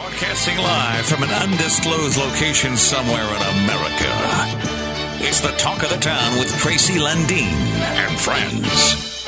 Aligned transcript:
Broadcasting 0.00 0.56
live 0.56 1.04
from 1.04 1.22
an 1.22 1.28
undisclosed 1.28 2.16
location 2.16 2.74
somewhere 2.74 3.22
in 3.22 3.42
America. 3.60 4.08
It's 5.20 5.40
the 5.40 5.52
talk 5.58 5.82
of 5.82 5.90
the 5.90 5.98
town 5.98 6.38
with 6.38 6.48
Tracy 6.58 6.94
Lundeen 6.94 7.52
and 7.84 8.18
friends. 8.18 9.26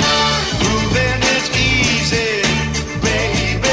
Moving 0.65 1.21
is 1.37 1.51
easy, 1.53 2.41
baby. 3.05 3.69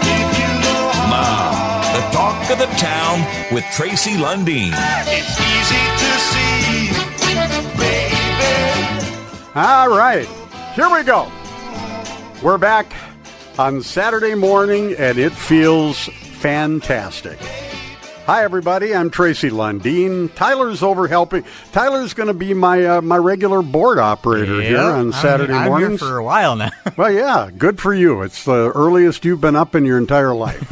If 0.00 0.28
you 0.40 0.48
know 0.64 0.88
how 0.96 1.12
Now, 1.12 1.92
the 1.92 2.04
talk 2.10 2.50
of 2.50 2.58
the 2.58 2.72
town 2.78 3.20
with 3.52 3.64
Tracy 3.72 4.12
Lundeen. 4.12 4.72
it's 5.06 5.38
easy 5.38 5.84
to 6.00 6.10
see, 6.32 6.88
baby. 7.76 8.48
All 9.54 9.90
right, 9.90 10.28
here 10.74 10.88
we 10.88 11.02
go. 11.02 11.30
We're 12.42 12.56
back 12.56 12.94
on 13.58 13.82
Saturday 13.82 14.34
morning, 14.34 14.94
and 14.98 15.18
it 15.18 15.32
feels 15.32 16.06
fantastic. 16.40 17.38
Hi, 18.26 18.44
everybody. 18.44 18.94
I'm 18.94 19.08
Tracy 19.08 19.48
Lundeen. 19.48 20.32
Tyler's 20.34 20.82
over 20.82 21.08
helping. 21.08 21.44
Tyler's 21.72 22.12
going 22.12 22.26
to 22.26 22.34
be 22.34 22.52
my 22.52 22.84
uh, 22.84 23.00
my 23.00 23.16
regular 23.16 23.62
board 23.62 23.98
operator 23.98 24.60
here 24.60 24.78
on 24.78 24.94
I'm- 24.96 25.12
Saturday 25.12 25.54
I'm, 25.54 25.68
mornings. 25.68 26.00
here 26.00 26.08
for 26.10 26.18
a 26.18 26.24
while 26.24 26.54
now. 26.56 26.70
Well, 26.98 27.12
yeah, 27.12 27.50
good 27.56 27.78
for 27.80 27.94
you. 27.94 28.22
It's 28.22 28.44
the 28.44 28.72
earliest 28.74 29.24
you've 29.24 29.40
been 29.40 29.54
up 29.56 29.74
in 29.76 29.84
your 29.84 29.98
entire 29.98 30.34
life, 30.34 30.70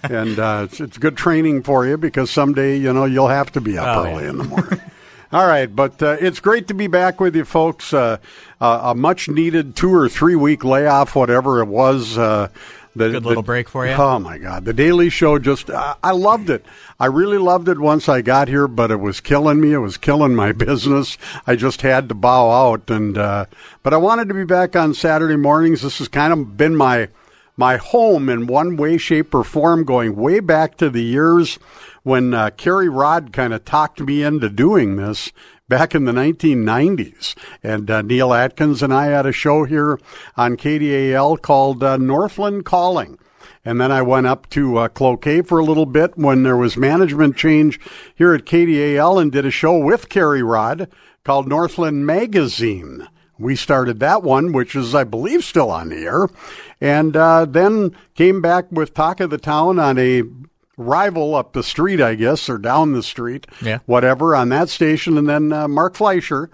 and 0.04 0.38
uh, 0.38 0.62
it's, 0.64 0.80
it's 0.80 0.96
good 0.98 1.16
training 1.16 1.62
for 1.64 1.86
you 1.86 1.96
because 1.98 2.30
someday 2.30 2.76
you 2.78 2.92
know 2.92 3.04
you'll 3.04 3.28
have 3.28 3.52
to 3.52 3.60
be 3.60 3.76
up 3.78 3.86
Oh, 3.98 4.04
early 4.06 4.24
yeah. 4.24 4.30
in 4.30 4.38
the 4.38 4.44
morning. 4.44 4.80
All 5.32 5.46
right, 5.46 5.74
but 5.74 6.00
uh, 6.02 6.16
it's 6.20 6.38
great 6.38 6.68
to 6.68 6.74
be 6.74 6.86
back 6.86 7.20
with 7.20 7.34
you, 7.34 7.44
folks. 7.44 7.92
Uh, 7.92 8.18
uh, 8.60 8.80
a 8.84 8.94
much 8.94 9.28
needed 9.28 9.74
two 9.74 9.92
or 9.92 10.08
three 10.08 10.36
week 10.36 10.64
layoff, 10.64 11.16
whatever 11.16 11.60
it 11.60 11.66
was. 11.66 12.16
Uh, 12.16 12.48
the, 12.94 13.10
Good 13.10 13.26
little 13.26 13.42
break 13.42 13.68
for 13.68 13.86
you. 13.86 13.92
Oh 13.92 14.18
my 14.18 14.38
God, 14.38 14.64
the 14.64 14.72
Daily 14.72 15.10
Show 15.10 15.38
just 15.38 15.68
I 15.68 15.96
I 16.02 16.12
loved 16.12 16.48
it. 16.48 16.64
I 16.98 17.06
really 17.06 17.38
loved 17.38 17.68
it 17.68 17.78
once 17.78 18.08
I 18.08 18.22
got 18.22 18.48
here, 18.48 18.66
but 18.66 18.90
it 18.90 19.00
was 19.00 19.20
killing 19.20 19.60
me. 19.60 19.72
It 19.72 19.78
was 19.78 19.98
killing 19.98 20.34
my 20.34 20.52
business. 20.66 21.18
I 21.46 21.56
just 21.56 21.82
had 21.82 22.08
to 22.08 22.14
bow 22.14 22.50
out, 22.50 22.88
and 22.88 23.18
uh, 23.18 23.46
but 23.82 23.92
I 23.92 23.98
wanted 23.98 24.28
to 24.28 24.34
be 24.34 24.44
back 24.44 24.76
on 24.76 24.94
Saturday 24.94 25.36
mornings. 25.36 25.82
This 25.82 25.98
has 25.98 26.08
kind 26.08 26.32
of 26.32 26.56
been 26.56 26.74
my 26.74 27.08
my 27.56 27.76
home 27.76 28.28
in 28.28 28.46
one 28.46 28.76
way, 28.76 28.98
shape, 28.98 29.34
or 29.34 29.44
form, 29.44 29.84
going 29.84 30.14
way 30.14 30.40
back 30.40 30.76
to 30.76 30.90
the 30.90 31.02
years 31.02 31.58
when 32.02 32.34
uh, 32.34 32.50
Kerry 32.50 32.88
Rod 32.88 33.32
kind 33.32 33.52
of 33.52 33.64
talked 33.64 34.00
me 34.00 34.22
into 34.22 34.48
doing 34.48 34.96
this 34.96 35.32
back 35.68 35.94
in 35.94 36.04
the 36.04 36.12
1990s. 36.12 37.34
And 37.62 37.90
uh, 37.90 38.02
Neil 38.02 38.32
Atkins 38.32 38.82
and 38.82 38.92
I 38.92 39.06
had 39.06 39.26
a 39.26 39.32
show 39.32 39.64
here 39.64 39.98
on 40.36 40.56
KDAL 40.56 41.42
called 41.42 41.82
uh, 41.82 41.96
Northland 41.96 42.64
Calling. 42.64 43.18
And 43.64 43.80
then 43.80 43.90
I 43.90 44.02
went 44.02 44.28
up 44.28 44.48
to 44.50 44.76
uh, 44.78 44.88
Cloquet 44.88 45.42
for 45.42 45.58
a 45.58 45.64
little 45.64 45.86
bit 45.86 46.16
when 46.16 46.44
there 46.44 46.56
was 46.56 46.76
management 46.76 47.36
change 47.36 47.80
here 48.14 48.32
at 48.32 48.44
KDAL 48.44 49.20
and 49.20 49.32
did 49.32 49.44
a 49.44 49.50
show 49.50 49.76
with 49.76 50.08
Kerry 50.08 50.42
Rod 50.42 50.88
called 51.24 51.48
Northland 51.48 52.06
Magazine. 52.06 53.08
We 53.38 53.56
started 53.56 54.00
that 54.00 54.22
one, 54.22 54.52
which 54.52 54.74
is, 54.74 54.94
I 54.94 55.04
believe, 55.04 55.44
still 55.44 55.70
on 55.70 55.90
the 55.90 55.96
air. 56.04 56.28
And 56.80 57.16
uh, 57.16 57.44
then 57.44 57.94
came 58.14 58.40
back 58.40 58.70
with 58.72 58.94
Talk 58.94 59.20
of 59.20 59.30
the 59.30 59.38
Town 59.38 59.78
on 59.78 59.98
a 59.98 60.22
rival 60.76 61.34
up 61.34 61.52
the 61.52 61.62
street, 61.62 62.00
I 62.00 62.14
guess, 62.14 62.48
or 62.48 62.58
down 62.58 62.92
the 62.92 63.02
street, 63.02 63.46
Yeah. 63.62 63.78
whatever, 63.86 64.34
on 64.36 64.48
that 64.50 64.68
station. 64.68 65.16
And 65.18 65.28
then 65.28 65.52
uh, 65.52 65.68
Mark 65.68 65.94
Fleischer 65.96 66.50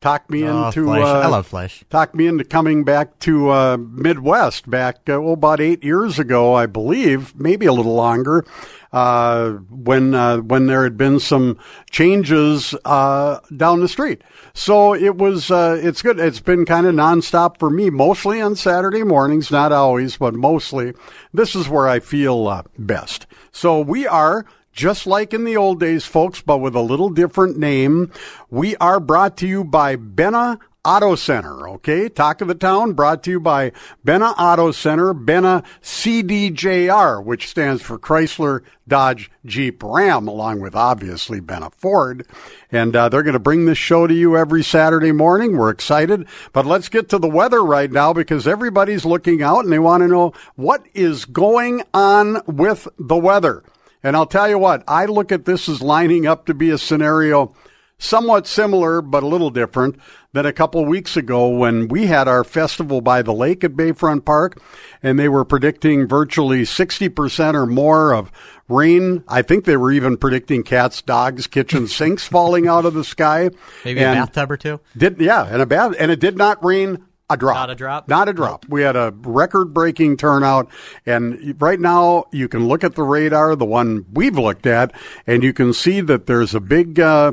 talked 0.00 0.30
me 0.30 0.44
Oh, 0.44 0.66
into. 0.66 0.84
Fleisch. 0.84 1.02
Uh, 1.04 1.18
I 1.20 1.26
love 1.26 1.46
Fleisch. 1.46 1.82
talked 1.90 2.14
me 2.14 2.26
into 2.26 2.44
coming 2.44 2.84
back 2.84 3.18
to 3.20 3.50
uh, 3.50 3.76
Midwest 3.78 4.68
back 4.70 4.98
uh, 5.08 5.12
oh, 5.14 5.32
about 5.32 5.60
eight 5.60 5.82
years 5.82 6.18
ago, 6.18 6.54
I 6.54 6.66
believe, 6.66 7.34
maybe 7.36 7.66
a 7.66 7.72
little 7.72 7.94
longer, 7.94 8.44
uh, 8.94 9.50
when 9.70 10.14
uh, 10.14 10.38
when 10.38 10.66
there 10.66 10.84
had 10.84 10.96
been 10.96 11.18
some 11.18 11.58
changes 11.90 12.76
uh, 12.84 13.40
down 13.54 13.80
the 13.80 13.88
street. 13.88 14.22
So 14.52 14.94
it 14.94 15.16
was 15.16 15.50
uh, 15.50 15.80
it's 15.82 16.00
good. 16.00 16.20
It's 16.20 16.38
been 16.38 16.64
kind 16.64 16.86
of 16.86 16.94
nonstop 16.94 17.58
for 17.58 17.70
me, 17.70 17.90
mostly 17.90 18.40
on 18.40 18.54
Saturday 18.54 19.02
mornings, 19.02 19.50
not 19.50 19.72
always, 19.72 20.16
but 20.16 20.34
mostly. 20.34 20.92
This 21.32 21.56
is 21.56 21.68
where 21.68 21.88
I 21.88 21.98
feel 21.98 22.46
uh, 22.46 22.62
best. 22.78 23.26
So 23.50 23.80
we 23.80 24.06
are 24.06 24.46
just 24.72 25.08
like 25.08 25.34
in 25.34 25.42
the 25.42 25.56
old 25.56 25.80
days, 25.80 26.04
folks, 26.04 26.40
but 26.40 26.58
with 26.58 26.76
a 26.76 26.80
little 26.80 27.10
different 27.10 27.58
name. 27.58 28.12
We 28.48 28.76
are 28.76 29.00
brought 29.00 29.36
to 29.38 29.48
you 29.48 29.64
by 29.64 29.96
Benna 29.96 30.60
Auto 30.84 31.14
Center, 31.14 31.68
okay? 31.70 32.08
Talk 32.08 32.40
of 32.40 32.48
the 32.48 32.54
Town 32.54 32.92
brought 32.92 33.22
to 33.24 33.30
you 33.30 33.40
by 33.40 33.72
Benna 34.04 34.34
Auto 34.38 34.70
Center, 34.70 35.14
Benna 35.14 35.64
CDJR, 35.82 37.24
which 37.24 37.48
stands 37.48 37.80
for 37.80 37.98
Chrysler 37.98 38.62
Dodge 38.86 39.30
Jeep 39.46 39.82
Ram, 39.82 40.28
along 40.28 40.60
with 40.60 40.74
obviously 40.74 41.40
Benna 41.40 41.72
Ford. 41.72 42.26
And 42.70 42.94
uh, 42.94 43.08
they're 43.08 43.22
going 43.22 43.32
to 43.32 43.38
bring 43.38 43.64
this 43.64 43.78
show 43.78 44.06
to 44.06 44.14
you 44.14 44.36
every 44.36 44.62
Saturday 44.62 45.12
morning. 45.12 45.56
We're 45.56 45.70
excited. 45.70 46.26
But 46.52 46.66
let's 46.66 46.90
get 46.90 47.08
to 47.08 47.18
the 47.18 47.28
weather 47.28 47.64
right 47.64 47.90
now 47.90 48.12
because 48.12 48.46
everybody's 48.46 49.06
looking 49.06 49.42
out 49.42 49.64
and 49.64 49.72
they 49.72 49.78
want 49.78 50.02
to 50.02 50.08
know 50.08 50.34
what 50.56 50.84
is 50.92 51.24
going 51.24 51.82
on 51.94 52.42
with 52.46 52.88
the 52.98 53.16
weather. 53.16 53.64
And 54.02 54.16
I'll 54.16 54.26
tell 54.26 54.50
you 54.50 54.58
what, 54.58 54.84
I 54.86 55.06
look 55.06 55.32
at 55.32 55.46
this 55.46 55.66
as 55.66 55.80
lining 55.80 56.26
up 56.26 56.44
to 56.46 56.54
be 56.54 56.68
a 56.68 56.76
scenario 56.76 57.54
somewhat 58.04 58.46
similar 58.46 59.00
but 59.00 59.22
a 59.22 59.26
little 59.26 59.50
different 59.50 59.96
than 60.32 60.44
a 60.46 60.52
couple 60.52 60.84
weeks 60.84 61.16
ago 61.16 61.48
when 61.48 61.88
we 61.88 62.06
had 62.06 62.26
our 62.28 62.44
festival 62.44 63.00
by 63.00 63.22
the 63.22 63.32
lake 63.32 63.64
at 63.64 63.72
Bayfront 63.72 64.24
Park 64.24 64.60
and 65.02 65.18
they 65.18 65.28
were 65.28 65.44
predicting 65.44 66.06
virtually 66.08 66.62
60% 66.62 67.54
or 67.54 67.66
more 67.66 68.12
of 68.14 68.30
rain. 68.68 69.22
I 69.28 69.42
think 69.42 69.64
they 69.64 69.76
were 69.76 69.92
even 69.92 70.16
predicting 70.16 70.62
cats, 70.62 71.02
dogs, 71.02 71.46
kitchen 71.46 71.86
sinks 71.88 72.26
falling 72.26 72.66
out 72.66 72.84
of 72.84 72.94
the 72.94 73.04
sky. 73.04 73.50
Maybe 73.84 74.00
And- 74.00 74.18
a 74.18 74.22
bathtub 74.22 74.50
or 74.50 74.56
two. 74.56 74.80
did 74.96 75.20
yeah, 75.20 75.46
and 75.46 75.62
a 75.62 75.66
bad 75.66 75.94
and 75.96 76.10
it 76.10 76.20
did 76.20 76.36
not 76.36 76.64
rain 76.64 77.04
a 77.30 77.36
drop. 77.38 77.56
Not 77.56 77.70
a 77.70 77.74
drop? 77.74 78.08
Not 78.08 78.28
a 78.28 78.32
drop. 78.34 78.66
We 78.68 78.82
had 78.82 78.96
a 78.96 79.14
record-breaking 79.16 80.18
turnout, 80.18 80.68
and 81.06 81.56
right 81.58 81.80
now 81.80 82.24
you 82.32 82.48
can 82.48 82.68
look 82.68 82.84
at 82.84 82.96
the 82.96 83.02
radar, 83.02 83.56
the 83.56 83.64
one 83.64 84.04
we've 84.12 84.36
looked 84.36 84.66
at, 84.66 84.92
and 85.26 85.42
you 85.42 85.54
can 85.54 85.72
see 85.72 86.02
that 86.02 86.26
there's 86.26 86.54
a 86.54 86.60
big, 86.60 87.00
uh, 87.00 87.32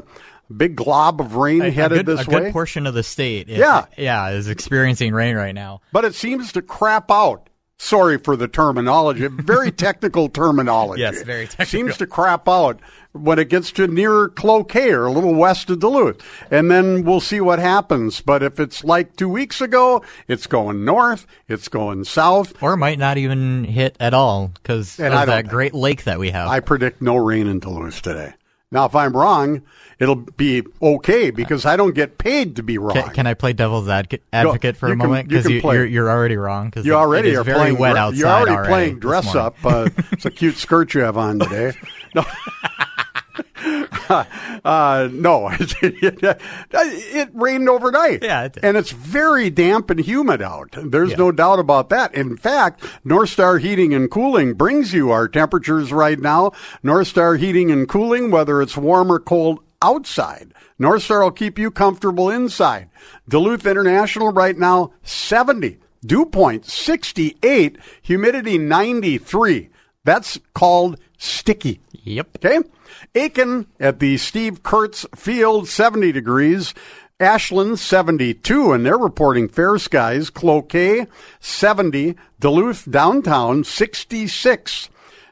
big 0.51 0.75
glob 0.75 1.19
of 1.21 1.35
rain 1.35 1.61
A- 1.61 1.67
a 1.67 1.71
headed 1.71 2.05
good, 2.05 2.17
this 2.17 2.27
a 2.27 2.29
way. 2.29 2.39
good 2.41 2.53
portion 2.53 2.85
of 2.87 2.93
the 2.93 3.03
state. 3.03 3.49
is- 3.49 3.57
Yeah. 3.57 3.85
yeah, 3.97 4.29
is 4.29 4.47
experiencing 4.47 5.13
rain 5.13 5.35
right 5.35 5.55
now. 5.55 5.81
but 5.91 6.05
it 6.05 6.15
seems 6.15 6.51
to 6.53 6.61
crap 6.61 7.09
out. 7.11 7.47
Sorry 7.77 8.19
for 8.19 8.35
the 8.35 8.47
terminology. 8.47 9.25
Very 9.27 9.71
technical 9.87 10.29
terminology. 10.29 11.01
Yes, 11.01 11.23
very 11.23 11.47
technical. 11.47 11.65
Seems 11.65 11.97
to 11.97 12.05
crap 12.05 12.47
out 12.47 12.79
when 13.13 13.39
it 13.39 13.49
gets 13.49 13.71
to 13.71 13.87
near 13.87 14.29
Cloquet 14.29 14.91
or 14.91 15.07
a 15.07 15.11
little 15.11 15.33
west 15.33 15.67
of 15.71 15.79
Duluth. 15.79 16.21
And 16.51 16.69
then 16.69 17.03
we'll 17.03 17.19
see 17.21 17.41
what 17.41 17.57
happens. 17.57 18.21
But 18.21 18.43
if 18.43 18.59
it's 18.59 18.83
like 18.83 19.15
two 19.15 19.27
weeks 19.27 19.61
ago, 19.61 20.03
it's 20.27 20.45
going 20.45 20.85
north, 20.85 21.25
it's 21.47 21.67
going 21.69 22.03
south. 22.03 22.53
Or 22.61 22.77
might 22.77 22.99
not 22.99 23.17
even 23.17 23.63
hit 23.63 23.97
at 23.99 24.13
all 24.13 24.51
because 24.61 24.99
of 24.99 25.05
And 25.05 25.15
I 25.15 25.25
don't 25.25 25.35
that 25.45 25.47
great 25.49 25.73
lake 25.73 26.03
that 26.03 26.19
we 26.19 26.29
have. 26.29 26.49
I 26.49 26.59
predict 26.59 27.01
no 27.01 27.15
rain 27.17 27.47
in 27.47 27.57
Duluth 27.59 28.03
today. 28.03 28.33
Now, 28.73 28.85
if 28.85 28.95
I'm 28.95 29.11
wrong, 29.15 29.63
it'll 29.99 30.15
be 30.15 30.63
okay 30.81 31.29
because 31.29 31.65
I 31.65 31.75
don't 31.75 31.93
get 31.93 32.17
paid 32.17 32.55
to 32.55 32.63
be 32.63 32.77
wrong. 32.77 32.93
can, 32.93 33.09
can 33.09 33.27
I 33.27 33.33
play 33.33 33.51
devil's 33.51 33.89
advocate, 33.89 34.77
for 34.77 34.87
you 34.87 34.93
a 34.93 34.97
can- 34.97 34.97
moment? 34.97 35.27
Because 35.27 35.49
you, 35.49 35.59
you're, 35.61 35.85
you're 35.85 36.09
already 36.09 36.37
wrong. 36.37 36.69
Because 36.69 36.85
You 36.85 36.95
already 36.95 37.35
are 37.35 37.43
very 37.43 37.57
playing. 37.57 37.77
wet 37.79 37.97
outside. 37.97 38.17
You're 38.19 38.29
already, 38.29 38.51
already 38.51 38.69
playing 38.69 38.99
dress 38.99 39.35
up. 39.35 39.57
Uh, 39.65 39.89
it's 40.13 40.25
a 40.25 40.31
cute 40.31 40.55
skirt 40.55 40.93
you 40.93 41.01
have 41.01 41.17
on 41.17 41.39
today. 41.39 41.73
No, 42.13 42.25
uh, 44.09 45.07
no, 45.11 45.49
it 45.59 47.29
rained 47.33 47.69
overnight. 47.69 48.23
Yeah, 48.23 48.43
it 48.45 48.57
and 48.63 48.77
it's 48.77 48.91
very 48.91 49.49
damp 49.49 49.89
and 49.89 49.99
humid 49.99 50.41
out. 50.41 50.69
There's 50.77 51.11
Yeah. 51.11 51.17
no 51.17 51.31
doubt 51.31 51.59
about 51.59 51.89
that. 51.89 52.13
In 52.13 52.37
fact, 52.37 52.83
North 53.03 53.29
Star 53.29 53.57
Heating 53.57 53.93
and 53.93 54.09
Cooling 54.09 54.53
brings 54.53 54.93
you 54.93 55.11
our 55.11 55.27
temperatures 55.27 55.91
right 55.91 56.19
now. 56.19 56.51
North 56.83 57.07
Star 57.07 57.35
Heating 57.35 57.71
and 57.71 57.87
Cooling, 57.87 58.31
whether 58.31 58.61
it's 58.61 58.77
warm 58.77 59.11
or 59.11 59.19
cold 59.19 59.59
outside. 59.81 60.53
North 60.77 61.03
Star 61.03 61.23
will 61.23 61.31
keep 61.31 61.57
you 61.59 61.71
comfortable 61.71 62.29
inside. 62.29 62.89
Duluth 63.29 63.65
International 63.65 64.31
right 64.31 64.57
now, 64.57 64.91
70. 65.03 65.77
Dew 66.03 66.25
point, 66.25 66.65
68. 66.65 67.77
Humidity, 68.01 68.57
93. 68.57 69.69
That's 70.03 70.39
called 70.55 70.99
sticky. 71.19 71.79
Yep. 72.03 72.37
Okay. 72.37 72.59
Aitkin 73.15 73.67
at 73.79 73.99
the 73.99 74.17
Steve 74.17 74.63
Kurtz 74.63 75.05
Field, 75.15 75.67
70 75.67 76.11
degrees. 76.11 76.73
Ashland, 77.19 77.77
72, 77.77 78.71
and 78.71 78.83
they're 78.83 78.97
reporting 78.97 79.47
fair 79.47 79.77
skies. 79.77 80.31
Cloquet, 80.31 81.05
70. 81.39 82.15
Duluth 82.39 82.89
downtown, 82.89 83.63
66. 83.63 84.89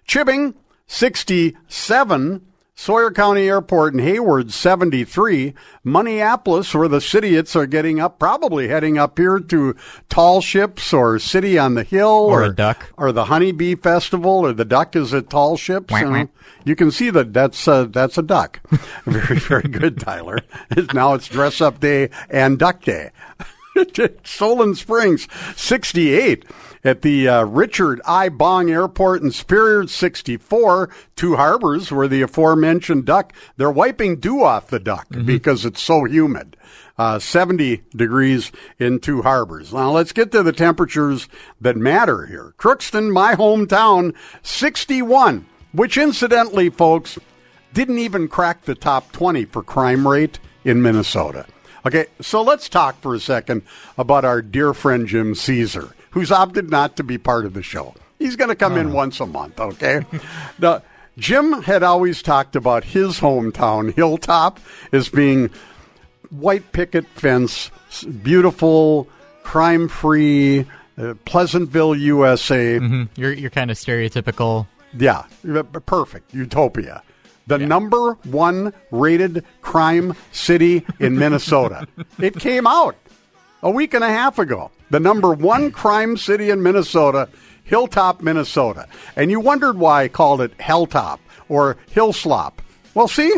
Chibbing, 0.07 0.53
67. 0.85 2.45
Sawyer 2.75 3.11
County 3.11 3.49
Airport 3.49 3.93
in 3.93 3.99
Hayward, 3.99 4.53
73. 4.53 5.53
Minneapolis, 5.83 6.73
where 6.73 6.87
the 6.87 6.99
Cityites 6.99 7.53
are 7.53 7.65
getting 7.65 7.99
up, 7.99 8.19
probably 8.19 8.69
heading 8.69 8.97
up 8.97 9.17
here 9.17 9.37
to 9.39 9.75
Tall 10.07 10.39
Ships 10.39 10.93
or 10.93 11.19
City 11.19 11.59
on 11.59 11.73
the 11.73 11.83
Hill. 11.83 12.07
Or 12.07 12.43
a 12.43 12.55
duck. 12.55 12.93
Or 12.95 13.11
the 13.11 13.25
Honeybee 13.25 13.75
Festival, 13.75 14.31
or 14.31 14.53
the 14.53 14.63
duck 14.63 14.95
is 14.95 15.13
at 15.13 15.29
Tall 15.29 15.57
Ships. 15.57 15.91
Wah, 15.91 16.09
wah. 16.09 16.25
You 16.69 16.75
can 16.75 16.91
see 16.91 17.09
that 17.09 17.33
that's, 17.33 17.67
uh, 17.67 17.85
that's 17.85 18.19
a 18.19 18.21
duck. 18.21 18.59
very, 19.05 19.39
very 19.39 19.63
good, 19.63 19.99
Tyler. 19.99 20.37
now 20.93 21.15
it's 21.15 21.27
dress 21.27 21.61
up 21.61 21.79
day 21.79 22.11
and 22.29 22.59
duck 22.59 22.83
day. 22.83 23.09
Solon 24.23 24.75
Springs, 24.75 25.27
68. 25.55 26.45
At 26.83 27.01
the 27.01 27.27
uh, 27.27 27.43
Richard 27.45 28.01
I. 28.05 28.29
Bong 28.29 28.69
Airport 28.69 29.23
in 29.23 29.31
Superior, 29.31 29.87
64. 29.87 30.91
Two 31.15 31.37
harbors 31.37 31.91
where 31.91 32.07
the 32.07 32.21
aforementioned 32.21 33.05
duck, 33.05 33.33
they're 33.57 33.71
wiping 33.71 34.17
dew 34.17 34.43
off 34.43 34.67
the 34.67 34.79
duck 34.79 35.07
because 35.25 35.65
it's 35.65 35.81
so 35.81 36.03
humid. 36.03 36.55
Uh, 36.99 37.17
70 37.17 37.81
degrees 37.95 38.51
in 38.77 38.99
two 38.99 39.23
harbors. 39.23 39.73
Now 39.73 39.89
let's 39.89 40.11
get 40.11 40.31
to 40.33 40.43
the 40.43 40.53
temperatures 40.53 41.27
that 41.59 41.77
matter 41.77 42.27
here. 42.27 42.53
Crookston, 42.59 43.11
my 43.11 43.33
hometown, 43.33 44.13
61, 44.43 45.47
which 45.71 45.97
incidentally, 45.97 46.69
folks, 46.69 47.17
didn't 47.73 47.99
even 47.99 48.27
crack 48.27 48.63
the 48.63 48.75
top 48.75 49.11
20 49.11 49.45
for 49.45 49.61
crime 49.63 50.07
rate 50.07 50.39
in 50.63 50.81
Minnesota. 50.81 51.45
Okay, 51.85 52.07
so 52.21 52.41
let's 52.41 52.67
talk 52.67 52.99
for 53.01 53.15
a 53.15 53.19
second 53.19 53.61
about 53.97 54.25
our 54.25 54.41
dear 54.41 54.73
friend 54.73 55.07
Jim 55.07 55.33
Caesar, 55.35 55.93
who's 56.11 56.31
opted 56.31 56.69
not 56.69 56.97
to 56.97 57.03
be 57.03 57.17
part 57.17 57.45
of 57.45 57.53
the 57.53 57.63
show. 57.63 57.93
He's 58.17 58.35
going 58.35 58.49
to 58.49 58.55
come 58.55 58.75
in 58.77 58.91
once 58.91 59.19
a 59.21 59.25
month, 59.25 59.59
okay? 59.59 60.01
now, 60.59 60.81
Jim 61.17 61.61
had 61.63 61.83
always 61.83 62.21
talked 62.21 62.55
about 62.55 62.83
his 62.83 63.19
hometown, 63.19 63.93
Hilltop, 63.93 64.59
as 64.91 65.07
being 65.09 65.49
white 66.29 66.71
picket 66.73 67.07
fence, 67.07 67.71
beautiful, 68.23 69.07
crime 69.43 69.87
free, 69.87 70.65
uh, 70.97 71.13
Pleasantville, 71.25 71.95
USA. 71.95 72.79
Mhm. 72.79 73.09
You're 73.15 73.31
you're 73.33 73.49
kind 73.49 73.71
of 73.71 73.77
stereotypical. 73.77 74.67
Yeah, 74.97 75.23
perfect. 75.85 76.33
Utopia. 76.33 77.03
The 77.47 77.57
number 77.57 78.13
one 78.25 78.73
rated 78.91 79.43
crime 79.61 80.15
city 80.31 80.85
in 80.99 81.17
Minnesota. 81.19 81.87
it 82.19 82.35
came 82.39 82.67
out 82.67 82.95
a 83.63 83.71
week 83.71 83.93
and 83.93 84.03
a 84.03 84.09
half 84.09 84.39
ago. 84.39 84.71
The 84.91 84.99
number 84.99 85.33
one 85.33 85.71
crime 85.71 86.15
city 86.17 86.49
in 86.49 86.61
Minnesota, 86.63 87.27
Hilltop, 87.63 88.21
Minnesota. 88.21 88.87
And 89.15 89.29
you 89.31 89.39
wondered 89.39 89.77
why 89.77 90.03
I 90.03 90.07
called 90.07 90.41
it 90.41 90.55
Helltop 90.57 91.19
or 91.49 91.77
Hillslop. 91.93 92.53
Well, 92.93 93.07
see, 93.07 93.33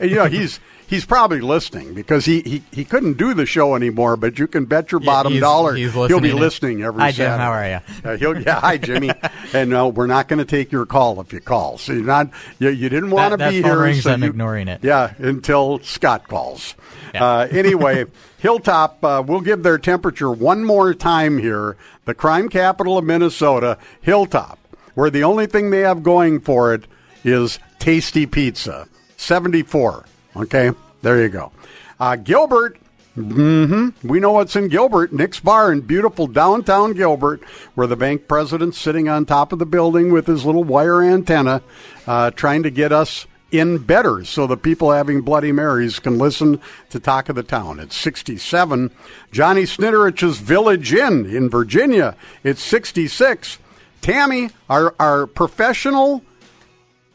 you 0.00 0.14
know, 0.16 0.26
he's 0.26 0.58
he's 0.90 1.06
probably 1.06 1.40
listening 1.40 1.94
because 1.94 2.26
he, 2.26 2.40
he, 2.42 2.62
he 2.72 2.84
couldn't 2.84 3.14
do 3.16 3.32
the 3.32 3.46
show 3.46 3.74
anymore, 3.74 4.16
but 4.16 4.38
you 4.38 4.46
can 4.46 4.64
bet 4.66 4.92
your 4.92 5.00
bottom 5.00 5.32
he's- 5.32 5.40
dollar 5.40 5.74
he's 5.74 5.92
he'll 5.94 6.20
be 6.20 6.32
listening. 6.32 6.82
every 6.82 7.00
Hi, 7.00 7.12
Jim. 7.12 7.26
Saturday. 7.38 7.42
How 7.42 7.50
are 7.52 7.68
ya? 7.68 7.80
Uh, 8.04 8.40
yeah, 8.40 8.60
hi, 8.60 8.76
Jimmy. 8.76 9.10
and 9.54 9.70
no, 9.70 9.88
we're 9.88 10.06
not 10.06 10.26
going 10.28 10.38
to 10.40 10.44
take 10.44 10.70
your 10.72 10.84
call 10.84 11.20
if 11.20 11.32
you 11.32 11.40
call. 11.40 11.78
So 11.78 11.92
you're 11.92 12.04
not, 12.04 12.30
you, 12.58 12.68
you 12.70 12.88
didn't 12.88 13.10
want 13.10 13.32
to 13.32 13.38
be 13.38 13.62
phone 13.62 13.70
here. 13.70 13.80
rings, 13.82 14.02
so 14.02 14.12
I'm 14.12 14.22
you- 14.22 14.28
ignoring 14.30 14.68
it. 14.68 14.82
Yeah, 14.82 15.14
until 15.18 15.78
Scott 15.80 16.28
calls. 16.28 16.74
Yeah. 17.14 17.24
Uh, 17.24 17.48
anyway, 17.50 18.04
Hilltop, 18.38 19.02
uh, 19.04 19.22
we'll 19.26 19.40
give 19.40 19.62
their 19.62 19.78
temperature 19.78 20.30
one 20.30 20.64
more 20.64 20.92
time 20.94 21.38
here. 21.38 21.76
The 22.04 22.14
crime 22.14 22.48
capital 22.48 22.98
of 22.98 23.04
Minnesota, 23.04 23.78
Hilltop, 24.00 24.58
where 24.94 25.10
the 25.10 25.22
only 25.24 25.46
thing 25.46 25.70
they 25.70 25.80
have 25.80 26.02
going 26.02 26.40
for 26.40 26.74
it 26.74 26.84
is 27.22 27.58
tasty 27.78 28.26
pizza. 28.26 28.88
74. 29.16 30.06
Okay, 30.36 30.70
there 31.02 31.20
you 31.20 31.28
go. 31.28 31.52
Uh, 31.98 32.16
Gilbert, 32.16 32.78
hmm 33.14 33.88
we 34.04 34.20
know 34.20 34.32
what's 34.32 34.56
in 34.56 34.68
Gilbert. 34.68 35.12
Nick's 35.12 35.40
Bar 35.40 35.72
in 35.72 35.80
beautiful 35.80 36.26
downtown 36.26 36.92
Gilbert, 36.92 37.42
where 37.74 37.86
the 37.86 37.96
bank 37.96 38.28
president's 38.28 38.78
sitting 38.78 39.08
on 39.08 39.26
top 39.26 39.52
of 39.52 39.58
the 39.58 39.66
building 39.66 40.12
with 40.12 40.26
his 40.26 40.44
little 40.44 40.64
wire 40.64 41.02
antenna, 41.02 41.62
uh, 42.06 42.30
trying 42.30 42.62
to 42.62 42.70
get 42.70 42.92
us 42.92 43.26
in 43.50 43.78
better 43.78 44.24
so 44.24 44.46
the 44.46 44.56
people 44.56 44.92
having 44.92 45.22
Bloody 45.22 45.50
Marys 45.50 45.98
can 45.98 46.18
listen 46.18 46.60
to 46.90 47.00
Talk 47.00 47.28
of 47.28 47.34
the 47.36 47.42
Town. 47.42 47.80
It's 47.80 47.96
67. 47.96 48.90
Johnny 49.32 49.62
Snitterich's 49.64 50.38
Village 50.38 50.92
Inn 50.92 51.26
in 51.26 51.50
Virginia, 51.50 52.16
it's 52.44 52.62
66. 52.62 53.58
Tammy, 54.00 54.50
our, 54.68 54.94
our 54.98 55.26
professional, 55.26 56.22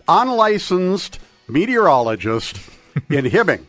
unlicensed 0.08 1.20
meteorologist 1.48 2.58
in 3.10 3.26
Hibbing, 3.26 3.66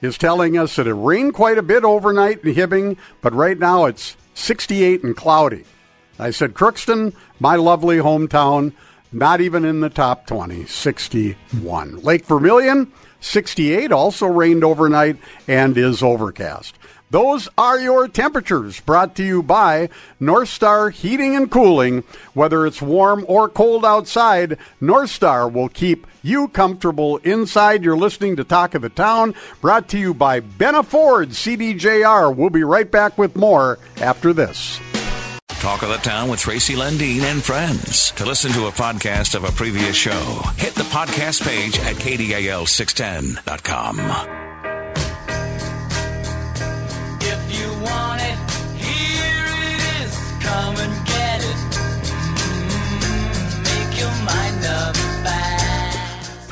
is 0.00 0.18
telling 0.18 0.58
us 0.58 0.76
that 0.76 0.86
it 0.86 0.94
rained 0.94 1.34
quite 1.34 1.58
a 1.58 1.62
bit 1.62 1.84
overnight 1.84 2.44
in 2.44 2.54
Hibbing, 2.54 2.96
but 3.20 3.34
right 3.34 3.58
now 3.58 3.86
it's 3.86 4.16
68 4.34 5.02
and 5.02 5.16
cloudy. 5.16 5.64
I 6.18 6.30
said, 6.30 6.54
Crookston, 6.54 7.14
my 7.40 7.56
lovely 7.56 7.98
hometown, 7.98 8.72
not 9.12 9.40
even 9.40 9.64
in 9.64 9.80
the 9.80 9.90
top 9.90 10.26
20, 10.26 10.66
61. 10.66 12.02
Lake 12.02 12.24
Vermilion, 12.24 12.92
68, 13.20 13.92
also 13.92 14.26
rained 14.26 14.64
overnight 14.64 15.16
and 15.48 15.76
is 15.76 16.02
overcast. 16.02 16.76
Those 17.14 17.48
are 17.56 17.78
your 17.78 18.08
temperatures 18.08 18.80
brought 18.80 19.14
to 19.14 19.22
you 19.22 19.40
by 19.40 19.88
North 20.18 20.48
Star 20.48 20.90
Heating 20.90 21.36
and 21.36 21.48
Cooling. 21.48 22.02
Whether 22.32 22.66
it's 22.66 22.82
warm 22.82 23.24
or 23.28 23.48
cold 23.48 23.84
outside, 23.84 24.58
North 24.80 25.10
Star 25.10 25.48
will 25.48 25.68
keep 25.68 26.08
you 26.24 26.48
comfortable 26.48 27.18
inside. 27.18 27.84
You're 27.84 27.96
listening 27.96 28.34
to 28.34 28.42
Talk 28.42 28.74
of 28.74 28.82
the 28.82 28.88
Town, 28.88 29.36
brought 29.60 29.86
to 29.90 29.98
you 29.98 30.12
by 30.12 30.40
Benna 30.40 30.84
Ford 30.84 31.28
CDJR. 31.28 32.34
We'll 32.34 32.50
be 32.50 32.64
right 32.64 32.90
back 32.90 33.16
with 33.16 33.36
more 33.36 33.78
after 34.00 34.32
this. 34.32 34.80
Talk 35.46 35.84
of 35.84 35.90
the 35.90 35.98
Town 35.98 36.28
with 36.28 36.40
Tracy 36.40 36.74
Lundeen 36.74 37.20
and 37.20 37.40
friends. 37.40 38.10
To 38.16 38.26
listen 38.26 38.50
to 38.54 38.66
a 38.66 38.72
podcast 38.72 39.36
of 39.36 39.44
a 39.44 39.52
previous 39.52 39.94
show, 39.94 40.40
hit 40.56 40.74
the 40.74 40.82
podcast 40.82 41.46
page 41.46 41.78
at 41.78 41.94
kdal610.com. 41.94 44.43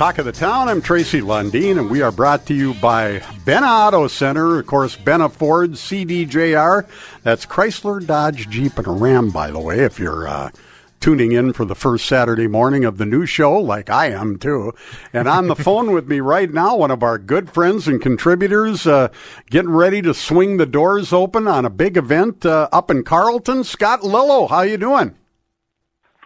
Talk 0.03 0.19
of 0.19 0.25
the 0.25 0.33
Town. 0.33 0.69
I'm 0.69 0.83
Tracy 0.83 1.21
Lundeen, 1.21 1.79
and 1.79 1.89
we 1.89 2.03
are 2.03 2.11
brought 2.11 2.45
to 2.47 2.55
you 2.55 2.75
by 2.75 3.21
Benna 3.47 3.87
Auto 3.87 4.09
Center. 4.09 4.59
Of 4.59 4.67
course, 4.67 4.97
Benna 4.97 5.31
Ford, 5.31 5.75
CDJR. 5.75 6.89
That's 7.23 7.47
Chrysler, 7.47 8.05
Dodge, 8.05 8.49
Jeep, 8.51 8.79
and 8.79 9.01
Ram, 9.01 9.31
by 9.31 9.53
the 9.53 9.61
way, 9.61 9.79
if 9.79 10.01
you're 10.01 10.27
uh, 10.27 10.51
tuning 10.99 11.31
in 11.31 11.53
for 11.53 11.65
the 11.65 11.77
first 11.77 12.07
Saturday 12.07 12.49
morning 12.49 12.85
of 12.85 12.99
the 12.99 13.07
new 13.07 13.27
show, 13.27 13.57
like 13.57 13.91
I 13.91 14.09
am 14.09 14.41
too. 14.41 14.73
And 15.13 15.29
on 15.29 15.47
the 15.47 15.55
phone 15.55 15.93
with 15.93 16.09
me 16.09 16.19
right 16.19 16.53
now, 16.53 16.75
one 16.75 16.91
of 16.91 17.05
our 17.05 17.17
good 17.17 17.49
friends 17.49 17.87
and 17.87 18.03
contributors, 18.03 18.89
uh, 18.89 19.07
getting 19.51 19.71
ready 19.71 20.03
to 20.03 20.15
swing 20.15 20.57
the 20.57 20.67
doors 20.67 21.13
open 21.13 21.47
on 21.47 21.65
a 21.65 21.71
big 21.71 21.97
event 21.97 22.45
uh, 22.45 22.69
up 22.73 22.91
in 22.91 23.05
Carlton. 23.05 23.63
Scott 23.63 24.03
Lillo, 24.03 24.49
how 24.49 24.63
you 24.63 24.79
doing? 24.79 25.15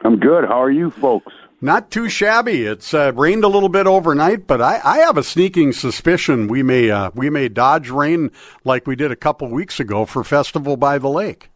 I'm 0.02 0.18
good. 0.18 0.46
How 0.46 0.62
are 0.62 0.70
you 0.70 0.90
folks? 0.92 1.34
Not 1.60 1.90
too 1.90 2.08
shabby. 2.08 2.64
It's 2.66 2.92
uh, 2.92 3.12
rained 3.14 3.42
a 3.42 3.48
little 3.48 3.70
bit 3.70 3.86
overnight, 3.86 4.46
but 4.46 4.60
I, 4.60 4.80
I 4.84 4.98
have 4.98 5.16
a 5.16 5.22
sneaking 5.22 5.72
suspicion 5.72 6.48
we 6.48 6.62
may 6.62 6.90
uh, 6.90 7.10
we 7.14 7.30
may 7.30 7.48
dodge 7.48 7.88
rain 7.88 8.30
like 8.64 8.86
we 8.86 8.94
did 8.94 9.10
a 9.10 9.16
couple 9.16 9.48
weeks 9.48 9.80
ago 9.80 10.04
for 10.04 10.22
Festival 10.22 10.76
by 10.76 10.98
the 10.98 11.08
Lake. 11.08 11.50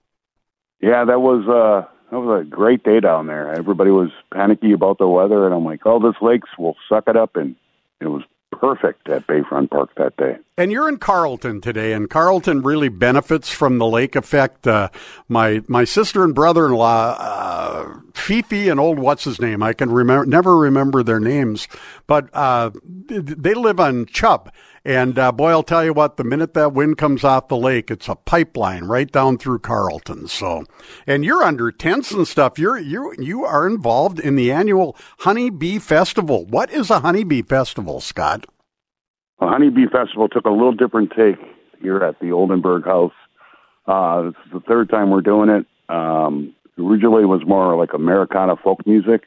Yeah, 0.81 1.05
that 1.05 1.21
was 1.21 1.47
uh 1.47 1.87
that 2.11 2.19
was 2.19 2.41
a 2.41 2.49
great 2.49 2.83
day 2.83 3.01
down 3.01 3.27
there. 3.27 3.53
Everybody 3.53 3.91
was 3.91 4.11
panicky 4.33 4.73
about 4.73 4.97
the 4.99 5.07
weather 5.07 5.45
and 5.45 5.55
I'm 5.55 5.65
like, 5.65 5.83
"Oh, 5.85 5.99
this 6.01 6.17
lakes 6.23 6.49
will 6.59 6.77
suck 6.89 7.05
it 7.07 7.17
up." 7.17 7.37
And 7.37 7.55
it 8.01 8.07
was 8.07 8.23
perfect 8.61 9.09
at 9.09 9.27
Bayfront 9.27 9.71
Park 9.71 9.91
that 9.97 10.17
day. 10.17 10.37
And 10.59 10.71
you're 10.71 10.89
in 10.89 10.99
Carlton 10.99 11.63
today, 11.63 11.95
and 11.95 12.11
Carlton 12.11 12.61
really 12.63 12.91
benefits 12.91 13.51
from 13.51 13.79
the 13.79 13.87
lake 13.87 14.15
effect. 14.15 14.67
Uh, 14.67 14.91
my 15.29 15.63
my 15.67 15.85
sister 15.85 16.23
and 16.23 16.35
brother 16.35 16.67
in 16.67 16.73
law, 16.73 17.17
uh, 17.19 17.95
Fifi 18.15 18.69
and 18.69 18.79
old 18.79 18.99
what's 18.99 19.25
his 19.25 19.41
name? 19.41 19.63
I 19.63 19.73
can 19.73 19.91
remember 19.91 20.27
never 20.27 20.57
remember 20.59 21.03
their 21.03 21.21
names, 21.21 21.67
but 22.07 22.29
uh, 22.35 22.71
they 23.09 23.55
live 23.55 23.81
on 23.81 24.07
Chubb. 24.07 24.53
And 24.85 25.19
uh, 25.19 25.31
boy, 25.33 25.51
I'll 25.51 25.63
tell 25.63 25.85
you 25.85 25.93
what, 25.93 26.17
the 26.17 26.25
minute 26.25 26.55
that 26.55 26.73
wind 26.73 26.97
comes 26.97 27.23
off 27.23 27.49
the 27.49 27.57
lake, 27.57 27.91
it's 27.91 28.09
a 28.09 28.15
pipeline 28.15 28.85
right 28.85 29.11
down 29.11 29.37
through 29.37 29.59
Carlton. 29.59 30.27
So, 30.27 30.65
and 31.07 31.25
you're 31.25 31.43
under 31.43 31.71
tents 31.71 32.13
and 32.13 32.27
stuff. 32.27 32.59
You're 32.59 32.79
you 32.79 33.15
you 33.19 33.45
are 33.45 33.67
involved 33.67 34.19
in 34.19 34.37
the 34.37 34.51
annual 34.51 34.97
Honeybee 35.19 35.79
Festival. 35.79 36.47
What 36.47 36.71
is 36.71 36.89
a 36.89 37.01
Honeybee 37.01 37.43
Festival, 37.43 38.01
Scott? 38.01 38.47
The 39.39 39.47
Honeybee 39.47 39.87
Festival 39.93 40.29
took 40.29 40.47
a 40.47 40.51
little 40.51 40.73
different 40.73 41.13
take 41.17 41.37
here 41.81 41.99
at 41.99 42.19
the 42.21 42.33
Oldenburg 42.33 42.85
House. 42.85 43.13
Uh, 43.87 44.23
this 44.23 44.35
is 44.47 44.53
the 44.53 44.61
third 44.61 44.89
time 44.89 45.11
we're 45.11 45.21
doing 45.21 45.51
it. 45.51 45.67
Um, 45.89 46.55
originally 46.79 47.25
it 47.25 47.27
was 47.27 47.43
more 47.47 47.77
like 47.77 47.93
Americana 47.93 48.57
folk 48.57 48.87
music, 48.87 49.23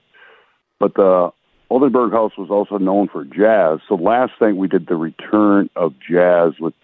but 0.79 0.95
the 0.95 1.31
Oldenburg 1.73 2.11
House 2.11 2.33
was 2.37 2.51
also 2.51 2.77
known 2.77 3.07
for 3.07 3.25
jazz. 3.25 3.79
So 3.89 3.95
last 3.95 4.33
thing 4.37 4.57
we 4.57 4.67
did 4.67 4.85
the 4.85 4.95
return 4.95 5.71
of 5.75 5.95
jazz 6.07 6.53
with 6.59 6.75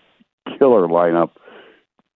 killer 0.58 0.88
lineup, 0.88 1.30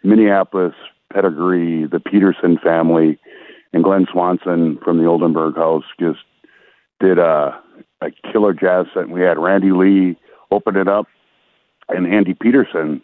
Minneapolis 0.03 0.73
pedigree, 1.13 1.85
the 1.85 1.99
Peterson 1.99 2.57
family, 2.57 3.19
and 3.73 3.83
Glenn 3.83 4.07
Swanson 4.11 4.79
from 4.83 4.97
the 4.97 5.05
Oldenburg 5.05 5.55
House 5.55 5.83
just 5.99 6.21
did 6.99 7.19
a 7.19 7.61
a 8.01 8.07
killer 8.31 8.53
jazz 8.53 8.87
set. 8.91 9.07
We 9.07 9.21
had 9.21 9.37
Randy 9.37 9.71
Lee 9.71 10.17
open 10.49 10.75
it 10.75 10.87
up, 10.87 11.05
and 11.89 12.11
Andy 12.11 12.33
Peterson 12.33 13.03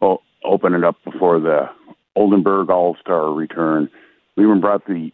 open 0.00 0.72
it 0.72 0.84
up 0.84 0.98
before 1.04 1.40
the 1.40 1.68
Oldenburg 2.14 2.70
All 2.70 2.96
Star 3.00 3.32
return. 3.32 3.90
We 4.36 4.44
even 4.44 4.60
brought 4.60 4.86
the 4.86 5.10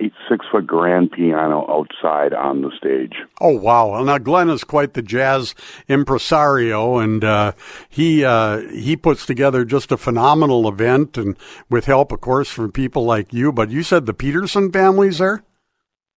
eight 0.00 0.12
six 0.28 0.44
foot 0.50 0.66
grand 0.66 1.10
piano 1.12 1.64
outside 1.70 2.34
on 2.34 2.62
the 2.62 2.70
stage. 2.76 3.14
Oh 3.40 3.56
wow! 3.56 3.90
Well, 3.92 4.04
now 4.04 4.18
Glenn 4.18 4.50
is 4.50 4.64
quite 4.64 4.94
the 4.94 5.02
jazz 5.02 5.54
impresario, 5.88 6.98
and 6.98 7.24
uh, 7.24 7.52
he 7.88 8.24
uh, 8.24 8.58
he 8.70 8.96
puts 8.96 9.26
together 9.26 9.64
just 9.64 9.90
a 9.92 9.96
phenomenal 9.96 10.68
event, 10.68 11.16
and 11.16 11.36
with 11.70 11.86
help, 11.86 12.12
of 12.12 12.20
course, 12.20 12.48
from 12.50 12.72
people 12.72 13.04
like 13.04 13.32
you. 13.32 13.52
But 13.52 13.70
you 13.70 13.82
said 13.82 14.06
the 14.06 14.14
Peterson 14.14 14.70
family's 14.70 15.18
there. 15.18 15.42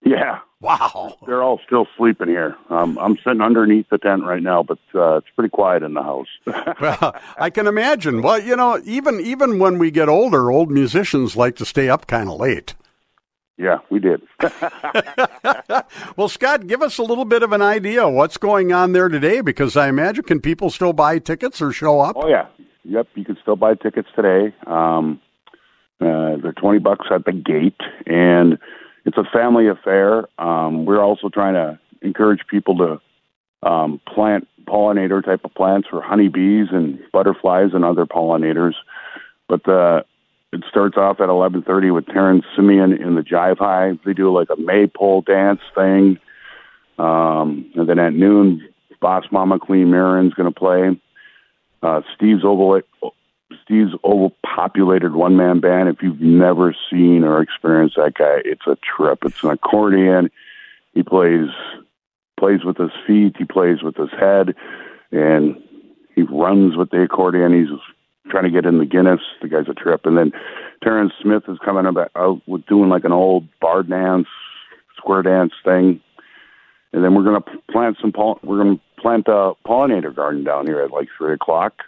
Yeah, 0.06 0.40
Wow! 0.62 1.16
they're 1.26 1.42
all 1.44 1.60
still 1.66 1.86
sleeping 1.98 2.28
here. 2.28 2.56
Um, 2.70 2.98
I'm 3.00 3.18
sitting 3.24 3.42
underneath 3.42 3.88
the 3.90 3.98
tent 3.98 4.24
right 4.24 4.42
now, 4.44 4.64
but 4.64 4.78
uh, 4.96 5.18
it's 5.18 5.28
pretty 5.36 5.50
quiet 5.50 5.84
in 5.84 5.94
the 5.94 6.04
house. 6.04 6.28
Well, 6.82 7.16
I 7.38 7.50
can 7.50 7.68
imagine. 7.68 8.22
Well, 8.22 8.42
you 8.42 8.56
know, 8.56 8.82
even 8.86 9.20
even 9.20 9.60
when 9.60 9.78
we 9.80 9.92
get 9.92 10.08
older, 10.10 10.52
old 10.52 10.70
musicians 10.72 11.36
like 11.36 11.56
to 11.58 11.66
stay 11.66 11.90
up 11.90 12.08
kind 12.08 12.30
of 12.30 12.40
late. 12.40 12.76
Yeah, 13.60 13.80
we 13.90 14.00
did. 14.00 14.22
Well, 16.16 16.28
Scott, 16.28 16.68
give 16.68 16.82
us 16.82 16.98
a 16.98 17.04
little 17.04 17.26
bit 17.26 17.44
of 17.44 17.54
an 17.54 17.62
idea 17.62 18.06
of 18.06 18.14
what's 18.14 18.38
going 18.38 18.74
on 18.74 18.92
there 18.92 19.08
today, 19.08 19.42
because 19.42 19.78
I 19.78 19.88
imagine 19.88 20.24
can 20.24 20.42
people 20.42 20.70
still 20.70 20.94
buy 20.94 21.20
tickets 21.20 21.62
or 21.62 21.72
show 21.72 22.00
up? 22.02 22.16
Oh 22.18 22.28
yeah, 22.28 22.48
yep. 22.84 23.08
You 23.16 23.24
can 23.24 23.38
still 23.42 23.56
buy 23.56 23.76
tickets 23.76 24.10
today. 24.16 24.54
Um, 24.68 25.22
uh, 26.02 26.38
they're 26.42 26.54
twenty 26.58 26.80
bucks 26.80 27.08
at 27.12 27.26
the 27.26 27.32
gate, 27.32 27.80
and 28.06 28.58
it's 29.06 29.18
a 29.18 29.24
family 29.32 29.68
affair. 29.68 30.28
Um, 30.40 30.86
we're 30.86 31.02
also 31.02 31.30
trying 31.30 31.54
to 31.54 31.80
encourage 32.02 32.42
people 32.50 32.78
to 32.78 33.68
um, 33.68 34.02
plant 34.14 34.48
pollinator 34.66 35.24
type 35.24 35.42
of 35.46 35.54
plants 35.54 35.88
for 35.90 36.02
honeybees 36.02 36.68
and 36.72 37.00
butterflies 37.12 37.72
and 37.74 37.86
other 37.86 38.06
pollinators. 38.06 38.74
But 39.48 39.68
uh, 39.68 40.04
it 40.52 40.64
starts 40.70 40.98
off 40.98 41.20
at 41.20 41.30
eleven 41.30 41.62
thirty 41.62 41.92
with 41.92 42.06
Terrence 42.08 42.46
Simeon 42.56 42.94
in 42.94 43.16
the 43.16 43.22
Jive 43.22 43.58
High. 43.58 44.00
They 44.06 44.14
do 44.14 44.34
like 44.34 44.50
a 44.50 44.60
maypole 44.60 45.22
dance 45.22 45.62
thing, 45.76 46.18
um, 46.98 47.72
and 47.76 47.88
then 47.88 48.00
at 48.00 48.14
noon, 48.14 48.68
Boss 49.00 49.26
Mama 49.32 49.60
Queen 49.60 49.92
Marin's 49.92 50.34
going 50.34 50.52
to 50.52 50.60
play 50.60 51.00
uh, 51.84 52.02
Steve's 52.16 52.44
Oval 52.44 52.82
Steve's 53.64 53.94
Oval 54.04 54.36
populated 54.44 55.14
one 55.14 55.38
man 55.38 55.60
band. 55.60 55.90
If 55.90 56.02
you've 56.02 56.22
never 56.22 56.76
seen 56.90 57.24
or 57.24 57.42
experienced 57.42 57.96
that 57.96 58.16
guy, 58.16 58.42
it's 58.44 58.68
a 58.68 58.78
trip. 58.78 59.20
It's 59.24 59.44
an 59.44 59.52
accordion. 59.52 60.32
He 60.94 61.04
plays 61.04 61.50
plays 62.40 62.64
with 62.64 62.78
his 62.78 62.92
feet. 63.06 63.36
He 63.38 63.46
plays 63.46 63.84
with 63.84 63.96
his 63.96 64.12
head, 64.12 64.56
and 65.12 65.56
he 66.16 66.24
runs 66.24 66.76
with 66.76 66.90
the 66.90 67.04
accordion. 67.04 67.54
He's 67.54 67.70
trying 68.30 68.46
to 68.46 68.52
get 68.52 68.66
in 68.66 68.80
the 68.80 68.86
Guinness. 68.86 69.22
The 69.42 69.48
guy's 69.48 69.68
a 69.70 69.74
trip. 69.74 70.06
And 70.06 70.18
then 70.18 70.32
Terrence 70.84 71.14
Smith 71.22 71.44
is 71.48 71.58
coming 71.64 71.86
about 71.86 72.12
out 72.16 72.42
with 72.48 72.66
doing 72.66 72.90
like 72.90 73.04
an 73.04 73.12
old 73.12 73.48
bar 73.60 73.84
dance, 73.84 74.28
square 74.98 75.24
dance 75.24 75.54
thing. 75.64 76.02
And 76.92 77.04
then 77.04 77.14
we're 77.14 77.24
gonna 77.24 77.44
plant 77.72 77.98
some. 78.02 78.12
We're 78.44 78.58
gonna 78.58 78.80
plant 78.98 79.28
a 79.28 79.54
pollinator 79.66 80.16
garden 80.16 80.44
down 80.44 80.66
here 80.66 80.82
at 80.82 80.92
like 80.92 81.08
three 81.18 81.34
o'clock. 81.34 81.84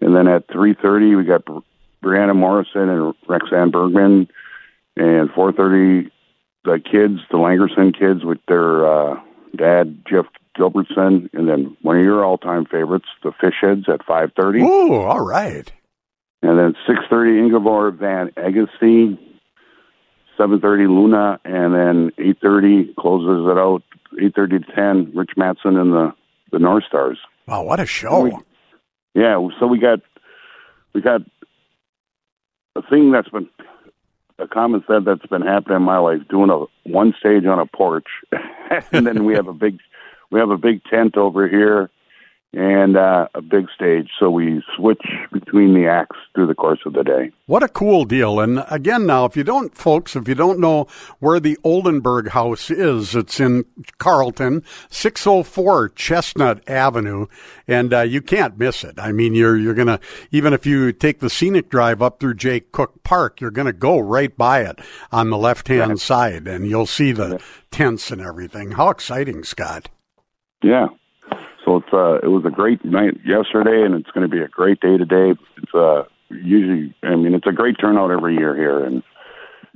And 0.00 0.16
then 0.16 0.28
at 0.28 0.48
three 0.50 0.74
thirty, 0.74 1.14
we 1.14 1.24
got 1.24 1.44
Br- 1.44 1.58
Brianna 2.02 2.34
Morrison 2.34 2.88
and 2.88 3.14
Rexanne 3.28 3.70
Bergman. 3.70 4.28
And 4.96 5.30
four 5.30 5.52
thirty, 5.52 6.10
the 6.64 6.78
kids, 6.78 7.20
the 7.30 7.38
Langerson 7.38 7.98
kids, 7.98 8.24
with 8.24 8.38
their 8.48 8.86
uh, 8.86 9.20
dad 9.56 10.02
Jeff 10.08 10.26
Gilbertson, 10.58 11.32
and 11.32 11.48
then 11.48 11.76
one 11.82 11.96
of 11.98 12.04
your 12.04 12.24
all-time 12.24 12.64
favorites, 12.66 13.06
the 13.22 13.30
Fishheads, 13.32 13.88
at 13.88 14.04
five 14.04 14.30
thirty. 14.38 14.60
Ooh, 14.60 14.94
all 14.94 15.20
right. 15.20 15.70
And 16.42 16.58
then 16.58 16.74
six 16.86 17.00
thirty, 17.08 17.38
Ingeborg 17.38 17.98
von 17.98 18.30
Agassiz. 18.36 19.16
Seven 20.38 20.60
thirty, 20.60 20.86
Luna, 20.86 21.38
and 21.44 21.74
then 21.74 22.10
eight 22.18 22.38
thirty 22.42 22.92
closes 22.98 23.46
it 23.50 23.58
out. 23.58 23.82
Eight 24.20 24.34
thirty 24.34 24.58
to 24.58 24.72
ten, 24.74 25.12
Rich 25.14 25.32
Mattson 25.38 25.80
and 25.80 25.92
the 25.92 26.12
the 26.50 26.58
North 26.58 26.84
Stars. 26.88 27.18
Wow, 27.46 27.62
what 27.64 27.80
a 27.80 27.86
show! 27.86 28.20
We- 28.20 28.36
Yeah, 29.14 29.46
so 29.60 29.66
we 29.66 29.78
got 29.78 30.00
we 30.94 31.00
got 31.02 31.20
a 32.76 32.82
thing 32.88 33.12
that's 33.12 33.28
been 33.28 33.48
a 34.42 34.48
common 34.48 34.82
thread 34.82 35.04
that's 35.04 35.26
been 35.26 35.42
happening 35.42 35.76
in 35.76 35.82
my 35.82 35.98
life. 35.98 36.20
Doing 36.28 36.50
a 36.50 36.64
one 36.90 37.14
stage 37.18 37.46
on 37.46 37.58
a 37.58 37.66
porch, 37.66 38.08
and 38.92 39.06
then 39.06 39.24
we 39.24 39.34
have 39.34 39.48
a 39.48 39.54
big 39.54 39.78
we 40.30 40.40
have 40.40 40.50
a 40.50 40.58
big 40.58 40.82
tent 40.84 41.16
over 41.16 41.48
here 41.48 41.90
and 42.54 42.98
uh, 42.98 43.28
a 43.34 43.40
big 43.40 43.68
stage. 43.74 44.10
So 44.20 44.30
we 44.30 44.62
switch 44.76 45.02
between 45.32 45.72
the 45.72 45.86
acts 45.86 46.18
through 46.34 46.48
the 46.48 46.54
course 46.54 46.80
of 46.84 46.92
the 46.92 47.02
day. 47.02 47.30
What 47.46 47.62
a 47.62 47.68
cool 47.68 48.04
deal. 48.04 48.40
And 48.40 48.62
again, 48.68 49.06
now, 49.06 49.24
if 49.24 49.36
you 49.36 49.44
don't, 49.44 49.74
folks, 49.76 50.14
if 50.16 50.28
you 50.28 50.34
don't 50.34 50.58
know 50.58 50.86
where 51.18 51.40
the 51.40 51.56
Oldenburg 51.64 52.28
House 52.28 52.70
is, 52.70 53.14
it's 53.14 53.40
in 53.40 53.64
Carlton, 53.98 54.64
604 54.90 55.90
Chestnut 55.90 56.68
Avenue, 56.68 57.26
and 57.66 57.94
uh, 57.94 58.00
you 58.00 58.20
can't 58.20 58.58
miss 58.58 58.84
it. 58.84 58.98
I 58.98 59.12
mean, 59.12 59.34
you're, 59.34 59.56
you're 59.56 59.74
going 59.74 59.88
to, 59.88 60.00
even 60.30 60.52
if 60.52 60.66
you 60.66 60.92
take 60.92 61.20
the 61.20 61.30
scenic 61.30 61.70
drive 61.70 62.02
up 62.02 62.20
through 62.20 62.34
Jay 62.34 62.60
Cooke 62.60 63.02
Park, 63.02 63.40
you're 63.40 63.50
going 63.50 63.66
to 63.66 63.72
go 63.72 63.98
right 63.98 64.36
by 64.36 64.60
it 64.60 64.78
on 65.10 65.30
the 65.30 65.38
left 65.38 65.68
hand 65.68 66.00
side, 66.00 66.46
and 66.46 66.68
you'll 66.68 66.86
see 66.86 67.12
the 67.12 67.42
tents 67.70 68.10
and 68.10 68.20
everything. 68.20 68.72
How 68.72 68.90
exciting, 68.90 69.42
Scott. 69.42 69.88
Yeah. 70.62 70.88
So 71.64 71.76
it's 71.76 71.92
uh, 71.92 72.14
it 72.22 72.28
was 72.28 72.44
a 72.46 72.50
great 72.50 72.84
night 72.84 73.14
yesterday, 73.24 73.82
and 73.84 73.94
it's 73.94 74.10
going 74.10 74.28
to 74.28 74.34
be 74.36 74.42
a 74.42 74.48
great 74.48 74.80
day 74.80 74.96
today. 74.96 75.38
It's 75.58 75.74
uh, 75.74 76.04
usually, 76.30 76.94
I 77.02 77.14
mean, 77.16 77.34
it's 77.34 77.46
a 77.46 77.52
great 77.52 77.76
turnout 77.80 78.10
every 78.10 78.36
year 78.36 78.54
here, 78.56 78.84
and, 78.84 79.02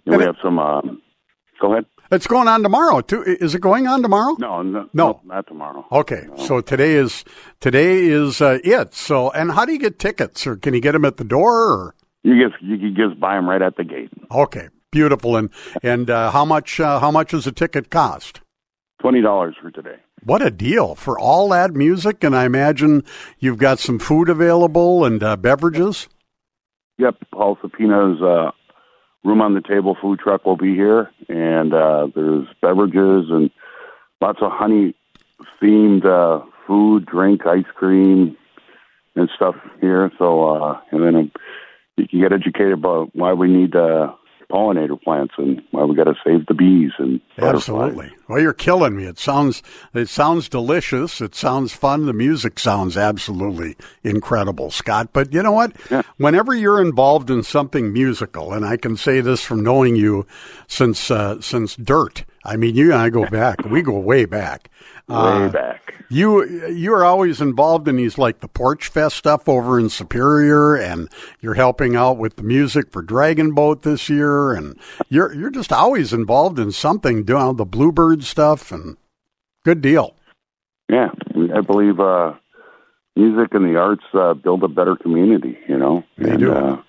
and 0.05 0.15
And 0.15 0.17
we 0.19 0.25
have 0.25 0.37
some. 0.43 0.59
Um, 0.59 1.03
go 1.61 1.73
ahead. 1.73 1.87
It's 2.11 2.27
going 2.29 2.47
on 2.47 2.63
tomorrow, 2.63 3.01
too. 3.01 3.23
Is 3.25 3.55
it 3.57 3.61
going 3.61 3.89
on 3.89 4.01
tomorrow? 4.01 4.37
No, 4.39 4.63
no, 4.63 4.89
No. 4.93 5.21
not 5.25 5.47
tomorrow. 5.49 5.85
Okay, 5.91 6.27
so 6.37 6.61
today 6.61 6.93
is 6.95 7.25
today 7.61 8.05
is 8.07 8.41
uh, 8.41 8.59
it. 8.63 8.95
So, 8.95 9.31
and 9.31 9.51
how 9.53 9.65
do 9.65 9.73
you 9.73 9.79
get 9.79 9.99
tickets, 9.99 10.47
or 10.47 10.57
can 10.57 10.73
you 10.75 10.81
get 10.81 10.93
them 10.93 11.05
at 11.05 11.17
the 11.17 11.25
door? 11.25 11.53
Or? 11.73 11.95
You 12.23 12.49
just 12.49 12.63
you 12.63 12.79
can 12.79 12.95
just 12.97 13.21
buy 13.21 13.35
them 13.35 13.49
right 13.49 13.63
at 13.63 13.77
the 13.77 13.85
gate. 13.85 14.11
Okay, 14.31 14.69
beautiful. 14.93 15.37
And 15.37 15.51
and 15.83 16.09
uh, 16.09 16.31
how 16.31 16.45
much 16.45 16.79
uh, 16.79 17.01
how 17.01 17.11
much 17.11 17.31
does 17.31 17.47
a 17.47 17.53
ticket 17.53 17.91
cost? 17.91 18.41
Twenty 19.01 19.21
dollars 19.21 19.57
for 19.61 19.71
today. 19.73 19.97
What 20.27 20.43
a 20.43 20.51
deal 20.51 20.97
for 20.97 21.17
all 21.17 21.51
that 21.51 21.71
music! 21.71 22.25
And 22.25 22.35
I 22.35 22.47
imagine 22.47 23.05
you've 23.39 23.59
got 23.59 23.79
some 23.79 24.01
food 24.01 24.29
available 24.29 25.05
and 25.05 25.23
uh, 25.23 25.37
beverages. 25.37 26.09
Yep, 26.99 27.15
Paul 27.31 27.57
Sapina's 27.63 28.21
uh, 28.21 28.51
room 29.23 29.41
on 29.41 29.55
the 29.55 29.61
table 29.61 29.97
food 30.03 30.19
truck 30.19 30.45
will 30.45 30.57
be 30.57 30.75
here, 30.75 31.13
and 31.29 31.73
uh, 31.73 32.09
there's 32.13 32.49
beverages 32.61 33.31
and 33.31 33.53
lots 34.21 34.41
of 34.43 34.51
honey 34.51 34.97
themed 35.63 36.05
uh, 36.05 36.45
food, 36.67 37.07
drink, 37.07 37.47
ice 37.47 37.71
cream, 37.77 38.37
and 39.15 39.31
stuff 39.37 39.55
here. 39.81 40.11
So, 40.19 40.57
uh, 40.57 40.81
and 40.91 41.05
then 41.05 41.15
um, 41.15 41.33
you 41.97 42.09
can 42.09 42.21
get 42.21 42.33
educated 42.33 42.73
about 42.73 43.15
why 43.15 43.33
we 43.33 43.47
need 43.47 43.77
uh, 43.77 44.13
pollinator 44.51 45.01
plants 45.01 45.35
and 45.39 45.63
why 45.71 45.85
we 45.85 45.95
got 45.95 46.05
to 46.05 46.15
save 46.25 46.47
the 46.47 46.55
bees 46.55 46.93
and. 46.99 47.21
Absolutely. 47.39 48.13
Well, 48.29 48.41
you're 48.41 48.53
killing 48.53 48.97
me. 48.97 49.05
It 49.05 49.19
sounds 49.19 49.63
it 49.95 50.09
sounds 50.09 50.49
delicious. 50.49 51.21
It 51.21 51.35
sounds 51.35 51.73
fun. 51.73 52.07
The 52.07 52.13
music 52.13 52.59
sounds 52.59 52.97
absolutely 52.97 53.77
incredible, 54.03 54.71
Scott. 54.71 55.11
But 55.13 55.33
you 55.33 55.43
know 55.43 55.53
what? 55.53 55.77
Whenever 56.17 56.55
you're 56.55 56.81
involved 56.81 57.31
in 57.31 57.43
something 57.43 57.93
musical, 57.93 58.53
and 58.53 58.65
I 58.65 58.77
can 58.77 58.97
say 58.97 59.21
this 59.21 59.43
from 59.43 59.63
knowing 59.63 59.97
you 59.97 60.27
since 60.67 61.11
uh, 61.11 61.41
since 61.41 61.77
Dirt. 61.77 62.25
I 62.45 62.57
mean, 62.57 62.77
you 62.77 62.93
and 62.93 63.01
I 63.01 63.11
go 63.11 63.29
back. 63.29 63.65
We 63.65 63.83
go 63.83 63.99
way 63.99 64.25
back. 64.25 64.71
Way 65.09 65.17
Uh, 65.17 65.49
back. 65.51 65.95
You 66.09 66.45
you 66.69 66.93
are 66.93 67.05
always 67.05 67.41
involved 67.41 67.87
in 67.87 67.97
these 67.97 68.19
like 68.19 68.41
the 68.41 68.49
Porch 68.49 68.89
Fest 68.89 69.17
stuff 69.17 69.49
over 69.49 69.79
in 69.79 69.89
Superior, 69.89 70.75
and 70.75 71.09
you're 71.41 71.55
helping 71.55 71.95
out 71.95 72.19
with 72.19 72.37
the 72.37 72.43
music 72.43 72.91
for 72.91 73.03
Dragon 73.03 73.53
Boat 73.55 73.83
this 73.83 74.09
year, 74.09 74.53
and 74.53 74.77
you're 75.09 75.33
you're 75.33 75.51
just 75.51 75.73
always 75.73 76.13
involved 76.13 76.59
in 76.59 76.73
something, 76.73 77.23
doing 77.25 77.43
all 77.43 77.55
the 77.55 77.65
Bluebird 77.65 78.25
stuff, 78.25 78.73
and 78.73 78.97
good 79.65 79.81
deal. 79.81 80.17
Yeah, 80.89 81.11
I 81.55 81.61
believe 81.61 82.01
uh, 82.01 82.35
music 83.15 83.55
and 83.55 83.65
the 83.65 83.77
arts 83.79 84.05
uh, 84.13 84.35
build 84.35 84.65
a 84.65 84.69
better 84.69 84.97
community. 84.97 85.57
You 85.69 85.79
know, 85.79 86.05
They 86.19 86.31
and, 86.31 86.39
do. 86.41 86.53
Uh, 86.53 86.83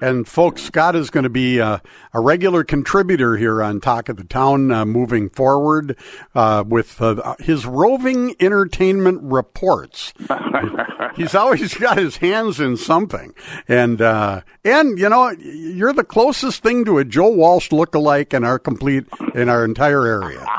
And 0.00 0.28
folks, 0.28 0.62
Scott 0.62 0.94
is 0.94 1.10
going 1.10 1.24
to 1.24 1.30
be 1.30 1.60
uh, 1.60 1.78
a 2.12 2.20
regular 2.20 2.64
contributor 2.64 3.36
here 3.36 3.62
on 3.62 3.80
Talk 3.80 4.08
of 4.08 4.16
the 4.16 4.24
Town 4.24 4.70
uh, 4.70 4.84
moving 4.84 5.30
forward 5.30 5.96
uh, 6.34 6.64
with 6.66 7.00
uh, 7.00 7.34
his 7.38 7.64
roving 7.64 8.34
entertainment 8.38 9.20
reports. 9.22 10.12
He's 11.16 11.34
always 11.34 11.72
got 11.74 11.96
his 11.96 12.18
hands 12.18 12.60
in 12.60 12.76
something, 12.76 13.34
and 13.68 14.02
uh, 14.02 14.42
and 14.64 14.98
you 14.98 15.08
know 15.08 15.30
you're 15.30 15.94
the 15.94 16.04
closest 16.04 16.62
thing 16.62 16.84
to 16.84 16.98
a 16.98 17.06
Joe 17.06 17.30
Walsh 17.30 17.70
lookalike 17.70 18.34
in 18.34 18.44
our 18.44 18.58
complete 18.58 19.06
in 19.34 19.48
our 19.48 19.64
entire 19.64 20.06
area. 20.06 20.46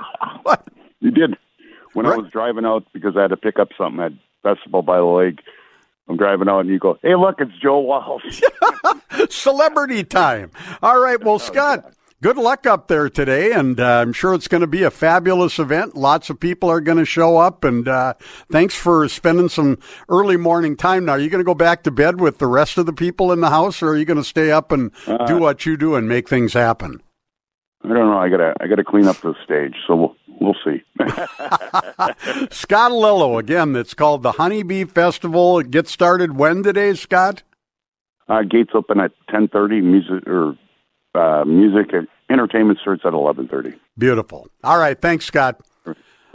You 1.00 1.12
did. 1.12 1.38
When 1.94 2.08
I 2.08 2.16
was 2.18 2.32
driving 2.32 2.66
out 2.66 2.86
because 2.92 3.16
I 3.16 3.22
had 3.22 3.30
to 3.30 3.38
pick 3.38 3.60
up 3.60 3.70
something 3.78 4.04
at 4.04 4.14
Festival 4.42 4.82
by 4.82 4.98
the 4.98 5.06
Lake, 5.06 5.40
I'm 6.10 6.18
driving 6.18 6.48
out 6.48 6.62
and 6.62 6.70
you 6.70 6.80
go, 6.80 6.98
"Hey, 7.02 7.16
look, 7.16 7.36
it's 7.40 7.52
Joe 7.62 7.80
Walsh." 7.80 8.42
Celebrity 9.30 10.04
time. 10.04 10.52
All 10.82 11.00
right. 11.00 11.22
Well, 11.22 11.40
Scott, 11.48 11.94
good 12.22 12.38
luck 12.38 12.66
up 12.66 12.88
there 12.88 13.10
today. 13.10 13.52
And 13.52 13.80
uh, 13.80 14.00
I'm 14.02 14.14
sure 14.14 14.34
it's 14.34 14.48
going 14.48 14.62
to 14.62 14.68
be 14.68 14.84
a 14.84 14.92
fabulous 14.92 15.60
event. 15.60 15.96
Lots 15.96 16.30
of 16.30 16.40
people 16.40 16.70
are 16.70 16.82
going 16.82 16.98
to 16.98 17.06
show 17.06 17.38
up. 17.38 17.64
And 17.64 17.88
uh, 17.88 18.14
thanks 18.52 18.76
for 18.76 19.08
spending 19.10 19.50
some 19.50 19.80
early 20.10 20.38
morning 20.38 20.78
time. 20.78 21.06
Now, 21.06 21.14
are 21.14 21.20
you 21.20 21.30
going 21.30 21.44
to 21.44 21.46
go 21.46 21.56
back 21.56 21.84
to 21.84 21.92
bed 21.92 22.22
with 22.22 22.38
the 22.38 22.48
rest 22.48 22.78
of 22.78 22.86
the 22.86 22.94
people 22.94 23.32
in 23.32 23.42
the 23.42 23.50
house, 23.50 23.82
or 23.82 23.90
are 23.90 23.98
you 23.98 24.06
going 24.06 24.18
to 24.18 24.24
stay 24.24 24.52
up 24.52 24.72
and 24.72 24.92
do 25.28 25.38
what 25.38 25.66
you 25.66 25.78
do 25.78 25.96
and 25.96 26.08
make 26.08 26.30
things 26.30 26.54
happen? 26.54 27.02
I 27.84 27.90
don't 27.90 28.10
know. 28.10 28.18
I 28.18 28.28
gotta 28.28 28.54
I 28.60 28.68
gotta 28.68 28.84
clean 28.84 29.08
up 29.08 29.18
the 29.18 29.34
stage, 29.46 29.76
so 29.86 29.96
we'll 29.96 30.16
we'll 30.40 30.56
see. 30.66 30.84
Scott 32.52 32.92
Lillo, 32.92 33.38
again, 33.38 33.76
it's 33.76 33.94
called 33.94 34.24
the 34.24 34.34
Honeybee 34.34 34.86
Festival. 34.86 35.60
It 35.60 35.72
gets 35.72 35.92
started 35.92 36.38
when 36.38 36.64
today, 36.64 36.94
Scott? 36.94 37.44
uh, 38.30 38.44
gates 38.44 38.72
open 38.74 39.00
at 39.00 39.12
ten 39.30 39.48
thirty. 39.48 39.82
Music 39.82 40.28
or 40.28 40.58
uh, 41.16 41.46
music 41.46 41.94
and 41.94 42.08
entertainment 42.30 42.80
starts 42.80 43.04
at 43.06 43.14
eleven 43.14 43.48
thirty. 43.48 43.74
Beautiful. 43.98 44.48
All 44.64 44.78
right. 44.78 45.00
Thanks, 45.00 45.26
Scott. 45.26 45.62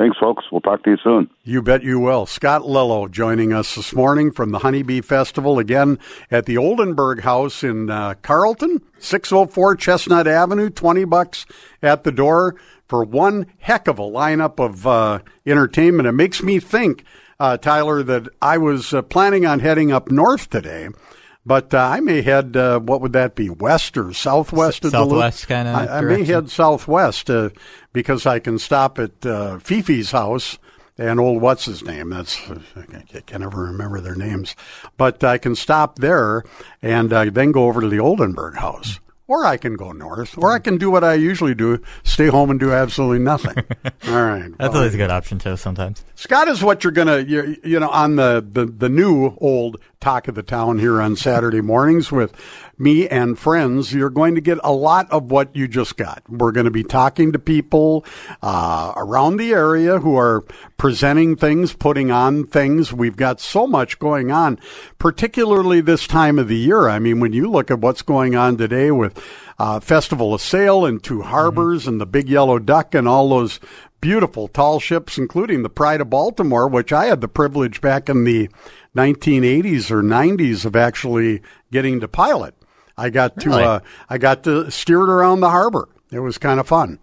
Thanks, 0.02 0.18
folks. 0.18 0.47
We'll 0.50 0.61
talk 0.61 0.82
to 0.82 0.90
you 0.90 0.97
soon. 0.97 1.30
You 1.44 1.62
bet 1.62 1.85
you 1.85 2.00
will. 2.00 2.26
Scott 2.26 2.66
Lillo 2.66 3.06
joining 3.06 3.52
us 3.52 3.76
this 3.76 3.94
morning 3.94 4.32
from 4.32 4.50
the 4.50 4.59
Honeybee 4.59 5.00
Festival 5.00 5.61
again 5.61 5.97
at 6.28 6.44
the 6.44 6.59
Oldenburg 6.59 7.21
House 7.21 7.62
in 7.62 7.88
uh, 7.88 8.14
Carlton, 8.21 8.82
604 8.99 9.76
Chestnut 9.76 10.26
Avenue, 10.26 10.71
20 10.71 11.04
bucks 11.04 11.47
at 11.85 12.02
the 12.02 12.11
door 12.11 12.56
for 12.88 13.04
one 13.04 13.47
heck 13.61 13.87
of 13.87 14.00
a 14.00 14.02
lineup 14.02 14.59
of 14.59 14.88
uh, 14.88 15.21
entertainment. 15.47 16.09
It 16.09 16.12
makes 16.12 16.42
me 16.42 16.59
think, 16.59 17.04
uh, 17.38 17.56
Tyler, 17.59 18.02
that 18.02 18.26
I 18.42 18.59
was 18.59 18.92
uh, 18.92 19.02
planning 19.02 19.47
on 19.47 19.61
heading 19.61 19.92
up 19.92 20.11
north 20.11 20.50
today. 20.50 20.88
But 21.45 21.75
uh, 21.75 21.79
I 21.79 22.01
may 22.01 22.23
head, 22.23 22.57
uh, 22.57 22.79
what 22.79 23.01
would 23.01 23.13
that 23.15 23.35
be, 23.35 23.51
west 23.51 23.97
or 23.97 24.13
southwest 24.13 24.85
of 24.85 24.93
Duluth? 24.93 25.11
Southwest 25.11 25.49
kinda 25.49 25.71
I, 25.71 25.99
I 25.99 26.01
may 26.03 26.25
head 26.25 26.51
southwest 26.51 27.29
uh, 27.31 27.51
because 27.93 28.27
I 28.27 28.39
can 28.39 28.59
stop 28.59 28.99
at 28.99 29.27
uh, 29.27 29.59
Fifi's 29.59 30.13
house 30.13 30.59
and 30.97 31.19
old 31.19 31.43
what's 31.43 31.65
his 31.65 31.83
name. 31.83 32.11
That's 32.11 32.39
I 32.77 33.21
can 33.27 33.41
never 33.41 33.65
remember 33.65 34.01
their 34.01 34.15
names, 34.15 34.55
but 34.97 35.25
I 35.25 35.39
can 35.39 35.57
stop 35.57 35.99
there 35.99 36.45
and 36.81 37.13
uh, 37.13 37.25
then 37.31 37.51
go 37.51 37.67
over 37.67 37.81
to 37.81 37.89
the 37.89 38.01
Oldenburg 38.01 38.57
house. 38.57 39.01
Or 39.29 39.47
I 39.47 39.57
can 39.57 39.75
go 39.76 39.93
north, 39.93 40.37
or 40.37 40.50
I 40.50 40.59
can 40.59 40.76
do 40.79 40.91
what 40.91 41.05
I 41.05 41.14
usually 41.14 41.55
do: 41.55 41.81
stay 42.02 42.26
home 42.26 42.50
and 42.50 42.59
do 42.59 42.73
absolutely 42.73 43.21
nothing. 43.21 43.55
All 44.09 44.23
right, 44.23 44.50
That's 44.59 44.71
Well, 44.73 44.79
always 44.79 44.95
a 44.95 44.97
good 44.99 45.11
option 45.11 45.38
too. 45.38 45.57
Sometimes. 45.57 46.05
Scott 46.17 46.49
is 46.49 46.62
what 46.62 46.83
you're 46.85 46.93
gonna, 46.93 47.19
you 47.21 47.57
you 47.64 47.79
know, 47.81 47.88
on 47.88 48.17
the, 48.17 48.45
the 48.47 48.67
the 48.67 48.88
new 48.88 49.35
old 49.38 49.81
talk 50.00 50.26
of 50.29 50.35
the 50.35 50.43
town 50.43 50.79
here 50.81 51.00
on 51.00 51.14
Saturday 51.17 51.61
mornings 51.61 52.11
with 52.11 52.35
me 52.83 53.09
and 53.09 53.39
friends. 53.39 53.95
You're 53.95 54.11
going 54.11 54.35
to 54.35 54.41
get 54.41 54.59
a 54.65 54.73
lot 54.73 55.11
of 55.12 55.31
what 55.31 55.55
you 55.55 55.69
just 55.69 55.97
got. 55.97 56.23
We're 56.29 56.51
going 56.51 56.65
to 56.65 56.71
be 56.71 56.83
talking 56.83 57.31
to 57.33 57.39
people 57.39 58.05
uh, 58.43 58.93
around 58.97 59.37
the 59.37 59.53
area 59.53 60.01
who 60.01 60.17
are 60.17 60.45
presenting 60.77 61.37
things, 61.37 61.73
putting 61.75 62.11
on 62.11 62.45
things. 62.45 62.93
We've 62.93 63.17
got 63.17 63.41
so 63.41 63.69
much 63.69 64.01
going 64.01 64.33
on, 64.33 64.59
particularly 64.99 65.81
this 65.81 66.09
time 66.09 66.41
of 66.41 66.49
the 66.49 66.57
year. 66.57 66.89
I 66.89 66.99
mean, 66.99 67.21
when 67.21 67.33
you 67.33 67.49
look 67.49 67.71
at 67.71 67.79
what's 67.79 68.03
going 68.03 68.35
on 68.35 68.57
today 68.57 68.91
with 68.91 69.17
uh, 69.61 69.79
Festival 69.79 70.35
of 70.35 70.41
Sail 70.41 70.85
and 70.85 71.01
Two 71.01 71.23
Harbors 71.23 71.87
and 71.87 72.01
the 72.01 72.07
Big 72.07 72.29
Yellow 72.29 72.59
Duck 72.59 72.97
and 72.97 73.07
all 73.07 73.29
those 73.29 73.61
beautiful 74.01 74.49
tall 74.49 74.81
ships, 74.81 75.17
including 75.17 75.62
the 75.62 75.71
Pride 75.71 76.01
of 76.01 76.11
Baltimore, 76.11 76.67
which 76.67 76.93
I 76.93 77.05
had 77.05 77.21
the 77.21 77.28
privilege 77.28 77.80
back 77.80 78.09
in 78.09 78.25
the 78.25 78.50
1980s 78.97 79.93
or 79.93 80.02
90s 80.02 80.65
of 80.65 80.75
actually 80.75 81.43
getting 81.71 82.00
to 82.00 82.09
pilot. 82.09 82.56
I 82.97 83.11
got 83.11 83.39
to 83.41 83.49
Really? 83.49 83.65
uh, 83.65 83.81
I 84.09 84.19
got 84.19 84.45
to 84.45 84.71
steer 84.71 85.00
it 85.02 85.09
around 85.09 85.41
the 85.41 85.50
harbor. 85.50 85.89
It 86.11 86.19
was 86.21 86.37
kind 86.39 86.61
of 86.61 86.67
fun. 86.69 86.99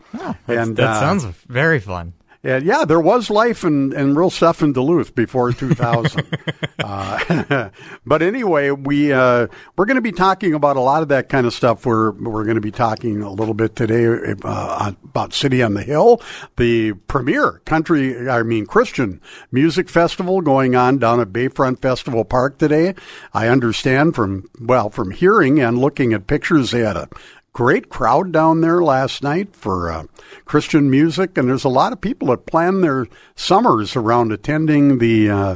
and 0.47 0.75
that 0.78 0.89
uh, 0.89 0.99
sounds 0.99 1.25
very 1.47 1.80
fun. 1.80 2.13
And 2.41 2.65
yeah, 2.65 2.86
there 2.86 2.99
was 3.02 3.30
life 3.30 3.65
and, 3.65 3.91
and 3.93 4.15
real 4.15 4.30
stuff 4.30 4.62
in 4.62 4.71
Duluth 4.71 5.13
before 5.13 5.52
2000. 5.52 6.38
uh, 6.80 7.69
but 8.06 8.21
anyway, 8.21 8.71
we 8.71 9.12
uh, 9.12 9.47
we're 9.75 9.86
going 9.86 9.95
to 9.95 10.02
be 10.02 10.13
talking 10.13 10.54
about 10.54 10.78
a 10.78 10.82
lot 10.82 11.02
of 11.02 11.10
that 11.10 11.28
kind 11.28 11.45
of 11.45 11.54
stuff. 11.54 11.86
We're 11.86 12.12
we're 12.12 12.45
going 12.45 12.56
to 12.56 12.62
be 12.62 12.71
talking 12.71 13.21
a 13.21 13.32
little 13.32 13.54
bit 13.54 13.75
today 13.75 14.36
uh, 14.43 14.91
about 15.04 15.34
City 15.34 15.62
on 15.62 15.73
the 15.73 15.84
Hill, 15.84 16.21
the 16.56 16.93
premier 16.93 17.62
country, 17.65 18.30
I 18.30 18.43
mean 18.43 18.65
Christian 18.65 19.19
music 19.52 19.89
festival 19.89 20.39
going 20.39 20.75
on 20.75 20.97
down 20.97 21.19
at 21.19 21.34
Bayfront 21.34 21.82
Festival 21.82 22.23
Park 22.23 22.58
today. 22.58 22.95
I 23.34 23.49
understand 23.49 24.15
from 24.15 24.49
well 24.62 24.89
from 24.89 25.12
hearing 25.12 25.60
and 25.60 25.78
looking 25.78 26.13
at 26.13 26.28
pictures, 26.28 26.71
they 26.71 26.82
had 26.82 26.95
a 26.95 27.10
great 27.53 27.89
crowd 27.89 28.31
down 28.31 28.62
there 28.62 28.81
last 28.83 29.23
night 29.23 29.55
for 29.55 29.91
uh, 29.91 30.03
Christian 30.45 30.89
music, 30.89 31.38
and 31.38 31.49
there's 31.49 31.63
a 31.63 31.69
lot 31.69 31.93
of 31.93 32.01
people 32.01 32.27
that 32.29 32.45
plan 32.45 32.81
their 32.81 33.07
summers 33.35 33.95
around 33.95 34.31
attending 34.31 34.99
the 34.99 35.29
uh, 35.29 35.55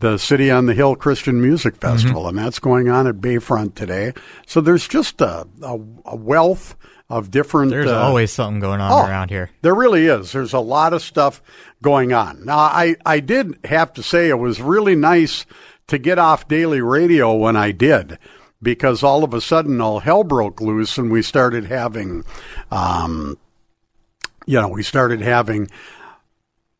the 0.00 0.18
City 0.18 0.50
on 0.50 0.66
the 0.66 0.74
Hill 0.74 0.94
Christian 0.94 1.40
Music 1.40 1.76
Festival, 1.76 2.28
and 2.28 2.36
that's 2.36 2.58
going 2.58 2.88
on 2.88 3.06
at 3.06 3.16
Bayfront 3.16 3.74
today. 3.74 4.12
So 4.46 4.60
there's 4.60 4.86
just 4.86 5.20
a, 5.22 5.46
a, 5.62 5.78
a 6.04 6.16
wealth 6.16 6.76
of 7.08 7.30
different. 7.30 7.70
There's 7.70 7.90
uh, 7.90 7.98
always 8.02 8.30
something 8.30 8.60
going 8.60 8.80
on 8.82 8.92
Oh, 8.92 9.08
around 9.08 9.30
here. 9.30 9.48
There 9.62 9.74
really 9.74 10.06
is. 10.06 10.32
There's 10.32 10.52
a 10.52 10.60
lot 10.60 10.92
of 10.92 11.00
stuff 11.00 11.40
going 11.80 12.12
on. 12.12 12.44
Now, 12.44 12.58
I, 12.58 12.96
I 13.06 13.20
did 13.20 13.58
have 13.64 13.94
to 13.94 14.02
say 14.02 14.28
it 14.28 14.38
was 14.38 14.60
really 14.60 14.96
nice 14.96 15.46
to 15.86 15.96
get 15.98 16.18
off 16.18 16.46
daily 16.48 16.80
radio 16.82 17.34
when 17.34 17.56
I 17.56 17.70
did 17.70 18.18
because 18.62 19.02
all 19.02 19.24
of 19.24 19.34
a 19.34 19.40
sudden 19.40 19.80
all 19.80 20.00
hell 20.00 20.24
broke 20.24 20.60
loose 20.60 20.98
and 20.98 21.10
we 21.10 21.22
started 21.22 21.66
having, 21.66 22.24
um, 22.70 23.38
you 24.46 24.60
know, 24.60 24.68
we 24.68 24.82
started 24.82 25.20
having 25.20 25.68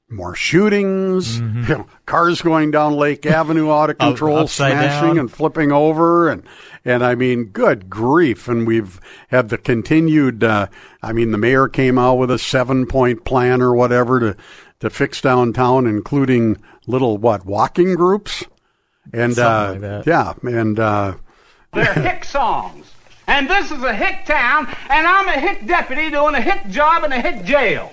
more 0.08 0.34
shootings, 0.34 1.38
you 1.40 1.44
know, 1.44 1.86
cars 2.06 2.40
going 2.40 2.70
down 2.70 2.94
Lake 2.94 3.26
Avenue 3.26 3.70
out 3.70 3.90
of 3.90 3.98
control, 3.98 4.38
upside 4.38 4.72
smashing 4.72 5.08
down. 5.10 5.18
and 5.18 5.32
flipping 5.32 5.72
over, 5.72 6.28
and 6.28 6.42
and 6.84 7.04
I 7.04 7.14
mean, 7.14 7.46
good 7.46 7.90
grief! 7.90 8.48
And 8.48 8.66
we've 8.66 9.00
had 9.28 9.48
the 9.48 9.58
continued. 9.58 10.44
Uh, 10.44 10.68
I 11.02 11.12
mean, 11.12 11.32
the 11.32 11.38
mayor 11.38 11.68
came 11.68 11.98
out 11.98 12.14
with 12.14 12.30
a 12.30 12.38
seven 12.38 12.86
point 12.86 13.24
plan 13.24 13.60
or 13.60 13.74
whatever 13.74 14.20
to 14.20 14.36
to 14.80 14.90
fix 14.90 15.20
downtown, 15.20 15.86
including 15.86 16.56
little 16.86 17.18
what 17.18 17.44
walking 17.44 17.94
groups, 17.94 18.44
and 19.12 19.38
uh, 19.38 19.76
like 19.78 20.06
yeah, 20.06 20.34
and. 20.42 20.78
Uh, 20.78 21.16
They're 21.76 21.94
hick 21.94 22.24
songs. 22.24 22.90
And 23.26 23.50
this 23.50 23.70
is 23.70 23.82
a 23.82 23.94
hick 23.94 24.24
town, 24.24 24.66
and 24.88 25.06
I'm 25.06 25.28
a 25.28 25.40
hick 25.40 25.66
deputy 25.66 26.10
doing 26.10 26.34
a 26.34 26.40
hick 26.40 26.68
job 26.68 27.04
in 27.04 27.12
a 27.12 27.20
hick 27.20 27.44
jail. 27.44 27.92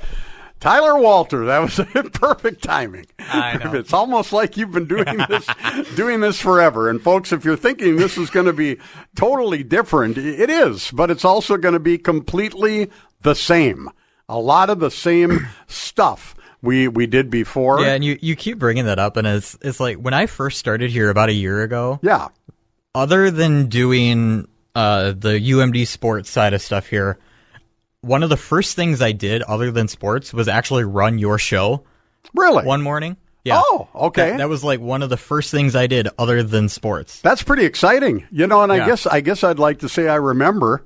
Tyler 0.63 0.97
Walter, 0.97 1.45
that 1.47 1.59
was 1.59 1.75
perfect 2.13 2.63
timing. 2.63 3.05
I 3.19 3.57
know. 3.63 3.73
It's 3.73 3.91
almost 3.91 4.31
like 4.31 4.55
you've 4.55 4.71
been 4.71 4.85
doing 4.85 5.17
this 5.27 5.45
doing 5.95 6.21
this 6.21 6.39
forever. 6.39 6.89
And 6.89 7.01
folks, 7.01 7.33
if 7.33 7.43
you're 7.43 7.57
thinking 7.57 7.97
this 7.97 8.17
is 8.17 8.29
going 8.29 8.45
to 8.45 8.53
be 8.53 8.77
totally 9.13 9.61
different, 9.63 10.17
it 10.17 10.49
is, 10.49 10.89
but 10.91 11.11
it's 11.11 11.25
also 11.25 11.57
going 11.57 11.73
to 11.73 11.81
be 11.81 11.97
completely 11.97 12.89
the 13.23 13.33
same. 13.33 13.89
A 14.29 14.39
lot 14.39 14.69
of 14.69 14.79
the 14.79 14.89
same 14.89 15.47
stuff 15.67 16.33
we 16.61 16.87
we 16.87 17.07
did 17.07 17.29
before. 17.29 17.81
Yeah, 17.81 17.95
and 17.95 18.03
you, 18.05 18.17
you 18.21 18.37
keep 18.37 18.57
bringing 18.57 18.85
that 18.85 18.99
up, 18.99 19.17
and 19.17 19.27
it's 19.27 19.57
it's 19.61 19.81
like 19.81 19.97
when 19.97 20.13
I 20.13 20.27
first 20.27 20.59
started 20.59 20.91
here 20.91 21.09
about 21.09 21.27
a 21.27 21.33
year 21.33 21.63
ago. 21.63 21.99
Yeah. 22.01 22.29
Other 22.95 23.31
than 23.31 23.67
doing 23.67 24.47
uh, 24.75 25.13
the 25.13 25.39
UMD 25.39 25.87
sports 25.87 26.29
side 26.29 26.53
of 26.53 26.61
stuff 26.61 26.87
here, 26.87 27.17
one 28.01 28.21
of 28.23 28.29
the 28.29 28.37
first 28.37 28.75
things 28.75 29.01
I 29.01 29.11
did, 29.13 29.41
other 29.43 29.71
than 29.71 29.87
sports, 29.87 30.33
was 30.33 30.47
actually 30.47 30.83
run 30.83 31.17
your 31.17 31.39
show 31.39 31.83
Really? 32.35 32.65
one 32.65 32.81
morning. 32.81 33.17
Yeah. 33.45 33.61
Oh, 33.63 33.87
okay. 33.95 34.31
That, 34.31 34.37
that 34.37 34.49
was 34.49 34.63
like 34.63 34.79
one 34.79 35.01
of 35.03 35.09
the 35.09 35.17
first 35.17 35.51
things 35.51 35.75
I 35.75 35.87
did, 35.87 36.07
other 36.17 36.43
than 36.43 36.69
sports. 36.69 37.19
That's 37.21 37.43
pretty 37.43 37.65
exciting. 37.65 38.25
You 38.31 38.47
know, 38.47 38.61
and 38.63 38.71
I 38.71 38.77
Yeah. 38.77 38.85
guess 38.87 39.05
I 39.07 39.19
guess 39.21 39.43
I'd 39.43 39.59
like 39.59 39.79
to 39.79 39.89
say 39.89 40.07
I 40.07 40.15
remember, 40.15 40.85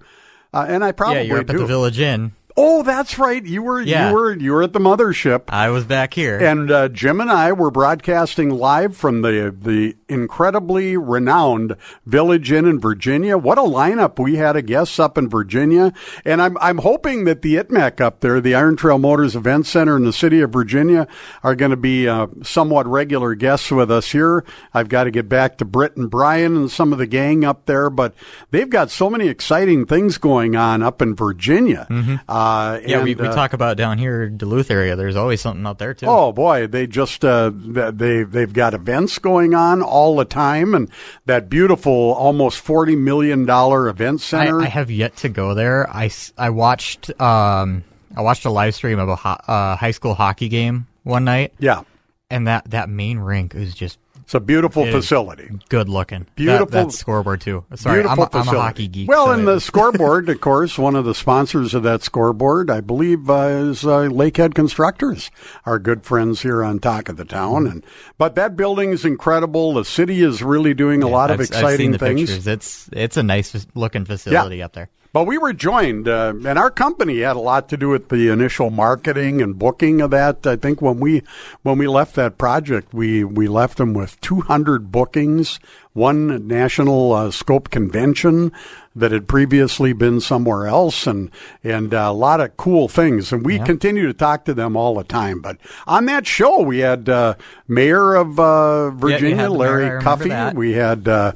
uh, 0.54 0.66
and 0.68 0.84
I 0.84 0.92
probably 0.92 1.18
yeah, 1.18 1.22
you're 1.24 1.40
up 1.40 1.46
do. 1.48 1.54
at 1.54 1.60
the 1.60 1.66
Village 1.68 2.00
Inn. 2.00 2.32
Oh, 2.60 2.82
that's 2.82 3.20
right. 3.20 3.46
You 3.46 3.62
were 3.62 3.82
Yeah. 3.82 4.10
you 4.10 4.16
were 4.16 4.34
you 4.36 4.52
were 4.54 4.64
at 4.64 4.74
the 4.74 4.80
mothership. 4.80 5.44
I 5.50 5.70
was 5.70 5.86
back 5.86 6.16
here. 6.16 6.38
And 6.40 6.72
uh, 6.72 6.88
Jim 6.90 7.22
and 7.22 7.30
I 7.30 7.52
were 7.52 7.70
broadcasting 7.70 8.50
live 8.50 8.98
from 8.98 9.22
the 9.22 9.56
the 9.56 9.96
incredibly 10.10 10.98
renowned 10.98 11.76
Village 12.08 12.52
Inn 12.52 12.66
in 12.66 12.80
Virginia. 12.80 13.38
What 13.38 13.60
a 13.60 13.62
lineup 13.62 14.18
we 14.18 14.38
had 14.38 14.56
of 14.58 14.66
guests 14.66 14.98
up 15.00 15.18
in 15.20 15.30
Virginia, 15.30 15.94
and 16.26 16.42
I'm 16.42 16.58
I'm 16.60 16.80
hoping 16.80 17.26
that 17.26 17.44
the 17.44 17.56
ITMEC 17.58 18.02
up 18.02 18.22
there, 18.22 18.42
the 18.42 18.56
Iron 18.56 18.76
Trail 18.76 18.98
Motors 18.98 19.36
Event 19.36 19.68
Center 19.68 19.96
in 19.96 20.06
the 20.06 20.14
city 20.14 20.42
of 20.42 20.52
Virginia, 20.52 21.08
are 21.44 21.54
going 21.56 21.72
to 21.72 21.78
be 21.78 22.08
uh, 22.08 22.26
somewhat 22.42 22.88
regular 22.88 23.36
guests 23.36 23.70
with 23.70 23.92
us 23.92 24.12
here. 24.12 24.44
I've 24.74 24.90
got 24.90 25.04
to 25.04 25.12
get 25.12 25.30
back 25.30 25.58
to 25.60 25.66
Britt 25.66 25.96
and 25.96 26.10
Brian 26.10 26.56
and 26.56 26.72
some 26.72 26.92
of 26.92 26.98
the 26.98 27.06
gang 27.08 27.46
up 27.46 27.66
there, 27.68 27.92
but 27.92 28.16
they've 28.50 28.70
got 28.70 28.90
so 28.90 29.12
many 29.12 29.28
exciting 29.28 29.86
things 29.86 30.18
going 30.18 30.56
on 30.56 30.82
up 30.82 31.04
in 31.04 31.14
Virginia. 31.16 31.86
Uh, 32.28 32.47
Mm-hmm. 32.48 32.90
yeah, 32.90 33.04
we, 33.04 33.12
and, 33.12 33.22
we 33.22 33.28
uh, 33.28 33.34
talk 33.34 33.54
about 33.54 33.78
down 33.78 33.98
here, 33.98 34.30
Duluth 34.30 34.72
area. 34.72 34.96
There's 34.96 35.16
always 35.16 35.42
something 35.42 35.66
out 35.66 35.80
there 35.80 35.94
too. 35.94 36.06
Oh 36.08 36.32
boy, 36.32 36.68
they 36.68 36.88
just 36.88 37.24
uh, 37.26 37.52
they 37.54 38.24
they've 38.24 38.52
got 38.52 38.74
events 38.74 39.20
going 39.20 39.54
on 39.54 39.82
all 39.82 40.16
the 40.16 40.26
time, 40.26 40.74
and 40.74 40.90
that 41.26 41.50
beautiful, 41.50 41.94
almost 41.94 42.60
forty 42.60 42.96
million 42.96 43.46
dollar 43.46 43.90
event 43.90 44.22
center. 44.22 44.62
I 44.62 44.66
have 44.66 44.92
yet 44.92 45.16
to 45.18 45.30
go 45.30 45.54
there. 45.54 45.90
I, 45.90 46.10
I 46.38 46.50
watched 46.50 47.10
um 47.20 47.84
I 48.16 48.22
watched 48.22 48.46
a 48.46 48.50
live 48.50 48.74
stream 48.76 49.00
of 49.00 49.10
a 49.10 49.16
ho- 49.16 49.42
uh, 49.48 49.76
high 49.76 49.92
school 49.92 50.14
hockey 50.14 50.50
game 50.50 50.88
one 51.04 51.24
night, 51.24 51.54
yeah, 51.60 51.84
and 52.30 52.48
that 52.48 52.70
that 52.72 52.90
main 52.90 53.20
rink 53.20 53.54
is 53.56 53.74
just 53.76 54.00
it's 54.28 54.36
a 54.36 54.42
beautiful 54.42 54.84
It 54.84 54.92
facility. 54.92 55.50
good 55.70 55.88
looking. 55.88 56.28
Beautiful- 56.36 56.68
that, 56.68 56.92
scoreboard 56.92 57.40
too. 57.40 57.64
Sorry, 57.76 58.04
I'm 58.04 58.20
a, 58.20 58.30
I'm 58.34 58.42
a 58.46 58.52
hockey 58.52 58.90
geek. 58.90 59.08
Well, 59.08 59.28
so 59.28 59.32
and 59.32 59.48
the 59.48 59.60
scoreboard, 59.62 60.28
of 60.28 60.42
course, 60.42 60.78
one 60.78 60.98
of 60.98 61.06
the 61.06 61.16
sponsors 61.16 61.74
of 61.74 61.84
that 61.84 62.04
scoreboard, 62.04 62.70
I 62.70 62.82
believe, 62.82 63.30
uh, 63.30 63.36
is 63.48 63.86
uh, 63.86 64.10
Lakehead 64.10 64.54
Constructors, 64.54 65.32
our 65.66 65.80
good 65.80 66.04
friends 66.04 66.42
here 66.42 66.62
on 66.62 66.80
Talk 66.80 67.08
of 67.08 67.16
the 67.16 67.24
Town. 67.24 67.64
Mm-hmm. 67.64 67.72
And 67.72 67.86
but 68.18 68.36
that 68.36 68.58
building 68.58 68.92
is 68.92 69.06
incredible. 69.06 69.74
The 69.76 69.86
city 69.86 70.22
is 70.22 70.44
really 70.44 70.74
doing 70.74 71.04
a 71.04 71.08
lot 71.08 71.32
of 71.32 71.40
I've- 71.40 71.44
I've 71.56 71.62
exciting 71.64 71.92
the 71.94 71.98
things. 71.98 72.20
Pictures. 72.30 72.48
It's 72.48 72.90
it's 72.92 73.16
a 73.16 73.24
nice 73.24 73.66
looking 73.76 74.04
facility 74.04 74.62
up 74.62 74.74
there. 74.74 74.90
But 75.18 75.26
we 75.26 75.40
were 75.40 75.52
joined, 75.52 76.08
uh, 76.08 76.36
and 76.46 76.60
our 76.60 76.70
company 76.70 77.22
had 77.22 77.36
a 77.36 77.40
lot 77.40 77.70
to 77.70 77.78
do 77.78 77.90
with 77.90 78.10
the 78.10 78.30
initial 78.30 78.70
marketing 78.70 79.42
and 79.42 79.58
booking 79.58 80.00
of 80.00 80.12
that. 80.12 80.46
I 80.46 80.58
think 80.58 80.80
when 80.80 81.00
we 81.00 81.24
when 81.64 81.80
we 81.80 81.88
left 81.88 82.14
that 82.18 82.38
project, 82.38 82.94
we 82.94 83.24
we 83.24 83.48
left 83.48 83.80
them 83.80 83.96
with 83.96 84.22
200 84.22 84.92
bookings, 84.92 85.60
one 85.94 86.48
national 86.48 87.14
uh, 87.14 87.32
scope 87.32 87.72
convention 87.72 88.52
that 88.96 89.12
had 89.12 89.28
previously 89.28 89.92
been 89.92 90.22
somewhere 90.22 90.68
else, 90.68 91.08
and 91.08 91.32
and 91.64 91.96
uh, 91.96 92.10
a 92.10 92.14
lot 92.14 92.40
of 92.40 92.56
cool 92.56 92.88
things. 92.88 93.34
And 93.34 93.44
we 93.44 93.58
continue 93.58 94.06
to 94.06 94.14
talk 94.14 94.46
to 94.46 94.54
them 94.54 94.78
all 94.78 94.94
the 94.94 95.04
time. 95.04 95.42
But 95.42 95.58
on 95.88 96.06
that 96.06 96.28
show, 96.28 96.60
we 96.60 96.78
had 96.80 97.10
uh, 97.10 97.34
Mayor 97.68 98.14
of 98.14 98.40
uh, 98.40 98.92
Virginia, 98.92 99.36
mayor, 99.36 99.50
Larry 99.50 100.04
Cuffe. 100.04 100.54
We 100.54 100.74
had 100.74 101.08
uh, 101.08 101.32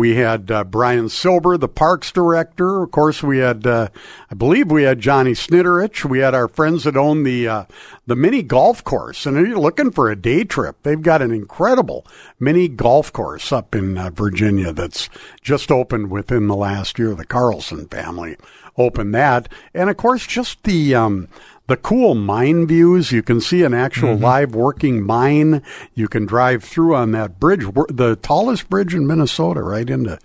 we 0.00 0.16
had 0.16 0.50
uh, 0.50 0.64
Brian 0.64 1.10
Silber, 1.10 1.58
the 1.58 1.68
parks 1.68 2.10
director. 2.10 2.82
Of 2.82 2.90
course, 2.90 3.22
we 3.22 3.36
had 3.36 3.66
uh, 3.66 3.88
I 4.30 4.34
believe 4.34 4.70
we 4.70 4.84
had 4.84 4.98
Johnny 4.98 5.32
Snitterich. 5.32 6.06
We 6.06 6.20
had 6.20 6.34
our 6.34 6.48
friends 6.48 6.84
that 6.84 6.96
own 6.96 7.22
the 7.22 7.46
uh, 7.46 7.64
the 8.06 8.16
mini 8.16 8.42
golf 8.42 8.82
course. 8.82 9.26
And 9.26 9.36
if 9.36 9.46
you're 9.46 9.58
looking 9.58 9.90
for 9.90 10.10
a 10.10 10.16
day 10.16 10.44
trip, 10.44 10.76
they've 10.84 11.02
got 11.02 11.20
an 11.20 11.32
incredible 11.32 12.06
mini 12.38 12.66
golf 12.66 13.12
course 13.12 13.52
up 13.52 13.74
in 13.74 13.98
uh, 13.98 14.08
Virginia 14.08 14.72
that's 14.72 15.10
just 15.42 15.70
opened 15.70 16.10
within 16.10 16.46
the 16.46 16.56
last 16.56 16.98
year. 16.98 17.14
The 17.14 17.26
Carlson 17.26 17.86
family 17.86 18.38
opened 18.78 19.14
that, 19.14 19.52
and 19.74 19.90
of 19.90 19.98
course, 19.98 20.26
just 20.26 20.62
the. 20.62 20.94
Um, 20.94 21.28
the 21.70 21.76
cool 21.76 22.16
mine 22.16 22.66
views. 22.66 23.12
You 23.12 23.22
can 23.22 23.40
see 23.40 23.62
an 23.62 23.72
actual 23.72 24.14
mm-hmm. 24.14 24.24
live 24.24 24.54
working 24.56 25.06
mine. 25.06 25.62
You 25.94 26.08
can 26.08 26.26
drive 26.26 26.64
through 26.64 26.96
on 26.96 27.12
that 27.12 27.38
bridge, 27.38 27.64
the 27.88 28.18
tallest 28.20 28.68
bridge 28.68 28.92
in 28.92 29.06
Minnesota, 29.06 29.62
right 29.62 29.88
into 29.88 30.18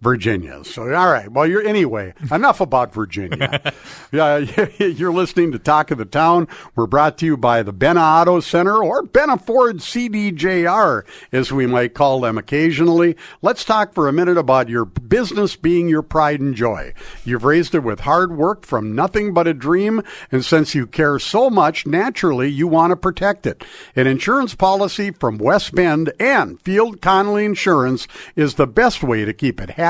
Virginia. 0.00 0.62
So, 0.64 0.82
all 0.94 1.10
right. 1.10 1.30
Well, 1.30 1.46
you're 1.46 1.66
anyway. 1.66 2.14
Enough 2.30 2.60
about 2.60 2.94
Virginia. 2.94 3.72
yeah, 4.12 4.38
you're 4.78 5.12
listening 5.12 5.52
to 5.52 5.58
Talk 5.58 5.90
of 5.90 5.98
the 5.98 6.04
Town. 6.04 6.46
We're 6.76 6.86
brought 6.86 7.18
to 7.18 7.26
you 7.26 7.36
by 7.36 7.62
the 7.64 7.72
Benna 7.72 8.20
Auto 8.20 8.38
Center 8.40 8.82
or 8.82 9.02
Benna 9.02 9.40
Ford 9.44 9.78
CDJR, 9.78 11.02
as 11.32 11.50
we 11.50 11.66
might 11.66 11.94
call 11.94 12.20
them 12.20 12.38
occasionally. 12.38 13.16
Let's 13.42 13.64
talk 13.64 13.92
for 13.92 14.08
a 14.08 14.12
minute 14.12 14.38
about 14.38 14.68
your 14.68 14.84
business 14.84 15.56
being 15.56 15.88
your 15.88 16.02
pride 16.02 16.40
and 16.40 16.54
joy. 16.54 16.94
You've 17.24 17.44
raised 17.44 17.74
it 17.74 17.82
with 17.82 18.00
hard 18.00 18.36
work 18.36 18.64
from 18.64 18.94
nothing 18.94 19.34
but 19.34 19.48
a 19.48 19.54
dream, 19.54 20.02
and 20.30 20.44
since 20.44 20.74
you 20.76 20.86
care 20.86 21.18
so 21.18 21.50
much, 21.50 21.86
naturally 21.86 22.48
you 22.48 22.68
want 22.68 22.92
to 22.92 22.96
protect 22.96 23.46
it. 23.46 23.64
An 23.96 24.06
insurance 24.06 24.54
policy 24.54 25.10
from 25.10 25.38
West 25.38 25.74
Bend 25.74 26.12
and 26.20 26.60
Field 26.62 27.00
Connolly 27.00 27.44
Insurance 27.44 28.06
is 28.36 28.54
the 28.54 28.66
best 28.66 29.02
way 29.02 29.24
to 29.24 29.32
keep 29.32 29.60
it 29.60 29.70
happy, 29.70 29.87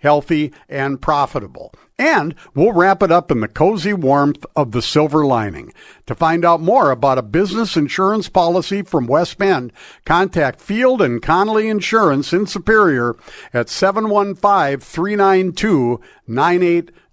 healthy, 0.00 0.52
and 0.68 1.00
profitable. 1.00 1.72
And 1.98 2.34
we'll 2.54 2.72
wrap 2.72 3.02
it 3.02 3.12
up 3.12 3.30
in 3.30 3.40
the 3.40 3.48
cozy 3.48 3.92
warmth 3.92 4.46
of 4.56 4.72
the 4.72 4.80
silver 4.80 5.26
lining. 5.26 5.72
To 6.06 6.14
find 6.14 6.44
out 6.44 6.60
more 6.60 6.90
about 6.90 7.18
a 7.18 7.22
business 7.22 7.76
insurance 7.76 8.28
policy 8.28 8.80
from 8.80 9.06
West 9.06 9.36
Bend, 9.36 9.72
contact 10.06 10.60
Field 10.60 11.02
and 11.02 11.20
Connolly 11.20 11.68
Insurance 11.68 12.32
in 12.32 12.46
Superior 12.46 13.16
at 13.52 13.68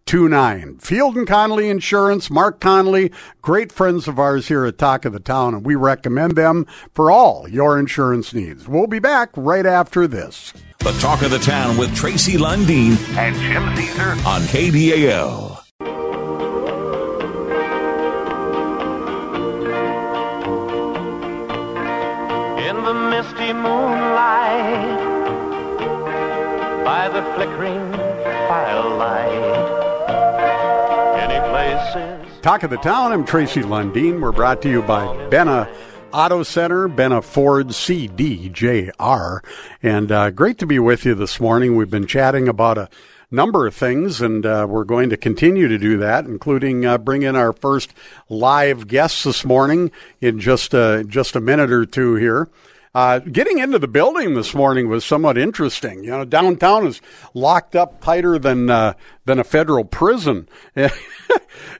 715-392-9829. 0.08 0.82
Field 0.82 1.18
and 1.18 1.28
Connolly 1.28 1.70
Insurance, 1.70 2.30
Mark 2.30 2.60
Connolly, 2.60 3.12
great 3.42 3.72
friends 3.72 4.08
of 4.08 4.18
ours 4.20 4.48
here 4.48 4.66
at 4.66 4.78
Talk 4.78 5.06
of 5.06 5.14
the 5.14 5.20
Town, 5.20 5.54
and 5.54 5.66
we 5.66 5.76
recommend 5.76 6.36
them 6.36 6.66
for 6.94 7.12
all 7.12 7.48
your 7.48 7.78
insurance 7.78 8.34
needs. 8.34 8.68
We'll 8.68 8.88
be 8.88 9.00
back 9.00 9.30
right 9.36 9.66
after 9.66 10.08
this. 10.08 10.54
The 10.80 10.92
Talk 10.94 11.22
of 11.22 11.32
the 11.32 11.40
Town 11.40 11.78
with 11.78 11.96
Tracy 11.96 12.34
Lundeen 12.38 12.98
and 13.18 13.36
Jim 13.36 13.76
Caesar 13.76 14.12
on 14.26 14.42
KDAL. 14.44 15.64
In 22.70 22.84
the 22.84 22.94
misty 22.94 23.54
moonlight, 23.54 24.98
by 26.86 27.10
the 27.10 27.22
flickering 27.36 27.92
firelight, 28.48 29.28
any 29.28 29.36
places. 29.38 29.47
Talk 32.42 32.64
of 32.64 32.70
the 32.70 32.78
Town. 32.78 33.12
I'm 33.12 33.26
Tracy 33.26 33.62
Lundeen. 33.62 34.22
We're 34.22 34.32
brought 34.32 34.62
to 34.62 34.70
you 34.70 34.82
by 34.82 35.06
Benna 35.30 35.68
Auto 36.14 36.44
Center, 36.44 36.88
Benna 36.88 37.24
Ford 37.24 37.68
CDJR. 37.68 39.44
And 39.82 40.12
uh, 40.12 40.30
great 40.30 40.58
to 40.60 40.66
be 40.66 40.80
with 40.80 41.04
you 41.04 41.16
this 41.16 41.40
morning. 41.40 41.76
We've 41.76 41.90
been 41.90 42.08
chatting 42.08 42.48
about 42.48 42.78
a 42.78 42.90
number 43.32 43.68
of 43.68 43.76
things, 43.76 44.22
and 44.22 44.46
uh, 44.46 44.68
we're 44.70 44.86
going 44.86 45.10
to 45.10 45.18
continue 45.18 45.68
to 45.68 45.78
do 45.78 45.98
that, 45.98 46.26
including 46.26 46.86
uh, 46.86 46.98
bring 46.98 47.24
in 47.24 47.36
our 47.36 47.52
first 47.52 47.94
live 48.30 48.88
guests 48.88 49.24
this 49.24 49.44
morning 49.44 49.92
in 50.22 50.40
just, 50.40 50.74
uh, 50.74 51.04
just 51.04 51.36
a 51.36 51.42
minute 51.42 51.72
or 51.72 51.86
two 51.86 52.16
here. 52.16 52.48
Uh, 52.96 53.20
getting 53.20 53.60
into 53.60 53.78
the 53.78 53.88
building 53.88 54.34
this 54.34 54.56
morning 54.56 54.90
was 54.90 55.06
somewhat 55.06 55.38
interesting. 55.38 56.04
You 56.04 56.12
know, 56.12 56.26
downtown 56.26 56.88
is 56.88 57.02
locked 57.34 57.76
up 57.76 58.02
tighter 58.02 58.40
than 58.40 58.70
uh, 58.70 58.94
than 59.26 59.40
a 59.40 59.44
federal 59.44 59.84
prison. 59.84 60.48
and 60.76 60.92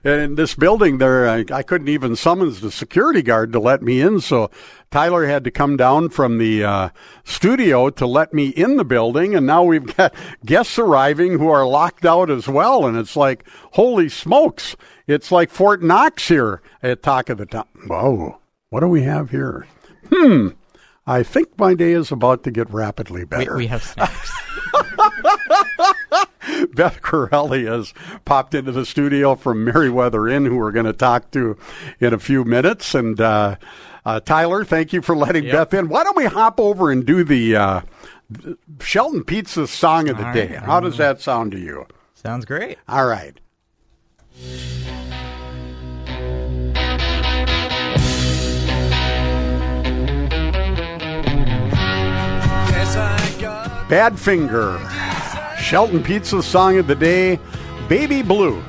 in 0.04 0.34
this 0.34 0.54
building, 0.54 0.98
there 0.98 1.28
I, 1.28 1.44
I 1.50 1.62
couldn't 1.62 1.88
even 1.88 2.14
summons 2.14 2.60
the 2.60 2.70
security 2.70 3.22
guard 3.22 3.52
to 3.52 3.60
let 3.60 3.82
me 3.82 4.00
in. 4.00 4.20
So 4.20 4.50
Tyler 4.90 5.26
had 5.26 5.44
to 5.44 5.50
come 5.50 5.76
down 5.76 6.10
from 6.10 6.38
the 6.38 6.64
uh, 6.64 6.88
studio 7.24 7.90
to 7.90 8.06
let 8.06 8.32
me 8.32 8.48
in 8.48 8.76
the 8.76 8.84
building, 8.84 9.34
and 9.34 9.46
now 9.46 9.64
we've 9.64 9.96
got 9.96 10.14
guests 10.44 10.78
arriving 10.78 11.38
who 11.38 11.48
are 11.48 11.66
locked 11.66 12.04
out 12.04 12.30
as 12.30 12.46
well. 12.46 12.86
And 12.86 12.96
it's 12.96 13.16
like, 13.16 13.46
holy 13.72 14.08
smokes! 14.08 14.76
It's 15.06 15.32
like 15.32 15.50
Fort 15.50 15.82
Knox 15.82 16.28
here 16.28 16.60
at 16.82 17.02
Talk 17.02 17.30
of 17.30 17.38
the 17.38 17.46
Town. 17.46 17.66
Whoa, 17.86 18.38
what 18.68 18.80
do 18.80 18.88
we 18.88 19.02
have 19.02 19.30
here? 19.30 19.66
Hmm. 20.12 20.48
I 21.08 21.22
think 21.22 21.58
my 21.58 21.74
day 21.74 21.92
is 21.92 22.12
about 22.12 22.44
to 22.44 22.50
get 22.50 22.68
rapidly 22.70 23.24
better. 23.24 23.56
we 23.56 23.66
have 23.68 23.82
snacks. 23.82 24.30
Beth 26.74 27.00
Corelli 27.02 27.64
has 27.66 27.92
popped 28.24 28.54
into 28.54 28.72
the 28.72 28.86
studio 28.86 29.34
from 29.34 29.64
Meriwether 29.64 30.28
Inn, 30.28 30.46
who 30.46 30.56
we're 30.56 30.72
going 30.72 30.86
to 30.86 30.92
talk 30.92 31.30
to 31.32 31.56
in 32.00 32.14
a 32.14 32.18
few 32.18 32.44
minutes. 32.44 32.94
And 32.94 33.20
uh, 33.20 33.56
uh, 34.04 34.20
Tyler, 34.20 34.64
thank 34.64 34.92
you 34.92 35.02
for 35.02 35.16
letting 35.16 35.44
Yep. 35.44 35.52
Beth 35.52 35.74
in. 35.78 35.88
Why 35.88 36.04
don't 36.04 36.16
we 36.16 36.26
hop 36.26 36.60
over 36.60 36.90
and 36.90 37.04
do 37.06 37.24
the 37.24 37.56
uh, 37.56 37.80
Shelton 38.80 39.24
Pizza's 39.24 39.70
song 39.70 40.08
of 40.08 40.16
the 40.18 40.26
All 40.26 40.32
day? 40.34 40.48
right. 40.54 40.62
How 40.62 40.80
does 40.80 40.96
that 40.98 41.20
sound 41.20 41.52
to 41.52 41.58
you? 41.58 41.86
Sounds 42.14 42.44
great. 42.44 42.78
All 42.88 43.06
right. 43.06 43.38
Badfinger. 53.88 54.78
Shelton 55.58 56.02
Pizza's 56.02 56.46
song 56.46 56.76
of 56.76 56.86
the 56.86 56.94
day, 56.94 57.38
Baby 57.88 58.20
Blue. 58.20 58.62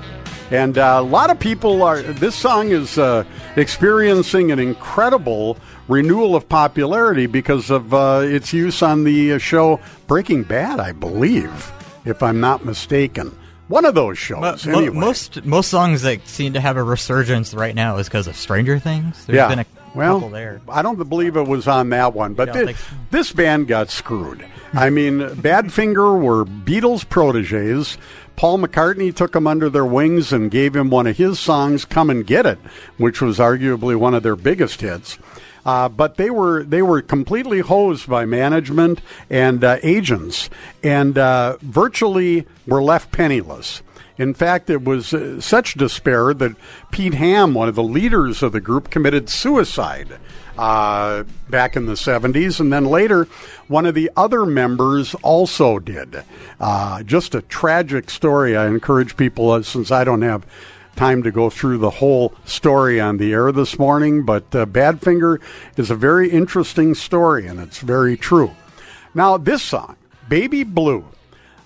And 0.50 0.78
uh, 0.78 0.96
a 1.00 1.04
lot 1.04 1.30
of 1.30 1.38
people 1.38 1.84
are. 1.84 2.02
This 2.02 2.36
song 2.36 2.70
is 2.70 2.98
uh, 2.98 3.26
experiencing 3.58 4.52
an 4.52 4.60
incredible 4.60 5.58
renewal 5.90 6.38
of 6.38 6.48
popularity 6.48 7.28
because 7.28 7.70
of 7.70 7.94
uh, 7.94 8.22
its 8.24 8.54
use 8.54 8.82
on 8.82 9.04
the 9.04 9.34
uh, 9.34 9.38
show 9.38 9.80
Breaking 10.08 10.44
Bad, 10.44 10.80
I 10.80 10.94
believe, 10.94 11.72
if 12.06 12.24
I'm 12.24 12.40
not 12.40 12.64
mistaken. 12.64 13.38
One 13.68 13.86
of 13.86 13.96
those 13.96 14.18
shows. 14.18 14.66
Mo- 14.66 14.80
anyway. 14.80 14.96
most 14.96 15.46
most 15.46 15.70
songs 15.70 16.02
that 16.04 16.26
seem 16.28 16.54
to 16.54 16.62
have 16.62 16.78
a 16.78 16.84
resurgence 16.84 17.54
right 17.54 17.76
now 17.76 17.98
is 17.98 18.08
because 18.08 18.26
of 18.26 18.36
Stranger 18.36 18.80
Things. 18.80 19.26
There's 19.26 19.36
yeah. 19.36 19.50
been 19.50 19.60
a 19.60 19.66
well, 19.94 20.16
couple 20.16 20.30
there. 20.30 20.62
I 20.70 20.82
don't 20.82 20.96
believe 21.08 21.36
it 21.36 21.48
was 21.48 21.68
on 21.68 21.90
that 21.90 22.14
one, 22.14 22.34
but 22.34 22.46
don't 22.46 22.56
thi- 22.56 22.66
think 22.66 22.78
so? 22.78 22.96
this 23.12 23.32
band 23.34 23.68
got 23.68 23.90
screwed. 23.90 24.44
I 24.74 24.90
mean, 24.90 25.20
Badfinger 25.20 26.22
were 26.22 26.46
Beatles 26.46 27.08
proteges. 27.08 27.98
Paul 28.36 28.60
McCartney 28.60 29.14
took 29.14 29.34
them 29.34 29.48
under 29.48 29.70
their 29.70 29.86
wings 29.86 30.32
and 30.32 30.52
gave 30.52 30.76
him 30.76 30.90
one 30.90 31.08
of 31.08 31.18
his 31.18 31.40
songs, 31.40 31.86
"Come 31.86 32.10
and 32.10 32.26
Get 32.26 32.46
It," 32.46 32.60
which 32.98 33.22
was 33.22 33.40
arguably 33.40 33.96
one 33.96 34.14
of 34.14 34.24
their 34.24 34.36
biggest 34.36 34.82
hits. 34.82 35.18
Uh, 35.66 35.90
but 35.90 36.16
they 36.16 36.30
were 36.30 36.64
they 36.64 36.82
were 36.82 37.02
completely 37.02 37.60
hosed 37.60 38.08
by 38.08 38.26
management 38.26 39.02
and 39.30 39.64
uh, 39.64 39.78
agents, 39.84 40.50
and 40.84 41.18
uh, 41.18 41.58
virtually 41.62 42.46
were 42.66 42.82
left 42.82 43.12
penniless. 43.12 43.82
In 44.18 44.34
fact, 44.34 44.70
it 44.70 44.84
was 44.84 45.14
uh, 45.14 45.42
such 45.42 45.76
despair 45.76 46.34
that 46.34 46.56
Pete 46.92 47.14
Ham, 47.16 47.54
one 47.54 47.70
of 47.70 47.76
the 47.76 47.84
leaders 47.84 48.44
of 48.44 48.52
the 48.52 48.62
group, 48.62 48.90
committed 48.90 49.30
suicide 49.30 50.18
uh, 50.60 51.24
back 51.50 51.78
in 51.78 51.86
the 51.86 51.94
70s. 51.94 52.60
And 52.60 52.72
then 52.72 52.84
later, 52.84 53.30
one 53.70 53.86
of 53.86 53.96
the 53.96 54.12
other 54.18 54.46
members 54.46 55.16
also 55.16 55.80
did. 55.80 56.24
Uh, 56.60 57.02
just 57.04 57.34
a 57.34 57.42
tragic 57.44 58.10
story. 58.10 58.58
I 58.58 58.68
encourage 58.68 59.16
people, 59.16 59.52
uh, 59.52 59.64
since 59.64 59.90
I 59.90 60.04
don't 60.04 60.22
have 60.22 60.46
time 60.98 61.24
to 61.24 61.32
go 61.32 61.50
through 61.50 61.78
the 61.78 61.90
whole 61.90 62.34
story 62.44 63.00
on 63.00 63.18
the 63.18 63.32
air 63.32 63.54
this 63.54 63.80
morning, 63.80 64.26
but 64.26 64.54
uh, 64.54 64.66
Badfinger 64.66 65.40
is 65.78 65.90
a 65.90 65.96
very 65.96 66.30
interesting 66.30 66.94
story, 66.94 67.48
and 67.48 67.62
it's 67.62 67.80
very 67.80 68.18
true. 68.18 68.52
Now, 69.14 69.38
this 69.38 69.64
song, 69.64 69.96
Baby 70.28 70.66
Blue, 70.66 71.06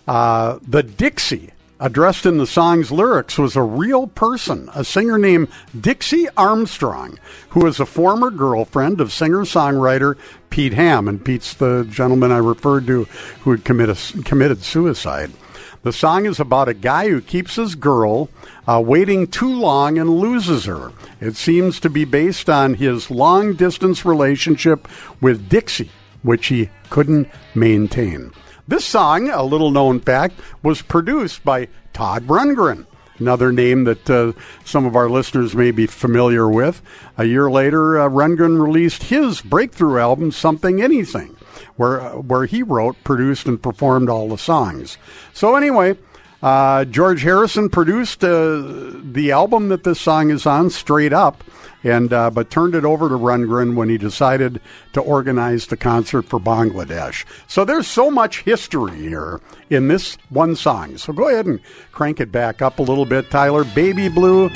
uh, 0.08 0.60
the 0.62 0.84
Dixie 0.84 1.53
addressed 1.84 2.26
in 2.26 2.38
the 2.38 2.48
song's 2.48 2.94
lyrics 2.94 3.38
was 3.38 3.58
a 3.58 3.62
real 3.62 4.08
person, 4.08 4.70
a 4.74 4.86
singer 4.86 5.18
named 5.18 5.50
Dixie 5.78 6.30
Armstrong, 6.38 7.20
who 7.50 7.60
was 7.60 7.78
a 7.78 7.86
former 7.86 8.32
girlfriend 8.32 9.02
of 9.02 9.12
singer 9.12 9.42
songwriter 9.42 10.18
Pete 10.50 10.72
Ham. 10.72 11.10
And 11.10 11.24
Pete's 11.24 11.54
the 11.54 11.86
gentleman 11.90 12.32
I 12.32 12.38
referred 12.38 12.88
to 12.88 13.04
who 13.42 13.52
had 13.52 13.66
committed, 13.66 14.24
committed 14.24 14.64
suicide. 14.64 15.34
The 15.82 15.92
song 15.92 16.26
is 16.26 16.40
about 16.40 16.70
a 16.70 16.74
guy 16.74 17.10
who 17.10 17.20
keeps 17.20 17.58
his 17.58 17.76
girl 17.76 18.30
uh, 18.66 18.82
waiting 18.84 19.28
too 19.28 19.54
long 19.54 19.98
and 19.98 20.10
loses 20.10 20.64
her. 20.64 20.94
It 21.20 21.36
seems 21.36 21.82
to 21.82 21.90
be 21.90 22.06
based 22.06 22.50
on 22.50 22.76
his 22.76 23.12
long 23.12 23.56
distance 23.56 24.06
relationship 24.06 24.88
with 25.20 25.50
Dixie, 25.50 25.92
which 26.22 26.48
he 26.48 26.70
couldn't 26.90 27.28
maintain. 27.54 28.32
This 28.66 28.86
song, 28.86 29.30
a 29.30 29.44
little 29.44 29.72
known 29.72 30.00
fact, 30.00 30.40
was 30.62 30.82
produced 30.82 31.44
by 31.44 31.68
Todd 31.92 32.28
Rundgren, 32.28 32.86
another 33.20 33.52
name 33.52 33.84
that 33.84 34.10
uh, 34.10 34.32
some 34.64 34.86
of 34.86 34.96
our 34.96 35.10
listeners 35.10 35.54
may 35.54 35.72
be 35.72 35.86
familiar 35.86 36.50
with. 36.50 36.82
A 37.18 37.26
year 37.26 37.52
later, 37.52 38.00
uh, 38.00 38.08
Rundgren 38.08 38.64
released 38.64 39.04
his 39.04 39.42
breakthrough 39.42 39.98
album, 40.00 40.32
Something 40.32 40.82
Anything, 40.82 41.36
where, 41.76 42.00
uh, 42.00 42.12
where 42.14 42.46
he 42.46 42.64
wrote, 42.64 42.96
produced, 43.04 43.48
and 43.48 43.62
performed 43.62 44.10
all 44.10 44.30
the 44.30 44.38
songs. 44.38 44.98
So, 45.34 45.58
anyway, 45.58 45.98
uh, 46.44 46.84
George 46.84 47.24
Harrison 47.24 47.70
produced 47.70 48.22
uh, 48.22 48.62
the 49.02 49.32
album 49.32 49.70
that 49.70 49.86
this 49.86 50.02
song 50.02 50.30
is 50.30 50.46
on, 50.46 50.70
Straight 50.70 51.14
Up, 51.14 51.42
and 51.86 52.12
uh, 52.12 52.30
but 52.30 52.50
turned 52.50 52.76
it 52.76 52.84
over 52.84 53.08
to 53.08 53.16
Rundgren 53.16 53.76
when 53.76 53.88
he 53.88 53.98
decided 53.98 54.60
to 54.92 55.00
organize 55.00 55.68
the 55.68 55.78
concert 55.78 56.24
for 56.24 56.42
Bangladesh. 56.42 57.24
So 57.48 57.64
there's 57.64 57.88
so 57.88 58.12
much 58.12 58.44
history 58.44 58.98
here 58.98 59.40
in 59.70 59.88
this 59.88 60.18
one 60.28 60.58
song. 60.58 60.98
So 60.98 61.14
go 61.14 61.30
ahead 61.30 61.46
and 61.46 61.62
crank 61.94 62.20
it 62.20 62.30
back 62.30 62.62
up 62.62 62.80
a 62.80 62.84
little 62.84 63.06
bit, 63.06 63.32
Tyler. 63.32 63.64
Baby 63.64 64.10
Blue, 64.10 64.50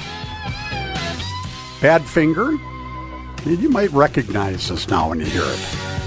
Badfinger. 1.79 2.59
You 3.45 3.69
might 3.69 3.91
recognize 3.91 4.67
this 4.67 4.89
now 4.89 5.07
when 5.09 5.21
you 5.21 5.25
hear 5.25 5.43
it. 5.45 6.06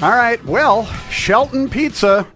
All 0.00 0.10
right. 0.10 0.42
Well, 0.44 0.84
Shelton 1.10 1.68
Pizza. 1.68 2.26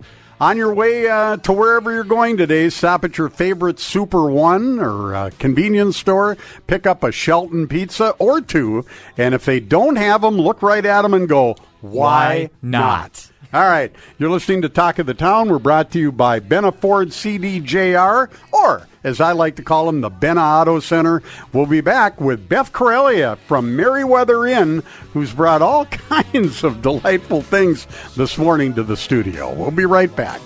On 0.41 0.57
your 0.57 0.75
way 0.75 1.09
uh, 1.09 1.37
to 1.37 1.53
wherever 1.53 1.93
you're 1.93 2.03
going 2.03 2.37
today, 2.37 2.69
stop 2.71 3.05
at 3.05 3.17
your 3.17 3.29
favorite 3.29 3.79
Super 3.79 4.29
One 4.29 4.81
or 4.81 5.15
uh, 5.15 5.31
convenience 5.39 5.97
store, 5.97 6.37
pick 6.67 6.85
up 6.85 7.05
a 7.05 7.13
Shelton 7.13 7.69
pizza 7.69 8.11
or 8.19 8.41
two, 8.41 8.85
and 9.17 9.37
if 9.37 9.45
they 9.45 9.61
don't 9.61 9.95
have 9.95 10.23
them, 10.23 10.37
look 10.39 10.61
right 10.61 10.85
at 10.85 11.03
them 11.03 11.15
and 11.15 11.29
go, 11.29 11.55
why, 11.81 12.51
Why 12.51 12.51
not? 12.61 13.31
All 13.55 13.69
right, 13.69 13.93
you're 14.17 14.31
listening 14.31 14.63
to 14.63 14.71
Talk 14.71 14.99
of 14.99 15.05
the 15.05 15.13
Town. 15.13 15.51
We're 15.51 15.59
brought 15.59 15.91
to 15.91 15.99
you 15.99 16.11
by 16.11 16.41
Benna 16.41 16.75
Ford 16.75 17.09
CDJR, 17.09 18.31
or 18.51 18.89
as 19.05 19.21
I 19.21 19.33
like 19.33 19.57
to 19.57 19.63
call 19.63 19.85
them, 19.85 20.01
the 20.01 20.11
Benna 20.11 20.63
Auto 20.63 20.81
Center. 20.81 21.23
We'll 21.53 21.67
be 21.67 21.83
back 21.83 22.19
with 22.19 22.49
Beth 22.49 22.73
Corellia 22.73 23.37
from 23.47 23.77
Merriweather 23.77 24.47
Inn, 24.47 24.83
who's 25.13 25.35
brought 25.35 25.61
all 25.61 25.85
kinds 26.11 26.65
of 26.65 26.81
delightful 26.81 27.43
things 27.43 27.87
this 28.17 28.39
morning 28.39 28.73
to 28.73 28.83
the 28.83 28.97
studio. 28.97 29.53
We'll 29.53 29.71
be 29.71 29.85
right 29.85 30.15
back. 30.17 30.41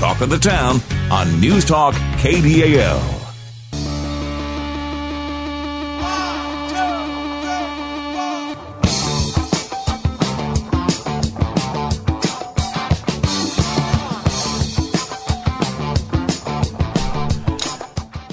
Talk 0.00 0.22
of 0.22 0.30
the 0.30 0.38
Town 0.38 0.80
on 1.12 1.40
News 1.40 1.64
Talk 1.64 1.94
KDAL. 1.94 3.29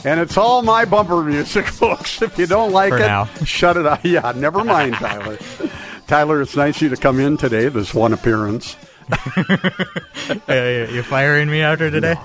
And 0.08 0.22
it's 0.22 0.38
all 0.38 0.62
my 0.62 0.86
bumper 0.86 1.22
music, 1.22 1.66
folks. 1.68 2.22
If 2.22 2.38
you 2.40 2.46
don't 2.46 2.72
like 2.72 2.92
For 2.92 2.98
it, 2.98 3.02
now. 3.08 3.26
shut 3.44 3.76
it 3.76 3.86
out. 3.86 4.06
Yeah, 4.06 4.32
never 4.34 4.64
mind, 4.64 4.94
Tyler. 4.94 5.38
Tyler, 6.08 6.42
it's 6.42 6.56
nice 6.56 6.78
of 6.78 6.82
you 6.84 6.90
to 6.90 6.96
come 6.96 7.20
in 7.20 7.36
today, 7.36 7.68
this 7.68 7.94
one 7.94 8.14
appearance. 8.14 8.78
Uh, 9.12 10.88
you 10.90 11.04
firing 11.04 11.50
me 11.50 11.60
after 11.62 11.92
today? 11.92 12.16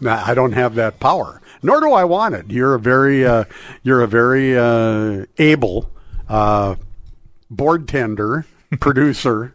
Nah, 0.00 0.22
I 0.24 0.34
don't 0.34 0.52
have 0.52 0.76
that 0.76 1.00
power, 1.00 1.40
nor 1.64 1.80
do 1.80 1.92
I 1.92 2.04
want 2.04 2.36
it. 2.36 2.48
You're 2.48 2.74
a 2.74 2.78
very, 2.78 3.26
uh, 3.26 3.44
you're 3.82 4.02
a 4.02 4.06
very 4.08 4.56
uh, 4.56 5.26
able 5.38 5.90
uh, 6.28 6.76
board 7.50 7.88
tender, 7.88 8.46
producer, 8.78 9.52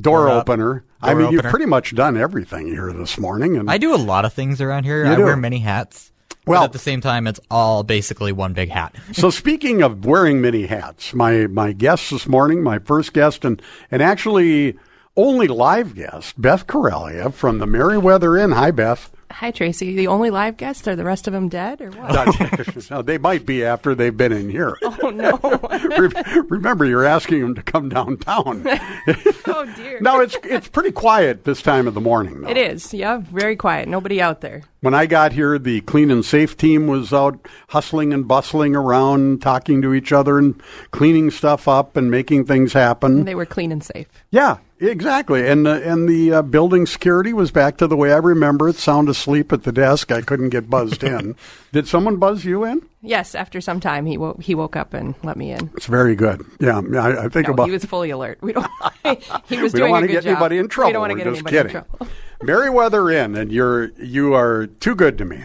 door 0.00 0.28
up, 0.30 0.48
opener. 0.48 0.84
I 1.02 1.10
door 1.10 1.20
mean, 1.20 1.32
you've 1.32 1.40
opener. 1.40 1.50
pretty 1.50 1.66
much 1.66 1.94
done 1.94 2.16
everything 2.16 2.68
here 2.68 2.90
this 2.92 3.18
morning. 3.18 3.58
And 3.58 3.70
I 3.70 3.76
do 3.76 3.94
a 3.94 3.96
lot 3.96 4.24
of 4.24 4.32
things 4.32 4.62
around 4.62 4.84
here. 4.84 5.04
You 5.04 5.12
I 5.12 5.16
do. 5.16 5.24
wear 5.24 5.36
many 5.36 5.58
hats. 5.58 6.11
Well- 6.46 6.62
but 6.62 6.66
at 6.66 6.72
the 6.72 6.78
same 6.78 7.00
time, 7.00 7.26
it's 7.26 7.40
all 7.50 7.82
basically 7.82 8.32
one 8.32 8.52
big 8.52 8.70
hat. 8.70 8.94
so 9.12 9.30
speaking 9.30 9.82
of 9.82 10.04
wearing 10.04 10.40
many 10.40 10.66
hats, 10.66 11.14
my 11.14 11.46
my 11.46 11.72
guest 11.72 12.10
this 12.10 12.26
morning, 12.26 12.62
my 12.62 12.78
first 12.78 13.12
guest, 13.12 13.44
and 13.44 13.60
and 13.90 14.02
actually 14.02 14.76
only 15.16 15.46
live 15.46 15.94
guest, 15.94 16.40
Beth 16.40 16.66
Corellia 16.66 17.30
from 17.30 17.58
the 17.58 17.66
Merriweather 17.66 18.36
Inn. 18.36 18.52
Hi, 18.52 18.70
Beth. 18.70 19.10
Hi, 19.32 19.50
Tracy. 19.50 19.94
The 19.96 20.06
only 20.06 20.30
live 20.30 20.56
guests 20.56 20.86
Are 20.86 20.94
the 20.94 21.04
rest 21.04 21.26
of 21.26 21.32
them 21.32 21.48
dead 21.48 21.80
or 21.80 21.90
what? 21.90 22.90
no, 22.90 23.02
they 23.02 23.18
might 23.18 23.44
be 23.46 23.64
after 23.64 23.94
they've 23.94 24.16
been 24.16 24.32
in 24.32 24.48
here. 24.50 24.76
oh, 24.82 25.10
no. 25.10 25.38
Re- 25.98 26.42
Remember, 26.48 26.84
you're 26.84 27.04
asking 27.04 27.40
them 27.40 27.54
to 27.54 27.62
come 27.62 27.88
downtown. 27.88 28.62
oh, 29.46 29.72
dear. 29.76 29.98
no, 30.00 30.20
it's 30.20 30.36
it's 30.44 30.68
pretty 30.68 30.92
quiet 30.92 31.44
this 31.44 31.62
time 31.62 31.88
of 31.88 31.94
the 31.94 32.00
morning. 32.00 32.42
Though. 32.42 32.48
It 32.50 32.56
is. 32.56 32.92
Yeah, 32.94 33.18
very 33.18 33.56
quiet. 33.56 33.88
Nobody 33.88 34.20
out 34.20 34.40
there. 34.42 34.62
When 34.80 34.94
I 34.94 35.06
got 35.06 35.32
here, 35.32 35.58
the 35.58 35.80
clean 35.82 36.10
and 36.10 36.24
safe 36.24 36.56
team 36.56 36.86
was 36.86 37.12
out 37.12 37.46
hustling 37.68 38.12
and 38.12 38.26
bustling 38.28 38.74
around, 38.76 39.40
talking 39.40 39.80
to 39.82 39.94
each 39.94 40.12
other 40.12 40.38
and 40.38 40.60
cleaning 40.90 41.30
stuff 41.30 41.68
up 41.68 41.96
and 41.96 42.10
making 42.10 42.46
things 42.46 42.72
happen. 42.72 43.24
They 43.24 43.34
were 43.36 43.46
clean 43.46 43.70
and 43.72 43.82
safe. 43.82 44.08
Yeah, 44.30 44.58
exactly. 44.90 45.46
And 45.48 45.66
uh, 45.66 45.80
and 45.82 46.08
the 46.08 46.32
uh, 46.34 46.42
building 46.42 46.86
security 46.86 47.32
was 47.32 47.50
back 47.50 47.76
to 47.78 47.86
the 47.86 47.96
way 47.96 48.12
I 48.12 48.16
remember 48.18 48.68
it. 48.68 48.76
Sound 48.76 49.08
asleep 49.08 49.52
at 49.52 49.62
the 49.62 49.72
desk. 49.72 50.10
I 50.12 50.20
couldn't 50.22 50.50
get 50.50 50.68
buzzed 50.68 51.02
in. 51.04 51.36
Did 51.72 51.86
someone 51.88 52.16
buzz 52.16 52.44
you 52.44 52.64
in? 52.64 52.82
Yes, 53.00 53.34
after 53.34 53.60
some 53.60 53.80
time, 53.80 54.06
he 54.06 54.16
wo- 54.18 54.36
he 54.40 54.54
woke 54.54 54.76
up 54.76 54.94
and 54.94 55.14
let 55.22 55.36
me 55.36 55.50
in. 55.52 55.70
It's 55.76 55.86
very 55.86 56.14
good. 56.14 56.44
Yeah, 56.60 56.80
I, 56.96 57.24
I 57.24 57.28
think 57.28 57.48
No, 57.48 57.54
about. 57.54 57.66
he 57.66 57.72
was 57.72 57.84
fully 57.84 58.10
alert. 58.10 58.38
We 58.42 58.52
don't. 58.52 58.66
he 59.46 59.60
was 59.62 59.72
we 59.72 59.78
doing 59.78 59.80
don't 59.80 59.90
want 59.90 60.06
to 60.06 60.12
get 60.12 60.24
job. 60.24 60.32
anybody 60.32 60.58
in 60.58 60.68
trouble. 60.68 60.88
We 60.88 60.92
don't 60.92 61.00
want 61.00 61.12
to 61.12 61.18
get 61.18 61.26
anybody 61.26 61.56
kidding. 61.56 61.76
in 61.76 61.84
trouble. 61.84 62.08
Merriweather 62.42 63.10
Inn, 63.10 63.34
and 63.36 63.50
you're 63.52 63.86
you 64.02 64.34
are 64.34 64.66
too 64.66 64.94
good 64.94 65.16
to 65.18 65.24
me. 65.24 65.44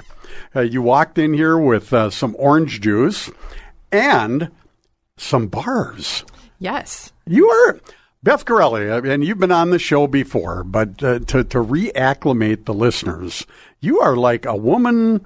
Uh, 0.56 0.62
you 0.62 0.82
walked 0.82 1.18
in 1.18 1.34
here 1.34 1.58
with 1.58 1.94
uh, 1.94 2.10
some 2.10 2.36
orange 2.40 2.82
juice 2.82 3.30
and 3.92 4.50
some 5.18 5.48
bars. 5.48 6.24
Yes. 6.60 7.12
You 7.26 7.50
are 7.50 7.80
Beth 8.24 8.46
Corelli, 8.46 8.90
uh, 8.90 9.02
and 9.04 9.24
you've 9.24 9.38
been 9.40 9.52
on 9.52 9.70
the 9.70 9.80
show 9.80 10.08
before, 10.08 10.64
but 10.64 11.02
uh, 11.04 11.20
to, 11.20 11.44
to 11.44 11.58
reacclimate 11.64 12.66
the 12.66 12.74
listeners, 12.74 13.46
you 13.80 14.00
are 14.00 14.16
like 14.16 14.46
a 14.46 14.56
woman 14.56 15.26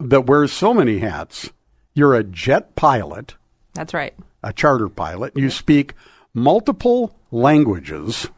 that 0.00 0.26
wears 0.26 0.52
so 0.52 0.74
many 0.74 0.98
hats. 0.98 1.50
You're 1.94 2.14
a 2.14 2.24
jet 2.24 2.74
pilot, 2.74 3.36
That's 3.74 3.94
right. 3.94 4.14
a 4.42 4.52
charter 4.52 4.88
pilot. 4.88 5.32
You 5.36 5.50
speak 5.50 5.94
multiple 6.34 7.14
languages. 7.30 8.28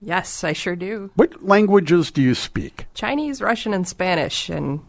Yes, 0.00 0.42
I 0.42 0.52
sure 0.54 0.76
do. 0.76 1.10
What 1.16 1.44
languages 1.44 2.10
do 2.10 2.22
you 2.22 2.34
speak? 2.34 2.86
Chinese, 2.94 3.42
Russian, 3.42 3.74
and 3.74 3.86
Spanish, 3.86 4.48
and 4.48 4.80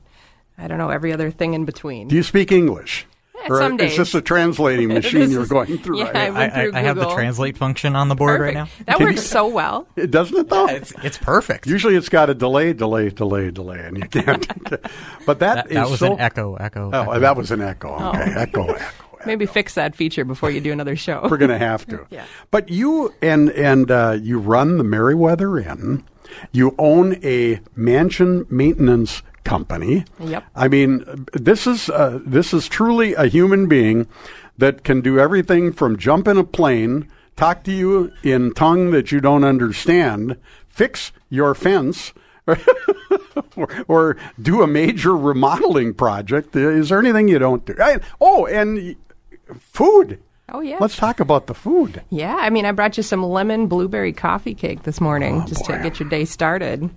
I 0.57 0.67
don't 0.67 0.77
know 0.77 0.89
every 0.89 1.11
other 1.11 1.29
thing 1.31 1.53
in 1.53 1.65
between. 1.65 2.07
Do 2.07 2.15
you 2.15 2.23
speak 2.23 2.51
English? 2.51 3.05
Eh, 3.43 3.47
or 3.49 3.59
some 3.59 3.73
is 3.73 3.77
days. 3.77 3.97
this 3.97 4.15
a 4.15 4.21
translating 4.21 4.87
machine 4.93 5.29
you're 5.31 5.45
going 5.45 5.77
through 5.77 5.99
yeah, 5.99 6.05
right 6.05 6.15
I 6.15 6.27
now? 6.29 6.33
went 6.39 6.53
I, 6.53 6.55
I, 6.55 6.63
through 6.63 6.75
I 6.75 6.79
have 6.81 6.95
the 6.95 7.09
translate 7.13 7.57
function 7.57 7.95
on 7.95 8.07
the 8.09 8.15
board 8.15 8.39
Perfect. 8.39 8.55
right 8.57 8.63
now. 8.63 8.85
That 8.85 8.97
Can 8.97 9.05
works 9.05 9.15
you- 9.17 9.27
so 9.27 9.47
well. 9.47 9.87
It 9.95 10.11
doesn't 10.11 10.37
it 10.37 10.49
though? 10.49 10.67
It's 10.67 10.93
it's 11.03 11.17
perfect. 11.17 11.67
Usually 11.67 11.95
it's 11.95 12.09
got 12.09 12.29
a 12.29 12.33
delay, 12.33 12.73
delay, 12.73 13.09
delay, 13.09 13.51
delay, 13.51 13.79
and 13.79 13.97
you 13.97 14.07
can't. 14.07 14.47
but 15.25 15.39
that 15.39 15.39
that, 15.39 15.69
that 15.69 15.85
is 15.85 15.91
was 15.91 15.99
so, 15.99 16.13
an 16.13 16.19
echo, 16.19 16.55
echo. 16.55 16.89
Oh, 16.93 17.01
echo. 17.01 17.19
that 17.19 17.35
was 17.37 17.51
an 17.51 17.61
echo. 17.61 17.95
Oh. 17.97 18.09
Okay, 18.09 18.33
echo, 18.35 18.67
echo. 18.73 18.85
Maybe 19.25 19.45
fix 19.45 19.73
that 19.73 19.95
feature 19.95 20.23
before 20.23 20.51
you 20.51 20.61
do 20.61 20.71
another 20.71 20.95
show. 20.95 21.27
We're 21.29 21.37
going 21.37 21.49
to 21.51 21.57
have 21.57 21.85
to. 21.87 22.05
Yeah. 22.09 22.25
But 22.51 22.69
you 22.69 23.13
and 23.21 23.49
and 23.49 23.89
uh, 23.91 24.17
you 24.21 24.39
run 24.39 24.77
the 24.77 24.83
Meriwether 24.83 25.57
Inn. 25.59 26.03
You 26.51 26.75
own 26.77 27.15
a 27.23 27.59
mansion 27.75 28.45
maintenance 28.49 29.23
company. 29.47 30.03
Yep. 30.19 30.43
I 30.55 30.67
mean, 30.67 31.25
this 31.33 31.65
is 31.65 31.89
uh, 31.89 32.19
this 32.25 32.53
is 32.53 32.67
truly 32.67 33.13
a 33.13 33.25
human 33.27 33.67
being 33.67 34.07
that 34.57 34.83
can 34.83 35.01
do 35.01 35.17
everything 35.19 35.71
from 35.71 35.97
jump 35.97 36.27
in 36.27 36.37
a 36.37 36.43
plane, 36.43 37.07
talk 37.35 37.63
to 37.63 37.71
you 37.71 38.11
in 38.23 38.53
tongue 38.53 38.91
that 38.91 39.11
you 39.11 39.21
don't 39.21 39.43
understand, 39.43 40.35
fix 40.67 41.11
your 41.29 41.55
fence. 41.55 42.13
or, 43.57 43.67
or 43.89 44.17
do 44.41 44.61
a 44.61 44.67
major 44.67 45.15
remodeling 45.15 45.93
project. 45.93 46.55
Is 46.55 46.87
there 46.89 46.99
anything 46.99 47.27
you 47.27 47.39
don't 47.39 47.65
do? 47.65 47.75
I- 47.77 47.99
oh, 48.21 48.45
and 48.45 48.95
food. 49.59 50.19
Oh, 50.49 50.61
yeah. 50.61 50.77
Let's 50.79 50.95
talk 50.95 51.19
about 51.19 51.47
the 51.47 51.53
food. 51.53 52.01
Yeah, 52.09 52.37
I 52.39 52.49
mean, 52.49 52.65
I 52.65 52.71
brought 52.71 52.95
you 52.95 53.03
some 53.03 53.21
lemon 53.21 53.67
blueberry 53.67 54.13
coffee 54.13 54.55
cake 54.55 54.83
this 54.83 55.01
morning 55.01 55.45
just 55.45 55.63
Oh, 55.65 55.73
boy. 55.73 55.77
to 55.77 55.83
get 55.83 55.99
your 55.99 56.07
day 56.07 56.23
started. 56.23 56.89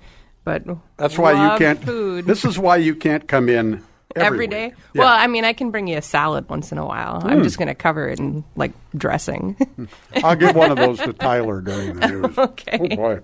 But 0.44 0.64
That's 0.96 1.18
why 1.18 1.32
you 1.52 1.58
can't. 1.58 1.82
food 1.82 2.24
This 2.26 2.44
is 2.44 2.58
why 2.58 2.76
you 2.76 2.94
can't 2.94 3.26
come 3.28 3.48
in 3.48 3.84
every, 4.16 4.26
every 4.26 4.46
day. 4.46 4.68
Yeah. 4.68 4.74
Hmm. 4.92 4.98
Well, 5.00 5.08
I 5.08 5.26
mean, 5.26 5.44
I 5.44 5.52
can 5.52 5.70
bring 5.70 5.86
you 5.86 5.98
a 5.98 6.02
salad 6.02 6.48
once 6.48 6.72
in 6.72 6.78
a 6.78 6.86
while. 6.86 7.20
I'm 7.24 7.42
just 7.42 7.58
going 7.58 7.68
to 7.68 7.74
cover 7.74 8.08
it 8.08 8.18
in 8.18 8.44
like 8.56 8.72
dressing. 8.96 9.56
I'll 10.24 10.36
give 10.36 10.56
one 10.56 10.70
of 10.70 10.78
those 10.78 10.98
to 11.00 11.12
Tyler 11.12 11.60
during 11.60 11.96
the 11.96 12.08
news. 12.08 12.38
Okay. 12.38 12.78
Oh 12.80 12.96
boy, 12.96 13.20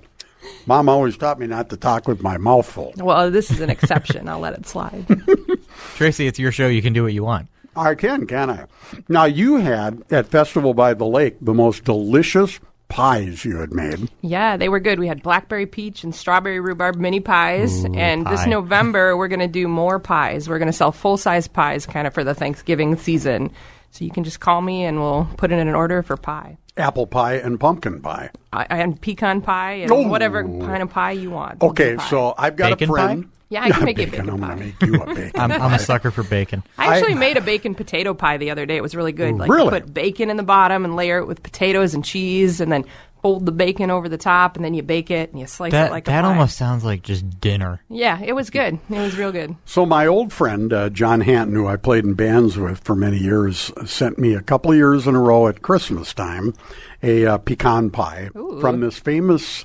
Mom 0.66 0.88
always 0.88 1.16
taught 1.16 1.38
me 1.38 1.46
not 1.46 1.70
to 1.70 1.76
talk 1.76 2.06
with 2.06 2.22
my 2.22 2.36
mouth 2.36 2.66
full. 2.70 2.92
well, 2.96 3.30
this 3.30 3.50
is 3.50 3.60
an 3.60 3.70
exception. 3.70 4.28
I'll 4.28 4.38
let 4.40 4.52
it 4.54 4.66
slide. 4.66 5.06
Tracy, 5.96 6.26
it's 6.26 6.38
your 6.38 6.52
show. 6.52 6.68
You 6.68 6.82
can 6.82 6.92
do 6.92 7.02
what 7.02 7.12
you 7.12 7.24
want. 7.24 7.48
I 7.74 7.94
can, 7.94 8.26
can 8.26 8.48
I? 8.50 8.66
Now 9.08 9.24
you 9.24 9.56
had 9.56 10.02
at 10.10 10.26
Festival 10.28 10.72
by 10.72 10.94
the 10.94 11.04
Lake 11.06 11.36
the 11.40 11.52
most 11.54 11.84
delicious 11.84 12.58
pies 12.88 13.44
you 13.44 13.58
had 13.58 13.72
made. 13.72 14.08
Yeah, 14.20 14.56
they 14.56 14.68
were 14.68 14.80
good. 14.80 14.98
We 14.98 15.08
had 15.08 15.22
blackberry 15.22 15.66
peach 15.66 16.04
and 16.04 16.14
strawberry 16.14 16.60
rhubarb 16.60 16.96
mini 16.96 17.20
pies. 17.20 17.84
and 17.84 18.26
this. 18.26 18.46
November, 18.46 19.16
we're 19.16 19.28
going 19.28 19.40
to 19.40 19.46
do 19.48 19.66
more 19.68 19.98
pies. 19.98 20.48
We're 20.48 20.58
going 20.58 20.66
to 20.68 20.72
sell 20.72 20.92
full 20.92 21.16
size 21.16 21.48
pies 21.48 21.86
kind 21.86 22.06
of 22.06 22.14
for 22.14 22.24
the 22.24 22.34
Thanksgiving 22.34 22.96
season. 22.96 23.50
So 23.90 24.04
you 24.04 24.10
can 24.10 24.24
just 24.24 24.40
call 24.40 24.60
me 24.62 24.84
and 24.84 24.98
we'll 25.00 25.26
put 25.36 25.50
in 25.52 25.58
an 25.58 25.74
order 25.74 26.02
for 26.02 26.16
pie. 26.16 26.58
Apple 26.76 27.06
pie 27.06 27.34
and 27.34 27.58
pumpkin 27.58 28.00
pie. 28.02 28.30
I, 28.52 28.66
I 28.68 28.76
and 28.78 29.00
pecan 29.00 29.40
pie 29.40 29.72
and 29.74 29.90
Oh. 29.90 30.06
whatever 30.08 30.42
kind 30.44 30.82
of 30.82 30.90
pie 30.90 31.12
you 31.12 31.30
want. 31.30 31.62
Okay, 31.62 31.96
pie. 31.96 32.08
so 32.10 32.34
I've 32.36 32.56
got 32.56 32.72
Bacon 32.72 32.90
a 32.90 32.92
friend. 32.92 33.24
pie? 33.24 33.30
Yeah, 33.48 33.62
I 33.62 33.70
can 33.70 33.84
make 33.84 33.98
you 33.98 34.04
a 34.04 34.06
bacon. 34.08 34.26
bacon 34.26 34.30
I'm 34.34 34.40
pie. 34.40 34.46
going 34.56 34.58
to 34.58 34.64
make 34.64 34.82
you 34.82 35.02
a 35.02 35.06
bacon. 35.14 35.40
I'm, 35.40 35.52
I'm 35.52 35.72
a 35.72 35.78
sucker 35.78 36.10
for 36.10 36.22
bacon. 36.24 36.62
I 36.78 36.96
actually 36.98 37.14
I- 37.14 37.18
made 37.18 37.36
a 37.36 37.40
bacon 37.40 37.74
potato 37.74 38.12
pie 38.14 38.38
the 38.38 38.50
other 38.50 38.66
day. 38.66 38.76
It 38.76 38.82
was 38.82 38.94
really 38.96 39.12
good. 39.12 39.36
Like 39.36 39.50
Really? 39.50 39.70
put 39.70 39.92
bacon 39.94 40.30
in 40.30 40.36
the 40.36 40.42
bottom 40.42 40.84
and 40.84 40.96
layer 40.96 41.18
it 41.18 41.26
with 41.26 41.42
potatoes 41.42 41.94
and 41.94 42.04
cheese, 42.04 42.60
and 42.60 42.72
then 42.72 42.84
fold 43.22 43.46
the 43.46 43.52
bacon 43.52 43.90
over 43.90 44.08
the 44.08 44.18
top, 44.18 44.56
and 44.56 44.64
then 44.64 44.74
you 44.74 44.82
bake 44.82 45.10
it 45.10 45.30
and 45.30 45.40
you 45.40 45.46
slice 45.46 45.72
That 45.72 45.88
it 45.88 45.90
like 45.90 46.06
a 46.06 46.10
that 46.10 46.22
pie. 46.22 46.28
almost 46.28 46.56
sounds 46.58 46.84
like 46.84 47.02
just 47.02 47.40
dinner. 47.40 47.80
Yeah, 47.88 48.20
it 48.22 48.34
was 48.34 48.50
good. 48.50 48.78
It 48.90 48.98
was 48.98 49.16
real 49.16 49.32
good. 49.32 49.54
So 49.64 49.86
my 49.86 50.06
old 50.06 50.32
friend 50.32 50.72
uh, 50.72 50.90
John 50.90 51.20
Hanton, 51.20 51.54
who 51.54 51.66
I 51.68 51.76
played 51.76 52.04
in 52.04 52.14
bands 52.14 52.56
with 52.58 52.80
for 52.80 52.94
many 52.96 53.18
years, 53.18 53.70
sent 53.86 54.18
me 54.18 54.34
a 54.34 54.42
couple 54.42 54.70
of 54.72 54.76
years 54.76 55.06
in 55.06 55.14
a 55.14 55.20
row 55.20 55.46
at 55.48 55.62
Christmas 55.62 56.12
time 56.12 56.52
a 57.02 57.24
uh, 57.26 57.38
pecan 57.38 57.90
pie 57.90 58.28
Ooh. 58.36 58.58
from 58.60 58.80
this 58.80 58.98
famous. 58.98 59.64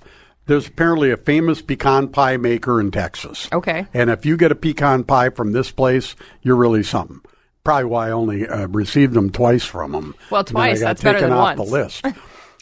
There's 0.52 0.68
apparently 0.68 1.12
a 1.12 1.18
famous 1.18 1.62
pecan 1.62 2.10
pie 2.10 2.36
maker 2.36 2.82
in 2.82 2.92
Texas. 2.92 3.48
Okay. 3.54 3.88
And 3.94 4.10
if 4.10 4.26
you 4.26 4.36
get 4.36 4.52
a 4.52 4.56
pecan 4.56 5.06
pie 5.06 5.30
from 5.30 5.54
this 5.54 5.72
place, 5.72 6.16
you're 6.42 6.58
really 6.58 6.84
something. 6.84 7.22
Probably 7.64 7.86
why 7.86 8.08
I 8.10 8.12
only 8.12 8.48
uh, 8.48 8.68
received 8.68 9.14
them 9.14 9.30
twice 9.30 9.64
from 9.64 9.94
them. 9.94 10.14
Well, 10.30 10.40
And 10.42 10.48
then 10.50 10.56
I 10.58 10.68
twice, 10.72 10.80
that's 10.82 11.02
better 11.04 11.22
than 11.22 11.32
off 11.32 11.58
once. 11.58 11.70
the 11.70 11.76
list. 11.78 12.06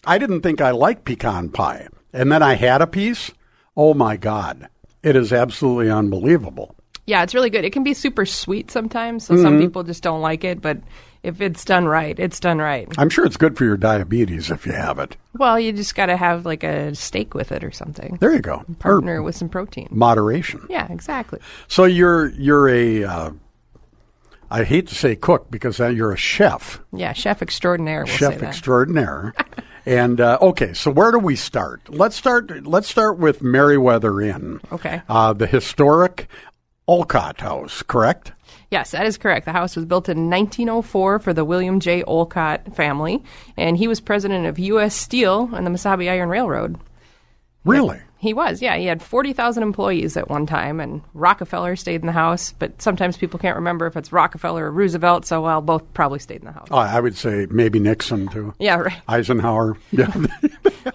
I 0.05 0.17
didn't 0.19 0.41
think 0.41 0.61
I 0.61 0.71
liked 0.71 1.03
pecan 1.05 1.49
pie, 1.49 1.87
and 2.13 2.31
then 2.31 2.43
I 2.43 2.53
had 2.53 2.81
a 2.81 2.87
piece. 2.87 3.31
Oh 3.75 3.93
my 3.93 4.17
God! 4.17 4.67
It 5.01 5.15
is 5.15 5.33
absolutely 5.33 5.89
unbelievable. 5.89 6.75
Yeah, 7.07 7.23
it's 7.23 7.33
really 7.33 7.49
good. 7.49 7.65
It 7.65 7.71
can 7.71 7.83
be 7.83 7.93
super 7.95 8.25
sweet 8.25 8.69
sometimes, 8.69 9.25
so 9.25 9.33
Mm-hmm. 9.33 9.43
some 9.43 9.59
people 9.59 9.81
just 9.83 10.03
don't 10.03 10.21
like 10.21 10.43
it, 10.43 10.61
but 10.61 10.77
if 11.23 11.41
it's 11.41 11.65
done 11.65 11.85
right, 11.85 12.17
it's 12.19 12.39
done 12.39 12.59
right. 12.59 12.87
I'm 12.97 13.09
sure 13.09 13.25
it's 13.25 13.37
good 13.37 13.57
for 13.57 13.65
your 13.65 13.77
diabetes 13.77 14.49
if 14.51 14.65
you 14.65 14.71
have 14.71 14.99
it. 14.99 15.17
Well, 15.37 15.59
you 15.59 15.71
just 15.73 15.95
got 15.95 16.07
to 16.07 16.17
have 16.17 16.45
like 16.45 16.63
a 16.63 16.95
steak 16.95 17.33
with 17.33 17.51
it 17.51 17.63
or 17.63 17.71
something. 17.71 18.17
There 18.21 18.33
you 18.33 18.39
go. 18.39 18.63
Partner 18.79 19.19
Or 19.19 19.23
with 19.23 19.35
some 19.35 19.49
protein. 19.49 19.87
moderation. 19.91 20.65
Yeah, 20.69 20.91
exactly. 20.91 21.39
So 21.67 21.83
you're 21.85 22.29
you're 22.31 22.69
a 22.69 23.03
uh, 23.03 23.31
I 24.51 24.63
hate 24.63 24.87
to 24.87 24.95
say 24.95 25.15
cook 25.15 25.51
because 25.51 25.79
uh, 25.79 25.87
you're 25.89 26.11
a 26.11 26.17
chef, 26.17 26.79
Yeah, 26.91 27.13
chef 27.13 27.41
extraordinaire. 27.41 28.05
We'll 28.05 28.15
chef 28.15 28.33
say 28.33 28.39
that. 28.39 28.47
extraordinaire. 28.49 29.33
and 29.85 30.19
uh, 30.19 30.39
okay, 30.41 30.73
so 30.73 30.89
where 30.89 31.11
do 31.11 31.19
we 31.19 31.35
start? 31.35 31.81
Let's 31.89 32.15
start. 32.15 32.65
Let's 32.65 32.87
start 32.89 33.19
with 33.19 33.41
Meriwether 33.43 34.19
Inn. 34.21 34.59
Okay. 34.71 35.01
uh, 35.07 35.33
the 35.33 35.45
historic 35.47 36.27
Olcott 36.87 37.41
House, 37.41 37.83
correct? 37.83 38.31
Yes, 38.71 38.91
that 38.91 39.05
is 39.05 39.17
correct. 39.17 39.45
The 39.45 39.51
house 39.51 39.75
was 39.75 39.85
built 39.85 40.09
in 40.09 40.29
1904 40.29 41.19
for 41.19 41.33
the 41.33 41.43
William 41.43 41.79
J. 41.79 42.03
Olcott 42.03 42.75
family, 42.75 43.23
and 43.57 43.75
he 43.75 43.87
was 43.87 43.99
president 43.99 44.45
of 44.45 44.59
U.S. 44.59 44.95
Steel 44.95 45.49
and 45.53 45.65
the 45.65 45.71
Mesabi 45.71 46.09
Iron 46.09 46.29
Railroad. 46.29 46.77
Really? 47.65 47.99
He 48.19 48.33
was, 48.33 48.61
yeah. 48.61 48.75
He 48.77 48.85
had 48.85 49.01
40,000 49.01 49.63
employees 49.63 50.17
at 50.17 50.29
one 50.29 50.45
time, 50.45 50.79
and 50.79 51.01
Rockefeller 51.13 51.75
stayed 51.77 52.01
in 52.01 52.05
the 52.05 52.11
house, 52.11 52.53
but 52.59 52.81
sometimes 52.81 53.15
people 53.15 53.39
can't 53.39 53.55
remember 53.55 53.85
if 53.87 53.95
it's 53.95 54.11
Rockefeller 54.11 54.65
or 54.65 54.71
Roosevelt, 54.71 55.25
so 55.25 55.41
well, 55.41 55.61
both 55.61 55.83
probably 55.93 56.19
stayed 56.19 56.41
in 56.41 56.45
the 56.45 56.51
house. 56.51 56.67
Oh, 56.69 56.77
I 56.77 56.99
would 56.99 57.15
say 57.15 57.47
maybe 57.49 57.79
Nixon 57.79 58.27
too. 58.27 58.53
Yeah, 58.59 58.75
right. 58.75 59.01
Eisenhower. 59.07 59.77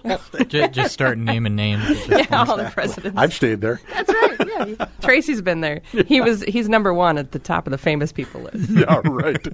Yeah, 0.03 0.17
just, 0.47 0.73
just 0.73 0.93
start 0.93 1.17
naming 1.17 1.55
names. 1.55 1.83
Yeah, 2.07 2.25
all 2.31 2.57
the 2.57 2.69
presidents. 2.73 3.17
I've 3.17 3.33
stayed 3.33 3.61
there. 3.61 3.79
That's 3.93 4.09
right. 4.09 4.47
Yeah, 4.47 4.85
Tracy's 5.01 5.41
been 5.41 5.61
there. 5.61 5.81
He 6.07 6.21
was. 6.21 6.41
He's 6.43 6.67
number 6.67 6.93
one 6.93 7.17
at 7.17 7.31
the 7.31 7.39
top 7.39 7.67
of 7.67 7.71
the 7.71 7.77
famous 7.77 8.11
people 8.11 8.41
list. 8.41 8.69
yeah, 8.69 9.01
right. 9.03 9.45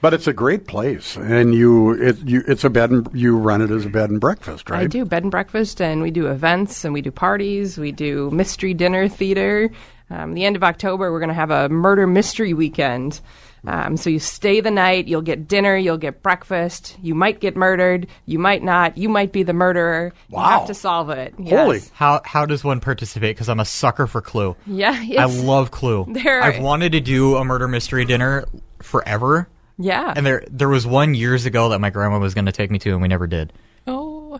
But 0.00 0.12
it's 0.12 0.26
a 0.26 0.32
great 0.32 0.66
place, 0.66 1.16
and 1.16 1.54
you 1.54 1.92
it 1.92 2.18
you 2.26 2.42
it's 2.48 2.64
a 2.64 2.70
bed 2.70 2.90
and 2.90 3.08
you 3.14 3.36
run 3.36 3.62
it 3.62 3.70
as 3.70 3.86
a 3.86 3.88
bed 3.88 4.10
and 4.10 4.20
breakfast, 4.20 4.70
right? 4.70 4.82
I 4.82 4.86
do 4.86 5.04
bed 5.04 5.22
and 5.22 5.30
breakfast, 5.30 5.80
and 5.80 6.02
we 6.02 6.10
do 6.10 6.26
events, 6.26 6.84
and 6.84 6.92
we 6.92 7.00
do 7.00 7.10
parties, 7.16 7.76
we 7.78 7.90
do 7.92 8.30
mystery 8.30 8.74
dinner 8.74 9.08
theater. 9.08 9.70
Um, 10.10 10.34
the 10.34 10.44
end 10.44 10.54
of 10.54 10.62
October, 10.62 11.10
we're 11.10 11.18
going 11.18 11.28
to 11.30 11.34
have 11.34 11.50
a 11.50 11.68
murder 11.68 12.06
mystery 12.06 12.54
weekend. 12.54 13.20
Um, 13.66 13.96
so 13.96 14.08
you 14.08 14.20
stay 14.20 14.60
the 14.60 14.70
night, 14.70 15.08
you'll 15.08 15.22
get 15.22 15.48
dinner, 15.48 15.76
you'll 15.76 15.96
get 15.98 16.22
breakfast. 16.22 16.96
You 17.02 17.16
might 17.16 17.40
get 17.40 17.56
murdered, 17.56 18.06
you 18.24 18.38
might 18.38 18.62
not. 18.62 18.96
You 18.96 19.08
might 19.08 19.32
be 19.32 19.42
the 19.42 19.52
murderer. 19.52 20.12
You 20.28 20.36
Wow. 20.36 20.58
have 20.60 20.66
to 20.68 20.74
solve 20.74 21.10
it. 21.10 21.34
Holy. 21.34 21.78
Yes. 21.78 21.90
How 21.92 22.20
how 22.24 22.46
does 22.46 22.62
one 22.62 22.78
participate? 22.78 23.34
Because 23.34 23.48
I'm 23.48 23.58
a 23.58 23.64
sucker 23.64 24.06
for 24.06 24.20
Clue. 24.20 24.54
Yeah, 24.68 24.92
I 25.18 25.24
love 25.24 25.72
Clue. 25.72 26.06
There- 26.10 26.40
I've 26.42 26.62
wanted 26.62 26.92
to 26.92 27.00
do 27.00 27.34
a 27.34 27.44
murder 27.44 27.66
mystery 27.66 28.04
dinner 28.04 28.44
forever, 28.82 29.48
Yeah. 29.78 30.12
and 30.14 30.24
there 30.24 30.44
there 30.48 30.68
was 30.68 30.86
one 30.86 31.14
years 31.14 31.44
ago 31.44 31.70
that 31.70 31.80
my 31.80 31.90
grandma 31.90 32.20
was 32.20 32.34
going 32.34 32.46
to 32.46 32.52
take 32.52 32.70
me 32.70 32.78
to, 32.80 32.90
and 32.92 33.02
we 33.02 33.08
never 33.08 33.26
did. 33.26 33.52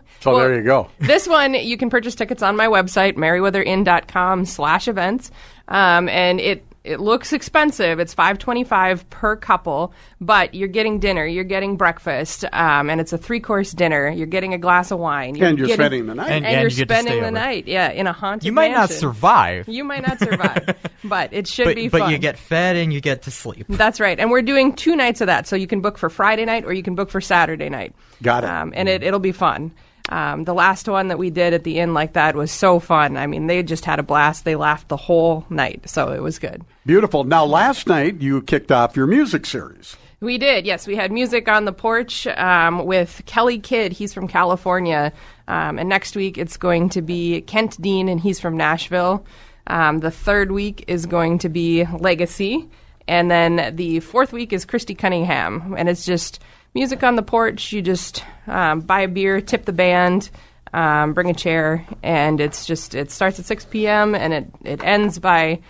Oh. 0.03 0.09
So 0.21 0.31
Well, 0.31 0.39
there 0.47 0.55
you 0.57 0.63
go. 0.63 0.89
this 0.99 1.27
one 1.27 1.53
you 1.53 1.77
can 1.77 1.89
purchase 1.89 2.15
tickets 2.15 2.41
on 2.43 2.55
my 2.55 2.67
website 2.67 3.15
meriwetherinn.com 3.15 4.45
slash 4.45 4.87
events 4.87 5.31
um, 5.67 6.07
and 6.09 6.39
it 6.39 6.63
it 6.83 7.01
looks 7.01 7.33
expensive 7.33 7.99
it's 7.99 8.13
525 8.13 9.09
per 9.09 9.35
couple 9.35 9.91
but 10.21 10.53
you're 10.53 10.69
getting 10.69 10.99
dinner 10.99 11.25
you're 11.25 11.43
getting 11.43 11.75
breakfast 11.75 12.45
um, 12.53 12.89
and 12.89 13.01
it's 13.01 13.11
a 13.11 13.17
three 13.17 13.41
course 13.41 13.71
dinner 13.73 14.07
you're 14.09 14.25
getting 14.25 14.53
a 14.53 14.57
glass 14.57 14.89
of 14.91 14.97
wine 14.99 15.35
And 15.41 15.57
you're 15.57 15.67
getting- 15.67 15.73
spending 15.75 16.05
the 16.05 16.15
night. 16.15 16.29
and, 16.31 16.45
And- 16.45 16.45
and 16.45 16.61
you're 16.61 16.69
you 16.69 16.85
spending 16.85 17.15
the 17.15 17.21
over. 17.23 17.31
night 17.31 17.67
yeah 17.67 17.89
in 17.91 18.07
a 18.07 18.13
haunted 18.13 18.41
place. 18.41 18.45
You 18.45 18.51
might 18.53 18.71
not 18.71 18.89
survive, 18.89 19.67
you 19.67 19.83
might 19.83 20.07
not 20.07 20.19
survive 20.19 20.75
but 21.03 21.33
it 21.33 21.45
should 21.47 21.65
but 21.65 21.75
be 21.75 21.89
but 21.89 21.99
fun 21.99 22.11
you 22.11 22.17
get 22.19 22.37
fed 22.39 22.77
and 22.77 22.93
you 22.93 23.01
get 23.01 23.23
to 23.23 23.31
sleep. 23.31 23.65
that's 23.67 23.99
right. 23.99 24.17
And 24.19 24.31
we're 24.31 24.41
doing 24.41 24.73
two 24.73 24.95
nights 24.95 25.19
of 25.21 25.27
that. 25.27 25.45
So 25.47 25.55
you 25.57 25.67
can 25.67 25.81
book 25.81 25.97
for 25.97 26.09
Friday 26.09 26.45
night 26.45 26.63
or 26.65 26.71
you 26.73 26.83
can 26.83 26.95
book 26.95 27.09
for 27.09 27.19
Saturday 27.21 27.69
night. 27.69 27.93
Got 28.23 28.43
it. 28.45 28.49
Um, 28.49 28.73
and 28.75 28.87
it, 28.89 29.03
it'll 29.03 29.19
be 29.19 29.31
fun. 29.31 29.71
Um, 30.09 30.43
the 30.43 30.53
last 30.53 30.87
one 30.87 31.09
that 31.09 31.19
we 31.19 31.29
did 31.29 31.53
at 31.53 31.63
the 31.63 31.79
inn 31.79 31.93
like 31.93 32.13
that 32.13 32.35
was 32.35 32.51
so 32.51 32.79
fun. 32.79 33.17
I 33.17 33.27
mean, 33.27 33.47
they 33.47 33.63
just 33.63 33.85
had 33.85 33.99
a 33.99 34.03
blast. 34.03 34.45
They 34.45 34.55
laughed 34.55 34.87
the 34.87 34.97
whole 34.97 35.45
night, 35.49 35.89
so 35.89 36.11
it 36.11 36.21
was 36.21 36.39
good. 36.39 36.63
Beautiful. 36.85 37.23
Now, 37.23 37.45
last 37.45 37.87
night 37.87 38.21
you 38.21 38.41
kicked 38.41 38.71
off 38.71 38.95
your 38.95 39.07
music 39.07 39.45
series. 39.45 39.97
We 40.19 40.39
did, 40.39 40.65
yes. 40.65 40.87
We 40.87 40.95
had 40.95 41.11
music 41.11 41.47
on 41.47 41.65
the 41.65 41.71
porch 41.71 42.25
um, 42.25 42.85
with 42.85 43.21
Kelly 43.27 43.59
Kidd. 43.59 43.91
He's 43.91 44.13
from 44.13 44.27
California. 44.27 45.13
Um, 45.47 45.77
and 45.77 45.87
next 45.87 46.15
week 46.15 46.37
it's 46.39 46.57
going 46.57 46.89
to 46.89 47.01
be 47.01 47.41
Kent 47.41 47.79
Dean, 47.79 48.09
and 48.09 48.19
he's 48.19 48.39
from 48.39 48.57
Nashville. 48.57 49.25
Um, 49.67 49.99
the 49.99 50.09
third 50.09 50.51
week 50.51 50.85
is 50.87 51.05
going 51.05 51.39
to 51.39 51.49
be 51.49 51.85
Legacy. 51.85 52.67
And 53.07 53.29
then 53.29 53.75
the 53.75 53.99
fourth 53.99 54.33
week 54.33 54.53
is 54.53 54.65
Christy 54.65 54.95
Cunningham. 54.95 55.75
And 55.77 55.87
it's 55.87 56.05
just 56.05 56.41
music 56.73 57.03
on 57.03 57.15
the 57.15 57.23
porch. 57.23 57.71
You 57.71 57.81
just 57.81 58.23
um, 58.47 58.81
buy 58.81 59.01
a 59.01 59.07
beer, 59.07 59.41
tip 59.41 59.65
the 59.65 59.73
band, 59.73 60.29
um, 60.73 61.13
bring 61.13 61.29
a 61.29 61.33
chair, 61.33 61.85
and 62.03 62.39
it's 62.39 62.65
just, 62.65 62.95
it 62.95 63.11
starts 63.11 63.39
at 63.39 63.45
6 63.45 63.65
p.m. 63.65 64.15
and 64.15 64.33
it, 64.33 64.47
it 64.63 64.83
ends 64.83 65.19
by 65.19 65.61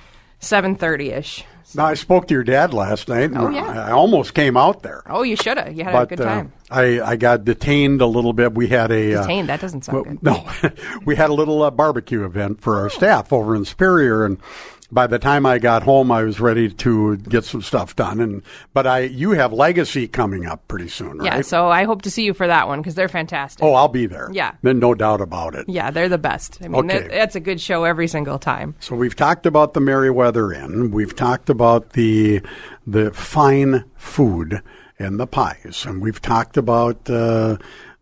7.30 0.41 1.18
ish. 1.18 1.43
Now, 1.76 1.86
I 1.86 1.95
spoke 1.95 2.30
to 2.30 2.34
your 2.34 2.43
dad 2.45 2.74
last 2.74 3.10
night. 3.10 3.24
and 3.32 3.38
Oh, 3.38 3.50
yeah. 3.50 3.88
I 3.88 3.91
almost 3.91 4.34
came 4.34 4.56
out 4.56 4.84
there. 4.84 5.04
Oh, 5.06 5.24
you 5.24 5.36
should 5.36 5.58
have. 5.58 5.74
You 5.78 5.84
had 5.84 5.91
but 5.91 6.04
a 6.04 6.16
good 6.16 6.24
time. 6.24 6.54
Uh, 6.72 6.74
I, 6.74 7.12
I 7.12 7.16
got 7.18 7.43
detained 7.43 8.00
a 8.02 8.06
little 8.06 8.32
bit. 8.32 8.54
We 8.54 8.68
had 8.68 8.89
a 8.89 9.16
uh, 9.16 9.22
Detained, 9.24 9.50
that 9.50 9.60
doesn't 9.60 9.84
sound 9.84 9.95
well, 9.95 10.04
good. 10.06 10.24
No, 10.24 10.50
we 11.06 11.18
had 11.18 11.30
a 11.30 11.34
little 11.34 11.62
uh, 11.64 11.72
barbecue 11.72 12.24
event 12.24 12.62
for 12.62 12.80
our 12.80 12.89
staff 12.89 13.34
over 13.34 13.54
in 13.54 13.66
Superior, 13.66 14.24
and 14.26 14.38
by 14.92 15.06
the 15.08 15.20
time 15.20 15.46
I 15.46 15.60
got 15.60 15.84
home, 15.84 16.12
I 16.12 16.24
was 16.24 16.40
ready 16.40 16.70
to 16.70 17.18
get 17.18 17.44
some 17.44 17.62
stuff 17.62 17.96
done. 17.96 18.20
And 18.22 18.42
but 18.74 18.88
I, 18.88 19.00
you 19.02 19.32
have 19.32 19.52
Legacy 19.52 20.08
coming 20.08 20.46
up 20.46 20.68
pretty 20.68 20.88
soon, 20.88 21.18
right? 21.18 21.26
Yeah, 21.26 21.42
so 21.42 21.68
I 21.68 21.84
hope 21.84 22.04
to 22.04 22.12
see 22.12 22.24
you 22.24 22.34
for 22.34 22.48
that 22.48 22.68
one 22.68 22.80
because 22.80 22.96
they're 22.96 23.10
fantastic. 23.10 23.64
oh, 23.64 23.74
I'll 23.74 23.88
be 23.90 24.06
there. 24.06 24.30
Yeah. 24.32 24.54
then 24.62 24.80
no 24.80 24.94
doubt 24.94 25.20
about 25.22 25.56
it. 25.56 25.66
Yeah, 25.68 25.92
they're 25.92 26.10
the 26.10 26.18
best. 26.18 26.60
I 26.64 26.68
mean, 26.70 26.86
Okay. 26.86 27.00
that, 27.02 27.12
that's 27.12 27.36
a 27.36 27.40
good 27.42 27.60
show 27.60 27.84
every 27.84 28.08
single 28.08 28.40
time. 28.40 28.76
So 28.80 28.96
we've 28.96 29.16
talked 29.16 29.46
about 29.46 29.74
the 29.74 29.82
Meriwether 29.82 30.54
Inn. 30.54 30.92
We've 30.92 31.16
talked 31.16 31.50
about 31.50 31.92
the 31.92 32.42
the 32.86 33.12
fine 33.12 33.84
food 33.96 34.62
and 35.00 35.20
the 35.20 35.28
pies, 35.28 35.86
and 35.86 36.02
we've 36.02 36.22
talked 36.22 36.58
about 36.58 37.10
uh, 37.10 37.58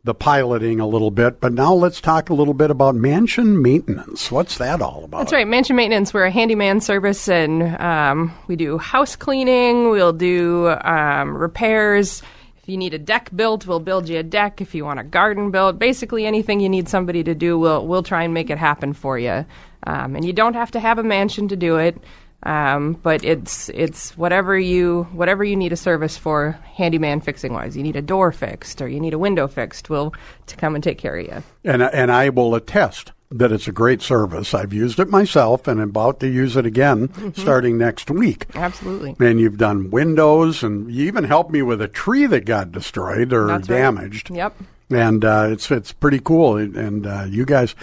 the 0.06 0.14
piloting 0.14 0.80
a 0.80 0.88
little 0.88 1.10
bit. 1.10 1.42
But 1.42 1.52
now 1.52 1.74
let's 1.74 2.00
talk 2.00 2.30
a 2.30 2.34
little 2.34 2.54
bit 2.54 2.70
about 2.70 2.96
mansion 2.96 3.62
maintenance. 3.62 4.32
What's 4.32 4.60
that 4.60 4.80
all 4.80 5.04
about? 5.04 5.18
That's 5.18 5.34
right, 5.34 5.48
Mansion 5.48 5.76
Maintenance. 5.76 6.14
We're 6.14 6.26
a 6.26 6.32
handyman 6.32 6.80
service, 6.80 7.28
and 7.28 7.76
um, 7.82 8.32
we 8.48 8.56
do 8.56 8.78
house 8.78 9.16
cleaning. 9.16 9.90
We'll 9.90 10.14
do 10.14 10.70
um, 10.70 11.36
repairs. 11.36 12.22
If 12.58 12.70
you 12.70 12.78
need 12.78 12.94
a 12.94 13.00
deck 13.00 13.32
built, 13.36 13.66
we'll 13.66 13.80
build 13.80 14.08
you 14.08 14.20
a 14.20 14.24
deck. 14.24 14.62
If 14.62 14.76
you 14.76 14.86
want 14.86 15.00
a 15.00 15.04
garden 15.04 15.50
built, 15.50 15.80
basically 15.80 16.28
anything 16.28 16.60
you 16.60 16.70
need 16.70 16.88
somebody 16.88 17.24
to 17.24 17.34
do, 17.34 17.58
we'll 17.58 17.86
we'll 17.86 18.04
try 18.04 18.24
and 18.24 18.34
make 18.34 18.52
it 18.52 18.60
happen 18.60 18.94
for 18.94 19.18
you. 19.18 19.44
Um, 19.88 20.16
and 20.16 20.24
you 20.24 20.34
don't 20.34 20.54
have 20.54 20.72
to 20.72 20.80
have 20.80 21.00
a 21.00 21.04
mansion 21.04 21.48
to 21.48 21.56
do 21.56 21.78
it. 21.78 21.98
Um, 22.44 22.94
but 23.02 23.24
it's 23.26 23.70
it's 23.70 24.16
whatever 24.18 24.58
you 24.60 25.08
whatever 25.14 25.44
you 25.44 25.56
need 25.56 25.74
a 25.74 25.78
service 25.78 26.16
for 26.18 26.52
handyman 26.76 27.22
fixing 27.22 27.54
wise. 27.54 27.76
You 27.76 27.82
need 27.84 27.96
a 27.96 28.02
door 28.04 28.32
fixed 28.32 28.82
or 28.82 28.88
you 28.88 29.00
need 29.00 29.14
a 29.14 29.20
window 29.20 29.48
fixed. 29.48 29.90
We'll 29.90 30.14
to 30.48 30.56
come 30.56 30.76
and 30.76 30.84
take 30.84 30.98
care 31.00 31.18
of 31.18 31.26
you. 31.26 31.44
And 31.64 31.82
and 31.82 32.12
I 32.12 32.30
will 32.30 32.54
attest 32.54 33.12
that 33.32 33.52
it's 33.52 33.68
a 33.68 33.72
great 33.72 34.04
service. 34.04 34.54
I've 34.54 34.72
used 34.74 35.00
it 35.00 35.10
myself, 35.10 35.68
and 35.68 35.82
I'm 35.82 35.90
about 35.90 36.20
to 36.20 36.28
use 36.28 36.56
it 36.56 36.66
again 36.68 37.08
Mm-hmm. 37.08 37.42
starting 37.42 37.78
next 37.80 38.12
week. 38.12 38.46
Absolutely. 38.54 39.16
And 39.20 39.40
you've 39.40 39.58
done 39.58 39.90
windows, 39.90 40.62
and 40.62 40.92
you 40.94 41.06
even 41.08 41.24
helped 41.24 41.52
me 41.52 41.64
with 41.64 41.82
a 41.82 41.88
tree 41.88 42.28
that 42.28 42.46
got 42.46 42.72
destroyed 42.72 43.34
or 43.34 43.48
That's 43.48 43.68
right. 43.68 43.78
damaged. 43.78 44.30
Yep. 44.30 44.56
and 44.92 45.26
uh, 45.26 45.48
it's 45.50 45.72
it's 45.72 45.92
pretty 45.92 46.20
cool. 46.20 46.58
And 46.58 47.08
uh, 47.08 47.26
you 47.28 47.46
guys, 47.46 47.74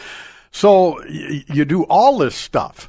so 0.53 1.01
y- 1.09 1.45
you 1.49 1.65
do 1.65 1.83
all 1.85 2.19
this 2.19 2.37
stuff. 2.37 2.89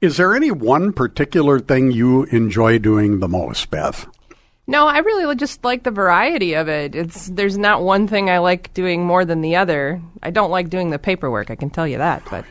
Is 0.00 0.16
there 0.16 0.34
any 0.34 0.50
one 0.50 0.92
particular 0.92 1.58
thing 1.58 1.90
you 1.90 2.24
enjoy 2.24 2.78
doing 2.78 3.20
the 3.20 3.28
most, 3.28 3.70
Beth? 3.70 4.06
No, 4.66 4.86
I 4.88 4.98
really 4.98 5.34
just 5.36 5.64
like 5.64 5.84
the 5.84 5.90
variety 5.90 6.54
of 6.54 6.68
it. 6.68 6.94
It's 6.94 7.28
there's 7.28 7.56
not 7.56 7.82
one 7.82 8.08
thing 8.08 8.28
I 8.28 8.38
like 8.38 8.74
doing 8.74 9.04
more 9.04 9.24
than 9.24 9.40
the 9.40 9.56
other. 9.56 10.02
I 10.22 10.30
don't 10.30 10.50
like 10.50 10.68
doing 10.70 10.90
the 10.90 10.98
paperwork. 10.98 11.50
I 11.50 11.54
can 11.54 11.70
tell 11.70 11.86
you 11.86 11.98
that. 11.98 12.22
But 12.30 12.44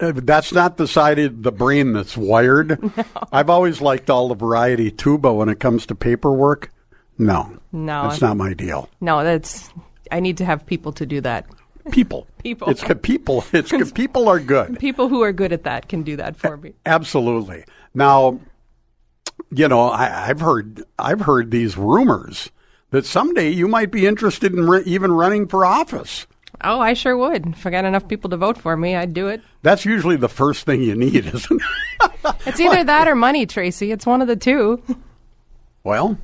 Uh, 0.00 0.12
That's 0.16 0.52
not 0.52 0.76
the 0.76 0.86
side 0.88 1.18
of 1.20 1.42
the 1.42 1.52
brain 1.52 1.92
that's 1.92 2.16
wired. 2.16 2.78
I've 3.32 3.50
always 3.50 3.80
liked 3.80 4.10
all 4.10 4.28
the 4.28 4.34
variety 4.34 4.90
too, 4.90 5.16
but 5.16 5.34
when 5.34 5.48
it 5.48 5.60
comes 5.60 5.86
to 5.86 5.94
paperwork, 5.94 6.70
no, 7.18 7.56
No, 7.72 8.08
that's 8.08 8.20
not 8.20 8.36
my 8.36 8.52
deal. 8.54 8.88
no, 9.00 9.22
that's 9.24 9.70
I 10.12 10.20
need 10.20 10.36
to 10.38 10.44
have 10.44 10.66
people 10.66 10.92
to 10.94 11.06
do 11.06 11.20
that. 11.22 11.46
People, 11.90 12.26
People. 12.42 12.70
it's 12.70 12.82
good 12.82 13.02
people. 13.02 13.44
It's 13.52 13.70
good. 13.70 13.94
people 13.94 14.28
are 14.28 14.40
good. 14.40 14.78
People 14.78 15.08
who 15.08 15.22
are 15.22 15.32
good 15.32 15.52
at 15.52 15.64
that 15.64 15.88
can 15.88 16.02
do 16.02 16.16
that 16.16 16.36
for 16.36 16.56
me. 16.56 16.74
Absolutely. 16.86 17.64
Now, 17.94 18.40
you 19.50 19.68
know, 19.68 19.88
I, 19.88 20.28
I've 20.30 20.40
heard 20.40 20.82
I've 20.98 21.20
heard 21.22 21.50
these 21.50 21.76
rumors 21.76 22.50
that 22.90 23.04
someday 23.04 23.50
you 23.50 23.68
might 23.68 23.90
be 23.90 24.06
interested 24.06 24.52
in 24.52 24.66
re- 24.68 24.82
even 24.86 25.12
running 25.12 25.46
for 25.46 25.64
office. 25.64 26.26
Oh, 26.62 26.80
I 26.80 26.94
sure 26.94 27.16
would. 27.16 27.46
If 27.48 27.66
I 27.66 27.70
got 27.70 27.84
enough 27.84 28.08
people 28.08 28.30
to 28.30 28.36
vote 28.36 28.56
for 28.56 28.76
me, 28.76 28.94
I'd 28.96 29.12
do 29.12 29.28
it. 29.28 29.42
That's 29.62 29.84
usually 29.84 30.16
the 30.16 30.28
first 30.28 30.64
thing 30.64 30.82
you 30.82 30.94
need, 30.94 31.26
isn't 31.34 31.60
it? 31.62 32.34
It's 32.46 32.60
either 32.60 32.84
that 32.84 33.08
or 33.08 33.14
money, 33.14 33.44
Tracy. 33.44 33.90
It's 33.92 34.06
one 34.06 34.22
of 34.22 34.28
the 34.28 34.36
two. 34.36 34.82
well, 35.82 36.16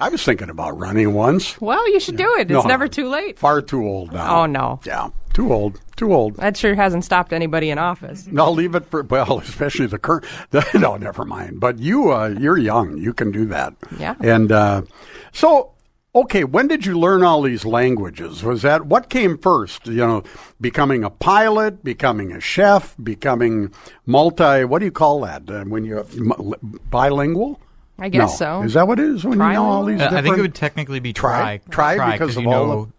I 0.00 0.08
was 0.10 0.22
thinking 0.24 0.48
about 0.50 0.78
running 0.78 1.12
once. 1.14 1.60
Well, 1.60 1.88
you 1.90 1.98
should 2.00 2.16
do 2.16 2.36
it. 2.38 2.42
It's 2.42 2.50
No, 2.50 2.62
never 2.62 2.86
too 2.88 3.08
late. 3.08 3.38
Far 3.38 3.60
too 3.60 3.84
old 3.84 4.12
now. 4.12 4.42
Oh 4.42 4.46
no, 4.46 4.80
Yeah, 4.84 5.08
too 5.32 5.52
old. 5.52 5.80
Too 5.96 6.14
old. 6.14 6.36
that 6.36 6.56
sure 6.56 6.76
hasn't 6.76 7.04
stopped 7.04 7.32
anybody 7.32 7.70
in 7.70 7.78
office. 7.78 8.28
I'll 8.38 8.54
leave 8.54 8.76
it 8.76 8.86
for 8.86 9.02
well, 9.02 9.38
especially 9.44 9.86
the 9.86 9.98
current. 9.98 10.24
no, 10.74 10.96
never 10.96 11.24
mind. 11.24 11.58
But 11.58 11.80
you, 11.80 12.12
uh, 12.12 12.28
you're 12.38 12.56
young. 12.58 12.98
You 12.98 13.12
can 13.12 13.32
do 13.32 13.46
that. 13.46 13.74
Yeah. 13.98 14.14
And 14.20 14.52
uh, 14.52 14.82
so, 15.32 15.72
okay, 16.14 16.44
when 16.44 16.68
did 16.68 16.86
you 16.86 16.96
learn 16.96 17.24
all 17.24 17.42
these 17.42 17.64
languages? 17.64 18.44
Was 18.44 18.62
that 18.62 18.86
what 18.86 19.08
came 19.10 19.36
first? 19.38 19.88
You 19.88 20.06
know, 20.06 20.22
becoming 20.60 21.02
a 21.02 21.10
pilot, 21.10 21.82
becoming 21.82 22.30
a 22.30 22.38
chef, 22.40 22.94
becoming 23.02 23.72
multi. 24.06 24.62
What 24.64 24.78
do 24.78 24.84
you 24.84 24.92
call 24.92 25.22
that 25.22 25.50
uh, 25.50 25.64
when 25.64 25.84
you're 25.84 26.06
m- 26.16 26.52
bilingual? 26.88 27.60
I 27.98 28.08
guess 28.08 28.38
No. 28.40 28.60
so. 28.60 28.62
Is 28.62 28.74
that 28.74 28.86
what 28.86 28.98
it 29.00 29.06
is 29.08 29.24
when 29.24 29.34
you 29.38 29.38
know 29.52 29.64
all 29.64 29.84
these? 29.84 30.00
Uh, 30.00 30.10
I 30.12 30.22
think 30.22 30.38
it 30.38 30.40
would 30.40 30.54
technically 30.54 31.00
be 31.00 31.12
Try- 31.12 31.60
try. 31.70 31.96
try 31.96 32.12
because 32.12 32.28
'cause 32.28 32.36
of 32.36 32.42
you 32.44 32.50
all 32.52 32.66
know, 32.66 32.92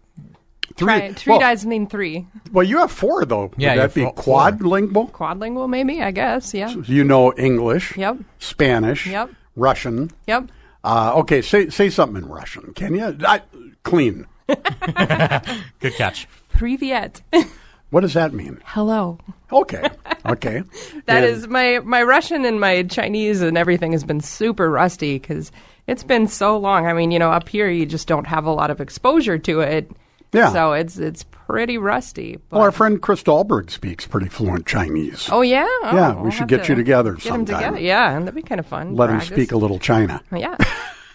Try, 0.76 1.12
three 1.12 1.32
well, 1.32 1.40
does 1.40 1.66
mean 1.66 1.86
three. 1.86 2.26
Well, 2.52 2.62
you 2.64 2.78
have 2.78 2.90
four 2.92 3.24
though. 3.24 3.50
Yeah, 3.56 3.70
Would 3.70 3.74
you 3.74 3.76
that 3.76 3.76
have 3.82 3.94
be 3.94 4.04
fo- 4.04 4.12
four. 4.22 4.40
quadlingual? 4.40 5.10
Quadlingual, 5.10 5.68
maybe. 5.68 6.00
I 6.02 6.10
guess. 6.10 6.54
Yeah. 6.54 6.68
You 6.70 7.04
know 7.04 7.32
English. 7.36 7.96
Yep. 7.96 8.18
Spanish. 8.38 9.06
Yep. 9.06 9.30
Russian. 9.56 10.10
Yep. 10.26 10.48
Uh, 10.84 11.12
okay, 11.16 11.42
say 11.42 11.68
say 11.70 11.90
something 11.90 12.22
in 12.22 12.28
Russian, 12.28 12.72
can 12.74 12.94
you? 12.94 13.16
I, 13.26 13.42
clean. 13.82 14.26
good 14.46 15.94
catch. 15.96 16.26
Privyet. 16.54 17.20
What 17.90 18.00
does 18.02 18.14
that 18.14 18.32
mean? 18.32 18.60
Hello. 18.64 19.18
Okay, 19.52 19.82
okay. 20.26 20.62
That 21.06 21.24
And- 21.24 21.24
is 21.24 21.48
my 21.48 21.80
my 21.80 22.02
Russian 22.02 22.44
and 22.44 22.60
my 22.60 22.84
Chinese 22.84 23.42
and 23.42 23.58
everything 23.58 23.92
has 23.92 24.04
been 24.04 24.20
super 24.20 24.70
rusty 24.70 25.18
because 25.18 25.50
it's 25.86 26.04
been 26.04 26.28
so 26.28 26.56
long. 26.56 26.86
I 26.86 26.92
mean, 26.92 27.10
you 27.10 27.18
know, 27.18 27.30
up 27.32 27.48
here 27.48 27.68
you 27.68 27.86
just 27.86 28.06
don't 28.06 28.26
have 28.26 28.44
a 28.44 28.52
lot 28.52 28.70
of 28.70 28.80
exposure 28.80 29.38
to 29.38 29.60
it. 29.60 29.90
Yeah. 30.32 30.52
So 30.52 30.72
it's 30.74 30.96
it's 30.98 31.24
pretty 31.24 31.76
rusty. 31.78 32.36
But, 32.48 32.56
Well, 32.56 32.62
our 32.64 32.70
friend 32.70 33.02
Chris 33.02 33.24
Dahlberg 33.24 33.70
speaks 33.70 34.06
pretty 34.06 34.28
fluent 34.28 34.64
Chinese. 34.66 35.28
oh 35.32 35.40
yeah. 35.42 35.66
Oh, 35.82 35.90
Yeah, 35.92 36.14
we 36.14 36.22
we'll 36.22 36.30
should 36.30 36.46
get 36.46 36.68
you 36.68 36.76
together 36.76 37.14
Get 37.14 37.22
sometime. 37.24 37.58
together. 37.74 37.80
Yeah, 37.80 38.12
and 38.16 38.24
that'd 38.28 38.36
be 38.36 38.42
kind 38.42 38.60
of 38.60 38.66
fun. 38.66 38.94
Let 38.94 39.10
him 39.10 39.20
speak 39.20 39.50
a 39.50 39.56
little 39.56 39.80
China. 39.80 40.22
Yeah. 40.32 40.56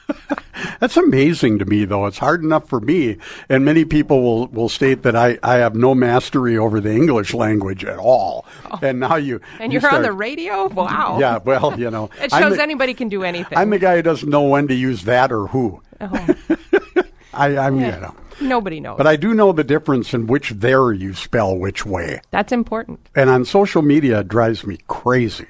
That's 0.80 0.98
amazing 0.98 1.60
to 1.60 1.66
me, 1.66 1.86
though. 1.86 2.06
It's 2.06 2.18
hard 2.18 2.44
enough 2.44 2.68
for 2.68 2.80
me, 2.80 3.18
and 3.50 3.64
many 3.66 3.86
people 3.86 4.22
will, 4.22 4.48
will 4.48 4.70
state 4.70 5.04
that 5.04 5.16
I, 5.16 5.38
I 5.44 5.56
have 5.56 5.76
no 5.76 5.94
mastery 5.96 6.58
over 6.58 6.80
the 6.80 6.92
English 6.94 7.34
language 7.34 7.84
at 7.86 7.98
all. 7.98 8.46
Oh. 8.72 8.80
And 8.82 9.00
now 9.00 9.16
you 9.16 9.40
Oh. 9.44 9.58
And 9.60 9.74
you 9.74 9.80
you're 9.80 9.94
on 9.94 10.02
the 10.02 10.12
radio. 10.12 10.68
Wow. 10.68 11.18
Yeah, 11.20 11.38
well, 11.38 11.78
you 11.80 11.90
know, 11.92 12.10
It 12.22 12.32
shows 12.32 12.56
the- 12.56 12.62
anybody 12.64 12.94
can 12.94 13.10
do 13.10 13.24
anything. 13.24 13.58
I'm 13.58 13.70
the 13.70 13.80
guy 13.80 13.98
who 13.98 14.02
doesn't 14.02 14.30
know 14.30 14.44
when 14.44 14.68
to 14.68 14.74
use 14.76 15.04
that 15.04 15.32
or 15.32 15.48
who. 15.48 15.82
Oh, 16.02 16.28
I, 17.34 17.58
I'm, 17.58 17.80
yeah. 17.80 17.96
you 17.96 18.02
know. 18.02 18.16
Nobody 18.42 18.80
knows. 18.80 18.98
But 18.98 19.08
I 19.08 19.16
do 19.16 19.34
know 19.34 19.52
the 19.54 19.64
difference 19.64 20.14
in 20.14 20.28
which 20.28 20.50
there 20.52 20.92
you 20.92 21.14
spell 21.14 21.56
which 21.58 21.86
way. 21.86 22.20
That's 22.32 22.52
important. 22.52 23.00
And 23.16 23.30
on 23.30 23.46
social 23.46 23.82
media, 23.82 24.20
it 24.22 24.28
drives 24.28 24.66
me 24.66 24.78
crazy. 24.88 25.48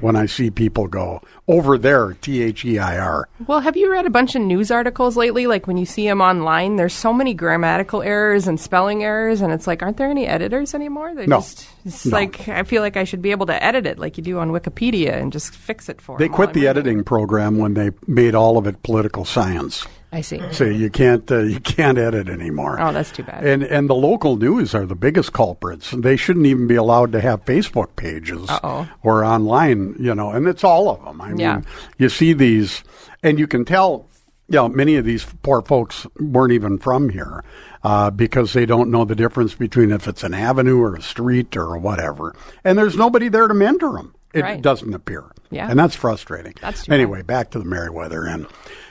When 0.00 0.16
I 0.16 0.26
see 0.26 0.50
people 0.50 0.86
go 0.86 1.20
over 1.48 1.76
there, 1.78 2.14
T 2.20 2.42
H 2.42 2.64
E 2.64 2.78
I 2.78 2.98
R. 2.98 3.28
Well, 3.46 3.60
have 3.60 3.76
you 3.76 3.90
read 3.90 4.06
a 4.06 4.10
bunch 4.10 4.34
of 4.34 4.42
news 4.42 4.70
articles 4.70 5.16
lately? 5.16 5.46
Like 5.46 5.66
when 5.66 5.76
you 5.76 5.86
see 5.86 6.06
them 6.06 6.20
online, 6.20 6.76
there's 6.76 6.94
so 6.94 7.12
many 7.12 7.34
grammatical 7.34 8.02
errors 8.02 8.46
and 8.46 8.58
spelling 8.58 9.02
errors, 9.02 9.40
and 9.40 9.52
it's 9.52 9.66
like, 9.66 9.82
aren't 9.82 9.96
there 9.96 10.08
any 10.10 10.26
editors 10.26 10.74
anymore? 10.74 11.14
They're 11.14 11.26
No. 11.26 11.38
just 11.40 11.68
it's 11.84 12.06
No. 12.06 12.16
like 12.16 12.48
I 12.48 12.62
feel 12.62 12.82
like 12.82 12.96
I 12.96 13.04
should 13.04 13.22
be 13.22 13.30
able 13.30 13.46
to 13.46 13.62
edit 13.64 13.86
it 13.86 13.98
like 13.98 14.16
you 14.16 14.22
do 14.22 14.38
on 14.38 14.50
Wikipedia 14.50 15.12
and 15.20 15.32
just 15.32 15.54
fix 15.54 15.88
it 15.88 16.00
for 16.00 16.18
They 16.18 16.28
quit 16.28 16.52
the 16.52 16.66
editing 16.68 17.04
program 17.04 17.58
when 17.58 17.74
they 17.74 17.90
made 18.06 18.34
all 18.34 18.56
of 18.58 18.66
it 18.66 18.82
political 18.82 19.24
science. 19.24 19.86
I 20.12 20.22
see. 20.22 20.40
So 20.52 20.64
you 20.64 20.90
can't 20.90 21.30
uh, 21.30 21.38
you 21.40 21.60
can't 21.60 21.96
edit 21.96 22.28
anymore. 22.28 22.80
Oh, 22.80 22.92
that's 22.92 23.12
too 23.12 23.22
bad. 23.22 23.44
And 23.46 23.62
and 23.62 23.88
the 23.88 23.94
local 23.94 24.36
news 24.36 24.74
are 24.74 24.84
the 24.86 24.96
biggest 24.96 25.32
culprits. 25.32 25.92
They 25.92 26.16
shouldn't 26.16 26.46
even 26.46 26.66
be 26.66 26.74
allowed 26.74 27.12
to 27.12 27.20
have 27.20 27.44
Facebook 27.44 27.94
pages 27.96 28.50
Uh-oh. 28.50 28.88
or 29.02 29.24
online, 29.24 29.94
you 30.00 30.14
know. 30.14 30.30
And 30.30 30.48
it's 30.48 30.64
all 30.64 30.88
of 30.90 31.04
them. 31.04 31.20
I 31.20 31.32
Yeah. 31.34 31.54
mean, 31.56 31.66
you 31.98 32.08
see 32.08 32.32
these, 32.32 32.82
and 33.22 33.38
you 33.38 33.46
can 33.46 33.64
tell. 33.64 34.06
You 34.48 34.56
know, 34.56 34.68
many 34.68 34.96
of 34.96 35.04
these 35.04 35.24
poor 35.42 35.62
folks 35.62 36.08
weren't 36.18 36.52
even 36.52 36.78
from 36.78 37.10
here 37.10 37.44
uh, 37.84 38.10
because 38.10 38.52
they 38.52 38.66
don't 38.66 38.90
know 38.90 39.04
the 39.04 39.14
difference 39.14 39.54
between 39.54 39.92
if 39.92 40.08
it's 40.08 40.24
an 40.24 40.34
avenue 40.34 40.80
or 40.80 40.96
a 40.96 41.02
street 41.02 41.56
or 41.56 41.78
whatever. 41.78 42.34
And 42.64 42.76
there's 42.76 42.96
nobody 42.96 43.28
there 43.28 43.46
to 43.46 43.54
mentor 43.54 43.92
them. 43.92 44.12
It 44.34 44.42
Right. 44.42 44.60
doesn't 44.60 44.92
appear. 44.92 45.22
Yeah. 45.52 45.70
And 45.70 45.78
that's 45.78 45.94
frustrating. 45.94 46.54
That's 46.60 46.84
too 46.86 46.92
anyway, 46.92 47.22
back 47.22 47.50
to 47.52 47.60
the 47.60 47.64
Meriwether 47.64 48.26
Inn. 48.26 48.48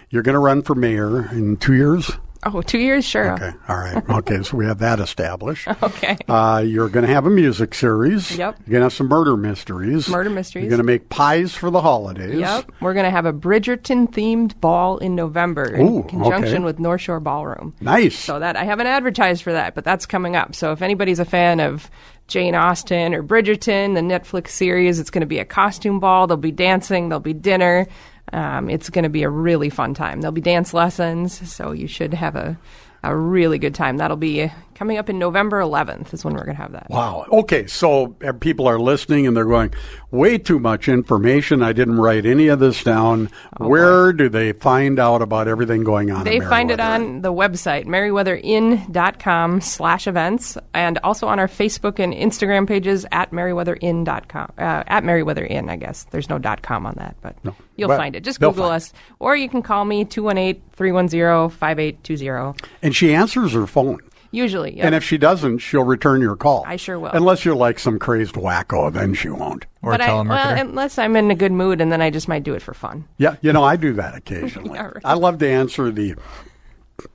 You're 0.09 0.23
going 0.23 0.33
to 0.33 0.39
run 0.39 0.61
for 0.61 0.75
mayor 0.75 1.29
in 1.31 1.57
two 1.57 1.73
years? 1.73 2.11
Oh, 2.43 2.61
two 2.61 2.79
years, 2.79 3.03
sure. 3.03 3.33
Okay. 3.33 3.51
All 3.67 3.75
right. 3.75 4.09
Okay. 4.09 4.41
so 4.43 4.55
we 4.55 4.65
have 4.65 4.79
that 4.79 4.99
established. 4.99 5.67
Okay. 5.83 6.17
Uh, 6.27 6.63
you're 6.65 6.87
going 6.89 7.05
to 7.05 7.11
have 7.11 7.25
a 7.25 7.29
music 7.29 7.73
series. 7.73 8.37
Yep. 8.37 8.59
You're 8.59 8.71
going 8.71 8.79
to 8.81 8.85
have 8.85 8.93
some 8.93 9.07
murder 9.07 9.35
mysteries. 9.35 10.07
Murder 10.07 10.29
mysteries. 10.29 10.63
You're 10.63 10.69
going 10.69 10.79
to 10.79 10.85
make 10.85 11.09
pies 11.09 11.53
for 11.53 11.69
the 11.69 11.81
holidays. 11.81 12.39
Yep. 12.39 12.71
We're 12.79 12.93
going 12.93 13.05
to 13.05 13.11
have 13.11 13.25
a 13.25 13.33
Bridgerton 13.33 14.11
themed 14.11 14.59
ball 14.59 14.97
in 14.99 15.15
November 15.15 15.75
Ooh, 15.75 15.97
in 15.97 16.03
conjunction 16.03 16.57
okay. 16.57 16.63
with 16.63 16.79
North 16.79 17.01
Shore 17.01 17.19
Ballroom. 17.19 17.73
Nice. 17.81 18.17
So 18.17 18.39
that 18.39 18.55
I 18.55 18.63
haven't 18.65 18.87
advertised 18.87 19.43
for 19.43 19.53
that, 19.53 19.73
but 19.75 19.83
that's 19.83 20.05
coming 20.05 20.35
up. 20.35 20.55
So 20.55 20.71
if 20.71 20.81
anybody's 20.81 21.19
a 21.19 21.25
fan 21.25 21.59
of 21.59 21.89
Jane 22.29 22.55
Austen 22.55 23.13
or 23.13 23.23
Bridgerton, 23.23 23.95
the 23.95 24.01
Netflix 24.01 24.49
series, 24.49 24.99
it's 24.99 25.09
going 25.09 25.21
to 25.21 25.27
be 25.27 25.39
a 25.39 25.45
costume 25.45 25.99
ball. 25.99 26.27
There'll 26.27 26.39
be 26.39 26.51
dancing. 26.51 27.09
There'll 27.09 27.19
be 27.19 27.33
dinner. 27.33 27.87
Um, 28.31 28.69
it's 28.69 28.89
going 28.89 29.03
to 29.03 29.09
be 29.09 29.23
a 29.23 29.29
really 29.29 29.69
fun 29.69 29.93
time. 29.93 30.21
There'll 30.21 30.31
be 30.31 30.41
dance 30.41 30.73
lessons, 30.73 31.51
so 31.51 31.71
you 31.71 31.87
should 31.87 32.13
have 32.13 32.35
a 32.35 32.57
a 33.03 33.15
really 33.15 33.59
good 33.59 33.75
time. 33.75 33.97
That'll 33.97 34.17
be 34.17 34.51
coming 34.79 34.97
up 34.97 35.09
in 35.09 35.19
November 35.19 35.59
11th. 35.59 36.13
Is 36.13 36.23
when 36.23 36.33
we're 36.33 36.45
going 36.45 36.55
to 36.55 36.61
have 36.61 36.71
that. 36.71 36.89
Wow. 36.89 37.25
Okay. 37.31 37.67
So 37.67 38.15
uh, 38.25 38.31
people 38.31 38.65
are 38.67 38.79
listening 38.79 39.27
and 39.27 39.35
they're 39.35 39.43
going, 39.43 39.73
way 40.09 40.37
too 40.37 40.57
much 40.57 40.87
information. 40.87 41.61
I 41.61 41.73
didn't 41.73 41.97
write 41.97 42.25
any 42.25 42.47
of 42.47 42.59
this 42.59 42.81
down. 42.83 43.29
Where 43.57 44.13
do 44.13 44.29
they 44.29 44.53
find 44.53 44.97
out 44.97 45.21
about 45.21 45.49
everything 45.49 45.83
going 45.83 46.11
on? 46.11 46.21
Oh, 46.21 46.23
They 46.23 46.37
in 46.37 46.47
find 46.47 46.71
it 46.71 46.79
on 46.79 47.21
the 47.21 47.33
website, 47.33 47.85
meriwetherinn.com 47.87 49.59
slash 49.61 50.07
events, 50.07 50.57
and 50.73 50.97
also 50.99 51.27
on 51.27 51.39
our 51.39 51.47
Facebook 51.47 51.99
and 51.99 52.13
Instagram 52.13 52.65
pages 52.65 53.05
at 53.11 53.31
meriwetherinn.com. 53.31 54.53
Uh, 54.57 54.83
at 54.87 55.03
meriwetherinn, 55.03 55.69
I 55.69 55.75
guess. 55.75 56.05
There's 56.11 56.29
no 56.29 56.39
dot 56.39 56.61
.com 56.61 56.85
on 56.85 56.93
that, 56.95 57.17
but 57.21 57.35
you'll 57.75 57.89
Well, 57.89 57.97
find 57.97 58.15
it. 58.15 58.23
Just 58.23 58.39
Google 58.39 58.69
us. 58.69 58.93
Or 59.19 59.35
you 59.35 59.49
can 59.49 59.61
call 59.61 59.83
me, 59.83 60.05
218-310-5820. 60.05 62.57
And 62.81 62.95
she 62.95 63.13
answers 63.13 63.51
her 63.53 63.67
phone. 63.67 63.99
Usually, 64.31 64.77
yep. 64.77 64.85
And 64.85 64.95
if 64.95 65.03
she 65.03 65.17
doesn't, 65.17 65.59
she'll 65.59 65.83
return 65.83 66.21
your 66.21 66.35
call. 66.35 66.63
I 66.67 66.75
sure 66.75 66.99
will. 66.99 67.09
Unless 67.11 67.45
you're 67.45 67.55
like 67.55 67.79
some 67.79 67.97
crazed 67.97 68.35
wacko, 68.35 68.93
then 68.93 69.13
she 69.13 69.29
won't. 69.29 69.65
Or 69.81 69.91
but 69.91 70.01
a 70.01 70.05
I, 70.05 70.21
well, 70.21 70.59
unless 70.59 70.97
I'm 70.99 71.15
in 71.15 71.31
a 71.31 71.35
good 71.35 71.51
mood, 71.51 71.81
and 71.81 71.91
then 71.91 72.01
I 72.01 72.09
just 72.09 72.27
might 72.27 72.43
do 72.43 72.53
it 72.53 72.61
for 72.61 72.73
fun. 72.73 73.05
Yeah, 73.17 73.37
you 73.41 73.53
know, 73.53 73.63
I 73.63 73.75
do 73.75 73.93
that 73.93 74.15
occasionally. 74.15 74.69
Yeah, 74.75 74.85
right. 74.85 75.03
I 75.03 75.13
love 75.15 75.39
to 75.39 75.49
answer 75.49 75.89
the 75.91 76.15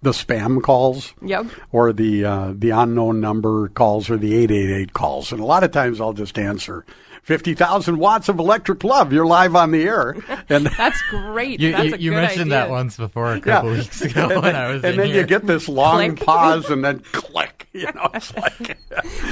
the 0.02 0.10
spam 0.10 0.62
calls. 0.62 1.14
Yep. 1.22 1.46
Or 1.70 1.92
the 1.92 2.24
uh, 2.24 2.52
the 2.56 2.70
unknown 2.70 3.20
number 3.20 3.68
calls 3.68 4.10
or 4.10 4.16
the 4.16 4.34
eight 4.34 4.50
eight 4.50 4.70
eight 4.70 4.92
calls, 4.92 5.30
and 5.30 5.40
a 5.40 5.44
lot 5.44 5.62
of 5.62 5.70
times 5.70 6.00
I'll 6.00 6.14
just 6.14 6.38
answer. 6.38 6.84
Fifty 7.24 7.54
thousand 7.54 7.96
watts 7.98 8.28
of 8.28 8.38
electric 8.38 8.84
love. 8.84 9.10
You're 9.10 9.24
live 9.26 9.56
on 9.56 9.70
the 9.70 9.82
air, 9.82 10.14
and 10.50 10.66
That's 10.76 11.00
great. 11.08 11.58
you 11.58 11.72
That's 11.72 11.84
you, 11.84 11.94
a 11.94 11.96
you 11.96 12.10
good 12.10 12.16
mentioned 12.16 12.52
that 12.52 12.68
once 12.68 12.98
before 12.98 13.32
a 13.32 13.36
yeah. 13.36 13.40
couple 13.40 13.70
weeks 13.70 14.02
ago 14.02 14.24
and 14.28 14.42
when 14.42 14.42
then, 14.42 14.56
I 14.56 14.68
was 14.68 14.84
and 14.84 14.92
in 14.92 14.96
then 14.98 15.06
here. 15.06 15.16
you 15.22 15.26
get 15.26 15.46
this 15.46 15.66
long 15.66 16.16
Click. 16.16 16.26
pause, 16.26 16.68
and 16.70 16.84
then 16.84 17.00
click. 17.12 17.62
You 17.74 17.90
know, 17.92 18.08
it's 18.14 18.32
like. 18.36 18.78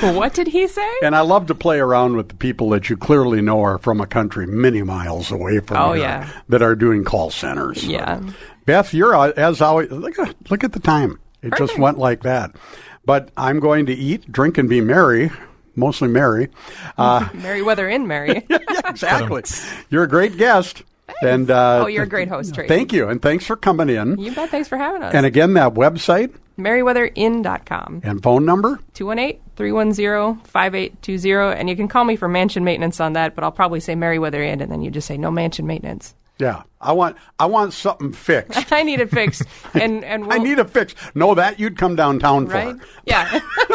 What 0.00 0.34
did 0.34 0.48
he 0.48 0.66
say? 0.66 0.88
And 1.04 1.14
I 1.14 1.20
love 1.20 1.46
to 1.46 1.54
play 1.54 1.78
around 1.78 2.16
with 2.16 2.28
the 2.28 2.34
people 2.34 2.70
that 2.70 2.90
you 2.90 2.96
clearly 2.96 3.40
know 3.40 3.62
are 3.62 3.78
from 3.78 4.00
a 4.00 4.06
country 4.06 4.48
many 4.48 4.82
miles 4.82 5.30
away 5.30 5.60
from 5.60 5.76
Oh, 5.76 5.92
here 5.92 6.02
yeah. 6.02 6.28
that 6.48 6.60
are 6.60 6.74
doing 6.74 7.04
call 7.04 7.30
centers. 7.30 7.86
Yeah. 7.86 8.20
Beth, 8.66 8.92
you're 8.92 9.14
uh, 9.14 9.30
as 9.36 9.60
always. 9.60 9.92
Look 9.92 10.18
at 10.18 10.34
look 10.50 10.64
at 10.64 10.72
the 10.72 10.80
time. 10.80 11.20
It 11.40 11.54
just 11.56 11.78
went 11.78 11.98
like 11.98 12.22
that. 12.24 12.56
But 13.04 13.30
I'm 13.36 13.60
going 13.60 13.86
to 13.86 13.92
eat, 13.92 14.32
drink, 14.32 14.58
and 14.58 14.68
be 14.68 14.80
merry. 14.80 15.30
Mostly 15.76 16.08
merry. 16.08 16.48
Uh, 16.98 17.28
Meriwether 17.34 17.88
in 17.88 18.06
Mary. 18.06 18.44
yeah, 18.50 18.58
exactly. 18.84 19.42
You're 19.90 20.04
a 20.04 20.08
great 20.08 20.36
guest. 20.36 20.82
And 21.22 21.50
uh, 21.50 21.82
Oh, 21.84 21.86
you're 21.86 22.04
a 22.04 22.08
great 22.08 22.28
host, 22.28 22.54
Tracy. 22.54 22.68
Thank 22.68 22.92
you, 22.92 23.08
and 23.08 23.20
thanks 23.20 23.44
for 23.46 23.56
coming 23.56 23.88
in. 23.88 24.18
you 24.18 24.32
bet. 24.32 24.50
Thanks 24.50 24.68
for 24.68 24.76
having 24.76 25.02
us. 25.02 25.14
And 25.14 25.26
again, 25.26 25.54
that 25.54 25.74
website 25.74 26.34
meriwetherinn.com. 26.58 28.02
and 28.04 28.22
phone 28.22 28.44
number. 28.44 28.78
218-310-5820 28.94 31.56
and 31.56 31.68
you 31.68 31.76
can 31.76 31.88
call 31.88 32.04
me 32.04 32.16
for 32.16 32.28
mansion 32.28 32.64
maintenance 32.64 33.00
on 33.00 33.12
that 33.14 33.34
but 33.34 33.44
i'll 33.44 33.52
probably 33.52 33.80
say 33.80 33.94
meriwether 33.94 34.42
inn 34.42 34.60
and 34.60 34.70
then 34.70 34.82
you 34.82 34.90
just 34.90 35.06
say 35.06 35.16
no 35.16 35.30
mansion 35.30 35.66
maintenance 35.66 36.14
Yeah, 36.38 36.62
I 36.82 36.92
want 36.92 37.16
I 37.38 37.46
want 37.46 37.72
something 37.72 38.12
fixed. 38.12 38.72
i 38.72 38.82
need 38.82 39.00
it 39.00 39.10
fixed 39.10 39.42
and 39.74 40.04
and 40.04 40.26
we'll, 40.26 40.32
I 40.40 40.42
need 40.42 40.58
a 40.58 40.64
fix. 40.64 40.94
No, 41.14 41.34
that 41.34 41.58
you'd 41.60 41.78
come 41.78 41.96
downtown 41.96 42.46
for. 42.46 42.54
right 42.54 42.76
yeah 43.04 43.40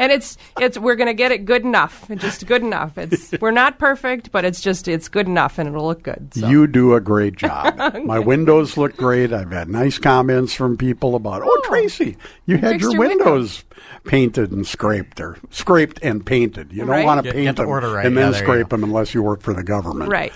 and 0.00 0.10
it's 0.12 0.36
it's 0.60 0.78
we're 0.78 0.96
gonna 0.96 1.14
get 1.14 1.30
it 1.32 1.44
good 1.44 1.62
enough 1.62 2.06
just 2.16 2.46
good 2.46 2.62
enough 2.62 2.96
it's 2.98 3.32
we're 3.40 3.50
not 3.50 3.78
perfect 3.78 4.32
but 4.32 4.44
it's 4.44 4.60
just 4.60 4.88
it's 4.88 5.08
good 5.08 5.26
enough 5.26 5.58
and 5.58 5.68
it'll 5.68 5.86
look 5.86 6.02
good 6.02 6.32
so. 6.34 6.48
You 6.48 6.66
do 6.66 6.94
a 6.94 7.00
great 7.00 7.36
job. 7.36 7.76
My 8.04 8.18
windows 8.18 8.76
look 8.76 8.96
great. 8.96 9.32
I've 9.32 9.50
had 9.50 9.68
nice 9.68 9.98
comments 9.98 10.54
from 10.54 10.76
people 10.76 11.14
about, 11.14 11.42
oh, 11.44 11.60
Tracy, 11.64 12.16
you 12.46 12.56
had 12.58 12.80
your, 12.80 12.92
your 12.92 13.00
windows 13.00 13.64
painted 14.04 14.50
and 14.52 14.66
scraped 14.66 15.20
or 15.20 15.36
scraped 15.50 15.98
and 16.02 16.24
painted. 16.24 16.72
You 16.72 16.80
don't 16.80 16.88
Right. 16.88 17.04
want 17.04 17.24
to 17.24 17.32
paint 17.32 17.44
get 17.44 17.56
them 17.56 17.68
order 17.68 17.90
right. 17.92 18.06
and 18.06 18.16
then 18.16 18.30
there 18.32 18.40
you 18.40 18.46
scrape 18.46 18.68
them 18.70 18.82
unless 18.84 19.14
you 19.14 19.22
work 19.22 19.40
for 19.42 19.52
the 19.54 19.62
government. 19.62 20.10
right 20.10 20.32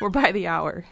we're 0.00 0.08
by 0.10 0.32
the 0.32 0.46
hour 0.46 0.84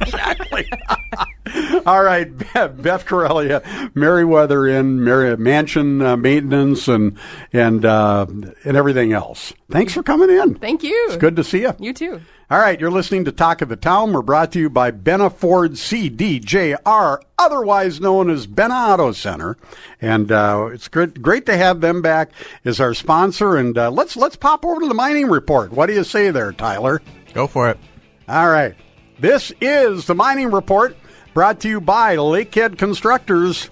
exactly. 0.00 0.68
All 1.86 2.02
right, 2.02 2.26
Beth, 2.36 2.80
Beth 2.80 3.06
Corellia, 3.06 3.62
Meriwether 3.94 4.66
Inn, 4.68 5.02
Mary, 5.02 5.36
Mansion 5.36 6.00
uh, 6.02 6.16
Maintenance, 6.16 6.86
and 6.88 7.18
and 7.52 7.84
uh, 7.84 8.26
and 8.28 8.76
everything 8.76 9.12
else. 9.12 9.52
Thanks 9.70 9.92
for 9.94 10.02
coming 10.02 10.30
in. 10.30 10.54
thank 10.56 10.82
you 10.82 11.06
It's 11.08 11.16
good 11.16 11.36
to 11.36 11.44
see 11.44 11.62
you. 11.62 11.74
you 11.78 11.92
too 11.92 12.20
All 12.50 12.58
right, 12.58 12.78
you're 12.80 12.90
listening 12.90 13.24
to 13.24 13.32
Talk 13.32 13.62
of 13.62 13.68
the 13.68 13.76
Town. 13.76 14.12
We're 14.12 14.22
brought 14.22 14.52
to 14.52 14.58
you 14.60 14.70
by 14.70 14.90
Benna 14.90 15.32
Ford 15.32 15.72
CDJR, 15.72 17.18
otherwise 17.38 18.00
known 18.00 18.30
as 18.30 18.46
Benna 18.46 18.92
Auto 18.92 19.12
Center, 19.12 19.56
and 20.00 20.30
uh, 20.30 20.68
it's 20.72 20.88
great, 20.88 21.20
great 21.22 21.46
to 21.46 21.56
have 21.56 21.80
them 21.80 22.02
back 22.02 22.30
as 22.64 22.80
our 22.80 22.94
sponsor. 22.94 23.56
And 23.56 23.76
uh, 23.76 23.90
let's 23.90 24.16
let's 24.16 24.36
pop 24.36 24.64
over 24.64 24.80
to 24.82 24.88
the 24.88 24.94
mining 24.94 25.28
report. 25.28 25.72
What 25.72 25.86
do 25.86 25.94
you 25.94 26.04
say 26.04 26.30
there, 26.30 26.52
Tyler? 26.52 27.00
Go 27.34 27.46
for 27.46 27.70
it. 27.70 27.78
All 28.28 28.48
right, 28.48 28.74
this 29.20 29.52
is 29.60 30.06
the 30.06 30.14
mining 30.14 30.50
report 30.50 30.96
brought 31.34 31.60
to 31.60 31.68
you 31.68 31.80
by 31.80 32.16
Lakehead 32.16 32.78
Constructors 32.78 33.70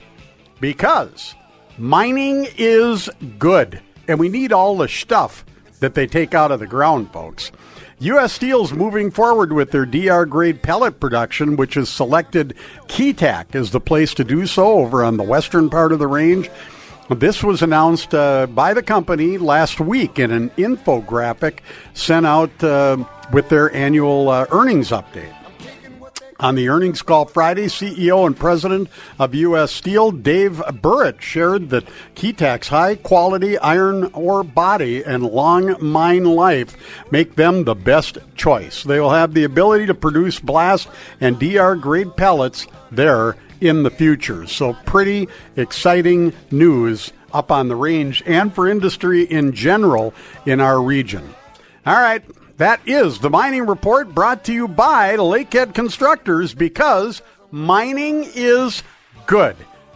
because 0.61 1.35
mining 1.79 2.47
is 2.57 3.09
good, 3.39 3.81
and 4.07 4.19
we 4.19 4.29
need 4.29 4.53
all 4.53 4.77
the 4.77 4.89
stuff 4.89 5.45
that 5.81 5.95
they 5.95 6.07
take 6.07 6.35
out 6.35 6.53
of 6.53 6.61
the 6.61 6.67
ground, 6.67 7.13
folks. 7.13 7.51
U.S. 8.01 8.33
Steel's 8.33 8.73
moving 8.73 9.11
forward 9.11 9.53
with 9.53 9.73
their 9.73 9.87
DR 9.87 10.25
grade 10.25 10.63
pellet 10.63 11.01
production, 11.01 11.57
which 11.57 11.75
has 11.75 11.89
selected 11.89 12.55
Keetac 12.87 13.55
as 13.55 13.71
the 13.71 13.81
place 13.81 14.15
to 14.15 14.25
do 14.25 14.47
so 14.47 14.79
over 14.81 15.03
on 15.03 15.17
the 15.17 15.25
western 15.25 15.69
part 15.69 15.93
of 15.93 15.99
the 15.99 16.07
range. 16.07 16.49
This 17.11 17.43
was 17.43 17.63
announced 17.63 18.15
uh, 18.15 18.47
by 18.47 18.75
the 18.75 18.83
company 18.83 19.39
last 19.39 19.81
week 19.81 20.19
in 20.19 20.31
an 20.31 20.51
infographic 20.51 21.61
sent 21.95 22.27
out 22.27 22.63
uh, 22.63 23.03
with 23.33 23.49
their 23.49 23.75
annual 23.75 24.29
uh, 24.29 24.47
earnings 24.51 24.91
update. 24.91 25.35
On 26.41 26.55
the 26.55 26.69
earnings 26.69 27.03
call 27.03 27.27
Friday, 27.27 27.67
CEO 27.67 28.25
and 28.25 28.37
president 28.37 28.89
of 29.19 29.35
U.S. 29.35 29.73
Steel, 29.73 30.13
Dave 30.13 30.63
Burritt, 30.69 31.21
shared 31.21 31.71
that 31.71 31.89
Keetac's 32.15 32.69
high 32.69 32.95
quality 32.95 33.59
iron 33.59 34.05
ore 34.15 34.45
body 34.45 35.03
and 35.03 35.25
long 35.25 35.75
mine 35.85 36.23
life 36.23 36.77
make 37.11 37.35
them 37.35 37.65
the 37.65 37.75
best 37.75 38.19
choice. 38.37 38.85
They 38.85 39.01
will 39.01 39.11
have 39.11 39.35
the 39.35 39.43
ability 39.43 39.87
to 39.87 39.95
produce 39.95 40.39
blast 40.39 40.89
and 41.21 41.41
DR 41.41 41.75
grade 41.75 42.17
pellets 42.17 42.69
there 42.93 43.35
in 43.61 43.83
the 43.83 43.91
future. 43.91 44.47
So, 44.47 44.75
pretty 44.87 45.29
exciting 45.57 46.33
news 46.53 47.13
up 47.33 47.51
on 47.51 47.67
the 47.67 47.75
range 47.75 48.23
and 48.27 48.55
for 48.55 48.69
industry 48.69 49.25
in 49.25 49.55
general 49.55 50.15
in 50.47 50.61
our 50.61 50.81
region. 50.81 51.35
All 51.85 51.97
right. 51.97 52.23
That 52.59 52.81
is 52.87 53.21
the 53.21 53.31
mining 53.31 53.67
report 53.67 54.13
brought 54.13 54.43
to 54.47 54.53
you 54.53 54.67
by 54.67 55.17
Lakehead 55.17 55.75
Constructors 55.75 56.55
because 56.55 57.23
mining 57.53 58.29
is 58.35 58.83
good. 59.27 59.55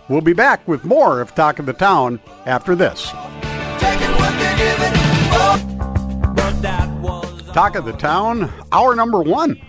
We'll 0.09 0.21
be 0.21 0.33
back 0.33 0.69
with 0.69 0.85
more 0.85 1.21
of 1.21 1.35
Talk 1.35 1.59
of 1.59 1.67
the 1.67 1.73
Town 1.73 2.21
after 2.47 2.77
this. 2.77 3.11
Talk 7.53 7.75
of 7.75 7.85
the 7.85 7.97
Town, 7.99 8.53
hour 8.71 8.95
number 8.95 9.21
one 9.21 9.61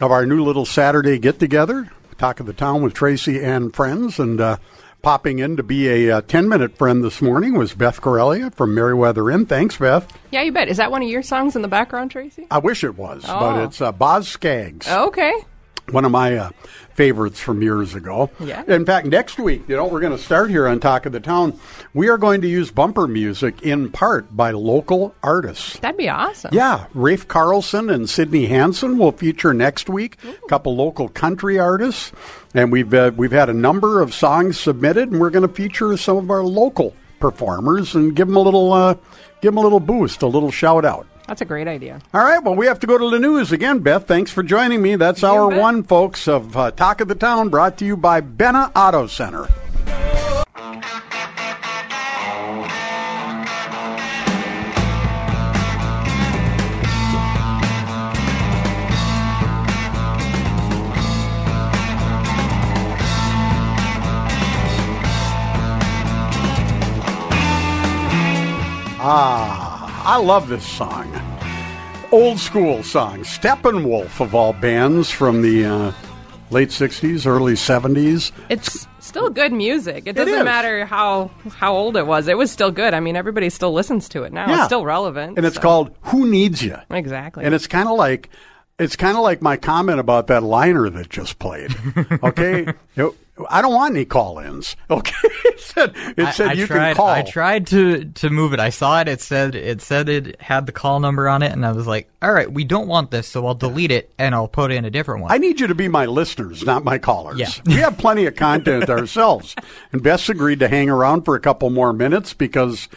of 0.00 0.10
our 0.10 0.26
new 0.26 0.42
little 0.42 0.66
Saturday 0.66 1.20
get 1.20 1.38
together. 1.38 1.88
Talk 2.18 2.40
of 2.40 2.46
the 2.46 2.52
Town 2.52 2.82
with 2.82 2.94
Tracy 2.94 3.40
and 3.40 3.72
friends. 3.72 4.18
And 4.18 4.40
uh, 4.40 4.56
popping 5.02 5.40
in 5.40 5.56
to 5.56 5.62
be 5.62 5.88
a 5.88 6.18
uh, 6.18 6.20
10 6.22 6.48
minute 6.48 6.76
friend 6.78 7.02
this 7.02 7.20
morning 7.20 7.54
was 7.58 7.74
Beth 7.74 8.00
Corellia 8.00 8.50
from 8.52 8.74
Meriwether 8.74 9.30
Inn. 9.30 9.46
Thanks, 9.46 9.76
Beth. 9.76 10.06
Yeah, 10.30 10.42
you 10.42 10.52
bet. 10.52 10.68
Is 10.68 10.76
that 10.76 10.90
one 10.90 11.02
of 11.02 11.08
your 11.08 11.22
songs 11.22 11.56
in 11.56 11.62
the 11.62 11.68
background, 11.68 12.12
Tracy? 12.12 12.46
I 12.50 12.58
wish 12.58 12.84
it 12.84 12.96
was, 12.96 13.24
Oh. 13.28 13.38
but 13.40 13.64
it's 13.64 13.80
uh, 13.80 13.90
Boz 13.92 14.28
Skaggs. 14.28 14.88
Okay. 14.88 15.32
one 15.90 16.04
of 16.04 16.12
my 16.12 16.36
uh, 16.36 16.50
favorites 16.94 17.40
from 17.40 17.60
years 17.60 17.96
ago. 17.96 18.30
Yeah. 18.38 18.62
In 18.68 18.86
fact, 18.86 19.08
next 19.08 19.40
week, 19.40 19.62
you 19.66 19.74
know, 19.74 19.84
we're 19.86 19.98
going 20.00 20.16
to 20.16 20.22
start 20.22 20.48
here 20.48 20.68
on 20.68 20.78
Talk 20.78 21.06
of 21.06 21.12
the 21.12 21.18
Town. 21.18 21.58
We 21.92 22.08
are 22.08 22.16
going 22.18 22.40
to 22.42 22.48
use 22.48 22.70
bumper 22.70 23.08
music 23.08 23.60
in 23.62 23.90
part 23.90 24.34
by 24.36 24.52
local 24.52 25.12
artists. 25.24 25.80
That'd 25.80 25.98
be 25.98 26.08
awesome. 26.08 26.54
Yeah, 26.54 26.86
Rafe 26.94 27.26
Carlson 27.26 27.90
and 27.90 28.08
Sidney 28.08 28.46
Hansen 28.46 28.96
will 28.96 29.10
feature 29.10 29.52
next 29.52 29.88
week. 29.90 30.18
A 30.24 30.48
couple 30.48 30.76
local 30.76 31.08
country 31.08 31.58
artists, 31.58 32.12
and 32.54 32.72
we've 32.72 32.92
uh, 32.92 33.12
we've 33.16 33.32
had 33.32 33.48
a 33.48 33.54
number 33.54 34.00
of 34.00 34.14
songs 34.14 34.58
submitted, 34.58 35.10
and 35.10 35.20
we're 35.20 35.30
going 35.30 35.46
to 35.46 35.54
feature 35.54 35.96
some 35.96 36.16
of 36.16 36.30
our 36.30 36.42
local 36.42 36.94
performers 37.20 37.94
and 37.94 38.16
give 38.16 38.28
them 38.28 38.36
a 38.36 38.40
little 38.40 38.72
uh, 38.72 38.94
give 39.40 39.52
them 39.52 39.58
a 39.58 39.62
little 39.62 39.80
boost, 39.80 40.22
a 40.22 40.26
little 40.26 40.50
shout 40.50 40.84
out. 40.84 41.06
That's 41.28 41.40
a 41.40 41.44
great 41.44 41.68
idea. 41.68 42.00
All 42.12 42.24
right, 42.24 42.42
well, 42.42 42.56
we 42.56 42.66
have 42.66 42.80
to 42.80 42.86
go 42.86 42.98
to 42.98 43.08
the 43.08 43.18
news 43.18 43.52
again, 43.52 43.78
Beth. 43.78 44.06
Thanks 44.06 44.30
for 44.30 44.42
joining 44.42 44.82
me. 44.82 44.96
That's 44.96 45.22
hour 45.22 45.48
bet. 45.48 45.60
one, 45.60 45.82
folks, 45.84 46.26
of 46.26 46.56
uh, 46.56 46.72
Talk 46.72 47.00
of 47.00 47.08
the 47.08 47.14
Town, 47.14 47.48
brought 47.48 47.78
to 47.78 47.84
you 47.84 47.96
by 47.96 48.20
Benna 48.20 48.72
Auto 48.74 49.06
Center. 49.06 49.46
Ah, 69.04 70.14
I 70.14 70.18
love 70.18 70.48
this 70.48 70.64
song. 70.66 71.10
Old 72.12 72.38
school 72.38 72.82
song. 72.84 73.20
Steppenwolf, 73.24 74.20
of 74.20 74.34
all 74.34 74.52
bands 74.52 75.10
from 75.10 75.42
the 75.42 75.64
uh, 75.64 75.92
late 76.50 76.68
60s, 76.68 77.26
early 77.26 77.54
70s. 77.54 78.30
It's 78.48 78.86
still 79.00 79.28
good 79.28 79.52
music. 79.52 80.04
It 80.06 80.10
It 80.10 80.12
doesn't 80.14 80.34
is. 80.38 80.44
matter 80.44 80.84
how 80.84 81.32
how 81.50 81.74
old 81.74 81.96
it 81.96 82.06
was. 82.06 82.28
It 82.28 82.36
was 82.38 82.52
still 82.52 82.70
good. 82.70 82.94
I 82.94 83.00
mean, 83.00 83.16
everybody 83.16 83.50
still 83.50 83.72
listens 83.72 84.08
to 84.10 84.22
it 84.22 84.32
now. 84.32 84.48
Yeah. 84.48 84.56
It's 84.58 84.66
still 84.66 84.84
relevant. 84.84 85.36
And 85.36 85.44
it's 85.46 85.56
so- 85.56 85.62
called 85.62 85.96
Who 86.02 86.28
Needs 86.30 86.62
You? 86.62 86.76
exactly. 86.90 87.44
And 87.44 87.54
it's 87.54 87.66
kind 87.66 87.88
of 87.88 87.96
like 87.96 88.28
it's 88.78 88.94
kind 88.94 89.16
of 89.16 89.22
like 89.24 89.42
my 89.42 89.56
comment 89.56 89.98
about 90.00 90.28
that 90.28 90.42
liner 90.44 90.88
that 90.90 91.08
just 91.08 91.38
played. 91.40 91.74
Okay, 92.22 92.72
You- 92.94 93.16
I 93.48 93.62
don't 93.62 93.72
want 93.72 93.94
any 93.94 94.04
call-ins. 94.04 94.76
Okay, 94.90 95.14
it 95.46 95.58
said 95.58 95.92
it 96.18 96.34
said 96.34 96.48
I 96.50 96.52
you 96.52 96.66
tried, 96.66 96.88
can 96.88 96.96
call. 96.96 97.08
I 97.08 97.22
tried 97.22 97.66
to 97.68 98.04
to 98.04 98.28
move 98.28 98.52
it. 98.52 98.60
I 98.60 98.68
saw 98.68 99.00
it. 99.00 99.08
It 99.08 99.22
said 99.22 99.54
it 99.54 99.80
said 99.80 100.10
it 100.10 100.38
had 100.38 100.66
the 100.66 100.72
call 100.72 101.00
number 101.00 101.30
on 101.30 101.42
it, 101.42 101.50
and 101.50 101.64
I 101.64 101.72
was 101.72 101.86
like, 101.86 102.10
"All 102.20 102.30
right, 102.30 102.50
we 102.52 102.64
don't 102.64 102.88
want 102.88 103.10
this, 103.10 103.26
so 103.26 103.46
I'll 103.46 103.54
delete 103.54 103.90
it 103.90 104.12
and 104.18 104.34
I'll 104.34 104.48
put 104.48 104.70
in 104.70 104.84
a 104.84 104.90
different 104.90 105.22
one." 105.22 105.32
I 105.32 105.38
need 105.38 105.60
you 105.60 105.66
to 105.68 105.74
be 105.74 105.88
my 105.88 106.04
listeners, 106.04 106.62
not 106.62 106.84
my 106.84 106.98
callers. 106.98 107.38
Yeah. 107.38 107.48
we 107.64 107.74
have 107.74 107.96
plenty 107.96 108.26
of 108.26 108.36
content 108.36 108.90
ourselves. 108.90 109.56
And 109.92 110.02
Beth's 110.02 110.28
agreed 110.28 110.60
to 110.60 110.68
hang 110.68 110.90
around 110.90 111.22
for 111.22 111.34
a 111.34 111.40
couple 111.40 111.70
more 111.70 111.94
minutes 111.94 112.34
because 112.34 112.88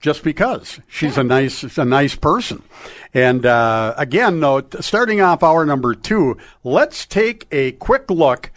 just 0.00 0.22
because 0.22 0.78
she's 0.88 1.16
a 1.16 1.24
nice 1.24 1.78
a 1.78 1.86
nice 1.86 2.16
person. 2.16 2.62
And 3.14 3.46
uh, 3.46 3.94
again, 3.96 4.40
though, 4.40 4.62
starting 4.80 5.22
off 5.22 5.42
hour 5.42 5.64
number 5.64 5.94
two, 5.94 6.36
let's 6.64 7.06
take 7.06 7.46
a 7.50 7.72
quick 7.72 8.10
look 8.10 8.50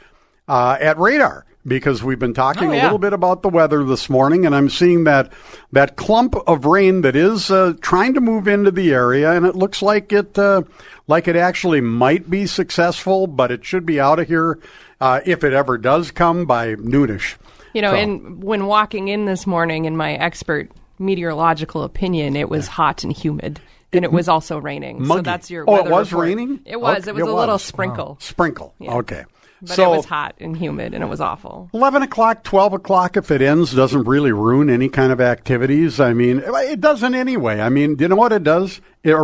uh, 0.48 0.78
at 0.80 0.98
radar 0.98 1.46
because 1.66 2.04
we've 2.04 2.20
been 2.20 2.34
talking 2.34 2.70
Oh, 2.70 2.74
a 2.74 2.82
little 2.84 2.98
bit 2.98 3.14
about 3.14 3.42
the 3.42 3.48
weather 3.50 3.84
this 3.86 4.10
morning, 4.10 4.46
and 4.46 4.54
I'm 4.54 4.70
seeing 4.70 5.06
that 5.06 5.32
that 5.72 5.96
clump 5.96 6.36
of 6.48 6.66
rain 6.66 7.02
that 7.02 7.16
is 7.16 7.50
uh, 7.50 7.74
trying 7.82 8.14
to 8.16 8.22
move 8.22 8.48
into 8.48 8.70
the 8.72 8.92
area, 8.94 9.32
and 9.32 9.46
it 9.46 9.56
looks 9.56 9.82
like 9.82 10.12
it 10.12 10.38
uh, 10.38 10.64
like 11.08 11.28
it 11.28 11.36
actually 11.38 11.80
might 11.82 12.30
be 12.30 12.46
successful, 12.48 13.28
but 13.28 13.50
it 13.52 13.64
should 13.64 13.86
be 13.86 14.00
out 14.00 14.20
of 14.20 14.28
here 14.28 14.60
uh, 15.00 15.22
if 15.26 15.44
it 15.44 15.54
ever 15.54 15.78
does 15.78 16.12
come 16.12 16.46
by 16.46 16.76
noonish. 16.76 17.36
You 17.74 17.82
know, 17.82 17.92
So- 17.92 17.98
and 17.98 18.44
when 18.44 18.66
walking 18.66 19.08
in 19.08 19.26
this 19.26 19.48
morning, 19.48 19.86
in 19.86 19.96
my 19.96 20.14
expert 20.16 20.70
meteorological 21.00 21.84
opinion, 21.84 22.36
it 22.36 22.50
was 22.50 22.68
hot 22.68 23.04
and 23.04 23.12
humid, 23.14 23.62
and 23.94 24.04
it 24.04 24.12
was 24.12 24.28
also 24.28 24.58
raining. 24.60 25.06
So 25.06 25.22
that's 25.22 25.50
your. 25.50 25.64
Oh, 25.68 25.78
it 25.78 25.90
was 25.90 26.12
report. 26.12 26.28
raining? 26.28 26.60
It 26.66 26.82
was. 26.82 27.08
Okay, 27.08 27.10
it 27.12 27.14
was 27.16 27.22
it 27.24 27.30
a 27.30 27.34
little 27.34 27.56
was. 27.56 27.64
sprinkle, 27.64 28.18
Sprinkle. 28.20 28.74
Yeah. 28.80 28.96
Okay. 28.96 29.24
But 29.64 29.76
so 29.76 29.94
it 29.94 29.98
was 29.98 30.06
hot 30.06 30.36
and 30.40 30.58
humid, 30.58 30.94
and 30.94 31.04
it 31.04 31.08
was 31.08 31.22
awful. 31.22 31.70
11 31.74 32.02
o'clock, 32.04 32.44
12 32.44 32.74
o'clock, 32.74 33.16
if 33.16 33.32
it 33.32 33.42
ends, 33.42 33.74
doesn't 33.74 34.04
really 34.04 34.34
ruin 34.34 34.70
any 34.70 34.90
kind 34.90 35.12
of 35.12 35.22
activities. 35.22 36.00
I 36.00 36.14
mean, 36.14 36.44
it 36.46 36.82
doesn't 36.82 37.16
anyway. 37.16 37.62
I 37.62 37.70
mean, 37.70 37.96
do 37.96 38.04
you 38.04 38.10
know 38.10 38.18
what 38.18 38.34
it 38.34 38.44
does? 38.44 38.82
It, 39.04 39.16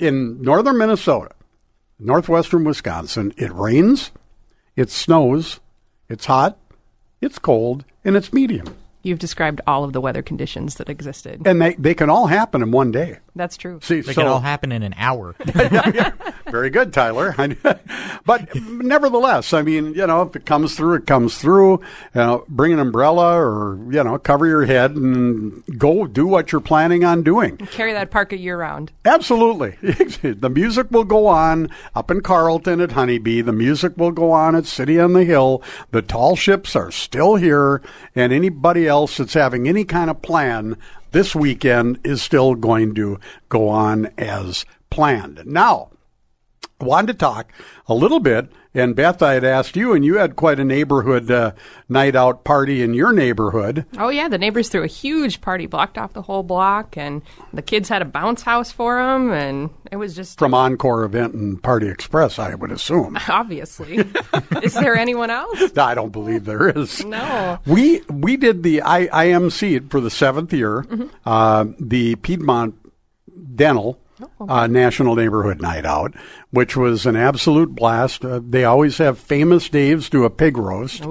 in 0.00 0.42
northern 0.42 0.76
Minnesota, 0.78 1.30
northwestern 1.98 2.64
Wisconsin, 2.64 3.32
it 3.36 3.52
rains, 3.52 4.12
it 4.76 4.90
snows, 4.90 5.60
it's 6.08 6.26
hot, 6.26 6.58
it's 7.20 7.38
cold, 7.38 7.84
and 8.04 8.16
it's 8.16 8.32
medium. 8.32 8.76
You've 9.06 9.20
described 9.20 9.60
all 9.68 9.84
of 9.84 9.92
the 9.92 10.00
weather 10.00 10.20
conditions 10.20 10.74
that 10.76 10.88
existed. 10.88 11.46
And 11.46 11.62
they, 11.62 11.74
they 11.74 11.94
can 11.94 12.10
all 12.10 12.26
happen 12.26 12.60
in 12.60 12.72
one 12.72 12.90
day. 12.90 13.18
That's 13.36 13.56
true. 13.56 13.78
See, 13.82 14.00
They 14.00 14.14
so, 14.14 14.22
can 14.22 14.30
all 14.30 14.40
happen 14.40 14.72
in 14.72 14.82
an 14.82 14.94
hour. 14.96 15.36
Very 16.50 16.70
good, 16.70 16.92
Tyler. 16.92 17.34
but 18.24 18.48
nevertheless, 18.64 19.52
I 19.52 19.62
mean, 19.62 19.94
you 19.94 20.06
know, 20.06 20.22
if 20.22 20.34
it 20.34 20.46
comes 20.46 20.74
through, 20.74 20.94
it 20.94 21.06
comes 21.06 21.36
through. 21.38 21.72
You 22.14 22.20
know, 22.20 22.44
bring 22.48 22.72
an 22.72 22.78
umbrella 22.78 23.38
or 23.38 23.78
you 23.90 24.02
know, 24.02 24.18
cover 24.18 24.46
your 24.46 24.64
head 24.64 24.92
and 24.92 25.62
go 25.78 26.06
do 26.06 26.26
what 26.26 26.50
you're 26.50 26.60
planning 26.60 27.04
on 27.04 27.22
doing. 27.22 27.58
Carry 27.58 27.92
that 27.92 28.10
parka 28.10 28.38
year 28.38 28.58
round. 28.58 28.90
Absolutely, 29.04 29.70
the 30.22 30.50
music 30.50 30.90
will 30.90 31.04
go 31.04 31.26
on 31.26 31.68
up 31.94 32.10
in 32.10 32.22
Carlton 32.22 32.80
at 32.80 32.92
Honeybee. 32.92 33.42
The 33.42 33.52
music 33.52 33.96
will 33.96 34.12
go 34.12 34.32
on 34.32 34.56
at 34.56 34.64
City 34.66 34.98
on 34.98 35.12
the 35.12 35.24
Hill. 35.24 35.62
The 35.90 36.02
tall 36.02 36.36
ships 36.36 36.74
are 36.74 36.90
still 36.90 37.36
here, 37.36 37.82
and 38.14 38.32
anybody 38.32 38.88
else 38.88 38.95
that's 39.04 39.34
having 39.34 39.68
any 39.68 39.84
kind 39.84 40.08
of 40.08 40.22
plan 40.22 40.76
this 41.12 41.34
weekend 41.34 42.00
is 42.02 42.22
still 42.22 42.54
going 42.54 42.94
to 42.94 43.18
go 43.48 43.68
on 43.68 44.06
as 44.16 44.64
planned. 44.88 45.42
Now, 45.44 45.90
I 46.80 46.84
wanted 46.84 47.12
to 47.12 47.18
talk 47.18 47.52
a 47.86 47.94
little 47.94 48.20
bit, 48.20 48.50
and 48.76 48.94
Beth, 48.94 49.22
I 49.22 49.34
had 49.34 49.44
asked 49.44 49.74
you, 49.76 49.92
and 49.92 50.04
you 50.04 50.18
had 50.18 50.36
quite 50.36 50.60
a 50.60 50.64
neighborhood 50.64 51.30
uh, 51.30 51.52
night 51.88 52.14
out 52.14 52.44
party 52.44 52.82
in 52.82 52.94
your 52.94 53.12
neighborhood. 53.12 53.84
Oh 53.98 54.08
yeah, 54.10 54.28
the 54.28 54.38
neighbors 54.38 54.68
threw 54.68 54.82
a 54.84 54.86
huge 54.86 55.40
party, 55.40 55.66
blocked 55.66 55.98
off 55.98 56.12
the 56.12 56.22
whole 56.22 56.42
block, 56.42 56.96
and 56.96 57.22
the 57.52 57.62
kids 57.62 57.88
had 57.88 58.02
a 58.02 58.04
bounce 58.04 58.42
house 58.42 58.70
for 58.70 58.96
them, 59.02 59.32
and 59.32 59.70
it 59.90 59.96
was 59.96 60.14
just 60.14 60.38
From 60.38 60.54
Encore 60.54 61.04
Event 61.04 61.34
and 61.34 61.62
Party 61.62 61.88
Express, 61.88 62.38
I 62.38 62.54
would 62.54 62.70
assume. 62.70 63.16
obviously. 63.28 64.04
Is 64.62 64.74
there 64.74 64.96
anyone 64.96 65.30
else? 65.30 65.58
I 65.78 65.94
don't 65.94 66.12
believe 66.12 66.44
there 66.44 66.68
is. 66.68 67.04
No. 67.04 67.58
We 67.66 68.02
we 68.10 68.36
did 68.36 68.62
the 68.62 68.82
I, 68.82 69.06
IMC 69.06 69.90
for 69.90 70.00
the 70.00 70.10
seventh 70.10 70.52
year, 70.52 70.82
Mm-hmm. 70.82 71.06
uh, 71.24 71.64
the 71.80 72.16
Piedmont 72.16 72.74
Dental 73.54 74.00
uh, 74.40 74.66
National 74.66 75.14
Neighborhood 75.14 75.60
Night 75.60 75.84
Out, 75.84 76.14
which 76.50 76.76
was 76.76 77.06
an 77.06 77.16
absolute 77.16 77.74
blast. 77.74 78.24
Uh, 78.24 78.40
they 78.42 78.64
always 78.64 78.98
have 78.98 79.18
famous 79.18 79.68
Dave's 79.68 80.08
do 80.08 80.24
a 80.24 80.30
pig 80.30 80.56
roast, 80.56 81.02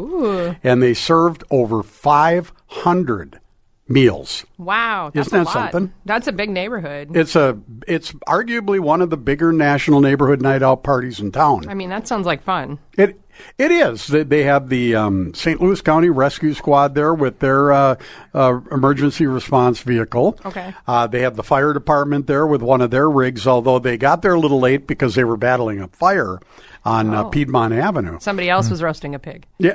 and 0.64 0.82
they 0.82 0.93
served 0.93 1.43
over 1.51 1.84
five 1.84 2.51
hundred 2.68 3.39
meals. 3.88 4.45
Wow, 4.57 5.11
that's 5.13 5.27
Isn't 5.27 5.39
a 5.41 5.43
that 5.43 5.45
lot. 5.45 5.71
something? 5.71 5.93
That's 6.05 6.27
a 6.27 6.31
big 6.31 6.49
neighborhood. 6.49 7.15
It's 7.15 7.36
a 7.36 7.57
it's 7.88 8.11
arguably 8.27 8.79
one 8.79 9.01
of 9.01 9.09
the 9.09 9.17
bigger 9.17 9.51
national 9.51 10.01
neighborhood 10.01 10.41
night 10.41 10.63
out 10.63 10.83
parties 10.83 11.19
in 11.19 11.31
town. 11.31 11.67
I 11.69 11.73
mean, 11.73 11.89
that 11.89 12.07
sounds 12.07 12.25
like 12.25 12.43
fun. 12.43 12.79
It 12.97 13.19
it 13.57 13.69
is. 13.69 14.07
They, 14.07 14.23
they 14.23 14.43
have 14.43 14.69
the 14.69 14.95
um, 14.95 15.33
St. 15.33 15.61
Louis 15.61 15.81
County 15.81 16.09
Rescue 16.09 16.53
Squad 16.53 16.95
there 16.95 17.13
with 17.13 17.39
their 17.39 17.71
uh, 17.73 17.95
uh, 18.33 18.59
emergency 18.71 19.27
response 19.27 19.81
vehicle. 19.81 20.39
Okay. 20.45 20.73
Uh, 20.88 21.05
they 21.07 21.19
have 21.21 21.36
the 21.36 21.43
fire 21.43 21.73
department 21.73 22.27
there 22.27 22.47
with 22.47 22.61
one 22.61 22.79
of 22.81 22.91
their 22.91 23.09
rigs, 23.09 23.45
although 23.45 23.77
they 23.77 23.97
got 23.97 24.21
there 24.21 24.33
a 24.36 24.39
little 24.39 24.59
late 24.59 24.88
because 24.88 25.15
they 25.15 25.25
were 25.25 25.36
battling 25.38 25.81
a 25.81 25.89
fire 25.89 26.39
on 26.86 27.13
uh, 27.13 27.23
Oh. 27.23 27.29
Piedmont 27.29 27.73
Avenue. 27.73 28.19
Somebody 28.21 28.49
else 28.49 28.69
was 28.69 28.81
roasting 28.81 29.13
a 29.15 29.19
pig. 29.19 29.45
Yeah, 29.59 29.73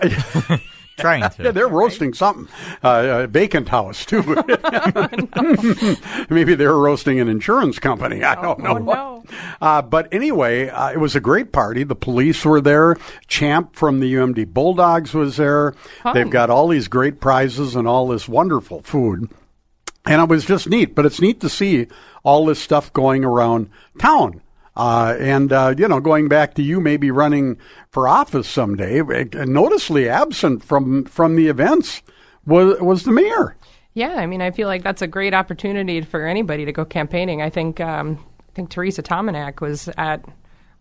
Trying 1.00 1.28
to. 1.36 1.42
yeah, 1.44 1.50
they're 1.50 1.68
roasting 1.68 2.14
something. 2.14 2.48
Uh, 2.82 3.22
a 3.24 3.26
vacant 3.26 3.68
house 3.68 4.04
too. 4.04 4.22
Maybe 6.30 6.54
they 6.54 6.66
were 6.66 6.80
roasting 6.80 7.20
an 7.20 7.28
insurance 7.28 7.78
company. 7.78 8.22
I 8.22 8.40
don't 8.40 8.60
know. 8.60 8.76
Oh 8.76 8.78
no. 8.78 9.24
Uh, 9.60 9.82
but 9.82 10.12
anyway, 10.12 10.68
uh, 10.68 10.90
it 10.90 10.98
was 10.98 11.14
a 11.16 11.20
great 11.20 11.52
party. 11.52 11.84
The 11.84 11.94
police 11.94 12.44
were 12.44 12.60
there. 12.60 12.96
Champ 13.28 13.76
from 13.76 14.00
the 14.00 14.12
UMD 14.14 14.52
Bulldogs 14.52 15.14
was 15.14 15.36
there. 15.36 15.74
They've 16.14 16.30
got 16.30 16.50
all 16.50 16.68
these 16.68 16.88
great 16.88 17.20
prizes 17.20 17.76
and 17.76 17.86
all 17.86 18.08
this 18.08 18.28
wonderful 18.28 18.82
food. 18.82 19.30
And 20.06 20.22
it 20.22 20.28
was 20.28 20.46
just 20.46 20.68
neat, 20.68 20.94
but 20.94 21.06
it's 21.06 21.20
neat 21.20 21.40
to 21.40 21.48
see 21.48 21.86
all 22.22 22.46
this 22.46 22.58
stuff 22.58 22.92
going 22.92 23.24
around 23.24 23.68
town. 23.98 24.40
Uh, 24.76 25.16
and, 25.18 25.52
uh, 25.52 25.74
you 25.76 25.88
know, 25.88 26.00
going 26.00 26.28
back 26.28 26.54
to 26.54 26.62
you 26.62 26.80
maybe 26.80 27.10
running 27.10 27.58
for 27.90 28.08
office 28.08 28.48
someday, 28.48 29.00
uh, 29.00 29.44
noticeably 29.44 30.08
absent 30.08 30.64
from, 30.64 31.04
from 31.04 31.36
the 31.36 31.48
events 31.48 32.02
was, 32.46 32.80
was 32.80 33.02
the 33.02 33.12
mayor. 33.12 33.56
Yeah, 33.94 34.14
I 34.14 34.26
mean, 34.26 34.40
I 34.40 34.52
feel 34.52 34.68
like 34.68 34.84
that's 34.84 35.02
a 35.02 35.06
great 35.08 35.34
opportunity 35.34 36.00
for 36.02 36.26
anybody 36.26 36.64
to 36.64 36.72
go 36.72 36.84
campaigning. 36.84 37.42
I 37.42 37.50
think 37.50 37.80
um, 37.80 38.24
I 38.50 38.52
think 38.54 38.70
Teresa 38.70 39.02
Tomanek 39.02 39.60
was 39.60 39.88
at 39.98 40.24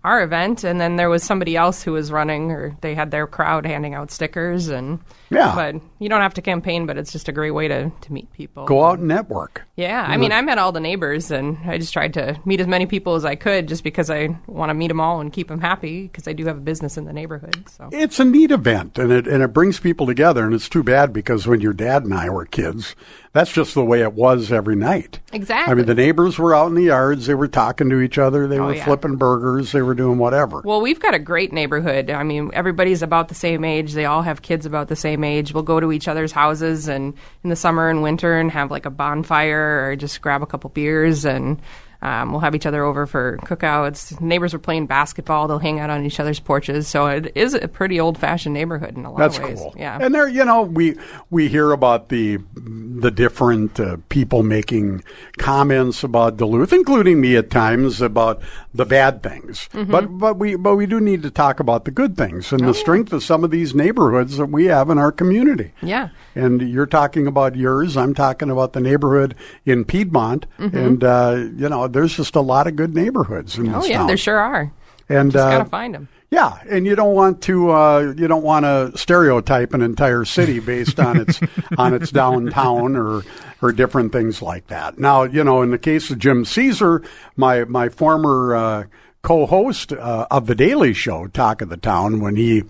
our 0.03 0.23
event, 0.23 0.63
and 0.63 0.79
then 0.79 0.95
there 0.95 1.09
was 1.09 1.23
somebody 1.23 1.57
else 1.57 1.83
who 1.83 1.91
was 1.91 2.11
running, 2.11 2.51
or 2.51 2.77
they 2.81 2.95
had 2.95 3.11
their 3.11 3.27
crowd 3.27 3.65
handing 3.65 3.93
out 3.93 4.11
stickers, 4.11 4.69
and 4.69 4.99
Yeah. 5.29 5.53
But 5.53 5.75
you 5.99 6.09
don't 6.09 6.21
have 6.21 6.33
to 6.35 6.41
campaign, 6.41 6.85
but 6.85 6.97
it's 6.97 7.11
just 7.11 7.27
a 7.27 7.31
great 7.31 7.51
way 7.51 7.67
to 7.67 7.91
to 8.01 8.13
meet 8.13 8.31
people. 8.33 8.65
Go 8.65 8.85
out 8.85 8.99
and 8.99 9.07
network. 9.07 9.63
Yeah, 9.75 10.03
I 10.07 10.17
mean, 10.17 10.31
I 10.31 10.41
met 10.41 10.57
all 10.57 10.71
the 10.71 10.79
neighbors, 10.79 11.31
and 11.31 11.57
I 11.65 11.77
just 11.77 11.93
tried 11.93 12.13
to 12.15 12.39
meet 12.45 12.61
as 12.61 12.67
many 12.67 12.85
people 12.85 13.15
as 13.15 13.25
I 13.25 13.35
could, 13.35 13.67
just 13.67 13.83
because 13.83 14.09
I 14.09 14.37
want 14.47 14.69
to 14.69 14.73
meet 14.73 14.87
them 14.87 15.01
all 15.01 15.19
and 15.19 15.31
keep 15.31 15.49
them 15.49 15.61
happy, 15.61 16.03
because 16.03 16.27
I 16.27 16.33
do 16.33 16.45
have 16.45 16.57
a 16.57 16.61
business 16.61 16.97
in 16.97 17.05
the 17.05 17.13
neighborhood. 17.13 17.69
So 17.69 17.89
It's 17.91 18.19
a 18.19 18.25
neat 18.25 18.51
event, 18.51 18.97
and 18.97 19.11
it 19.11 19.27
and 19.27 19.43
it 19.43 19.53
brings 19.53 19.79
people 19.79 20.05
together. 20.05 20.45
And 20.45 20.53
it's 20.53 20.69
too 20.69 20.83
bad 20.83 21.11
because 21.11 21.45
when 21.45 21.61
your 21.61 21.73
dad 21.73 22.03
and 22.03 22.13
I 22.13 22.29
were 22.29 22.45
kids, 22.45 22.95
that's 23.31 23.51
just 23.51 23.73
the 23.75 23.85
way 23.85 24.01
it 24.01 24.13
was 24.13 24.51
every 24.51 24.75
night. 24.75 25.19
Exactly. 25.31 25.71
I 25.71 25.75
mean, 25.75 25.85
the 25.85 25.93
neighbors 25.93 26.39
were 26.39 26.55
out 26.55 26.67
in 26.67 26.73
the 26.73 26.83
yards. 26.83 27.27
They 27.27 27.35
were 27.35 27.47
talking 27.47 27.89
to 27.91 27.99
each 27.99 28.17
other. 28.17 28.47
They 28.47 28.57
Oh, 28.59 28.65
were 28.67 28.75
yeah. 28.75 28.83
flipping 28.85 29.17
burgers. 29.17 29.71
They 29.71 29.81
were 29.83 29.93
doing 29.93 30.17
whatever. 30.17 30.61
Well, 30.65 30.81
we've 30.81 30.99
got 30.99 31.13
a 31.13 31.19
great 31.19 31.53
neighborhood. 31.53 32.09
I 32.09 32.23
mean, 32.23 32.49
everybody's 32.53 33.03
about 33.03 33.27
the 33.27 33.35
same 33.35 33.63
age. 33.63 33.93
They 33.93 34.05
all 34.05 34.23
have 34.23 34.41
kids 34.41 34.65
about 34.65 34.87
the 34.87 34.95
same 34.95 35.23
age. 35.23 35.53
We'll 35.53 35.63
go 35.63 35.79
to 35.79 35.91
each 35.91 36.07
other's 36.07 36.31
houses 36.31 36.87
and 36.87 37.13
in 37.43 37.49
the 37.51 37.55
summer 37.55 37.87
and 37.89 38.01
winter 38.01 38.39
and 38.39 38.49
have 38.51 38.71
like 38.71 38.85
a 38.85 38.89
bonfire 38.91 39.85
or 39.89 39.95
just 39.95 40.21
grab 40.21 40.41
a 40.41 40.47
couple 40.47 40.69
beers 40.71 41.23
and 41.25 41.61
um, 42.01 42.31
we'll 42.31 42.39
have 42.41 42.55
each 42.55 42.65
other 42.65 42.83
over 42.83 43.05
for 43.05 43.37
cookouts. 43.39 44.19
Neighbors 44.21 44.53
are 44.53 44.59
playing 44.59 44.85
basketball. 44.85 45.47
They'll 45.47 45.59
hang 45.59 45.79
out 45.79 45.89
on 45.89 46.05
each 46.05 46.19
other's 46.19 46.39
porches. 46.39 46.87
So 46.87 47.07
it 47.07 47.31
is 47.35 47.53
a 47.53 47.67
pretty 47.67 47.99
old 47.99 48.17
fashioned 48.17 48.53
neighborhood 48.53 48.95
in 48.97 49.03
a 49.05 49.09
lot 49.11 49.19
That's 49.19 49.37
of 49.37 49.43
ways. 49.43 49.59
cool. 49.59 49.75
Yeah. 49.77 49.97
and 50.01 50.15
there, 50.15 50.27
you 50.27 50.45
know, 50.45 50.61
we 50.63 50.95
we 51.29 51.49
hear 51.49 51.71
about 51.71 52.09
the 52.09 52.37
the 52.55 53.11
different 53.11 53.79
uh, 53.79 53.97
people 54.09 54.43
making 54.43 55.03
comments 55.37 56.03
about 56.03 56.37
Duluth, 56.37 56.73
including 56.73 57.19
me 57.21 57.35
at 57.35 57.49
times 57.49 58.01
about 58.01 58.41
the 58.73 58.85
bad 58.85 59.21
things. 59.23 59.67
Mm-hmm. 59.73 59.91
But 59.91 60.05
but 60.17 60.37
we 60.37 60.55
but 60.55 60.75
we 60.75 60.85
do 60.85 60.99
need 60.99 61.21
to 61.23 61.31
talk 61.31 61.59
about 61.59 61.85
the 61.85 61.91
good 61.91 62.15
things 62.15 62.51
Oh, 62.53 62.57
and 62.57 62.67
the 62.67 62.73
strength 62.73 63.11
of 63.13 63.23
some 63.23 63.43
of 63.43 63.51
these 63.51 63.75
neighborhoods 63.75 64.37
that 64.37 64.47
we 64.47 64.65
have 64.65 64.89
in 64.89 64.97
our 64.97 65.11
community. 65.11 65.73
yeah. 65.81 66.09
And 66.35 66.61
you're 66.61 66.85
talking 66.85 67.27
about 67.27 67.55
yours. 67.57 67.97
I'm 67.97 68.13
talking 68.13 68.49
about 68.49 68.71
the 68.73 68.79
neighborhood 68.79 69.35
in 69.65 69.83
Piedmont, 69.83 70.45
and 70.57 71.03
uh, 71.03 71.35
you 71.57 71.67
know, 71.67 71.87
there's 71.89 72.15
just 72.15 72.35
a 72.35 72.41
lot 72.41 72.67
of 72.67 72.75
good 72.75 72.95
neighborhoods 72.95 73.57
in 73.57 73.73
Oh, 73.73 73.81
this 73.81 73.89
yeah, 73.89 73.97
town. 73.99 74.07
there 74.07 74.17
sure 74.17 74.37
are. 74.39 74.71
and 75.09 75.31
Just 75.31 75.45
uh, 75.45 75.49
got 75.57 75.63
to 75.63 75.69
find 75.69 75.93
them. 75.95 76.07
yeah, 76.31 76.59
and 76.69 76.85
you 76.85 76.95
don't 76.95 77.13
want 77.15 77.41
to 77.43 77.71
uh, 77.71 78.13
you 78.17 78.27
don't 78.27 78.43
want 78.43 78.63
to 78.65 78.91
stereotype 78.97 79.73
an 79.73 79.81
entire 79.81 80.23
city 80.25 80.59
based 80.59 80.99
on 80.99 81.19
its 81.19 81.39
on 81.77 81.93
its 81.93 82.11
downtown 82.11 82.95
or 82.95 83.23
or 83.61 83.71
different 83.71 84.11
things 84.11 84.41
like 84.41 84.67
that. 84.67 84.97
Now, 84.99 85.23
you 85.23 85.43
know, 85.43 85.61
in 85.61 85.71
the 85.71 85.77
case 85.79 86.09
of 86.11 86.19
Jim 86.19 86.45
Caesar, 86.45 87.01
my 87.35 87.65
my 87.65 87.89
former 87.89 88.55
uh, 88.55 88.83
co-host 89.21 89.91
uh, 89.93 90.27
of 90.31 90.45
the 90.47 90.55
Daily 90.55 90.93
Show, 90.93 91.27
Talk 91.27 91.61
of 91.61 91.69
the 91.69 91.77
Town, 91.77 92.19
when 92.21 92.35
he, 92.35 92.63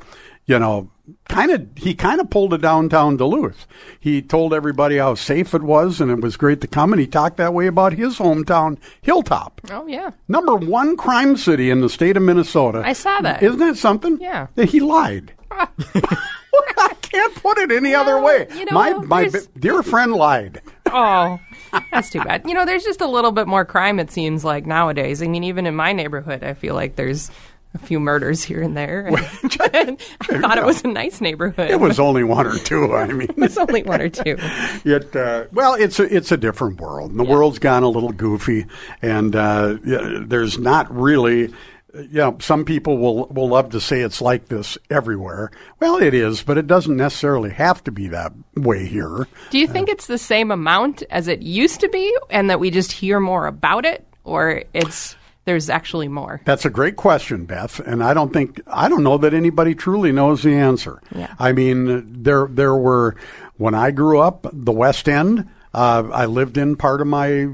you 0.45 0.57
know. 0.59 0.89
Kind 1.27 1.51
of, 1.51 1.67
he 1.75 1.93
kind 1.93 2.19
of 2.19 2.29
pulled 2.29 2.53
a 2.53 2.57
downtown 2.57 3.17
Duluth. 3.17 3.67
He 3.99 4.21
told 4.21 4.53
everybody 4.53 4.97
how 4.97 5.15
safe 5.15 5.53
it 5.53 5.61
was, 5.63 6.01
and 6.01 6.09
it 6.11 6.21
was 6.21 6.37
great 6.37 6.61
to 6.61 6.67
come. 6.67 6.91
And 6.93 6.99
he 6.99 7.07
talked 7.07 7.37
that 7.37 7.53
way 7.53 7.67
about 7.67 7.93
his 7.93 8.17
hometown, 8.17 8.77
Hilltop. 9.01 9.61
Oh, 9.71 9.85
yeah. 9.87 10.11
Number 10.27 10.55
one 10.55 10.97
crime 10.97 11.37
city 11.37 11.69
in 11.69 11.81
the 11.81 11.89
state 11.89 12.17
of 12.17 12.23
Minnesota. 12.23 12.81
I 12.85 12.93
saw 12.93 13.21
that. 13.21 13.43
Isn't 13.43 13.59
that 13.59 13.77
something? 13.77 14.19
Yeah. 14.19 14.47
That 14.55 14.69
He 14.69 14.79
lied. 14.79 15.33
I 15.51 16.93
can't 17.01 17.35
put 17.35 17.57
it 17.57 17.71
any 17.71 17.93
other 17.95 18.19
way. 18.21 18.47
you 18.53 18.65
know, 18.65 18.71
my 18.73 18.93
my 18.93 19.29
bi- 19.29 19.39
dear 19.57 19.83
friend 19.83 20.13
lied. 20.13 20.61
Oh, 20.91 21.39
that's 21.91 22.09
too 22.09 22.19
bad. 22.23 22.47
You 22.47 22.55
know, 22.55 22.65
there's 22.65 22.83
just 22.83 22.99
a 22.99 23.05
little 23.05 23.31
bit 23.31 23.47
more 23.47 23.63
crime, 23.63 23.99
it 23.99 24.09
seems 24.09 24.43
like 24.43 24.65
nowadays. 24.65 25.21
I 25.21 25.27
mean, 25.27 25.43
even 25.43 25.67
in 25.67 25.75
my 25.75 25.93
neighborhood, 25.93 26.43
I 26.43 26.55
feel 26.55 26.73
like 26.73 26.95
there's 26.95 27.29
a 27.73 27.77
few 27.77 27.99
murders 27.99 28.43
here 28.43 28.61
and 28.61 28.75
there. 28.75 29.09
And 29.71 29.99
I 30.21 30.39
thought 30.41 30.57
it 30.57 30.65
was 30.65 30.83
a 30.83 30.87
nice 30.87 31.21
neighborhood. 31.21 31.69
It 31.69 31.79
was 31.79 31.99
only 31.99 32.23
one 32.23 32.47
or 32.47 32.57
two. 32.57 32.95
I 32.95 33.05
mean, 33.13 33.27
It's 33.37 33.57
only 33.57 33.83
one 33.83 34.01
or 34.01 34.09
two. 34.09 34.35
it 34.85 35.15
uh, 35.15 35.45
well, 35.51 35.75
it's 35.75 35.99
a 35.99 36.15
it's 36.15 36.31
a 36.31 36.37
different 36.37 36.79
world. 36.81 37.15
The 37.15 37.23
world's 37.23 37.59
gone 37.59 37.83
a 37.83 37.89
little 37.89 38.11
goofy, 38.11 38.65
and 39.01 39.35
uh, 39.35 39.77
yeah, 39.85 40.19
there's 40.21 40.57
not 40.57 40.93
really. 40.93 41.53
You 41.93 42.07
know, 42.11 42.37
some 42.39 42.65
people 42.65 42.97
will 42.99 43.25
will 43.27 43.49
love 43.49 43.71
to 43.71 43.81
say 43.81 44.01
it's 44.01 44.21
like 44.21 44.47
this 44.47 44.77
everywhere. 44.91 45.51
Well, 45.79 45.97
it 45.97 46.13
is, 46.13 46.43
but 46.43 46.57
it 46.57 46.67
doesn't 46.67 46.95
necessarily 46.95 47.49
have 47.49 47.83
to 47.85 47.91
be 47.91 48.07
that 48.09 48.31
way 48.55 48.85
here. 48.85 49.27
Do 49.49 49.57
you 49.59 49.67
think 49.67 49.89
it's 49.89 50.05
the 50.07 50.19
same 50.19 50.51
amount 50.51 51.01
as 51.09 51.27
it 51.27 51.41
used 51.41 51.79
to 51.81 51.89
be 51.89 52.15
and 52.29 52.49
that 52.49 52.59
we 52.59 52.69
just 52.69 52.91
hear 52.91 53.19
more 53.19 53.47
about 53.47 53.85
it? 53.85 54.05
Or 54.23 54.63
it's 54.73 55.15
there's 55.49 55.67
actually 55.67 56.07
more? 56.07 56.41
That's 56.45 56.63
a 56.63 56.69
great 56.69 56.95
question, 56.95 57.45
Beth, 57.45 57.79
and 57.79 58.03
I 58.03 58.13
don't 58.13 58.31
think 58.31 58.61
I 58.67 58.87
don't 58.87 59.03
know 59.03 59.17
that 59.17 59.33
anybody 59.33 59.73
truly 59.73 60.11
knows 60.11 60.43
the 60.43 60.53
answer. 60.53 61.01
Yeah. 61.13 61.33
I 61.39 61.53
mean, 61.53 62.21
there 62.21 62.47
there 62.47 62.75
were 62.75 63.15
when 63.57 63.73
I 63.73 63.89
grew 63.89 64.19
up, 64.19 64.45
the 64.53 64.71
West 64.71 65.09
End. 65.09 65.49
Uh, 65.73 66.07
I 66.13 66.27
lived 66.27 66.55
in 66.55 66.75
part 66.75 67.01
of 67.01 67.07
my 67.07 67.29
you 67.29 67.49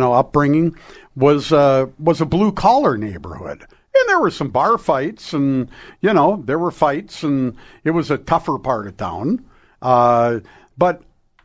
know 0.00 0.14
upbringing 0.14 0.76
was 1.14 1.52
uh, 1.52 1.86
was 2.00 2.20
a 2.20 2.26
blue 2.26 2.50
collar 2.50 2.98
neighborhood. 2.98 3.64
And 3.94 4.08
there 4.08 4.18
were 4.20 4.32
some 4.32 4.50
bar 4.50 4.76
fights, 4.76 5.32
and 5.32 5.70
you 6.00 6.12
know 6.12 6.42
there 6.44 6.58
were 6.58 6.72
fights, 6.72 7.22
and 7.22 7.56
it 7.84 7.92
was 7.92 8.10
a 8.10 8.18
tougher 8.18 8.58
part 8.58 8.88
of 8.88 8.96
town. 8.96 9.44
Uh, 9.80 10.40
but 10.76 11.02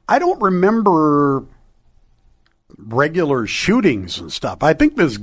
I 0.09 0.17
don't 0.17 0.41
remember 0.41 1.45
regular 2.77 3.45
shootings 3.47 4.19
and 4.19 4.31
stuff. 4.31 4.63
I 4.63 4.73
think 4.73 4.95
this 4.95 5.19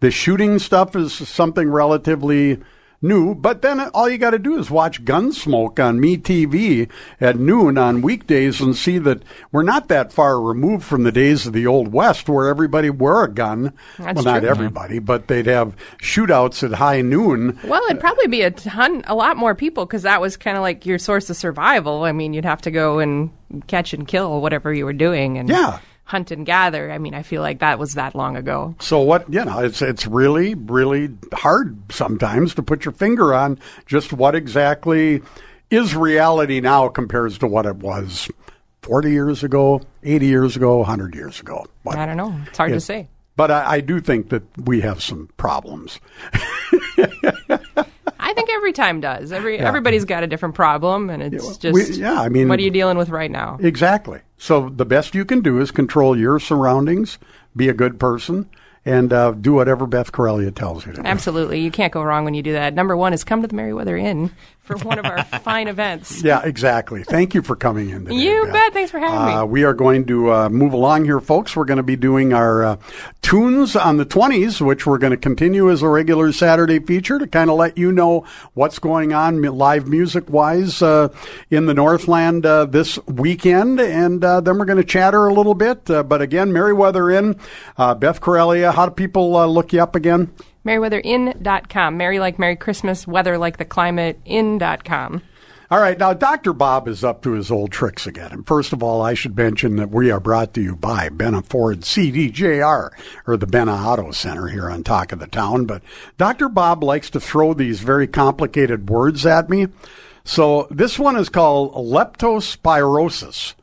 the 0.00 0.10
shooting 0.10 0.58
stuff 0.58 0.96
is 0.96 1.12
something 1.12 1.70
relatively 1.70 2.60
new, 3.02 3.34
but 3.34 3.60
then 3.60 3.78
all 3.92 4.08
you 4.08 4.16
got 4.16 4.30
to 4.30 4.38
do 4.38 4.58
is 4.58 4.70
watch 4.70 5.04
Gunsmoke 5.04 5.78
on 5.78 6.00
Me 6.00 6.16
TV 6.16 6.88
at 7.20 7.38
noon 7.38 7.76
on 7.76 8.00
weekdays 8.00 8.62
and 8.62 8.74
see 8.74 8.96
that 8.96 9.22
we're 9.52 9.62
not 9.62 9.88
that 9.88 10.10
far 10.10 10.40
removed 10.40 10.84
from 10.84 11.02
the 11.02 11.12
days 11.12 11.46
of 11.46 11.52
the 11.52 11.66
old 11.66 11.92
west 11.92 12.30
where 12.30 12.48
everybody 12.48 12.88
wore 12.88 13.22
a 13.22 13.30
gun. 13.30 13.74
That's 13.98 14.16
well, 14.16 14.24
not 14.24 14.40
true. 14.40 14.48
everybody, 14.48 15.00
but 15.00 15.28
they'd 15.28 15.46
have 15.46 15.76
shootouts 15.98 16.62
at 16.62 16.78
high 16.78 17.02
noon. 17.02 17.58
Well, 17.64 17.82
it'd 17.90 18.00
probably 18.00 18.26
be 18.28 18.40
a 18.40 18.50
ton, 18.50 19.04
a 19.06 19.14
lot 19.14 19.36
more 19.36 19.54
people 19.54 19.84
because 19.84 20.02
that 20.04 20.22
was 20.22 20.38
kind 20.38 20.56
of 20.56 20.62
like 20.62 20.86
your 20.86 20.98
source 20.98 21.28
of 21.28 21.36
survival. 21.36 22.04
I 22.04 22.12
mean, 22.12 22.32
you'd 22.32 22.46
have 22.46 22.62
to 22.62 22.70
go 22.70 23.00
and 23.00 23.30
catch 23.66 23.92
and 23.92 24.08
kill 24.08 24.40
whatever 24.40 24.72
you 24.72 24.86
were 24.86 24.94
doing 24.94 25.36
and 25.36 25.48
Yeah. 25.50 25.78
Hunt 26.04 26.30
and 26.30 26.44
gather. 26.44 26.90
I 26.92 26.98
mean, 26.98 27.14
I 27.14 27.22
feel 27.22 27.42
like 27.42 27.60
that 27.60 27.78
was 27.78 27.94
that 27.94 28.14
long 28.14 28.36
ago. 28.36 28.74
So 28.80 29.00
what 29.00 29.32
you 29.32 29.44
know, 29.44 29.58
it's 29.60 29.80
it's 29.82 30.06
really 30.06 30.54
really 30.54 31.10
hard 31.32 31.76
sometimes 31.92 32.54
to 32.54 32.62
put 32.62 32.84
your 32.84 32.92
finger 32.92 33.34
on 33.34 33.58
just 33.86 34.12
what 34.12 34.34
exactly 34.34 35.22
is 35.70 35.96
reality 35.96 36.60
now 36.60 36.88
compares 36.88 37.38
to 37.38 37.46
what 37.46 37.66
it 37.66 37.76
was 37.76 38.28
forty 38.82 39.12
years 39.12 39.42
ago, 39.42 39.80
eighty 40.02 40.26
years 40.26 40.56
ago, 40.56 40.84
hundred 40.84 41.14
years 41.14 41.40
ago. 41.40 41.66
But, 41.84 41.96
I 41.96 42.06
don't 42.06 42.16
know. 42.16 42.38
It's 42.46 42.58
hard 42.58 42.72
to 42.72 42.80
say. 42.80 43.08
but 43.36 43.50
I, 43.50 43.76
I 43.76 43.80
do 43.80 44.00
think 44.00 44.28
that 44.28 44.42
we 44.66 44.80
have 44.82 45.02
some 45.02 45.28
problems. 45.36 46.00
Every 48.64 48.72
time 48.72 49.02
does. 49.02 49.30
Every 49.30 49.58
everybody's 49.58 50.06
got 50.06 50.22
a 50.22 50.26
different 50.26 50.54
problem, 50.54 51.10
and 51.10 51.22
it's 51.22 51.44
well, 51.44 51.54
just 51.54 51.74
we- 51.74 52.00
yeah, 52.00 52.18
I 52.18 52.30
mean- 52.30 52.48
what 52.48 52.58
are 52.58 52.62
you 52.62 52.70
dealing 52.70 52.96
with 52.96 53.10
right 53.10 53.30
now? 53.30 53.58
Exactly. 53.60 54.20
So 54.38 54.70
the 54.70 54.86
best 54.86 55.14
you 55.14 55.26
can 55.26 55.42
do 55.42 55.60
is 55.60 55.70
control 55.70 56.18
your 56.18 56.40
surroundings, 56.40 57.18
be 57.54 57.68
a 57.68 57.74
good 57.74 58.00
person, 58.00 58.48
and 58.86 59.12
uh, 59.12 59.32
do 59.32 59.52
whatever 59.52 59.86
Beth 59.86 60.12
Corellia 60.12 60.50
tells 60.50 60.86
you 60.86 60.92
to 60.92 61.02
do. 61.02 61.06
Absolutely, 61.06 61.60
you 61.60 61.70
can't 61.70 61.92
go 61.92 62.02
wrong 62.02 62.24
when 62.24 62.32
you 62.32 62.42
do 62.42 62.54
that. 62.54 62.72
Number 62.72 62.96
one 62.96 63.12
is 63.12 63.22
come 63.22 63.42
to 63.42 63.48
the 63.48 63.54
Meriwether 63.54 63.98
Inn 63.98 64.30
for 64.64 64.76
one 64.78 64.98
of 64.98 65.04
our 65.04 65.22
fine 65.42 65.68
events. 65.68 66.22
Yeah, 66.22 66.40
exactly. 66.42 67.04
Thank 67.04 67.34
you 67.34 67.42
for 67.42 67.54
coming 67.56 67.90
in 67.90 68.04
today. 68.06 68.16
You 68.16 68.44
Beth. 68.44 68.52
bet. 68.52 68.72
Thanks 68.72 68.90
for 68.90 68.98
having 68.98 69.18
Uh, 69.18 69.44
me. 69.46 69.52
we 69.52 69.64
are 69.64 69.74
going 69.74 70.06
to 70.06 70.32
uh, 70.32 70.48
move 70.48 70.72
along 70.72 71.04
here, 71.04 71.20
folks. 71.20 71.54
We're 71.54 71.64
going 71.66 71.76
to 71.76 71.82
be 71.82 71.96
doing 71.96 72.32
our 72.32 72.64
uh, 72.64 72.76
tunes 73.22 73.76
on 73.76 73.96
the 73.98 74.06
20s, 74.06 74.60
which 74.60 74.86
we're 74.86 74.98
going 74.98 75.10
to 75.12 75.16
continue 75.16 75.70
as 75.70 75.82
a 75.82 75.88
regular 75.88 76.32
Saturday 76.32 76.78
feature 76.78 77.18
to 77.18 77.26
kind 77.26 77.50
of 77.50 77.56
let 77.56 77.76
you 77.78 77.92
know 77.92 78.24
what's 78.54 78.78
going 78.78 79.12
on 79.12 79.42
live 79.42 79.86
music 79.86 80.30
wise 80.30 80.80
uh, 80.82 81.08
in 81.50 81.66
the 81.66 81.74
Northland 81.74 82.46
uh, 82.46 82.64
this 82.64 82.98
weekend. 83.06 83.80
And 83.80 84.24
uh, 84.24 84.40
then 84.40 84.58
we're 84.58 84.64
going 84.64 84.78
to 84.78 84.84
chatter 84.84 85.26
a 85.26 85.34
little 85.34 85.54
bit. 85.54 85.90
Uh, 85.90 86.02
but 86.02 86.22
again, 86.22 86.52
Meriwether 86.52 87.10
Inn, 87.10 87.38
uh, 87.76 87.94
Beth 87.94 88.20
Corellia, 88.20 88.72
how 88.72 88.86
do 88.86 88.92
people 88.94 89.36
uh, 89.36 89.46
look 89.46 89.72
you 89.72 89.82
up 89.82 89.94
again? 89.94 90.32
MerryweatherIn.com. 90.64 91.96
Merry 91.96 92.18
like 92.18 92.38
Merry 92.38 92.56
Christmas, 92.56 93.06
weather 93.06 93.38
like 93.38 93.58
the 93.58 93.64
climate, 93.64 94.20
in.com. 94.24 95.22
All 95.70 95.80
right, 95.80 95.98
now 95.98 96.12
Dr. 96.12 96.52
Bob 96.52 96.86
is 96.86 97.02
up 97.02 97.22
to 97.22 97.32
his 97.32 97.50
old 97.50 97.72
tricks 97.72 98.06
again. 98.06 98.30
And 98.32 98.46
first 98.46 98.72
of 98.72 98.82
all, 98.82 99.02
I 99.02 99.14
should 99.14 99.36
mention 99.36 99.76
that 99.76 99.90
we 99.90 100.10
are 100.10 100.20
brought 100.20 100.52
to 100.54 100.62
you 100.62 100.76
by 100.76 101.08
Benna 101.08 101.44
Ford 101.44 101.80
CDJR, 101.80 102.90
or 103.26 103.36
the 103.36 103.46
Benna 103.46 103.84
Auto 103.84 104.10
Center 104.10 104.48
here 104.48 104.70
on 104.70 104.84
Talk 104.84 105.10
of 105.10 105.20
the 105.20 105.26
Town. 105.26 105.64
But 105.64 105.82
Dr. 106.18 106.48
Bob 106.48 106.84
likes 106.84 107.10
to 107.10 107.20
throw 107.20 107.54
these 107.54 107.80
very 107.80 108.06
complicated 108.06 108.90
words 108.90 109.24
at 109.24 109.48
me. 109.48 109.68
So 110.24 110.68
this 110.70 110.98
one 110.98 111.16
is 111.16 111.28
called 111.28 111.74
leptospirosis. 111.74 113.54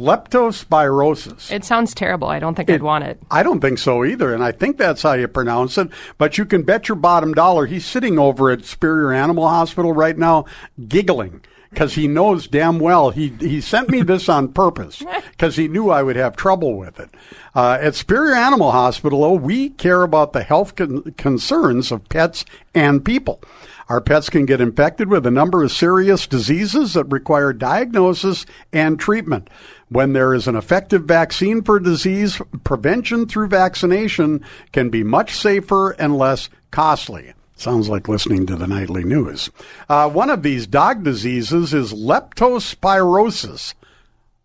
Leptospirosis. 0.00 1.52
It 1.52 1.62
sounds 1.62 1.92
terrible. 1.94 2.28
I 2.28 2.38
don't 2.38 2.54
think 2.54 2.70
I'd 2.70 2.82
want 2.82 3.04
it. 3.04 3.20
I 3.30 3.42
don't 3.42 3.60
think 3.60 3.78
so 3.78 4.02
either, 4.02 4.32
and 4.32 4.42
I 4.42 4.50
think 4.50 4.78
that's 4.78 5.02
how 5.02 5.12
you 5.12 5.28
pronounce 5.28 5.76
it. 5.76 5.88
But 6.16 6.38
you 6.38 6.46
can 6.46 6.62
bet 6.62 6.88
your 6.88 6.96
bottom 6.96 7.34
dollar 7.34 7.66
he's 7.66 7.84
sitting 7.84 8.18
over 8.18 8.50
at 8.50 8.64
Superior 8.64 9.12
Animal 9.12 9.46
Hospital 9.46 9.92
right 9.92 10.16
now, 10.16 10.46
giggling 10.88 11.42
because 11.70 11.94
he 11.94 12.08
knows 12.08 12.46
damn 12.46 12.78
well 12.78 13.10
he 13.10 13.28
he 13.40 13.60
sent 13.60 13.88
me 13.88 14.02
this 14.02 14.28
on 14.28 14.48
purpose 14.48 15.02
because 15.30 15.56
he 15.56 15.68
knew 15.68 15.90
I 15.90 16.02
would 16.02 16.16
have 16.16 16.36
trouble 16.36 16.76
with 16.76 17.00
it. 17.00 17.10
Uh, 17.54 17.78
at 17.80 17.94
Superior 17.94 18.34
Animal 18.34 18.70
Hospital, 18.70 19.24
oh, 19.24 19.34
we 19.34 19.70
care 19.70 20.02
about 20.02 20.32
the 20.32 20.42
health 20.42 20.76
con- 20.76 21.14
concerns 21.16 21.90
of 21.90 22.08
pets 22.08 22.44
and 22.74 23.04
people. 23.04 23.42
Our 23.88 24.00
pets 24.00 24.30
can 24.30 24.46
get 24.46 24.60
infected 24.60 25.08
with 25.08 25.26
a 25.26 25.32
number 25.32 25.64
of 25.64 25.72
serious 25.72 26.28
diseases 26.28 26.94
that 26.94 27.06
require 27.06 27.52
diagnosis 27.52 28.46
and 28.72 29.00
treatment. 29.00 29.50
When 29.88 30.12
there 30.12 30.32
is 30.32 30.46
an 30.46 30.54
effective 30.54 31.06
vaccine 31.06 31.62
for 31.62 31.80
disease, 31.80 32.40
prevention 32.62 33.26
through 33.26 33.48
vaccination 33.48 34.44
can 34.72 34.90
be 34.90 35.02
much 35.02 35.34
safer 35.34 35.90
and 35.90 36.16
less 36.16 36.48
costly. 36.70 37.32
Sounds 37.60 37.90
like 37.90 38.08
listening 38.08 38.46
to 38.46 38.56
the 38.56 38.66
nightly 38.66 39.04
news. 39.04 39.50
Uh, 39.86 40.08
one 40.08 40.30
of 40.30 40.42
these 40.42 40.66
dog 40.66 41.04
diseases 41.04 41.74
is 41.74 41.92
leptospirosis. 41.92 43.74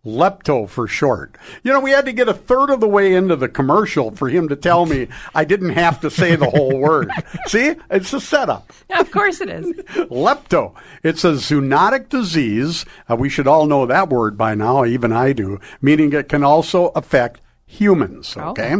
Lepto 0.04 0.68
for 0.68 0.86
short. 0.86 1.38
You 1.62 1.72
know, 1.72 1.80
we 1.80 1.92
had 1.92 2.04
to 2.04 2.12
get 2.12 2.28
a 2.28 2.34
third 2.34 2.68
of 2.68 2.80
the 2.80 2.86
way 2.86 3.14
into 3.14 3.34
the 3.34 3.48
commercial 3.48 4.10
for 4.10 4.28
him 4.28 4.50
to 4.50 4.54
tell 4.54 4.84
me 4.84 5.08
I 5.34 5.46
didn't 5.46 5.70
have 5.70 5.98
to 6.02 6.10
say 6.10 6.36
the 6.36 6.50
whole 6.50 6.78
word. 6.78 7.10
See? 7.46 7.76
It's 7.90 8.12
a 8.12 8.20
setup. 8.20 8.70
Of 8.90 9.10
course 9.10 9.40
it 9.40 9.48
is. 9.48 9.64
Lepto. 10.10 10.74
It's 11.02 11.24
a 11.24 11.32
zoonotic 11.32 12.10
disease. 12.10 12.84
Uh, 13.10 13.16
we 13.16 13.30
should 13.30 13.46
all 13.48 13.64
know 13.64 13.86
that 13.86 14.10
word 14.10 14.36
by 14.36 14.54
now, 14.54 14.84
even 14.84 15.10
I 15.10 15.32
do, 15.32 15.58
meaning 15.80 16.12
it 16.12 16.28
can 16.28 16.44
also 16.44 16.88
affect 16.88 17.40
humans. 17.66 18.34
Oh. 18.38 18.50
Okay. 18.50 18.76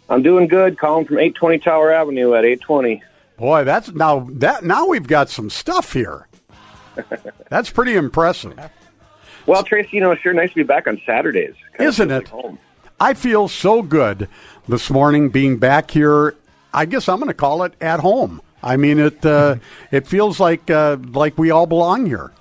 I'm 0.08 0.22
doing 0.22 0.48
good. 0.48 0.78
Calling 0.78 1.04
from 1.04 1.18
820 1.18 1.58
Tower 1.58 1.92
Avenue 1.92 2.32
at 2.32 2.46
820. 2.46 3.02
Boy, 3.36 3.64
that's 3.64 3.92
now 3.92 4.28
that 4.30 4.64
now 4.64 4.86
we've 4.86 5.06
got 5.06 5.28
some 5.28 5.50
stuff 5.50 5.92
here. 5.92 6.28
That's 7.48 7.70
pretty 7.70 7.94
impressive, 7.94 8.56
Well, 9.46 9.64
Tracy, 9.64 9.90
you 9.92 10.00
know, 10.00 10.12
it's 10.12 10.22
sure 10.22 10.32
nice 10.32 10.50
to 10.50 10.54
be 10.54 10.62
back 10.62 10.86
on 10.86 11.00
Saturdays. 11.04 11.54
Kind 11.72 11.88
isn't 11.88 12.10
it? 12.10 12.32
like. 12.32 12.54
I 13.00 13.14
feel 13.14 13.48
so 13.48 13.82
good 13.82 14.28
this 14.68 14.90
morning 14.90 15.30
being 15.30 15.58
back 15.58 15.90
here. 15.90 16.36
I 16.72 16.86
guess 16.86 17.08
I'm 17.08 17.18
going 17.18 17.28
to 17.28 17.34
call 17.34 17.64
it 17.64 17.74
at 17.80 18.00
home. 18.00 18.40
I 18.62 18.76
mean, 18.76 18.98
it 19.00 19.26
uh, 19.26 19.56
it 19.90 20.06
feels 20.06 20.38
like 20.38 20.70
uh, 20.70 20.98
like 21.10 21.36
we 21.36 21.50
all 21.50 21.66
belong 21.66 22.06
here. 22.06 22.32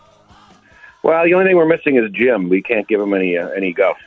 Well, 1.01 1.25
the 1.25 1.33
only 1.33 1.47
thing 1.47 1.57
we're 1.57 1.65
missing 1.65 1.97
is 1.97 2.09
Jim. 2.11 2.47
We 2.47 2.61
can't 2.61 2.87
give 2.87 3.01
him 3.01 3.13
any 3.13 3.37
uh, 3.37 3.49
any 3.49 3.73
guff. 3.73 3.97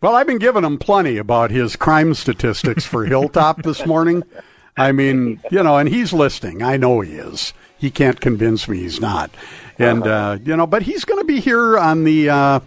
Well, 0.00 0.14
I've 0.14 0.26
been 0.26 0.38
giving 0.38 0.64
him 0.64 0.76
plenty 0.76 1.16
about 1.16 1.50
his 1.50 1.76
crime 1.76 2.12
statistics 2.12 2.84
for 2.84 3.06
Hilltop 3.06 3.62
this 3.62 3.86
morning. 3.86 4.24
I 4.76 4.92
mean, 4.92 5.40
you 5.50 5.62
know, 5.62 5.78
and 5.78 5.88
he's 5.88 6.12
listening. 6.12 6.62
I 6.62 6.76
know 6.76 7.00
he 7.00 7.12
is. 7.12 7.52
He 7.78 7.90
can't 7.90 8.20
convince 8.20 8.68
me 8.68 8.78
he's 8.78 9.00
not. 9.00 9.30
And, 9.78 10.06
uh, 10.06 10.38
you 10.42 10.56
know, 10.56 10.66
but 10.66 10.82
he's 10.82 11.04
going 11.04 11.20
to 11.20 11.26
be 11.26 11.40
here 11.40 11.78
on 11.78 12.04
the, 12.04 12.30
uh, 12.30 12.58
I 12.58 12.60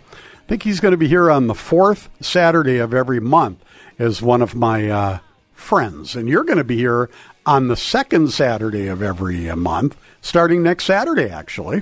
think 0.47 0.63
he's 0.63 0.79
going 0.79 0.91
to 0.91 0.97
be 0.97 1.07
here 1.07 1.31
on 1.31 1.47
the 1.47 1.55
fourth 1.55 2.09
Saturday 2.21 2.77
of 2.77 2.93
every 2.93 3.19
month 3.19 3.63
as 3.99 4.21
one 4.21 4.41
of 4.41 4.55
my 4.55 4.89
uh, 4.89 5.19
friends. 5.53 6.15
And 6.15 6.29
you're 6.29 6.43
going 6.43 6.57
to 6.57 6.63
be 6.63 6.77
here 6.77 7.09
on 7.45 7.67
the 7.67 7.77
second 7.77 8.31
Saturday 8.31 8.87
of 8.87 9.01
every 9.01 9.49
uh, 9.49 9.55
month, 9.55 9.97
starting 10.21 10.63
next 10.63 10.85
Saturday, 10.85 11.29
actually. 11.29 11.81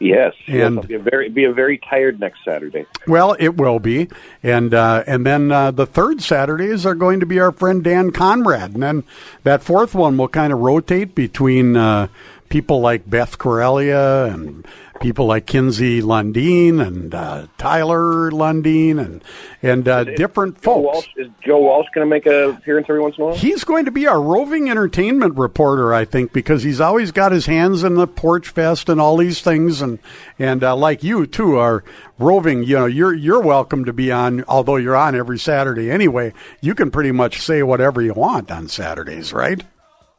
Yes, 0.00 0.32
yes. 0.48 0.66
And- 0.66 0.78
I'll 0.78 0.84
be 0.84 0.94
a 0.94 0.98
very 0.98 1.28
be 1.28 1.44
a 1.44 1.52
very 1.52 1.78
tired 1.78 2.18
next 2.20 2.42
Saturday. 2.42 2.86
Well, 3.06 3.36
it 3.38 3.56
will 3.58 3.78
be, 3.78 4.08
and 4.42 4.72
uh, 4.72 5.04
and 5.06 5.26
then 5.26 5.52
uh, 5.52 5.72
the 5.72 5.84
third 5.84 6.22
Saturdays 6.22 6.86
are 6.86 6.94
going 6.94 7.20
to 7.20 7.26
be 7.26 7.38
our 7.38 7.52
friend 7.52 7.84
Dan 7.84 8.10
Conrad, 8.10 8.72
and 8.72 8.82
then 8.82 9.04
that 9.42 9.62
fourth 9.62 9.94
one 9.94 10.16
will 10.16 10.28
kind 10.28 10.54
of 10.54 10.58
rotate 10.60 11.14
between 11.14 11.76
uh, 11.76 12.08
people 12.50 12.80
like 12.80 13.08
Beth 13.08 13.38
Corellia 13.38 14.26
and 14.26 14.66
people 15.00 15.24
like 15.26 15.46
Kinsey 15.46 16.02
Lundeen 16.02 16.86
and 16.86 17.14
uh, 17.14 17.46
Tyler 17.56 18.30
Lundeen 18.30 19.02
and 19.02 19.24
and 19.62 19.88
uh, 19.88 20.04
different 20.04 20.56
Joe 20.56 20.60
folks. 20.60 20.84
Walsh, 20.84 21.08
is 21.16 21.28
Joe 21.44 21.58
Walsh 21.58 21.86
going 21.94 22.06
to 22.06 22.10
make 22.10 22.26
a 22.26 22.50
appearance 22.50 22.86
every 22.88 23.00
once 23.00 23.16
in 23.16 23.22
a 23.22 23.26
while? 23.28 23.36
He's 23.36 23.64
going 23.64 23.86
to 23.86 23.90
be 23.90 24.06
our 24.06 24.20
roving 24.20 24.70
entertainment 24.70 25.36
reporter, 25.38 25.94
I 25.94 26.04
think, 26.04 26.32
because 26.32 26.62
he's 26.62 26.80
always 26.80 27.12
got 27.12 27.32
his 27.32 27.46
hands 27.46 27.82
in 27.82 27.94
the 27.94 28.06
Porch 28.06 28.48
Fest 28.48 28.88
and 28.88 29.00
all 29.00 29.16
these 29.16 29.40
things, 29.40 29.80
and 29.80 29.98
and 30.38 30.62
uh, 30.62 30.76
like 30.76 31.02
you 31.02 31.26
too 31.26 31.56
are 31.56 31.82
roving. 32.18 32.62
You 32.64 32.80
know, 32.80 32.86
you're 32.86 33.14
you're 33.14 33.40
welcome 33.40 33.86
to 33.86 33.92
be 33.92 34.12
on, 34.12 34.44
although 34.44 34.76
you're 34.76 34.96
on 34.96 35.14
every 35.14 35.38
Saturday 35.38 35.90
anyway. 35.90 36.34
You 36.60 36.74
can 36.74 36.90
pretty 36.90 37.12
much 37.12 37.40
say 37.40 37.62
whatever 37.62 38.02
you 38.02 38.12
want 38.12 38.50
on 38.50 38.68
Saturdays, 38.68 39.32
right? 39.32 39.62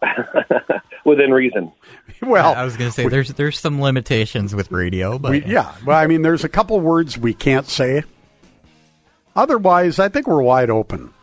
Within 1.06 1.32
reason. 1.32 1.72
Well, 2.22 2.54
I 2.54 2.64
was 2.64 2.78
going 2.78 2.90
to 2.90 2.94
say 2.94 3.08
there's 3.08 3.30
there's 3.30 3.60
some 3.60 3.82
limitations 3.82 4.56
with 4.56 4.72
radio, 4.72 5.18
but 5.18 5.32
we, 5.32 5.46
yeah. 5.46 5.74
Well, 5.86 5.98
I 5.98 6.08
mean, 6.08 6.22
there's 6.22 6.44
a 6.44 6.50
couple 6.50 6.80
words 6.80 7.18
we 7.18 7.34
can't 7.34 7.68
say. 7.68 8.04
Otherwise, 9.36 10.00
I 10.00 10.10
think 10.10 10.28
we're 10.28 10.42
wide 10.42 10.70
open. 10.70 11.14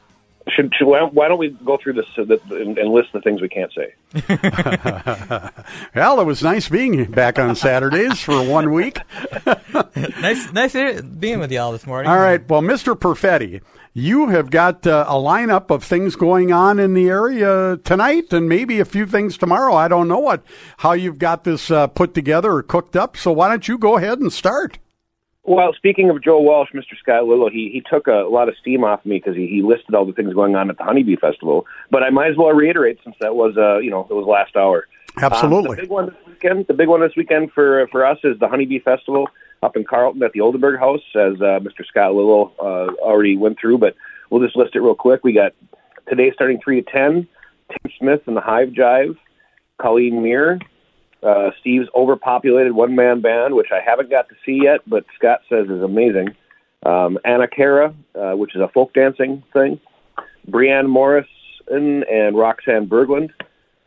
Should, 0.55 0.72
should 0.74 0.86
why 0.86 1.03
why 1.03 1.28
don't 1.28 1.38
we 1.38 1.51
go 1.51 1.76
through 1.76 1.94
this 1.94 2.07
the, 2.16 2.40
and, 2.51 2.78
and 2.78 2.90
list 2.90 3.12
the 3.12 3.20
things 3.20 3.40
we 3.40 3.49
can't 3.49 3.72
say? 3.72 3.94
Well, 5.94 6.20
it 6.20 6.24
was 6.24 6.42
nice 6.42 6.68
being 6.68 7.05
back 7.11 7.38
on 7.38 7.55
Saturdays 7.57 8.20
for 8.20 8.42
one 8.42 8.72
week. 8.72 9.01
nice 10.20 10.53
nice 10.53 11.01
being 11.03 11.40
with 11.40 11.51
y'all 11.53 11.72
this 11.72 11.86
morning. 11.86 12.11
All 12.11 12.18
right. 12.18 12.46
Well, 12.49 12.62
Mr. 12.62 12.94
Perfetti, 12.94 13.61
you 13.92 14.28
have 14.28 14.51
got 14.51 14.86
uh, 14.86 15.05
a 15.09 15.14
lineup 15.14 15.70
of 15.70 15.82
things 15.84 16.16
going 16.16 16.53
on 16.53 16.78
in 16.78 16.94
the 16.94 17.09
area 17.09 17.78
tonight 17.78 18.32
and 18.32 18.49
maybe 18.49 18.80
a 18.80 18.84
few 18.84 19.07
things 19.07 19.36
tomorrow. 19.36 19.74
I 19.74 19.88
don't 19.88 20.09
know 20.09 20.20
what 20.20 20.42
how 20.78 20.92
you've 20.92 21.18
got 21.18 21.44
this 21.44 21.70
uh, 21.70 21.86
put 21.88 22.14
together 22.14 22.53
or 22.53 22.62
cooked 22.62 22.96
up. 22.96 23.16
So 23.16 23.32
why 23.32 23.49
don't 23.49 23.66
you 23.66 23.76
go 23.76 23.96
ahead 23.96 24.20
and 24.20 24.32
start? 24.32 24.78
Well, 25.45 25.72
speaking 25.74 26.11
of 26.11 26.22
Joe 26.22 26.41
Walsh, 26.41 26.70
Mr. 26.74 26.99
Scott 26.99 27.26
Lillo, 27.26 27.49
he, 27.49 27.70
he 27.72 27.80
took 27.80 28.07
a 28.07 28.28
lot 28.28 28.49
of 28.49 28.57
steam 28.61 28.84
off 28.84 29.05
me 29.07 29.16
because 29.16 29.34
he, 29.34 29.47
he 29.47 29.62
listed 29.62 29.95
all 29.95 30.05
the 30.05 30.12
things 30.12 30.34
going 30.34 30.55
on 30.55 30.68
at 30.68 30.76
the 30.76 30.84
Honeybee 30.84 31.16
Festival. 31.16 31.66
But 31.91 32.03
I 32.03 32.11
might 32.11 32.30
as 32.30 32.36
well 32.36 32.53
reiterate 32.53 32.99
since 33.03 33.16
that 33.20 33.34
was, 33.34 33.57
uh, 33.57 33.78
you 33.78 33.91
know, 33.91 34.07
it 34.11 34.14
was 34.14 34.26
last 34.26 34.57
hour. 34.57 34.86
Um, 35.16 35.24
Absolutely. 35.24 35.76
the 35.76 35.82
big 35.82 35.91
one 35.91 36.07
this 36.07 36.26
weekend. 36.26 36.66
The 36.66 36.74
big 36.74 36.89
one 36.89 37.01
this 37.01 37.16
weekend 37.16 37.53
for 37.53 37.89
for 37.89 38.05
us 38.05 38.18
is 38.24 38.39
the 38.39 38.47
Honeybee 38.47 38.78
Festival 38.78 39.28
up 39.62 39.76
in 39.76 39.84
Carlton 39.84 40.22
at 40.22 40.32
the 40.32 40.41
Oldenburg 40.41 40.78
House, 40.78 41.03
as 41.14 41.41
uh, 41.41 41.59
Mr. 41.61 41.84
Scott 41.86 42.14
Lillo 42.14 42.53
uh, 42.61 42.93
already 43.03 43.36
went 43.36 43.59
through. 43.59 43.78
But 43.78 43.97
we'll 44.30 44.45
just 44.45 44.57
list 44.57 44.76
it 44.76 44.80
real 44.80 44.95
quick. 44.95 45.24
We 45.24 45.32
got 45.32 45.55
today 46.09 46.30
starting 46.32 46.61
three 46.62 46.82
to 46.82 46.91
ten. 46.91 47.26
Tim 47.70 47.93
Smith 47.99 48.22
and 48.26 48.36
the 48.36 48.41
Hive 48.41 48.68
Jive, 48.68 49.16
Colleen 49.78 50.22
Meir, 50.22 50.59
uh, 51.22 51.50
Steve's 51.60 51.88
overpopulated 51.94 52.72
one 52.72 52.94
man 52.94 53.20
band, 53.20 53.54
which 53.54 53.68
I 53.72 53.80
haven't 53.80 54.10
got 54.10 54.28
to 54.28 54.34
see 54.44 54.60
yet, 54.62 54.80
but 54.86 55.04
Scott 55.16 55.40
says 55.48 55.68
is 55.68 55.82
amazing. 55.82 56.36
Um, 56.86 57.18
Anna 57.24 57.48
Cara, 57.48 57.94
uh, 58.14 58.32
which 58.32 58.54
is 58.54 58.60
a 58.60 58.68
folk 58.68 58.94
dancing 58.94 59.42
thing. 59.52 59.80
Brianne 60.48 60.88
Morrison 60.88 62.04
and 62.04 62.36
Roxanne 62.36 62.88
Berglund. 62.88 63.30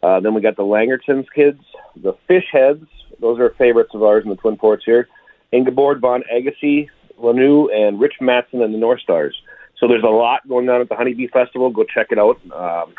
Uh, 0.03 0.19
then 0.19 0.33
we 0.33 0.41
got 0.41 0.57
the 0.57 0.63
Langertons 0.63 1.27
kids, 1.33 1.61
the 1.95 2.13
Fish 2.27 2.45
Heads. 2.51 2.85
Those 3.19 3.39
are 3.39 3.51
favorites 3.51 3.91
of 3.93 4.03
ours 4.03 4.23
in 4.23 4.29
the 4.29 4.35
Twin 4.35 4.57
Ports 4.57 4.83
here. 4.83 5.07
Ingeborg 5.51 5.99
von 5.99 6.23
Agassiz, 6.31 6.89
Lanu, 7.19 7.73
and 7.73 7.99
Rich 7.99 8.15
Mattson 8.19 8.63
and 8.63 8.73
the 8.73 8.79
North 8.79 9.01
Stars. 9.01 9.39
So 9.77 9.87
there's 9.87 10.03
a 10.03 10.07
lot 10.07 10.47
going 10.47 10.69
on 10.69 10.81
at 10.81 10.89
the 10.89 10.95
Honeybee 10.95 11.27
Festival. 11.27 11.69
Go 11.69 11.83
check 11.83 12.07
it 12.11 12.19
out. 12.19 12.39
Um, 12.51 12.93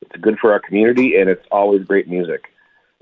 it's 0.00 0.20
good 0.20 0.38
for 0.38 0.52
our 0.52 0.60
community, 0.60 1.16
and 1.16 1.30
it's 1.30 1.44
always 1.50 1.84
great 1.84 2.08
music. 2.08 2.53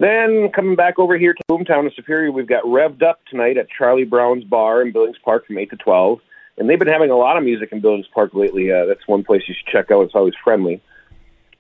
Then 0.03 0.51
coming 0.51 0.75
back 0.75 0.99
over 0.99 1.17
here 1.17 1.33
to 1.33 1.43
Boomtown 1.49 1.87
of 1.87 1.95
Superior, 1.95 2.33
we've 2.33 2.49
got 2.49 2.65
Revved 2.65 3.05
Up 3.05 3.21
tonight 3.31 3.57
at 3.57 3.69
Charlie 3.71 4.03
Brown's 4.03 4.43
Bar 4.43 4.83
in 4.83 4.91
Billings 4.91 5.17
Park 5.25 5.47
from 5.47 5.59
8 5.59 5.71
to 5.71 5.77
12. 5.77 6.19
And 6.59 6.69
they've 6.69 6.77
been 6.77 6.89
having 6.89 7.11
a 7.11 7.17
lot 7.17 7.37
of 7.37 7.45
music 7.45 7.69
in 7.71 7.81
Billings 7.81 8.09
Park 8.13 8.35
lately. 8.35 8.73
Uh, 8.73 8.87
that's 8.87 9.07
one 9.07 9.23
place 9.23 9.43
you 9.47 9.55
should 9.55 9.71
check 9.73 9.93
out. 9.93 10.03
It's 10.03 10.17
always 10.17 10.35
friendly. 10.43 10.83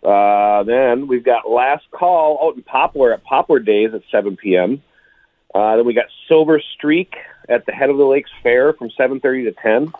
Uh, 0.03 0.64
then 0.64 1.07
we've 1.07 1.24
got 1.24 1.49
Last 1.49 1.84
Call 1.93 2.40
out 2.43 2.57
in 2.57 2.64
Poplar 2.64 3.12
at 3.12 3.22
Poplar 3.22 3.61
Days 3.61 3.95
at 3.95 4.03
7 4.11 4.36
p.m. 4.36 4.82
Uh, 5.55 5.76
then 5.76 5.86
we 5.86 5.95
got 5.95 6.07
Silver 6.26 6.61
Streak 6.74 7.14
at 7.49 7.64
the 7.66 7.72
Head 7.72 7.90
of 7.90 7.97
the 7.97 8.05
Lakes 8.05 8.30
Fair 8.43 8.72
from 8.72 8.90
7.30 8.99 9.45
to 9.45 9.53
10. 9.53 9.93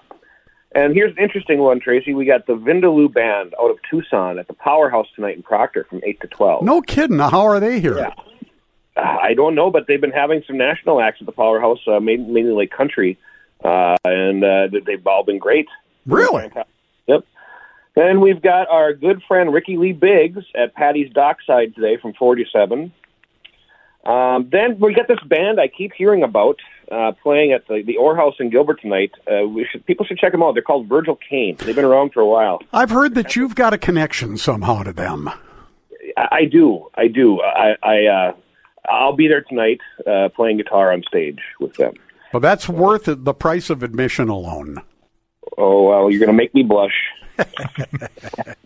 And 0.75 0.95
here's 0.95 1.13
an 1.13 1.23
interesting 1.23 1.61
one, 1.61 1.79
Tracy. 1.79 2.13
We 2.13 2.25
got 2.25 2.49
the 2.49 2.55
Vindaloo 2.55 3.15
Band 3.15 3.55
out 3.61 3.71
of 3.71 3.79
Tucson 3.89 4.41
at 4.41 4.49
the 4.49 4.55
Powerhouse 4.55 5.07
tonight 5.15 5.37
in 5.37 5.45
Proctor 5.45 5.87
from 5.89 6.01
8 6.05 6.21
to 6.23 6.27
12. 6.27 6.65
No 6.65 6.81
kidding. 6.81 7.21
How 7.21 7.47
are 7.47 7.61
they 7.61 7.79
here? 7.79 7.99
Yeah. 7.99 8.15
I 8.97 9.35
don't 9.35 9.55
know, 9.55 9.71
but 9.71 9.87
they've 9.87 10.01
been 10.01 10.11
having 10.11 10.43
some 10.47 10.59
national 10.59 11.01
acts 11.01 11.19
at 11.21 11.27
the 11.27 11.33
Powerhouse, 11.33 11.79
uh, 11.87 11.99
mainly, 12.01 12.43
like 12.45 12.71
country, 12.71 13.19
uh, 13.65 13.97
and 14.05 14.45
uh, 14.45 14.67
they- 14.71 14.81
they've 14.81 15.07
all 15.07 15.25
been 15.25 15.39
great. 15.39 15.69
Really? 16.07 16.51
Yep. 17.07 17.25
Then 17.95 18.21
we've 18.21 18.41
got 18.43 18.69
our 18.69 18.93
good 18.95 19.23
friend 19.29 19.53
Ricky 19.53 19.77
Lee 19.77 19.93
Biggs 19.93 20.45
at 20.55 20.75
Patty's 20.75 21.13
Dockside 21.13 21.75
today 21.75 21.97
from 21.97 22.13
4 22.15 22.37
to 22.37 22.45
7. 22.53 22.93
Um, 24.05 24.49
then 24.51 24.81
we 24.81 24.95
got 24.95 25.07
this 25.09 25.21
band 25.27 25.61
I 25.61 25.69
keep 25.69 25.93
hearing 25.93 26.23
about 26.25 26.57
uh, 26.91 27.13
playing 27.23 27.53
at 27.53 27.69
the, 27.69 27.83
the 27.87 27.97
Orr 27.99 28.17
House 28.17 28.35
in 28.41 28.51
Gilbert 28.51 28.81
tonight. 28.81 29.13
Uh, 29.31 29.47
we 29.47 29.65
should, 29.71 29.87
people 29.87 30.05
should 30.05 30.19
check 30.19 30.33
them 30.33 30.43
out. 30.43 30.55
They're 30.55 30.63
called 30.63 30.89
Virgil 30.89 31.17
Kane. 31.17 31.57
They've 31.59 31.75
been 31.77 31.85
around 31.85 32.13
for 32.13 32.21
a 32.21 32.27
while. 32.27 32.61
I've 32.73 32.91
heard 32.91 33.15
that 33.15 33.37
you've 33.37 33.55
got 33.55 33.73
a 33.73 33.79
connection 33.79 34.37
somehow 34.37 34.83
to 34.83 34.93
them. 34.93 35.31
I, 36.17 36.29
I 36.33 36.45
do. 36.47 36.89
I 36.97 37.07
do. 37.07 37.41
I, 37.41 37.77
I 37.83 38.07
uh, 38.07 38.33
I'll 38.89 39.15
be 39.15 39.29
there 39.29 39.43
tonight 39.43 39.81
uh, 40.07 40.29
playing 40.31 40.59
guitar 40.59 40.93
on 40.93 41.03
stage 41.07 41.39
with 41.61 41.75
them. 41.75 41.95
Well, 42.33 42.41
that's 42.41 42.69
worth 42.69 43.05
the 43.07 43.35
price 43.35 43.71
of 43.71 43.83
admission 43.83 44.29
alone. 44.29 44.83
Oh 45.59 45.89
well, 45.89 46.11
you're 46.11 46.21
going 46.21 46.29
to 46.29 46.33
make 46.33 46.55
me 46.55 46.63
blush. 46.63 46.95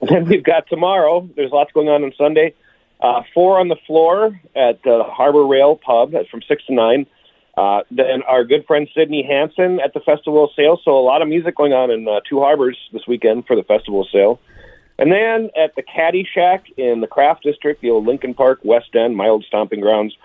then 0.09 0.27
we've 0.27 0.45
got 0.45 0.69
tomorrow. 0.69 1.29
There's 1.37 1.51
lots 1.51 1.73
going 1.73 1.89
on 1.89 2.05
on 2.05 2.13
Sunday. 2.17 2.55
Uh, 3.01 3.23
four 3.35 3.59
on 3.59 3.69
the 3.69 3.77
floor 3.87 4.41
at 4.55 4.83
the 4.83 5.05
Harbor 5.05 5.45
Rail 5.47 5.77
Pub. 5.77 6.13
That's 6.13 6.29
from 6.29 6.43
six 6.43 6.65
to 6.67 6.75
nine. 6.75 7.07
Uh, 7.57 7.83
then 7.91 8.23
our 8.29 8.45
good 8.45 8.67
friend 8.67 8.89
Sydney 8.95 9.23
Hansen 9.23 9.81
at 9.81 9.95
the 9.95 10.01
Festival 10.01 10.45
of 10.45 10.51
Sail. 10.55 10.79
So 10.85 10.99
a 10.99 11.01
lot 11.01 11.23
of 11.23 11.29
music 11.29 11.57
going 11.57 11.73
on 11.73 11.91
in 11.91 12.07
uh, 12.07 12.21
Two 12.29 12.41
Harbors 12.41 12.79
this 12.93 13.07
weekend 13.07 13.47
for 13.47 13.57
the 13.57 13.63
Festival 13.63 14.03
of 14.03 14.09
Sail. 14.11 14.41
And 14.99 15.13
then 15.13 15.51
at 15.57 15.75
the 15.77 15.83
Caddy 15.83 16.27
Shack 16.35 16.65
in 16.77 17.01
the 17.01 17.07
Craft 17.07 17.43
District, 17.43 17.81
the 17.83 17.91
old 17.91 18.07
Lincoln 18.07 18.35
Park 18.35 18.61
West 18.63 18.95
End, 18.95 19.17
my 19.17 19.29
old 19.29 19.45
stomping 19.45 19.81
grounds, 19.81 20.17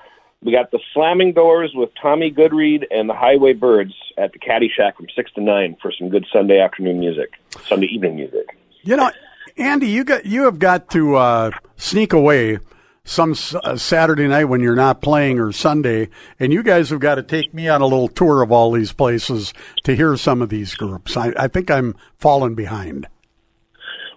we 0.44 0.52
got 0.52 0.72
the 0.72 0.80
Slamming 0.94 1.34
Doors 1.34 1.72
with 1.76 1.90
Tommy 2.02 2.32
Goodread 2.32 2.86
and 2.90 3.08
the 3.08 3.14
Highway 3.14 3.54
Birds 3.54 3.94
at 4.18 4.34
the 4.34 4.40
Caddy 4.40 4.72
Shack 4.76 4.98
from 4.98 5.08
six 5.16 5.32
to 5.34 5.42
nine 5.42 5.78
for 5.82 5.92
some 5.92 6.10
good 6.10 6.26
Sunday 6.32 6.60
afternoon 6.60 7.00
music, 7.00 7.34
Sunday 7.68 7.88
evening 7.88 8.16
music. 8.16 8.58
You 8.82 8.96
know, 8.96 9.12
Andy, 9.58 9.88
you 9.88 10.04
got 10.04 10.26
you 10.26 10.44
have 10.44 10.58
got 10.58 10.90
to 10.92 11.16
uh, 11.16 11.52
sneak 11.76 12.14
away 12.14 12.58
some 13.04 13.36
uh, 13.64 13.76
Saturday 13.76 14.28
night 14.28 14.46
when 14.46 14.62
you're 14.62 14.76
not 14.76 15.02
playing 15.02 15.40
or 15.40 15.52
Sunday, 15.52 16.10
and 16.40 16.52
you 16.52 16.64
guys 16.64 16.90
have 16.90 17.00
got 17.00 17.16
to 17.16 17.24
take 17.24 17.54
me 17.54 17.68
on 17.68 17.82
a 17.82 17.86
little 17.86 18.08
tour 18.08 18.42
of 18.42 18.52
all 18.52 18.72
these 18.72 18.94
places 18.94 19.54
to 19.84 19.96
hear 19.96 20.16
some 20.18 20.42
of 20.42 20.50
these 20.50 20.74
groups. 20.74 21.16
I, 21.18 21.34
I 21.38 21.48
think 21.50 21.70
I'm 21.70 21.96
falling 22.18 22.56
behind. 22.56 23.08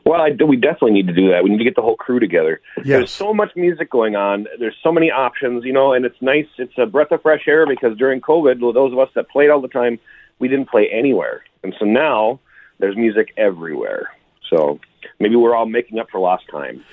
Well, 0.05 0.21
I, 0.21 0.31
we 0.31 0.57
definitely 0.57 0.93
need 0.93 1.07
to 1.07 1.15
do 1.15 1.31
that. 1.31 1.43
We 1.45 1.51
need 1.51 1.59
to 1.59 1.65
get 1.65 1.77
the 1.77 1.83
whole 1.83 1.97
crew 1.97 2.21
together. 2.21 2.61
Yes. 2.79 2.87
There's 2.87 3.11
so 3.11 3.33
much 3.33 3.57
music 3.57 3.91
going 3.91 4.17
on. 4.17 4.47
There's 4.59 4.77
so 4.83 4.93
many 4.93 5.11
options, 5.11 5.65
you 5.65 5.73
know, 5.73 5.95
and 5.95 6.05
it's 6.05 6.21
nice. 6.21 6.47
It's 6.59 6.75
a 6.77 6.85
breath 6.85 7.11
of 7.11 7.23
fresh 7.23 7.49
air 7.49 7.67
because 7.67 7.97
during 7.97 8.21
COVID, 8.21 8.61
those 8.75 8.93
of 8.93 8.99
us 8.99 9.09
that 9.15 9.31
played 9.31 9.49
all 9.49 9.63
the 9.63 9.69
time, 9.69 9.99
we 10.39 10.49
didn't 10.49 10.69
play 10.69 10.91
anywhere. 10.91 11.43
And 11.63 11.75
so 11.79 11.87
now 11.87 12.41
there's 12.79 12.97
music 12.97 13.33
everywhere. 13.39 14.11
So 14.51 14.79
maybe 15.19 15.37
we're 15.37 15.55
all 15.55 15.67
making 15.67 15.99
up 15.99 16.11
for 16.11 16.21
lost 16.21 16.45
time. 16.51 16.85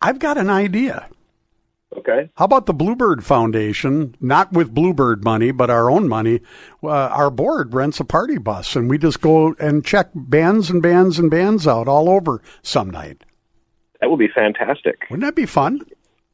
I've 0.00 0.18
got 0.18 0.38
an 0.38 0.48
idea. 0.48 1.08
Okay. 1.96 2.30
How 2.36 2.44
about 2.44 2.66
the 2.66 2.74
Bluebird 2.74 3.24
Foundation? 3.24 4.14
Not 4.20 4.52
with 4.52 4.74
Bluebird 4.74 5.24
money, 5.24 5.52
but 5.52 5.70
our 5.70 5.90
own 5.90 6.06
money. 6.06 6.40
Uh, 6.82 6.88
our 6.88 7.30
board 7.30 7.74
rents 7.74 7.98
a 7.98 8.04
party 8.04 8.38
bus, 8.38 8.76
and 8.76 8.90
we 8.90 8.98
just 8.98 9.20
go 9.20 9.54
and 9.58 9.84
check 9.84 10.10
bands 10.14 10.68
and 10.68 10.82
bands 10.82 11.18
and 11.18 11.30
bands 11.30 11.66
out 11.66 11.88
all 11.88 12.10
over 12.10 12.42
some 12.62 12.90
night. 12.90 13.24
That 14.00 14.10
would 14.10 14.18
be 14.18 14.28
fantastic. 14.28 14.98
Wouldn't 15.10 15.24
that 15.24 15.34
be 15.34 15.46
fun? 15.46 15.80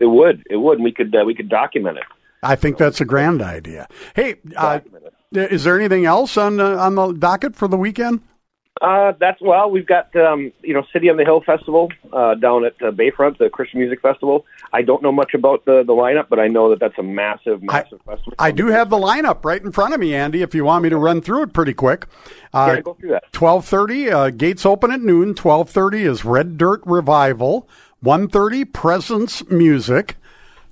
It 0.01 0.07
would. 0.07 0.43
It 0.51 0.57
would. 0.57 0.81
We 0.81 0.93
could. 0.93 1.15
Uh, 1.15 1.25
we 1.25 1.35
could 1.35 1.49
document 1.49 1.99
it. 1.99 2.05
I 2.43 2.57
think 2.57 2.77
that's 2.77 3.01
a 3.01 3.05
grand 3.05 3.41
idea. 3.41 3.89
Hey, 4.15 4.37
uh, 4.57 4.81
is 5.33 5.65
there 5.65 5.79
anything 5.79 6.05
else 6.05 6.37
on 6.37 6.61
uh, 6.61 6.77
on 6.77 6.95
the 6.97 7.13
docket 7.13 7.57
for 7.57 7.69
the 7.69 7.77
weekend? 7.77 8.21
Uh, 8.81 9.12
that's 9.20 9.41
well, 9.41 9.70
we've 9.70 9.87
got 9.87 10.14
um, 10.16 10.53
you 10.62 10.75
know 10.75 10.85
City 10.93 11.09
on 11.09 11.16
the 11.16 11.25
Hill 11.25 11.43
Festival 11.43 11.91
uh, 12.12 12.35
down 12.35 12.64
at 12.64 12.75
uh, 12.83 12.91
Bayfront, 12.91 13.39
the 13.39 13.49
Christian 13.49 13.79
Music 13.79 14.01
Festival. 14.03 14.45
I 14.72 14.83
don't 14.83 15.03
know 15.03 15.12
much 15.12 15.33
about 15.33 15.64
the 15.64 15.85
the 15.85 15.93
lineup, 15.93 16.27
but 16.29 16.41
I 16.41 16.49
know 16.49 16.70
that 16.70 16.81
that's 16.81 16.99
a 16.99 17.03
massive, 17.03 17.62
massive 17.62 18.01
festival. 18.05 18.35
I 18.39 18.51
do 18.51 18.66
have 18.66 18.91
the 18.91 18.97
lineup 18.97 19.45
right 19.45 19.62
in 19.62 19.70
front 19.70 19.95
of 19.95 20.01
me, 20.01 20.14
Andy. 20.14 20.43
If 20.43 20.55
you 20.55 20.64
want 20.64 20.83
me 20.83 20.89
to 20.89 20.99
run 20.99 21.20
through 21.20 21.43
it 21.43 21.53
pretty 21.53 21.72
quick, 21.72 22.07
uh, 22.53 22.72
Yeah, 22.75 22.81
go 22.81 22.95
through 22.95 23.11
that. 23.11 23.33
Twelve 23.33 23.64
thirty, 23.64 24.11
uh, 24.11 24.31
gates 24.31 24.66
open 24.66 24.91
at 24.91 25.01
noon. 25.01 25.35
Twelve 25.35 25.70
thirty 25.70 26.03
is 26.03 26.25
Red 26.25 26.59
Dirt 26.59 26.83
Revival. 26.85 27.68
One 28.01 28.29
thirty, 28.29 28.64
Presence 28.64 29.49
Music. 29.51 30.16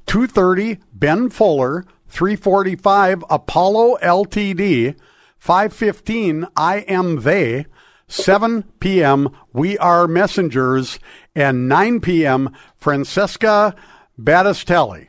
2:30 0.09 0.79
Ben 0.93 1.31
Fuller, 1.31 1.85
3:45 2.11 3.23
Apollo 3.31 3.97
Ltd, 4.03 4.97
5:15 5.39 6.47
I 6.57 6.79
Am 6.89 7.23
They, 7.23 7.67
7 8.13 8.65
p.m. 8.79 9.31
We 9.55 9.79
Are 9.79 10.07
Messengers, 10.07 10.99
and 11.35 11.67
9 11.67 12.01
p.m. 12.01 12.55
Francesca 12.77 13.75
Battistelli. 14.21 15.09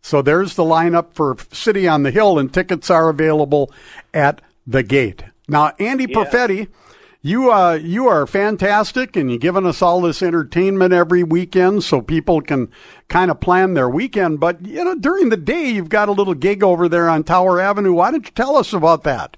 So 0.00 0.22
there's 0.22 0.54
the 0.54 0.62
lineup 0.62 1.12
for 1.12 1.36
City 1.52 1.86
on 1.86 2.02
the 2.02 2.10
Hill, 2.10 2.38
and 2.38 2.52
tickets 2.52 2.88
are 2.90 3.10
available 3.10 3.70
at 4.14 4.40
the 4.66 4.82
gate. 4.82 5.22
Now, 5.48 5.72
Andy 5.78 6.06
Perfetti, 6.06 6.68
you 7.20 7.52
uh, 7.52 7.74
you 7.74 8.08
are 8.08 8.26
fantastic, 8.26 9.16
and 9.16 9.28
you're 9.28 9.38
giving 9.38 9.66
us 9.66 9.82
all 9.82 10.00
this 10.00 10.22
entertainment 10.22 10.94
every 10.94 11.22
weekend, 11.22 11.84
so 11.84 12.00
people 12.00 12.40
can 12.40 12.70
kind 13.08 13.30
of 13.30 13.40
plan 13.40 13.74
their 13.74 13.90
weekend. 13.90 14.40
But 14.40 14.64
you 14.64 14.82
know, 14.82 14.94
during 14.94 15.28
the 15.28 15.36
day, 15.36 15.68
you've 15.68 15.90
got 15.90 16.08
a 16.08 16.12
little 16.12 16.32
gig 16.34 16.62
over 16.62 16.88
there 16.88 17.10
on 17.10 17.22
Tower 17.22 17.60
Avenue. 17.60 17.92
Why 17.92 18.10
don't 18.10 18.24
you 18.24 18.32
tell 18.32 18.56
us 18.56 18.72
about 18.72 19.02
that? 19.02 19.36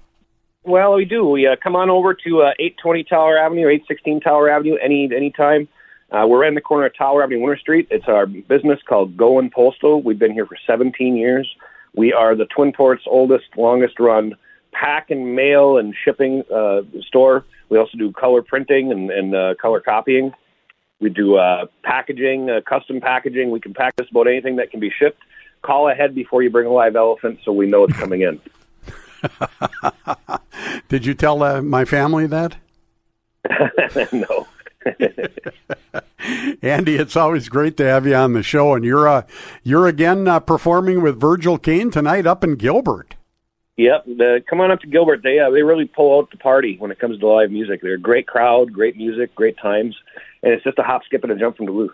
Well, 0.65 0.93
we 0.93 1.03
do. 1.03 1.25
We 1.25 1.45
uh, 1.45 1.57
come 1.61 1.75
on 1.75 1.89
over 1.89 2.13
to 2.13 2.41
uh, 2.43 2.53
820 2.57 3.03
Tower 3.03 3.37
Avenue 3.37 3.65
or 3.65 3.69
816 3.69 4.21
Tower 4.21 4.49
Avenue 4.49 4.77
any 4.81 5.09
anytime. 5.13 5.67
Uh, 6.09 6.25
we're 6.27 6.41
right 6.41 6.47
in 6.47 6.55
the 6.55 6.61
corner 6.61 6.85
of 6.85 6.95
Tower 6.95 7.21
Avenue, 7.21 7.41
Winter 7.41 7.59
Street. 7.59 7.87
It's 7.91 8.07
our 8.07 8.25
business 8.25 8.79
called 8.87 9.17
Going 9.17 9.49
Postal. 9.49 10.01
We've 10.01 10.19
been 10.19 10.31
here 10.31 10.45
for 10.45 10.57
17 10.65 11.17
years. 11.17 11.53
We 11.95 12.13
are 12.13 12.33
the 12.35 12.45
Twin 12.45 12.71
Ports' 12.71 13.03
oldest, 13.07 13.45
longest 13.57 13.99
run 13.99 14.35
pack 14.71 15.11
and 15.11 15.35
mail 15.35 15.77
and 15.77 15.93
shipping 16.03 16.43
uh, 16.53 16.81
store. 17.07 17.45
We 17.69 17.77
also 17.77 17.97
do 17.97 18.11
color 18.13 18.41
printing 18.41 18.91
and, 18.91 19.11
and 19.11 19.35
uh, 19.35 19.55
color 19.61 19.81
copying. 19.81 20.33
We 20.99 21.09
do 21.09 21.35
uh, 21.35 21.65
packaging, 21.83 22.49
uh, 22.49 22.61
custom 22.61 23.01
packaging. 23.01 23.51
We 23.51 23.59
can 23.59 23.73
pack 23.73 23.97
just 23.97 24.11
about 24.11 24.27
anything 24.27 24.55
that 24.55 24.71
can 24.71 24.79
be 24.79 24.89
shipped. 24.89 25.21
Call 25.61 25.89
ahead 25.89 26.15
before 26.15 26.41
you 26.41 26.49
bring 26.49 26.67
a 26.67 26.71
live 26.71 26.95
elephant 26.95 27.39
so 27.43 27.51
we 27.51 27.67
know 27.67 27.83
it's 27.83 27.97
coming 27.97 28.21
in. 28.21 28.39
Did 30.89 31.05
you 31.05 31.13
tell 31.13 31.43
uh, 31.43 31.61
my 31.61 31.85
family 31.85 32.27
that? 32.27 32.57
no. 34.13 34.47
Andy, 36.61 36.95
it's 36.95 37.15
always 37.15 37.49
great 37.49 37.77
to 37.77 37.85
have 37.85 38.05
you 38.05 38.15
on 38.15 38.33
the 38.33 38.43
show, 38.43 38.73
and 38.73 38.83
you're 38.83 39.07
uh, 39.07 39.23
you're 39.63 39.87
again 39.87 40.27
uh, 40.27 40.39
performing 40.39 41.01
with 41.01 41.19
Virgil 41.19 41.57
Kane 41.57 41.91
tonight 41.91 42.27
up 42.27 42.43
in 42.43 42.55
Gilbert. 42.55 43.15
Yep, 43.77 44.05
the, 44.05 44.43
come 44.47 44.61
on 44.61 44.71
up 44.71 44.81
to 44.81 44.87
Gilbert. 44.87 45.21
They 45.23 45.39
uh, 45.39 45.49
they 45.49 45.63
really 45.63 45.85
pull 45.85 46.19
out 46.19 46.29
the 46.31 46.37
party 46.37 46.75
when 46.79 46.91
it 46.91 46.99
comes 46.99 47.19
to 47.19 47.27
live 47.27 47.49
music. 47.49 47.81
They're 47.81 47.95
a 47.95 47.99
great 47.99 48.27
crowd, 48.27 48.71
great 48.71 48.95
music, 48.95 49.33
great 49.35 49.57
times, 49.57 49.95
and 50.43 50.53
it's 50.53 50.63
just 50.63 50.79
a 50.79 50.83
hop, 50.83 51.03
skip, 51.05 51.23
and 51.23 51.31
a 51.31 51.35
jump 51.35 51.57
from 51.57 51.65
Duluth. 51.67 51.91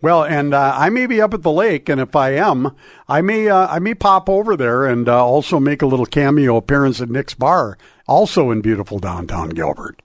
Well, 0.00 0.24
and 0.24 0.54
uh, 0.54 0.74
I 0.76 0.90
may 0.90 1.06
be 1.06 1.20
up 1.20 1.34
at 1.34 1.42
the 1.42 1.50
lake, 1.50 1.88
and 1.88 2.00
if 2.00 2.14
I 2.14 2.30
am, 2.30 2.74
I 3.08 3.20
may 3.22 3.48
uh, 3.48 3.66
I 3.68 3.78
may 3.78 3.94
pop 3.94 4.28
over 4.28 4.56
there 4.56 4.86
and 4.86 5.08
uh, 5.08 5.24
also 5.24 5.58
make 5.58 5.82
a 5.82 5.86
little 5.86 6.06
cameo 6.06 6.56
appearance 6.56 7.00
at 7.00 7.10
Nick's 7.10 7.34
Bar, 7.34 7.78
also 8.06 8.50
in 8.50 8.60
beautiful 8.60 8.98
downtown 8.98 9.50
Gilbert. 9.50 10.02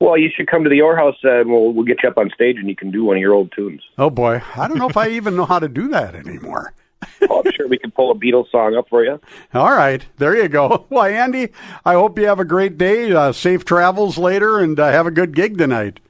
Well, 0.00 0.16
you 0.16 0.30
should 0.34 0.46
come 0.46 0.62
to 0.62 0.70
the 0.70 0.76
Your 0.76 0.96
House, 0.96 1.16
uh, 1.24 1.40
and 1.40 1.50
we'll 1.50 1.72
we'll 1.72 1.84
get 1.84 2.02
you 2.02 2.08
up 2.08 2.18
on 2.18 2.30
stage, 2.30 2.56
and 2.56 2.68
you 2.68 2.76
can 2.76 2.90
do 2.90 3.04
one 3.04 3.16
of 3.16 3.20
your 3.20 3.34
old 3.34 3.52
tunes. 3.52 3.82
Oh 3.98 4.10
boy, 4.10 4.42
I 4.56 4.68
don't 4.68 4.78
know 4.78 4.88
if 4.88 4.96
I 4.96 5.08
even 5.10 5.36
know 5.36 5.44
how 5.44 5.58
to 5.58 5.68
do 5.68 5.88
that 5.88 6.14
anymore. 6.14 6.72
oh, 7.30 7.42
I'm 7.44 7.52
sure 7.52 7.68
we 7.68 7.78
can 7.78 7.90
pull 7.90 8.10
a 8.10 8.14
Beatles 8.14 8.50
song 8.50 8.76
up 8.76 8.88
for 8.88 9.04
you. 9.04 9.20
All 9.54 9.70
right, 9.70 10.04
there 10.16 10.36
you 10.36 10.48
go. 10.48 10.86
Well, 10.90 11.04
Andy, 11.04 11.48
I 11.84 11.94
hope 11.94 12.18
you 12.18 12.26
have 12.26 12.40
a 12.40 12.44
great 12.44 12.78
day. 12.78 13.12
Uh, 13.12 13.32
safe 13.32 13.64
travels 13.64 14.18
later, 14.18 14.58
and 14.58 14.78
uh, 14.78 14.90
have 14.90 15.06
a 15.06 15.12
good 15.12 15.34
gig 15.34 15.58
tonight. 15.58 16.00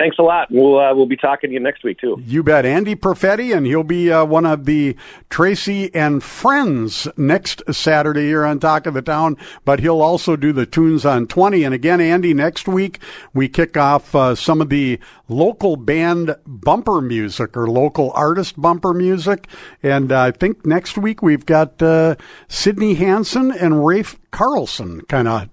Thanks 0.00 0.16
a 0.18 0.22
lot. 0.22 0.50
We'll 0.50 0.78
uh, 0.78 0.94
we'll 0.94 1.04
be 1.04 1.18
talking 1.18 1.50
to 1.50 1.54
you 1.54 1.60
next 1.60 1.84
week 1.84 1.98
too. 1.98 2.16
You 2.24 2.42
bet. 2.42 2.64
Andy 2.64 2.96
Perfetti, 2.96 3.54
and 3.54 3.66
he'll 3.66 3.82
be 3.82 4.10
uh, 4.10 4.24
one 4.24 4.46
of 4.46 4.64
the 4.64 4.96
Tracy 5.28 5.94
and 5.94 6.22
Friends 6.22 7.06
next 7.18 7.62
Saturday 7.70 8.22
here 8.22 8.46
on 8.46 8.60
Talk 8.60 8.86
of 8.86 8.94
the 8.94 9.02
Town, 9.02 9.36
but 9.66 9.80
he'll 9.80 10.00
also 10.00 10.36
do 10.36 10.54
the 10.54 10.64
tunes 10.64 11.04
on 11.04 11.26
20. 11.26 11.64
And 11.64 11.74
again, 11.74 12.00
Andy, 12.00 12.32
next 12.32 12.66
week 12.66 12.98
we 13.34 13.46
kick 13.46 13.76
off 13.76 14.14
uh, 14.14 14.34
some 14.34 14.62
of 14.62 14.70
the 14.70 14.98
local 15.28 15.76
band 15.76 16.34
bumper 16.46 17.02
music 17.02 17.54
or 17.54 17.66
local 17.66 18.10
artist 18.14 18.58
bumper 18.58 18.94
music. 18.94 19.48
And 19.82 20.10
uh, 20.10 20.22
I 20.22 20.30
think 20.30 20.64
next 20.64 20.96
week 20.96 21.20
we've 21.20 21.44
got 21.44 21.82
uh, 21.82 22.16
Sydney 22.48 22.94
Hansen 22.94 23.52
and 23.52 23.84
Rafe 23.84 24.18
Carlson 24.30 25.02
kind 25.02 25.28
of 25.28 25.50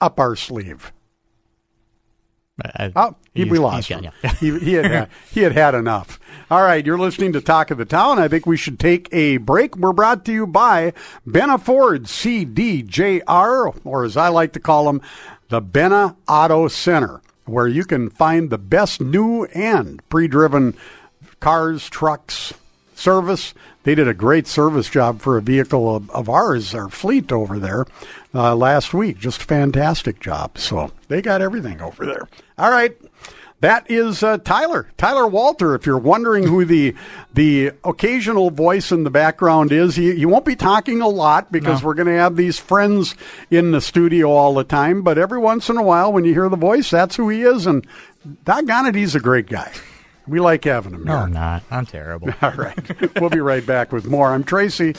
up 0.00 0.20
our 0.20 0.36
sleeve. 0.36 0.92
I, 2.62 2.92
Oh, 2.94 3.16
he, 3.34 3.44
we 3.44 3.58
lost 3.58 3.88
yeah. 3.88 4.10
he, 4.40 4.58
he 4.58 4.72
had 4.74 4.84
had, 4.84 5.08
he 5.30 5.40
had 5.40 5.52
had 5.52 5.74
enough. 5.74 6.20
All 6.50 6.62
right, 6.62 6.84
you're 6.84 6.98
listening 6.98 7.32
to 7.32 7.40
Talk 7.40 7.70
of 7.70 7.78
the 7.78 7.86
Town. 7.86 8.18
I 8.18 8.28
think 8.28 8.44
we 8.44 8.58
should 8.58 8.78
take 8.78 9.08
a 9.12 9.38
break. 9.38 9.76
We're 9.76 9.92
brought 9.92 10.24
to 10.26 10.32
you 10.32 10.46
by 10.46 10.92
Benna 11.26 11.58
Ford 11.60 12.04
CDJR, 12.04 13.80
or 13.84 14.04
as 14.04 14.16
I 14.16 14.28
like 14.28 14.52
to 14.52 14.60
call 14.60 14.84
them, 14.84 15.00
the 15.48 15.62
Benna 15.62 16.16
Auto 16.28 16.68
Center, 16.68 17.22
where 17.46 17.68
you 17.68 17.84
can 17.84 18.10
find 18.10 18.50
the 18.50 18.58
best 18.58 19.00
new 19.00 19.44
and 19.46 20.06
pre-driven 20.10 20.74
cars, 21.40 21.88
trucks, 21.88 22.52
service. 22.94 23.54
They 23.84 23.94
did 23.94 24.08
a 24.08 24.14
great 24.14 24.46
service 24.46 24.88
job 24.88 25.20
for 25.20 25.36
a 25.36 25.42
vehicle 25.42 25.94
of, 25.94 26.10
of 26.10 26.28
ours, 26.28 26.74
our 26.74 26.88
fleet 26.88 27.32
over 27.32 27.58
there 27.58 27.86
uh, 28.34 28.54
last 28.54 28.94
week. 28.94 29.18
Just 29.18 29.42
fantastic 29.42 30.20
job. 30.20 30.58
So 30.58 30.92
they 31.08 31.20
got 31.20 31.42
everything 31.42 31.80
over 31.80 32.06
there. 32.06 32.28
All 32.58 32.70
right. 32.70 32.96
That 33.60 33.88
is 33.88 34.24
uh, 34.24 34.38
Tyler, 34.38 34.88
Tyler 34.96 35.24
Walter. 35.24 35.76
If 35.76 35.86
you're 35.86 35.96
wondering 35.96 36.48
who 36.48 36.64
the 36.64 36.96
the 37.32 37.70
occasional 37.84 38.50
voice 38.50 38.90
in 38.90 39.04
the 39.04 39.10
background 39.10 39.70
is, 39.70 39.94
he, 39.94 40.16
he 40.16 40.26
won't 40.26 40.44
be 40.44 40.56
talking 40.56 41.00
a 41.00 41.06
lot 41.06 41.52
because 41.52 41.80
we're 41.80 41.94
going 41.94 42.08
to 42.08 42.18
have 42.18 42.34
these 42.34 42.58
friends 42.58 43.14
in 43.52 43.70
the 43.70 43.80
studio 43.80 44.32
all 44.32 44.52
the 44.52 44.64
time. 44.64 45.02
But 45.02 45.16
every 45.16 45.38
once 45.38 45.68
in 45.68 45.76
a 45.76 45.82
while, 45.82 46.12
when 46.12 46.24
you 46.24 46.32
hear 46.32 46.48
the 46.48 46.56
voice, 46.56 46.90
that's 46.90 47.14
who 47.14 47.28
he 47.28 47.42
is. 47.42 47.64
And 47.68 47.86
doggone 48.44 48.86
it, 48.86 48.96
he's 48.96 49.14
a 49.14 49.20
great 49.20 49.46
guy. 49.46 49.72
We 50.26 50.40
like 50.40 50.64
having 50.64 50.94
him 50.94 51.04
No, 51.04 51.12
here. 51.12 51.20
I'm 51.22 51.32
not. 51.32 51.62
I'm 51.70 51.86
terrible. 51.86 52.28
All 52.42 52.52
right. 52.52 53.20
we'll 53.20 53.30
be 53.30 53.40
right 53.40 53.64
back 53.64 53.92
with 53.92 54.06
more. 54.06 54.32
I'm 54.32 54.44
Tracy. 54.44 54.94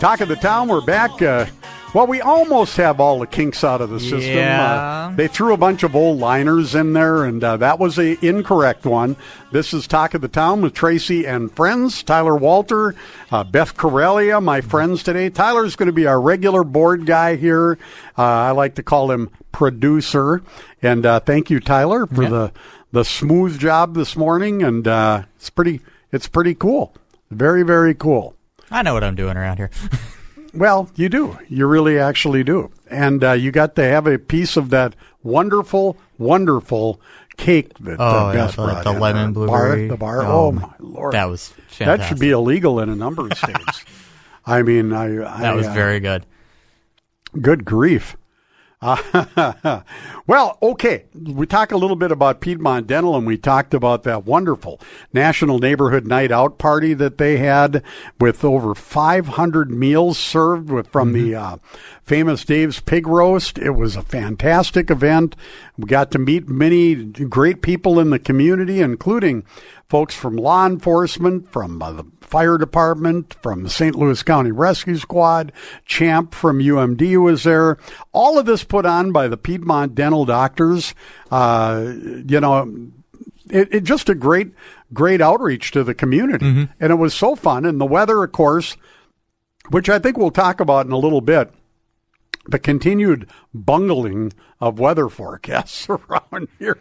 Talk 0.00 0.20
of 0.20 0.28
the 0.28 0.36
town. 0.36 0.68
We're 0.68 0.82
back. 0.84 1.22
Uh, 1.22 1.46
well, 1.94 2.06
we 2.08 2.20
almost 2.20 2.76
have 2.76 2.98
all 3.00 3.20
the 3.20 3.26
kinks 3.26 3.62
out 3.64 3.80
of 3.80 3.88
the 3.90 4.00
system. 4.00 4.20
Yeah. 4.36 5.08
Uh, 5.12 5.14
they 5.16 5.28
threw 5.28 5.54
a 5.54 5.56
bunch 5.56 5.82
of 5.84 5.94
old 5.94 6.18
liners 6.18 6.74
in 6.74 6.92
there, 6.92 7.24
and 7.24 7.42
uh, 7.42 7.56
that 7.58 7.78
was 7.78 7.98
a 7.98 8.18
incorrect 8.26 8.84
one. 8.84 9.16
This 9.52 9.72
is 9.72 9.86
Talk 9.86 10.14
of 10.14 10.20
the 10.20 10.28
Town 10.28 10.60
with 10.60 10.74
Tracy 10.74 11.24
and 11.26 11.50
friends. 11.54 12.02
Tyler 12.02 12.36
Walter, 12.36 12.94
uh, 13.30 13.44
Beth 13.44 13.76
Corellia, 13.76 14.40
my 14.40 14.60
friends 14.60 15.02
today. 15.04 15.30
Tyler's 15.30 15.76
going 15.76 15.86
to 15.86 15.92
be 15.92 16.06
our 16.06 16.20
regular 16.20 16.64
board 16.64 17.06
guy 17.06 17.36
here. 17.36 17.78
Uh, 18.18 18.22
I 18.22 18.50
like 18.50 18.74
to 18.74 18.82
call 18.82 19.10
him 19.10 19.30
producer. 19.52 20.42
And 20.82 21.06
uh, 21.06 21.20
thank 21.20 21.48
you, 21.48 21.60
Tyler, 21.60 22.06
for 22.06 22.24
Yeah. 22.24 22.28
the 22.28 22.52
the 22.92 23.04
smooth 23.04 23.58
job 23.58 23.94
this 23.94 24.16
morning. 24.16 24.62
And 24.62 24.86
uh, 24.88 25.22
it's 25.36 25.50
pretty 25.50 25.80
it's 26.12 26.26
pretty 26.28 26.54
cool. 26.54 26.94
Very 27.30 27.62
very 27.62 27.94
cool. 27.94 28.34
I 28.70 28.82
know 28.82 28.94
what 28.94 29.04
I'm 29.04 29.14
doing 29.14 29.36
around 29.36 29.58
here. 29.58 29.70
Well, 30.54 30.90
you 30.94 31.08
do. 31.08 31.38
You 31.48 31.66
really 31.66 31.98
actually 31.98 32.44
do. 32.44 32.70
And 32.88 33.22
uh, 33.24 33.32
you 33.32 33.50
got 33.50 33.74
to 33.76 33.82
have 33.84 34.06
a 34.06 34.18
piece 34.18 34.56
of 34.56 34.70
that 34.70 34.94
wonderful, 35.22 35.96
wonderful 36.18 37.00
cake 37.36 37.76
that 37.80 37.96
Oh, 37.98 38.28
uh, 38.28 38.32
yeah, 38.32 38.46
Beth 38.46 38.56
the- 38.56 38.62
brought 38.64 38.84
the 38.84 38.92
in. 38.92 39.00
lemon 39.00 39.24
Our 39.26 39.32
blueberry. 39.32 39.88
Bar, 39.88 39.88
the 39.88 39.96
bar. 39.96 40.22
Oh, 40.22 40.46
Oh, 40.46 40.52
my- 40.52 40.60
my 40.62 40.74
lord, 40.78 41.14
that 41.14 41.24
was 41.28 41.52
that 41.78 42.04
should 42.04 42.20
be 42.20 42.30
illegal 42.30 42.78
in 42.80 42.88
a 42.88 42.94
number 42.96 43.26
of 43.26 43.36
states. 43.38 43.84
I 44.46 44.62
mean, 44.62 44.92
I, 44.92 45.06
I 45.24 45.40
That 45.40 45.56
was 45.56 45.66
uh, 45.66 45.72
very 45.72 45.98
good. 46.00 46.24
Good 47.40 47.64
grief. 47.64 48.16
Uh, 48.84 49.80
well, 50.26 50.58
okay. 50.60 51.06
We 51.14 51.46
talked 51.46 51.72
a 51.72 51.78
little 51.78 51.96
bit 51.96 52.12
about 52.12 52.42
Piedmont 52.42 52.86
Dental, 52.86 53.16
and 53.16 53.26
we 53.26 53.38
talked 53.38 53.72
about 53.72 54.02
that 54.02 54.26
wonderful 54.26 54.78
National 55.10 55.58
Neighborhood 55.58 56.06
Night 56.06 56.30
Out 56.30 56.58
party 56.58 56.92
that 56.92 57.16
they 57.16 57.38
had 57.38 57.82
with 58.20 58.44
over 58.44 58.74
500 58.74 59.70
meals 59.70 60.18
served 60.18 60.70
with 60.70 60.88
from 60.88 61.14
the 61.14 61.34
uh, 61.34 61.56
famous 62.02 62.44
Dave's 62.44 62.80
Pig 62.80 63.06
Roast. 63.06 63.56
It 63.56 63.70
was 63.70 63.96
a 63.96 64.02
fantastic 64.02 64.90
event. 64.90 65.34
We 65.78 65.86
got 65.86 66.10
to 66.10 66.18
meet 66.18 66.46
many 66.46 66.94
great 67.06 67.62
people 67.62 67.98
in 67.98 68.10
the 68.10 68.18
community, 68.18 68.82
including 68.82 69.44
folks 69.88 70.14
from 70.14 70.36
law 70.36 70.66
enforcement, 70.66 71.50
from 71.50 71.80
uh, 71.82 71.92
the 71.92 72.04
fire 72.20 72.58
department, 72.58 73.34
from 73.42 73.62
the 73.62 73.70
St. 73.70 73.94
Louis 73.94 74.22
County 74.22 74.50
Rescue 74.50 74.96
Squad, 74.96 75.52
Champ 75.84 76.34
from 76.34 76.58
UMD 76.58 77.22
was 77.22 77.44
there. 77.44 77.78
All 78.12 78.38
of 78.38 78.46
this 78.46 78.64
put 78.64 78.86
on 78.86 79.12
by 79.12 79.28
the 79.28 79.36
Piedmont 79.36 79.94
Dental 79.94 80.24
Doctors. 80.24 80.94
Uh, 81.30 81.92
you 82.26 82.40
know, 82.40 82.90
it, 83.50 83.74
it 83.74 83.84
just 83.84 84.08
a 84.08 84.14
great, 84.14 84.52
great 84.92 85.20
outreach 85.20 85.70
to 85.72 85.84
the 85.84 85.94
community, 85.94 86.46
and 86.80 86.90
it 86.92 86.96
was 86.96 87.14
so 87.14 87.36
fun. 87.36 87.64
And 87.64 87.80
the 87.80 87.86
weather, 87.86 88.22
of 88.24 88.32
course, 88.32 88.76
which 89.70 89.88
I 89.88 89.98
think 89.98 90.16
we'll 90.16 90.30
talk 90.30 90.60
about 90.60 90.86
in 90.86 90.92
a 90.92 90.98
little 90.98 91.20
bit. 91.20 91.52
The 92.46 92.58
continued 92.58 93.26
bungling 93.54 94.32
of 94.60 94.78
weather 94.78 95.08
forecasts 95.08 95.88
around 95.88 96.48
here. 96.58 96.78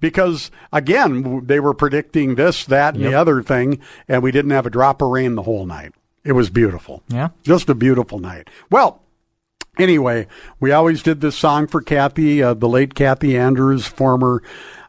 Because 0.00 0.50
again, 0.72 1.46
they 1.46 1.60
were 1.60 1.74
predicting 1.74 2.34
this, 2.34 2.64
that, 2.66 2.94
and 2.94 3.04
the 3.04 3.14
other 3.14 3.42
thing, 3.42 3.80
and 4.08 4.22
we 4.22 4.32
didn't 4.32 4.50
have 4.52 4.66
a 4.66 4.70
drop 4.70 5.02
of 5.02 5.08
rain 5.08 5.34
the 5.34 5.42
whole 5.42 5.66
night. 5.66 5.92
It 6.24 6.32
was 6.32 6.50
beautiful. 6.50 7.02
Yeah. 7.08 7.30
Just 7.42 7.68
a 7.68 7.74
beautiful 7.74 8.18
night. 8.18 8.48
Well, 8.70 9.02
anyway, 9.78 10.26
we 10.60 10.70
always 10.72 11.02
did 11.02 11.20
this 11.20 11.36
song 11.36 11.66
for 11.66 11.82
Kathy, 11.82 12.42
uh, 12.42 12.54
the 12.54 12.68
late 12.68 12.94
Kathy 12.94 13.36
Andrews, 13.36 13.86
former, 13.86 14.42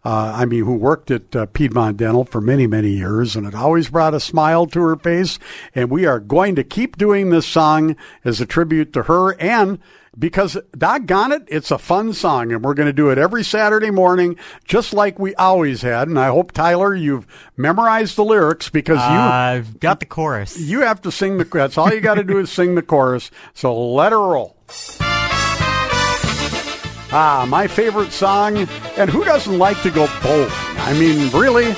uh, 0.05 0.34
I 0.35 0.45
mean, 0.45 0.65
who 0.65 0.75
worked 0.75 1.11
at 1.11 1.35
uh, 1.35 1.45
Piedmont 1.47 1.97
Dental 1.97 2.25
for 2.25 2.41
many, 2.41 2.67
many 2.67 2.89
years, 2.89 3.35
and 3.35 3.47
it 3.47 3.55
always 3.55 3.89
brought 3.89 4.13
a 4.13 4.19
smile 4.19 4.65
to 4.67 4.81
her 4.81 4.95
face. 4.97 5.39
And 5.73 5.89
we 5.89 6.05
are 6.05 6.19
going 6.19 6.55
to 6.55 6.63
keep 6.63 6.97
doing 6.97 7.30
this 7.30 7.45
song 7.45 7.95
as 8.25 8.41
a 8.41 8.45
tribute 8.45 8.93
to 8.93 9.03
her 9.03 9.39
and 9.39 9.80
because 10.17 10.57
doggone 10.77 11.31
it, 11.31 11.43
it's 11.47 11.71
a 11.71 11.77
fun 11.77 12.13
song, 12.13 12.51
and 12.51 12.63
we're 12.63 12.75
going 12.75 12.88
to 12.88 12.93
do 12.93 13.09
it 13.09 13.17
every 13.17 13.43
Saturday 13.43 13.89
morning, 13.89 14.38
just 14.65 14.93
like 14.93 15.17
we 15.17 15.34
always 15.35 15.81
had. 15.81 16.07
And 16.07 16.19
I 16.19 16.27
hope 16.27 16.51
Tyler, 16.51 16.93
you've 16.93 17.25
memorized 17.57 18.15
the 18.15 18.23
lyrics 18.23 18.69
because 18.69 18.97
you 18.97 19.03
I've 19.03 19.80
got 19.80 19.99
the 19.99 20.05
chorus. 20.05 20.59
you 20.59 20.81
have 20.81 21.01
to 21.01 21.11
sing 21.11 21.38
the. 21.38 21.45
That's 21.45 21.77
all 21.77 21.91
you 21.91 22.01
got 22.01 22.15
to 22.15 22.23
do 22.23 22.38
is 22.38 22.51
sing 22.51 22.75
the 22.75 22.84
chorus. 22.84 23.31
So 23.53 23.75
let 23.93 24.11
her 24.11 24.19
roll. 24.19 24.55
Ah, 27.15 27.45
my 27.48 27.68
favorite 27.68 28.11
song, 28.11 28.57
and 28.98 29.07
who 29.07 29.23
doesn't 29.23 29.60
like 29.60 29.80
to 29.84 29.91
go 29.91 30.07
bowling? 30.23 30.49
I 30.77 30.98
mean, 30.99 31.30
really, 31.30 31.76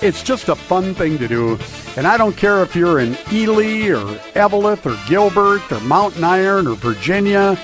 it's 0.00 0.22
just 0.22 0.48
a 0.48 0.54
fun 0.54 0.94
thing 0.94 1.18
to 1.18 1.26
do. 1.26 1.58
And 1.96 2.06
I 2.06 2.16
don't 2.16 2.36
care 2.36 2.62
if 2.62 2.76
you're 2.76 3.00
in 3.00 3.18
Ely 3.32 3.88
or 3.88 4.04
Eveleth 4.36 4.86
or 4.86 4.96
Gilbert 5.08 5.72
or 5.72 5.80
Mountain 5.80 6.22
Iron 6.22 6.68
or 6.68 6.76
Virginia, 6.76 7.58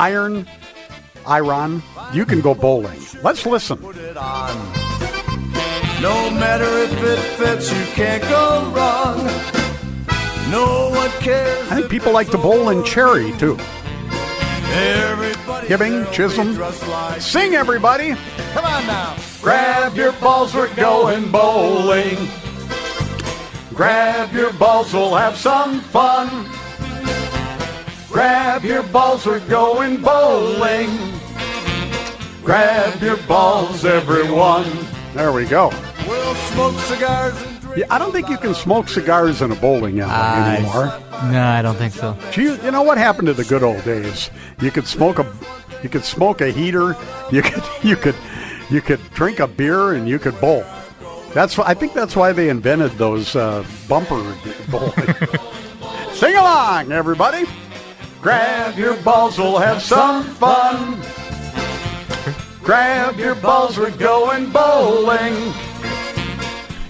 Iron, 0.00 0.48
Iron, 1.24 1.80
you 2.12 2.26
can 2.26 2.40
go 2.40 2.52
bowling. 2.52 3.00
Let's 3.22 3.46
listen. 3.46 3.78
Put 3.78 3.96
it 3.96 4.16
on. 4.16 4.56
No 6.02 6.28
matter 6.32 6.66
if 6.78 6.92
it 7.04 7.20
fits, 7.38 7.70
you 7.70 7.84
can't 7.94 8.22
go 8.24 8.72
wrong. 8.74 9.24
No 10.50 10.90
one 10.90 11.10
cares. 11.22 11.70
I 11.70 11.76
think 11.76 11.88
people 11.88 12.12
like 12.12 12.30
to 12.30 12.38
bowl 12.38 12.70
in 12.70 12.82
Cherry 12.82 13.30
too. 13.38 13.56
Everybody 14.76 15.68
Hibbing, 15.68 16.12
Chisholm. 16.12 16.54
Sing, 17.20 17.54
everybody. 17.54 18.14
Come 18.52 18.64
on 18.64 18.86
now. 18.86 19.16
Grab 19.40 19.96
your 19.96 20.12
balls, 20.14 20.52
we're 20.52 20.74
going 20.74 21.30
bowling. 21.30 22.28
Grab 23.72 24.32
your 24.32 24.52
balls, 24.54 24.92
we'll 24.92 25.14
have 25.14 25.36
some 25.36 25.80
fun. 25.80 26.48
Grab 28.08 28.64
your 28.64 28.82
balls, 28.84 29.26
we're 29.26 29.46
going 29.48 30.02
bowling. 30.02 30.90
Grab 32.42 33.00
your 33.00 33.16
balls, 33.28 33.84
everyone. 33.84 34.66
There 35.14 35.32
we 35.32 35.44
go. 35.44 35.70
We'll 36.06 36.34
smoke 36.34 36.74
cigars 36.80 37.34
and 37.42 37.46
drink. 37.46 37.53
Yeah, 37.53 37.53
I 37.90 37.98
don't 37.98 38.12
think 38.12 38.28
you 38.28 38.38
can 38.38 38.54
smoke 38.54 38.88
cigars 38.88 39.42
in 39.42 39.50
a 39.50 39.56
bowling 39.56 40.00
alley 40.00 40.58
anymore. 40.58 40.86
No, 41.32 41.44
I 41.44 41.60
don't 41.62 41.76
think 41.76 41.92
so. 41.92 42.16
Gee, 42.30 42.42
you 42.44 42.70
know 42.70 42.82
what 42.82 42.98
happened 42.98 43.26
to 43.26 43.34
the 43.34 43.44
good 43.44 43.62
old 43.62 43.82
days? 43.84 44.30
You 44.60 44.70
could 44.70 44.86
smoke 44.86 45.18
a, 45.18 45.26
you 45.82 45.88
could 45.88 46.04
smoke 46.04 46.40
a 46.40 46.50
heater. 46.50 46.96
You 47.32 47.42
could, 47.42 47.62
you 47.82 47.96
could, 47.96 48.14
you 48.70 48.80
could 48.80 49.00
drink 49.14 49.40
a 49.40 49.46
beer 49.46 49.92
and 49.94 50.08
you 50.08 50.18
could 50.18 50.40
bowl. 50.40 50.64
That's 51.32 51.58
why 51.58 51.64
I 51.66 51.74
think 51.74 51.94
that's 51.94 52.14
why 52.14 52.32
they 52.32 52.48
invented 52.48 52.92
those 52.92 53.34
uh, 53.34 53.64
bumper 53.88 54.22
bowling. 54.70 55.14
Sing 56.12 56.36
along, 56.36 56.92
everybody! 56.92 57.44
Grab 58.22 58.78
your 58.78 58.96
balls, 59.02 59.36
we'll 59.36 59.58
have 59.58 59.82
some 59.82 60.22
fun. 60.24 61.02
Grab 62.62 63.18
your 63.18 63.34
balls, 63.34 63.76
we're 63.76 63.90
going 63.90 64.50
bowling. 64.50 65.52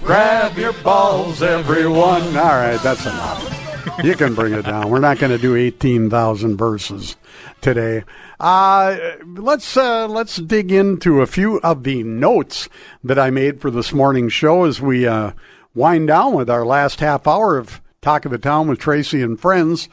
Grab 0.05 0.55
your 0.55 0.73
balls, 0.73 1.41
everyone. 1.41 2.21
All 2.37 2.43
right, 2.43 2.79
that's 2.83 3.07
enough. 3.07 4.03
You 4.03 4.15
can 4.15 4.35
bring 4.35 4.53
it 4.53 4.65
down. 4.65 4.91
We're 4.91 4.99
not 4.99 5.17
going 5.17 5.31
to 5.31 5.39
do 5.39 5.55
18,000 5.55 6.57
verses 6.57 7.15
today. 7.59 8.03
Uh, 8.39 8.97
let's 9.25 9.75
uh, 9.75 10.07
let's 10.07 10.35
dig 10.35 10.71
into 10.71 11.21
a 11.21 11.25
few 11.25 11.59
of 11.61 11.83
the 11.83 12.03
notes 12.03 12.69
that 13.03 13.17
I 13.17 13.31
made 13.31 13.61
for 13.61 13.71
this 13.71 13.93
morning's 13.93 14.31
show 14.31 14.65
as 14.65 14.79
we 14.79 15.07
uh, 15.07 15.31
wind 15.73 16.07
down 16.09 16.35
with 16.35 16.51
our 16.51 16.67
last 16.67 16.99
half 16.99 17.25
hour 17.25 17.57
of 17.57 17.81
Talk 18.03 18.25
of 18.25 18.31
the 18.31 18.37
Town 18.37 18.67
with 18.67 18.77
Tracy 18.77 19.23
and 19.23 19.39
friends. 19.39 19.89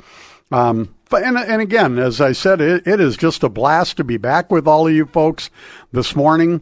Um, 0.51 0.95
and, 1.11 1.39
and 1.39 1.63
again, 1.63 1.99
as 1.99 2.21
I 2.21 2.33
said, 2.33 2.61
it, 2.61 2.87
it 2.87 3.01
is 3.01 3.17
just 3.17 3.43
a 3.43 3.49
blast 3.49 3.97
to 3.97 4.05
be 4.05 4.19
back 4.19 4.51
with 4.51 4.69
all 4.69 4.87
of 4.87 4.93
you 4.93 5.07
folks 5.07 5.49
this 5.91 6.15
morning 6.15 6.61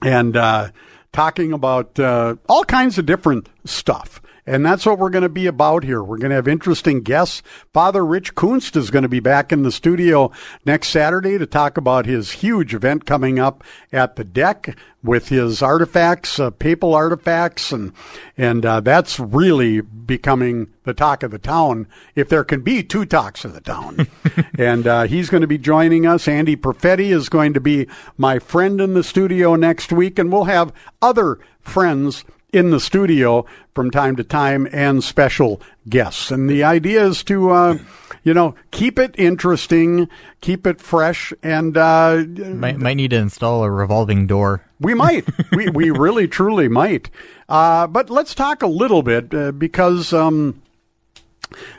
and 0.00 0.36
uh, 0.36 0.70
talking 1.16 1.54
about 1.54 1.98
uh, 1.98 2.36
all 2.46 2.62
kinds 2.62 2.98
of 2.98 3.06
different 3.06 3.48
stuff. 3.64 4.20
And 4.46 4.64
that's 4.64 4.86
what 4.86 4.98
we're 4.98 5.10
going 5.10 5.22
to 5.22 5.28
be 5.28 5.46
about 5.46 5.82
here. 5.82 6.02
We're 6.02 6.18
going 6.18 6.30
to 6.30 6.36
have 6.36 6.46
interesting 6.46 7.02
guests. 7.02 7.42
Father 7.72 8.06
Rich 8.06 8.34
Kunst 8.36 8.76
is 8.76 8.90
going 8.90 9.02
to 9.02 9.08
be 9.08 9.20
back 9.20 9.52
in 9.52 9.62
the 9.62 9.72
studio 9.72 10.30
next 10.64 10.88
Saturday 10.88 11.36
to 11.36 11.46
talk 11.46 11.76
about 11.76 12.06
his 12.06 12.30
huge 12.32 12.72
event 12.72 13.06
coming 13.06 13.38
up 13.38 13.64
at 13.92 14.16
the 14.16 14.24
DECC 14.24 14.76
with 15.02 15.28
his 15.28 15.62
artifacts, 15.62 16.38
uh, 16.38 16.50
papal 16.50 16.94
artifacts, 16.94 17.72
and 17.72 17.92
and 18.36 18.66
uh, 18.66 18.80
that's 18.80 19.18
really 19.18 19.80
becoming 19.80 20.68
the 20.84 20.92
talk 20.92 21.22
of 21.22 21.30
the 21.30 21.38
town. 21.38 21.86
If 22.14 22.28
there 22.28 22.44
can 22.44 22.60
be 22.62 22.82
two 22.82 23.06
talks 23.06 23.44
of 23.44 23.54
the 23.54 23.60
town, 23.60 24.08
and 24.58 24.86
uh, 24.86 25.02
he's 25.04 25.30
going 25.30 25.42
to 25.42 25.46
be 25.46 25.58
joining 25.58 26.06
us. 26.06 26.28
Andy 26.28 26.56
Perfetti 26.56 27.12
is 27.12 27.28
going 27.28 27.54
to 27.54 27.60
be 27.60 27.86
my 28.16 28.38
friend 28.38 28.80
in 28.80 28.94
the 28.94 29.04
studio 29.04 29.54
next 29.54 29.92
week, 29.92 30.18
and 30.18 30.30
we'll 30.30 30.44
have 30.44 30.72
other 31.00 31.38
friends 31.60 32.24
in 32.56 32.70
the 32.70 32.80
studio 32.80 33.44
from 33.74 33.90
time 33.90 34.16
to 34.16 34.24
time 34.24 34.66
and 34.72 35.04
special 35.04 35.60
guests. 35.88 36.30
And 36.30 36.48
the 36.48 36.64
idea 36.64 37.04
is 37.06 37.22
to, 37.24 37.50
uh, 37.50 37.78
you 38.24 38.32
know, 38.32 38.54
keep 38.70 38.98
it 38.98 39.14
interesting, 39.18 40.08
keep 40.40 40.66
it 40.66 40.80
fresh, 40.80 41.32
and 41.42 41.76
uh, 41.76 42.24
Might, 42.26 42.78
might 42.78 42.94
need 42.94 43.10
to 43.10 43.16
install 43.18 43.62
a 43.62 43.70
revolving 43.70 44.26
door. 44.26 44.62
we 44.80 44.94
might. 44.94 45.26
we 45.52 45.68
we 45.68 45.90
really 46.06 46.26
truly 46.26 46.68
might. 46.68 47.10
Uh, 47.48 47.86
but 47.86 48.08
let's 48.10 48.34
talk 48.34 48.62
a 48.62 48.66
little 48.66 49.02
bit 49.02 49.32
uh, 49.34 49.52
because 49.52 50.12
um, 50.12 50.60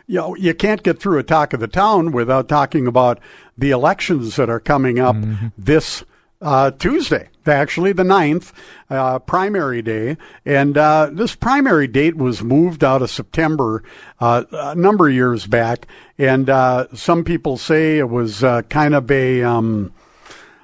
you 0.06 0.16
know 0.16 0.36
you 0.36 0.54
can't 0.54 0.84
get 0.84 1.00
through 1.00 1.18
a 1.18 1.24
talk 1.24 1.54
of 1.54 1.60
the 1.60 1.68
town 1.68 2.12
without 2.12 2.48
talking 2.48 2.88
about 2.88 3.20
the 3.58 3.72
elections 3.72 4.36
that 4.36 4.50
are 4.50 4.60
coming 4.60 5.00
up 5.00 5.16
this 5.58 6.04
uh, 6.42 6.70
Tuesday. 6.72 7.30
Actually, 7.48 7.94
the 7.94 8.04
9th, 8.04 8.52
uh, 8.90 9.20
primary 9.20 9.82
day. 9.82 10.18
And 10.46 10.78
uh, 10.78 11.10
this 11.12 11.36
primary 11.36 11.88
date 11.88 12.18
was 12.18 12.44
moved 12.44 12.84
out 12.84 13.02
of 13.02 13.10
September 13.10 13.84
uh, 14.20 14.44
a 14.52 14.76
number 14.76 15.08
of 15.08 15.14
years 15.14 15.48
back. 15.48 15.88
And 16.18 16.50
uh, 16.50 16.88
some 16.94 17.24
people 17.24 17.58
say 17.58 17.98
it 17.98 18.10
was 18.10 18.44
uh, 18.44 18.64
kind 18.64 18.96
of 18.96 19.10
a. 19.12 19.44
Um, 19.44 19.94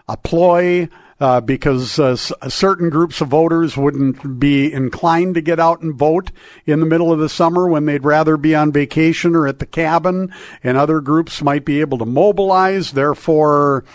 a 0.09 0.17
ploy 0.17 0.89
uh, 1.19 1.39
because 1.39 1.97
uh, 1.97 2.11
s- 2.11 2.33
certain 2.49 2.89
groups 2.89 3.21
of 3.21 3.29
voters 3.29 3.77
wouldn't 3.77 4.39
be 4.39 4.71
inclined 4.71 5.35
to 5.35 5.41
get 5.41 5.59
out 5.59 5.81
and 5.81 5.95
vote 5.95 6.31
in 6.65 6.81
the 6.81 6.85
middle 6.85 7.11
of 7.11 7.19
the 7.19 7.29
summer 7.29 7.67
when 7.67 7.85
they'd 7.85 8.03
rather 8.03 8.35
be 8.35 8.53
on 8.53 8.71
vacation 8.71 9.35
or 9.35 9.47
at 9.47 9.59
the 9.59 9.65
cabin, 9.65 10.33
and 10.63 10.77
other 10.77 10.99
groups 10.99 11.41
might 11.41 11.63
be 11.63 11.79
able 11.79 11.97
to 11.97 12.05
mobilize, 12.05 12.91
therefore 12.91 13.85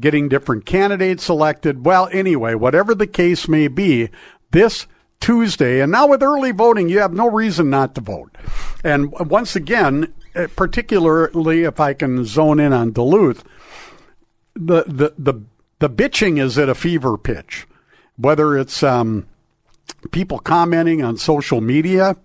getting 0.00 0.28
different 0.28 0.66
candidates 0.66 1.28
elected. 1.28 1.84
Well, 1.84 2.08
anyway, 2.12 2.54
whatever 2.54 2.94
the 2.94 3.06
case 3.06 3.48
may 3.48 3.68
be, 3.68 4.10
this 4.50 4.86
Tuesday, 5.20 5.80
and 5.80 5.92
now 5.92 6.08
with 6.08 6.22
early 6.22 6.50
voting, 6.50 6.88
you 6.88 6.98
have 6.98 7.12
no 7.12 7.30
reason 7.30 7.70
not 7.70 7.94
to 7.94 8.00
vote. 8.00 8.36
And 8.82 9.12
once 9.12 9.54
again, 9.54 10.12
eh, 10.34 10.48
particularly 10.56 11.62
if 11.62 11.78
I 11.78 11.94
can 11.94 12.24
zone 12.24 12.58
in 12.58 12.72
on 12.72 12.92
Duluth, 12.92 13.44
the 14.54 14.84
the 14.86 15.14
the 15.16 15.42
the 15.78 15.90
bitching 15.90 16.40
is 16.40 16.58
at 16.58 16.68
a 16.68 16.74
fever 16.74 17.16
pitch. 17.16 17.66
Whether 18.16 18.58
it's 18.58 18.82
um, 18.82 19.26
people 20.10 20.38
commenting 20.38 21.02
on 21.02 21.16
social 21.16 21.60
media 21.60 22.16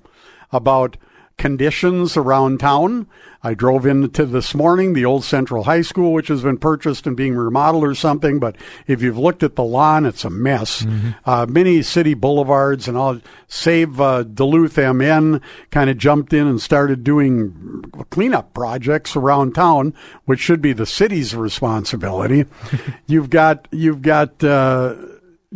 about 0.52 0.98
conditions 1.38 2.18
around 2.18 2.60
town. 2.60 3.08
I 3.48 3.54
drove 3.54 3.86
into 3.86 4.26
this 4.26 4.54
morning 4.54 4.92
the 4.92 5.06
old 5.06 5.24
Central 5.24 5.64
High 5.64 5.82
School, 5.82 6.12
which 6.12 6.28
has 6.28 6.44
been 6.44 6.58
purchased 6.58 7.08
and 7.08 7.16
being 7.16 7.34
remodeled 7.34 7.86
or 7.86 7.96
something. 7.96 8.40
But 8.40 8.58
if 8.88 9.02
you've 9.02 9.18
looked 9.18 9.42
at 9.42 9.56
the 9.56 9.64
lawn, 9.64 10.06
it's 10.06 10.26
a 10.26 10.30
mess. 10.30 10.86
Uh, 11.24 11.46
many 11.48 11.82
city 11.82 12.14
boulevards 12.14 12.90
and 12.90 12.98
all. 12.98 13.22
Save 13.48 14.02
uh, 14.02 14.24
Duluth 14.24 14.76
MN 14.76 15.40
kind 15.72 15.90
of 15.90 15.98
jumped 15.98 16.34
in 16.34 16.46
and 16.46 16.62
started 16.62 17.06
doing 17.06 17.86
cleanup 18.10 18.54
projects 18.54 19.16
around 19.16 19.56
town, 19.56 19.94
which 20.26 20.42
should 20.42 20.62
be 20.62 20.74
the 20.74 20.86
city's 20.86 21.34
responsibility. 21.34 22.44
you've 23.08 23.30
got 23.30 23.70
you've 23.72 24.02
got 24.02 24.44
uh, 24.44 24.96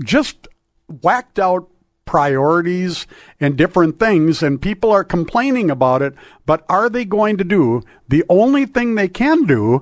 just 0.01 0.47
whacked 0.87 1.39
out 1.39 1.67
priorities 2.11 3.07
and 3.39 3.55
different 3.55 3.97
things, 3.97 4.43
and 4.43 4.61
people 4.61 4.91
are 4.91 5.01
complaining 5.01 5.71
about 5.71 6.01
it. 6.01 6.13
But 6.45 6.65
are 6.67 6.89
they 6.89 7.05
going 7.05 7.37
to 7.37 7.45
do 7.45 7.83
the 8.09 8.25
only 8.27 8.65
thing 8.65 8.95
they 8.95 9.07
can 9.07 9.45
do 9.45 9.79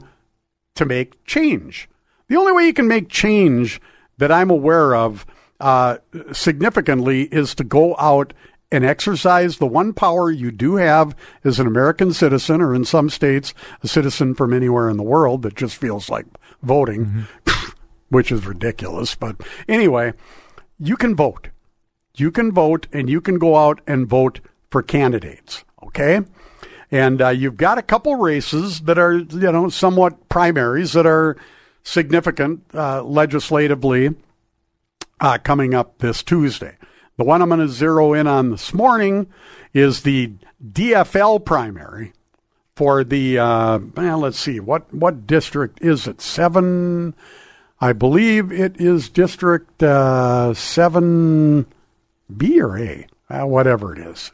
to 0.75 0.85
make 0.85 1.25
change? 1.25 1.89
The 2.27 2.35
only 2.35 2.51
way 2.51 2.67
you 2.67 2.73
can 2.75 2.87
make 2.87 3.09
change 3.09 3.81
that 4.19 4.31
I'm 4.31 4.51
aware 4.51 4.93
of 4.93 5.25
uh, 5.59 5.97
significantly 6.31 7.23
is 7.31 7.55
to 7.55 7.63
go 7.63 7.95
out 7.97 8.35
and 8.71 8.85
exercise 8.85 9.57
the 9.57 9.65
one 9.65 9.91
power 9.91 10.29
you 10.29 10.51
do 10.51 10.75
have 10.75 11.15
as 11.43 11.59
an 11.59 11.65
American 11.65 12.13
citizen, 12.13 12.61
or 12.61 12.75
in 12.75 12.85
some 12.85 13.09
states, 13.09 13.55
a 13.81 13.87
citizen 13.87 14.35
from 14.35 14.53
anywhere 14.53 14.87
in 14.87 14.97
the 14.97 15.01
world 15.03 15.41
that 15.41 15.55
just 15.55 15.77
feels 15.77 16.11
like 16.11 16.27
voting, 16.61 17.25
which 18.09 18.31
is 18.31 18.45
ridiculous. 18.45 19.15
But 19.15 19.37
anyway, 19.67 20.13
you 20.77 20.95
can 20.95 21.15
vote. 21.15 21.49
You 22.19 22.31
can 22.31 22.51
vote, 22.51 22.87
and 22.91 23.09
you 23.09 23.21
can 23.21 23.39
go 23.39 23.55
out 23.55 23.81
and 23.87 24.07
vote 24.07 24.39
for 24.69 24.81
candidates. 24.81 25.63
Okay. 25.83 26.21
And 26.91 27.21
uh, 27.21 27.29
you've 27.29 27.57
got 27.57 27.77
a 27.77 27.83
couple 27.83 28.15
races 28.15 28.81
that 28.81 28.97
are, 28.97 29.13
you 29.13 29.51
know, 29.51 29.69
somewhat 29.69 30.27
primaries 30.29 30.93
that 30.93 31.05
are 31.05 31.37
significant 31.83 32.63
uh, 32.73 33.03
legislatively 33.03 34.15
uh, 35.19 35.37
coming 35.43 35.73
up 35.73 35.99
this 35.99 36.23
Tuesday. 36.23 36.77
The 37.17 37.23
one 37.23 37.41
I'm 37.41 37.49
going 37.49 37.59
to 37.59 37.67
zero 37.67 38.13
in 38.13 38.27
on 38.27 38.49
this 38.49 38.73
morning 38.73 39.27
is 39.73 40.01
the 40.01 40.33
DFL 40.65 41.43
primary 41.43 42.13
for 42.75 43.03
the, 43.03 43.37
uh, 43.37 43.79
well, 43.95 44.19
let's 44.19 44.39
see, 44.39 44.59
what, 44.59 44.91
what 44.93 45.27
district 45.27 45.81
is 45.81 46.07
it? 46.07 46.21
Seven, 46.21 47.13
I 47.81 47.91
believe 47.91 48.51
it 48.51 48.79
is 48.79 49.09
District 49.09 49.83
uh, 49.83 50.53
7B 52.31 52.61
or 52.61 52.77
A, 52.77 53.07
uh, 53.29 53.45
whatever 53.45 53.93
it 53.93 53.99
is. 53.99 54.31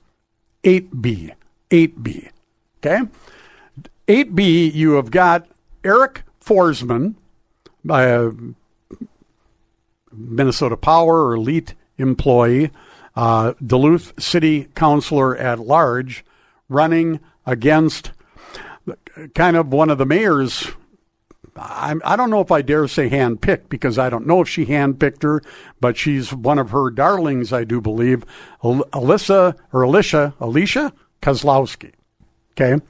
8B. 0.64 1.32
8B. 1.70 2.30
Okay? 2.78 3.02
8B, 4.08 4.74
you 4.74 4.94
have 4.94 5.12
got 5.12 5.48
Arik 5.84 6.20
Forsman, 6.44 7.16
uh, 7.90 8.32
Minnesota 10.12 10.78
Power 10.78 11.34
elite 11.34 11.74
employee, 11.98 12.72
uh, 13.16 13.54
Duluth 13.66 14.22
City 14.22 14.68
Councilor 14.76 15.36
at 15.38 15.60
large, 15.60 16.24
running 16.70 17.20
against 17.46 18.12
kind 19.34 19.56
of 19.56 19.72
one 19.72 19.90
of 19.90 19.98
the 19.98 20.06
mayor's. 20.06 20.72
I'm, 21.56 22.02
I 22.04 22.16
don't 22.16 22.30
know 22.30 22.42
if 22.42 22.52
I 22.52 22.62
dare 22.62 22.88
say 22.88 23.10
handpicked 23.10 23.70
because 23.70 23.98
I 23.98 24.10
don't 24.10 24.28
know 24.28 24.42
if 24.42 24.50
she 24.50 24.66
handpicked 24.66 25.24
her, 25.24 25.42
but 25.80 25.98
she's 25.98 26.34
one 26.34 26.60
of 26.60 26.72
her 26.72 26.90
darlings, 26.90 27.54
I 27.54 27.64
do 27.64 27.80
believe, 27.80 28.26
Al- 28.64 28.86
Alyssa 28.92 29.56
or 29.72 29.84
Alicia, 29.84 30.34
Alicia 30.40 30.94
Kozlowski. 31.22 31.94
Okay. 32.52 32.84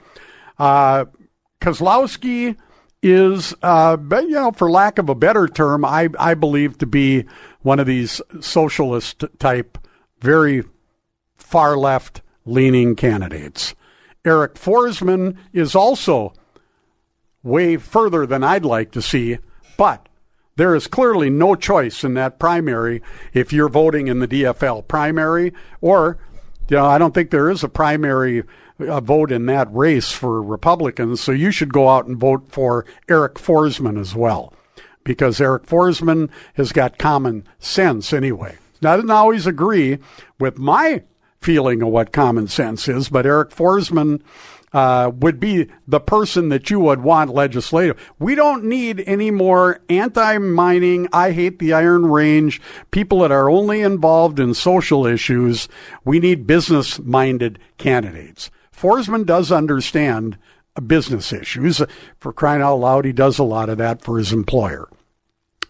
Uh, 0.58 1.06
Kozlowski 1.62 2.56
is, 3.04 3.54
uh, 3.62 3.98
you 4.12 4.30
know, 4.30 4.52
for 4.52 4.72
lack 4.72 4.98
of 4.98 5.10
a 5.10 5.16
better 5.16 5.48
term, 5.48 5.86
I, 5.86 6.10
I 6.18 6.34
believe 6.34 6.80
to 6.80 6.88
be 6.88 7.26
one 7.62 7.80
of 7.80 7.86
these 7.86 8.20
socialist 8.40 9.24
type, 9.38 9.78
very 10.20 10.64
far 11.36 11.78
left 11.78 12.22
leaning 12.46 12.96
candidates. 12.96 13.76
Eric 14.24 14.56
Forsman 14.56 15.38
is 15.54 15.76
also 15.76 16.34
way 17.46 17.78
further 17.78 18.26
than 18.26 18.44
I'd 18.44 18.66
like 18.66 18.92
to 18.92 19.02
see, 19.02 19.38
but 19.78 20.10
there 20.58 20.76
is 20.76 20.88
clearly 20.88 21.30
no 21.30 21.56
choice 21.56 22.04
in 22.04 22.16
that 22.16 22.40
primary 22.40 23.02
if 23.34 23.54
you're 23.54 23.70
voting 23.70 24.08
in 24.08 24.20
the 24.20 24.28
DFL 24.28 24.88
primary, 24.88 25.54
or, 25.80 26.18
you 26.70 26.78
know, 26.78 26.86
I 26.86 26.98
don't 26.98 27.14
think 27.14 27.30
there 27.30 27.50
is 27.50 27.64
a 27.64 27.70
primary 27.70 28.44
uh, 28.80 29.00
vote 29.00 29.32
in 29.32 29.46
that 29.46 29.74
race 29.74 30.12
for 30.12 30.42
Republicans, 30.42 31.22
so 31.22 31.32
you 31.32 31.52
should 31.52 31.72
go 31.72 31.88
out 31.88 32.08
and 32.08 32.18
vote 32.18 32.48
for 32.50 32.86
Arik 33.08 33.36
Forsman 33.36 34.00
as 34.00 34.16
well, 34.16 34.54
because 35.04 35.40
Arik 35.40 35.66
Forsman 35.66 36.30
has 36.56 36.72
got 36.72 36.98
common 36.98 37.46
sense 37.60 38.12
anyway. 38.12 38.58
Now, 38.82 38.94
I 38.94 38.96
didn't 38.96 39.12
always 39.12 39.46
agree 39.46 40.00
with 40.40 40.58
my 40.58 41.04
feeling 41.42 41.84
of 41.84 41.90
what 41.90 42.12
common 42.12 42.48
sense 42.48 42.88
is, 42.88 43.10
but 43.10 43.26
Arik 43.26 43.52
Forsman 43.52 44.22
uh, 44.76 45.10
would 45.10 45.40
be 45.40 45.70
the 45.88 46.02
person 46.02 46.50
that 46.50 46.70
you 46.70 46.82
would 46.82 47.02
want 47.02 47.34
legislative. 47.34 47.98
We 48.20 48.36
don't 48.36 48.66
need 48.66 49.02
any 49.08 49.32
more 49.32 49.80
anti 49.88 50.38
mining, 50.38 51.08
I 51.14 51.32
hate 51.32 51.60
the 51.60 51.72
Iron 51.72 52.08
Range, 52.08 52.62
people 52.92 53.20
that 53.20 53.32
are 53.32 53.50
only 53.50 53.80
involved 53.80 54.38
in 54.38 54.54
social 54.54 55.08
issues. 55.08 55.70
We 56.04 56.20
need 56.20 56.46
business 56.46 57.00
minded 57.00 57.58
candidates. 57.78 58.52
Forsman 58.76 59.26
does 59.26 59.50
understand 59.50 60.38
business 60.86 61.32
issues. 61.32 61.82
For 62.20 62.34
crying 62.34 62.62
out 62.62 62.76
loud, 62.76 63.06
he 63.06 63.14
does 63.14 63.40
a 63.40 63.46
lot 63.46 63.70
of 63.70 63.78
that 63.78 64.02
for 64.02 64.18
his 64.18 64.34
employer. 64.34 64.90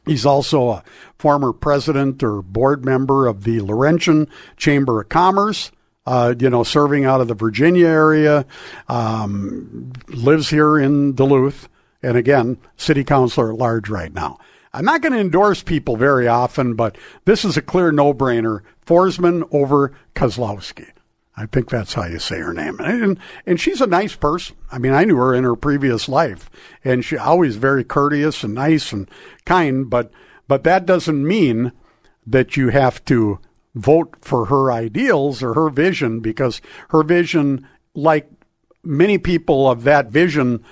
He's 0.08 0.26
also 0.26 0.70
a 0.70 0.84
former 1.20 1.54
president 1.54 2.24
or 2.24 2.42
board 2.42 2.84
member 2.84 3.28
of 3.28 3.44
the 3.44 3.60
Laurentian 3.60 4.28
Chamber 4.58 5.00
of 5.00 5.10
Commerce. 5.10 5.72
Uh, 6.06 6.36
you 6.38 6.50
know, 6.50 6.64
serving 6.64 7.04
out 7.04 7.20
of 7.20 7.28
the 7.28 7.34
Virginia 7.34 7.88
area, 7.88 8.46
um, 8.88 9.92
lives 10.10 10.50
here 10.52 10.78
in 10.78 11.14
Duluth, 11.14 11.68
and 12.04 12.16
again, 12.16 12.58
city 12.78 13.04
councilor 13.04 13.52
at 13.52 13.58
large 13.58 13.90
right 13.90 14.14
now. 14.14 14.38
I'm 14.72 14.86
not 14.86 15.02
going 15.02 15.14
to 15.14 15.20
endorse 15.20 15.64
people 15.64 15.96
very 15.96 16.28
often, 16.28 16.76
but 16.76 16.98
this 17.24 17.44
is 17.44 17.58
a 17.58 17.62
clear 17.62 17.92
no-brainer. 17.92 18.62
Forsman 18.86 19.48
over 19.52 19.94
Kozlowski. 20.14 20.92
I 21.38 21.48
think 21.48 21.70
that's 21.70 21.94
how 21.94 22.06
you 22.06 22.20
say 22.20 22.38
her 22.38 22.54
name. 22.54 22.80
And, 22.80 23.20
and 23.46 23.60
she's 23.60 23.82
a 23.82 23.88
nice 23.88 24.16
person. 24.16 24.56
I 24.72 24.78
mean, 24.78 24.94
I 24.94 25.04
knew 25.04 25.18
her 25.18 25.34
in 25.34 25.44
her 25.44 25.56
previous 25.56 26.08
life, 26.08 26.50
and 26.84 27.04
she 27.04 27.18
always 27.18 27.56
very 27.56 27.84
courteous 27.84 28.44
and 28.44 28.54
nice 28.54 28.94
and 28.94 29.10
kind. 29.44 29.90
But 29.90 30.12
but 30.48 30.64
that 30.64 30.86
doesn't 30.86 31.28
mean 31.28 31.72
that 32.26 32.56
you 32.56 32.70
have 32.70 33.04
to 33.06 33.40
vote 33.76 34.16
for 34.22 34.46
her 34.46 34.72
ideals 34.72 35.44
or 35.44 35.54
her 35.54 35.70
vision, 35.70 36.22
because 36.22 36.62
her 36.90 37.04
vision, 37.04 37.68
like 37.94 38.30
many 38.84 39.18
people 39.18 39.70
of 39.70 39.84
that 39.84 40.10
vision 40.10 40.64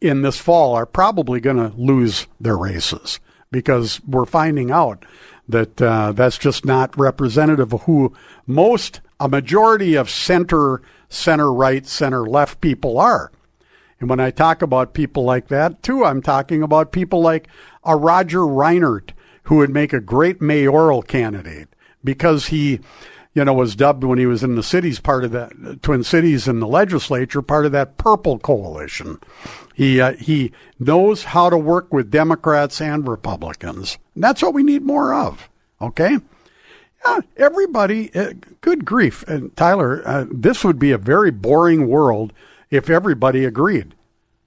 in 0.00 0.22
this 0.22 0.38
fall, 0.38 0.74
are 0.74 0.86
probably 0.86 1.40
going 1.40 1.56
to 1.56 1.76
lose 1.76 2.26
their 2.40 2.56
races 2.56 3.20
because 3.50 4.00
we're 4.06 4.26
finding 4.26 4.70
out 4.70 5.04
that 5.48 5.80
uh, 5.82 6.12
that's 6.12 6.38
just 6.38 6.64
not 6.64 6.96
representative 6.98 7.72
of 7.72 7.82
who 7.82 8.12
most 8.46 9.00
a 9.18 9.28
majority 9.28 9.94
of 9.94 10.08
center, 10.08 10.80
center 11.08 11.52
right, 11.52 11.86
center 11.86 12.24
left 12.24 12.60
people 12.60 12.98
are. 12.98 13.30
And 13.98 14.08
when 14.08 14.20
I 14.20 14.30
talk 14.30 14.62
about 14.62 14.94
people 14.94 15.24
like 15.24 15.48
that, 15.48 15.82
too, 15.82 16.04
I'm 16.04 16.22
talking 16.22 16.62
about 16.62 16.92
people 16.92 17.20
like 17.20 17.48
a 17.84 17.96
Roger 17.96 18.40
Reinert, 18.40 19.10
who 19.44 19.56
would 19.56 19.70
make 19.70 19.92
a 19.92 20.00
great 20.00 20.40
mayoral 20.40 21.02
candidate 21.02 21.68
because 22.02 22.46
he, 22.46 22.80
you 23.34 23.44
know, 23.44 23.54
was 23.54 23.76
dubbed 23.76 24.04
when 24.04 24.18
he 24.18 24.26
was 24.26 24.42
in 24.42 24.56
the 24.56 24.62
cities, 24.62 25.00
part 25.00 25.24
of 25.24 25.30
that 25.32 25.82
Twin 25.82 26.02
Cities 26.04 26.48
in 26.48 26.60
the 26.60 26.66
legislature, 26.66 27.42
part 27.42 27.66
of 27.66 27.72
that 27.72 27.96
purple 27.96 28.38
coalition. 28.38 29.18
He 29.74 30.00
uh, 30.00 30.12
he 30.14 30.52
knows 30.78 31.24
how 31.24 31.48
to 31.50 31.56
work 31.56 31.92
with 31.92 32.10
Democrats 32.10 32.80
and 32.80 33.06
Republicans. 33.08 33.98
And 34.14 34.24
that's 34.24 34.42
what 34.42 34.54
we 34.54 34.62
need 34.62 34.82
more 34.82 35.14
of. 35.14 35.48
Okay. 35.80 36.18
Yeah, 37.04 37.20
everybody, 37.38 38.14
uh, 38.14 38.34
good 38.60 38.84
grief. 38.84 39.22
And 39.26 39.56
Tyler, 39.56 40.02
uh, 40.04 40.26
this 40.30 40.62
would 40.62 40.78
be 40.78 40.90
a 40.90 40.98
very 40.98 41.30
boring 41.30 41.88
world 41.88 42.34
if 42.70 42.90
everybody 42.90 43.46
agreed. 43.46 43.94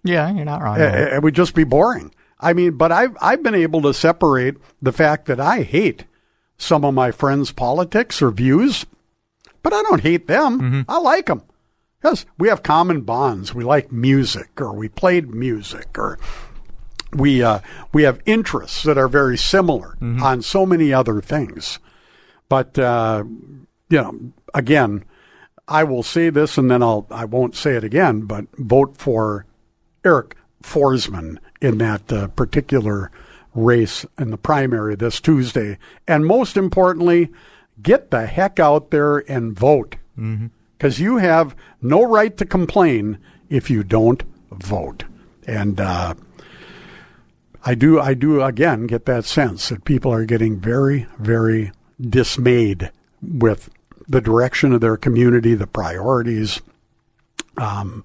Yeah, 0.03 0.31
you're 0.31 0.45
not 0.45 0.61
wrong. 0.61 0.79
Uh, 0.79 1.09
It 1.13 1.23
would 1.23 1.33
just 1.33 1.55
be 1.55 1.63
boring. 1.63 2.13
I 2.39 2.53
mean, 2.53 2.77
but 2.77 2.91
I've, 2.91 3.17
I've 3.21 3.41
been 3.41 3.55
able 3.55 3.81
to 3.83 3.93
separate 3.93 4.57
the 4.81 4.91
fact 4.91 5.25
that 5.25 5.39
I 5.39 5.63
hate 5.63 6.03
some 6.57 6.85
of 6.85 6.93
my 6.93 7.11
friends' 7.11 7.51
politics 7.51 8.21
or 8.21 8.31
views, 8.31 8.85
but 9.61 9.73
I 9.73 9.81
don't 9.83 10.01
hate 10.01 10.27
them. 10.27 10.85
I 10.87 10.97
like 10.99 11.27
them. 11.27 11.41
Because 12.01 12.25
we 12.37 12.49
have 12.49 12.63
common 12.63 13.01
bonds. 13.01 13.53
We 13.53 13.63
like 13.63 13.91
music, 13.91 14.59
or 14.59 14.73
we 14.73 14.89
played 14.89 15.33
music, 15.33 15.97
or 15.97 16.19
we 17.13 17.41
uh, 17.41 17.59
we 17.93 18.03
have 18.03 18.21
interests 18.25 18.83
that 18.83 18.97
are 18.97 19.07
very 19.07 19.37
similar 19.37 19.97
on 20.21 20.41
so 20.41 20.65
many 20.65 20.91
other 20.91 21.21
things. 21.21 21.79
But 22.49 22.77
uh, 22.77 23.23
you 23.89 24.01
know, 24.01 24.33
again, 24.53 25.05
I 25.67 25.85
will 25.85 26.03
say 26.03 26.29
this, 26.29 26.57
and 26.57 26.69
then 26.69 26.83
I'll 26.83 27.07
I 27.09 27.23
won't 27.23 27.55
say 27.55 27.75
it 27.75 27.85
again. 27.85 28.21
But 28.21 28.47
vote 28.57 28.97
for 28.97 29.45
Arik 30.03 30.33
Forsman 30.61 31.37
in 31.61 31.77
that 31.77 32.11
uh, 32.11 32.27
particular 32.27 33.11
race 33.53 34.05
in 34.17 34.31
the 34.31 34.37
primary 34.37 34.95
this 34.95 35.19
Tuesday, 35.19 35.77
and 36.07 36.25
most 36.25 36.57
importantly, 36.57 37.29
get 37.81 38.11
the 38.11 38.25
heck 38.25 38.59
out 38.59 38.91
there 38.91 39.19
and 39.31 39.57
vote. 39.57 39.95
Because 40.77 40.99
you 40.99 41.17
have 41.17 41.55
no 41.81 42.03
right 42.03 42.35
to 42.37 42.45
complain 42.45 43.17
if 43.49 43.69
you 43.69 43.83
don't 43.83 44.23
vote. 44.51 45.05
And 45.47 45.79
uh, 45.79 46.15
I 47.65 47.75
do, 47.75 47.99
I 47.99 48.13
do 48.13 48.41
again 48.41 48.87
get 48.87 49.05
that 49.05 49.25
sense 49.25 49.69
that 49.69 49.85
people 49.85 50.11
are 50.11 50.25
getting 50.25 50.59
very, 50.59 51.07
very 51.17 51.71
dismayed 51.99 52.91
with 53.21 53.69
the 54.07 54.21
direction 54.21 54.73
of 54.73 54.81
their 54.81 54.97
community, 54.97 55.55
the 55.55 55.67
priorities, 55.67 56.61
Um, 57.57 58.03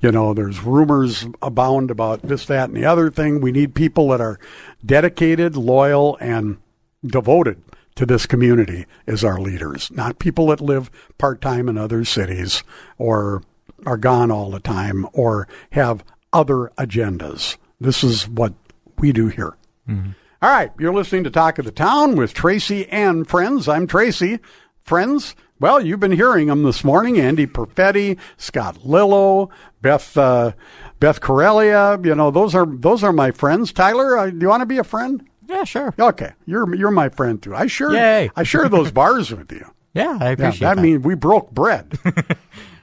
you 0.00 0.12
know, 0.12 0.34
there's 0.34 0.62
rumors 0.62 1.26
abound 1.42 1.90
about 1.90 2.22
this, 2.22 2.46
that, 2.46 2.68
and 2.68 2.76
the 2.76 2.84
other 2.84 3.10
thing. 3.10 3.40
We 3.40 3.52
need 3.52 3.74
people 3.74 4.08
that 4.08 4.20
are 4.20 4.38
dedicated, 4.84 5.56
loyal, 5.56 6.16
and 6.20 6.58
devoted 7.04 7.62
to 7.96 8.06
this 8.06 8.26
community 8.26 8.86
as 9.06 9.24
our 9.24 9.40
leaders, 9.40 9.90
not 9.90 10.20
people 10.20 10.46
that 10.48 10.60
live 10.60 10.90
part 11.18 11.40
time 11.40 11.68
in 11.68 11.76
other 11.76 12.04
cities 12.04 12.62
or 12.96 13.42
are 13.86 13.96
gone 13.96 14.30
all 14.30 14.50
the 14.50 14.60
time 14.60 15.06
or 15.12 15.48
have 15.72 16.04
other 16.32 16.70
agendas. 16.78 17.56
This 17.80 18.04
is 18.04 18.28
what 18.28 18.54
we 18.98 19.12
do 19.12 19.28
here. 19.28 19.56
Mm-hmm. 19.88 20.10
All 20.40 20.50
right, 20.50 20.70
you're 20.78 20.94
listening 20.94 21.24
to 21.24 21.30
Talk 21.30 21.58
of 21.58 21.64
the 21.64 21.72
Town 21.72 22.14
with 22.14 22.34
Tracy 22.34 22.88
and 22.88 23.26
friends. 23.26 23.68
I'm 23.68 23.88
Tracy. 23.88 24.38
Friends, 24.84 25.34
well, 25.60 25.84
you've 25.84 26.00
been 26.00 26.12
hearing 26.12 26.46
them 26.48 26.62
this 26.62 26.84
morning. 26.84 27.18
Andy 27.18 27.46
Perfetti, 27.46 28.18
Scott 28.36 28.84
Lillo, 28.84 29.50
Beth 29.82 30.16
uh, 30.16 30.52
Beth 31.00 31.20
Corellia. 31.20 31.98
You 32.02 32.14
know, 32.14 32.30
those 32.30 32.54
are 32.54 32.66
those 32.66 33.02
are 33.04 33.12
my 33.12 33.30
friends. 33.30 33.72
Tyler, 33.72 34.16
uh, 34.18 34.30
do 34.30 34.38
you 34.40 34.48
want 34.48 34.60
to 34.62 34.66
be 34.66 34.78
a 34.78 34.84
friend? 34.84 35.26
Yeah, 35.48 35.64
sure. 35.64 35.94
Okay, 35.98 36.32
you're 36.46 36.74
you're 36.74 36.90
my 36.90 37.08
friend 37.08 37.42
too. 37.42 37.54
I 37.54 37.66
sure 37.66 37.92
Yay. 37.94 38.30
I 38.36 38.42
share 38.42 38.68
those 38.68 38.90
bars 38.90 39.30
with 39.34 39.50
you. 39.52 39.64
Yeah, 39.94 40.18
I 40.20 40.26
Yeah, 40.26 40.30
appreciate 40.32 40.60
that 40.68 40.76
that. 40.76 40.82
means 40.82 41.02
we 41.04 41.14
broke 41.14 41.50
bread. 41.50 41.98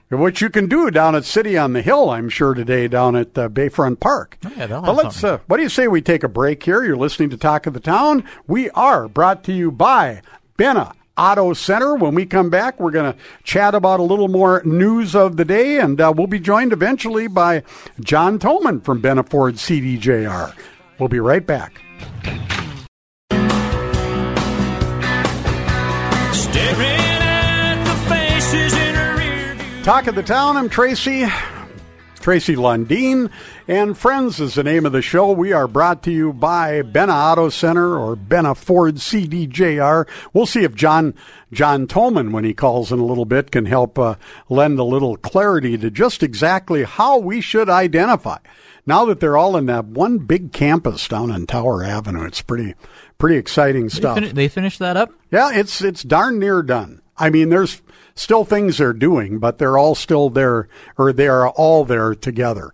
What 0.09 0.39
you 0.39 0.49
can 0.49 0.67
do 0.67 0.91
down 0.91 1.15
at 1.15 1.25
City 1.25 1.57
on 1.57 1.73
the 1.73 1.81
Hill, 1.81 2.09
I'm 2.11 2.29
sure 2.29 2.53
today 2.53 2.87
down 2.87 3.15
at 3.15 3.37
uh, 3.37 3.49
Bayfront 3.49 3.99
Park. 3.99 4.37
Oh, 4.45 4.51
yeah, 4.55 4.67
but 4.67 4.95
let's. 4.95 5.23
Uh, 5.23 5.39
what 5.47 5.57
do 5.57 5.63
you 5.63 5.69
say 5.69 5.87
we 5.87 6.01
take 6.01 6.23
a 6.23 6.29
break 6.29 6.61
here? 6.63 6.83
You're 6.83 6.95
listening 6.95 7.31
to 7.31 7.37
Talk 7.37 7.65
of 7.65 7.73
the 7.73 7.79
Town. 7.79 8.23
We 8.47 8.69
are 8.71 9.07
brought 9.09 9.43
to 9.45 9.51
you 9.53 9.71
by 9.71 10.21
Benna 10.57 10.93
Auto 11.17 11.53
Center. 11.53 11.95
When 11.95 12.15
we 12.15 12.25
come 12.25 12.49
back, 12.49 12.79
we're 12.79 12.91
going 12.91 13.13
to 13.13 13.19
chat 13.43 13.75
about 13.75 13.99
a 13.99 14.03
little 14.03 14.27
more 14.27 14.61
news 14.65 15.15
of 15.15 15.37
the 15.37 15.45
day, 15.45 15.79
and 15.79 15.99
uh, 15.99 16.13
we'll 16.15 16.27
be 16.27 16.39
joined 16.39 16.73
eventually 16.73 17.27
by 17.27 17.63
John 17.99 18.39
Tomanek 18.39 18.83
from 18.83 19.01
Benna 19.01 19.27
Ford 19.27 19.55
CDJR. 19.55 20.53
We'll 20.99 21.09
be 21.09 21.19
right 21.19 21.45
back. 21.45 21.81
Staring 26.33 27.01
at 27.21 27.83
the 27.83 28.09
faces 28.09 28.73
in 28.73 28.95
her 28.95 29.17
rear 29.17 29.55
view. 29.55 29.83
Talk 29.83 30.07
of 30.07 30.15
the 30.15 30.23
Town. 30.23 30.57
I'm 30.57 30.69
Tracy. 30.69 31.25
Tracy 32.25 32.55
Lundeen. 32.55 33.29
And 33.67 33.95
Friends 33.95 34.39
is 34.39 34.55
the 34.55 34.63
name 34.63 34.83
of 34.87 34.91
the 34.93 35.03
show. 35.03 35.31
We 35.31 35.53
are 35.53 35.67
brought 35.67 36.01
to 36.01 36.11
you 36.11 36.33
by 36.33 36.81
Benna 36.81 37.13
Auto 37.13 37.49
Center 37.49 37.99
or 37.99 38.15
Benna 38.15 38.57
Ford 38.57 38.95
CDJR. 38.95 40.07
We'll 40.33 40.47
see 40.47 40.63
if 40.63 40.73
John 40.73 41.13
John 41.53 41.85
Tolman, 41.85 42.31
when 42.31 42.43
he 42.43 42.55
calls 42.55 42.91
in 42.91 42.97
a 42.97 43.05
little 43.05 43.25
bit, 43.25 43.51
can 43.51 43.67
help 43.67 43.99
uh, 43.99 44.15
lend 44.49 44.79
a 44.79 44.83
little 44.83 45.17
clarity 45.17 45.77
to 45.77 45.91
just 45.91 46.23
exactly 46.23 46.81
how 46.83 47.19
we 47.19 47.41
should 47.41 47.69
identify. 47.69 48.39
Now 48.87 49.05
that 49.05 49.19
they're 49.19 49.37
all 49.37 49.55
in 49.55 49.67
that 49.67 49.85
one 49.85 50.17
big 50.17 50.51
campus 50.51 51.07
down 51.07 51.29
on 51.29 51.45
Tower 51.45 51.83
Avenue, 51.83 52.25
it's 52.25 52.41
pretty 52.41 52.73
pretty 53.19 53.35
exciting 53.35 53.83
They, 53.83 53.89
stuff. 53.89 54.17
fin- 54.17 54.33
they 54.33 54.47
finished 54.47 54.79
that 54.79 54.97
up? 54.97 55.11
Yeah, 55.29 55.51
it's 55.53 55.79
it's 55.79 56.01
darn 56.01 56.39
near 56.39 56.63
done. 56.63 57.03
I 57.19 57.29
mean, 57.29 57.49
there's 57.49 57.83
still 58.15 58.45
things 58.45 58.77
they're 58.77 58.93
doing, 58.93 59.39
but 59.39 59.57
they're 59.57 59.77
all 59.77 59.95
still 59.95 60.29
there, 60.29 60.67
or 60.97 61.11
they 61.11 61.27
are 61.27 61.49
all 61.49 61.85
there 61.85 62.15
together. 62.15 62.71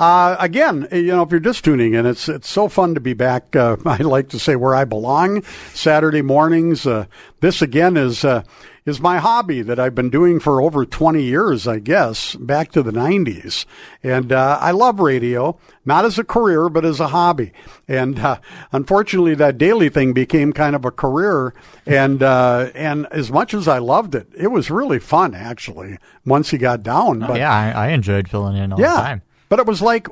Uh, 0.00 0.34
again, 0.38 0.88
you 0.92 1.08
know, 1.08 1.22
if 1.22 1.30
you're 1.30 1.40
just 1.40 1.62
tuning 1.62 1.92
in, 1.92 2.06
it's 2.06 2.26
it's 2.26 2.48
so 2.48 2.68
fun 2.68 2.94
to 2.94 3.00
be 3.00 3.12
back. 3.12 3.54
Uh, 3.54 3.76
I 3.84 3.98
like 3.98 4.30
to 4.30 4.38
say 4.38 4.56
where 4.56 4.74
I 4.74 4.86
belong. 4.86 5.42
Saturday 5.74 6.22
mornings. 6.22 6.86
Uh, 6.86 7.04
this 7.40 7.60
again 7.60 7.98
is 7.98 8.24
uh, 8.24 8.42
is 8.86 8.98
my 8.98 9.18
hobby 9.18 9.60
that 9.60 9.78
I've 9.78 9.94
been 9.94 10.08
doing 10.08 10.40
for 10.40 10.62
over 10.62 10.86
20 10.86 11.22
years, 11.22 11.68
I 11.68 11.80
guess, 11.80 12.34
back 12.36 12.72
to 12.72 12.82
the 12.82 12.92
90s. 12.92 13.66
And 14.02 14.32
uh, 14.32 14.56
I 14.58 14.70
love 14.70 15.00
radio, 15.00 15.58
not 15.84 16.06
as 16.06 16.18
a 16.18 16.24
career, 16.24 16.70
but 16.70 16.86
as 16.86 16.98
a 16.98 17.08
hobby. 17.08 17.52
And 17.86 18.18
uh, 18.18 18.40
unfortunately, 18.72 19.34
that 19.34 19.58
daily 19.58 19.90
thing 19.90 20.14
became 20.14 20.54
kind 20.54 20.74
of 20.74 20.86
a 20.86 20.90
career. 20.90 21.52
And 21.84 22.22
uh, 22.22 22.70
and 22.74 23.06
as 23.10 23.30
much 23.30 23.52
as 23.52 23.68
I 23.68 23.76
loved 23.76 24.14
it, 24.14 24.28
it 24.34 24.48
was 24.48 24.70
really 24.70 24.98
fun 24.98 25.34
actually. 25.34 25.98
Once 26.24 26.54
you 26.54 26.58
got 26.58 26.82
down, 26.82 27.18
but 27.20 27.32
Oh, 27.32 27.34
yeah, 27.34 27.52
I, 27.52 27.70
I 27.70 27.88
enjoyed 27.88 28.28
filling 28.28 28.56
in 28.56 28.72
all 28.72 28.80
yeah, 28.80 28.96
the 28.96 29.02
time. 29.02 29.22
But 29.50 29.58
it 29.58 29.66
was 29.66 29.82
like, 29.82 30.08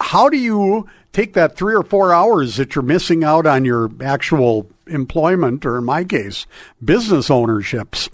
how 0.00 0.30
do 0.30 0.38
you 0.38 0.88
take 1.12 1.34
that 1.34 1.56
three 1.56 1.74
or 1.74 1.82
four 1.82 2.14
hours 2.14 2.56
that 2.56 2.74
you're 2.74 2.82
missing 2.82 3.22
out 3.22 3.46
on 3.46 3.66
your 3.66 3.90
actual 4.00 4.70
employment, 4.86 5.66
or 5.66 5.76
in 5.76 5.84
my 5.84 6.04
case, 6.04 6.46
business 6.82 7.30
ownerships? 7.30 8.08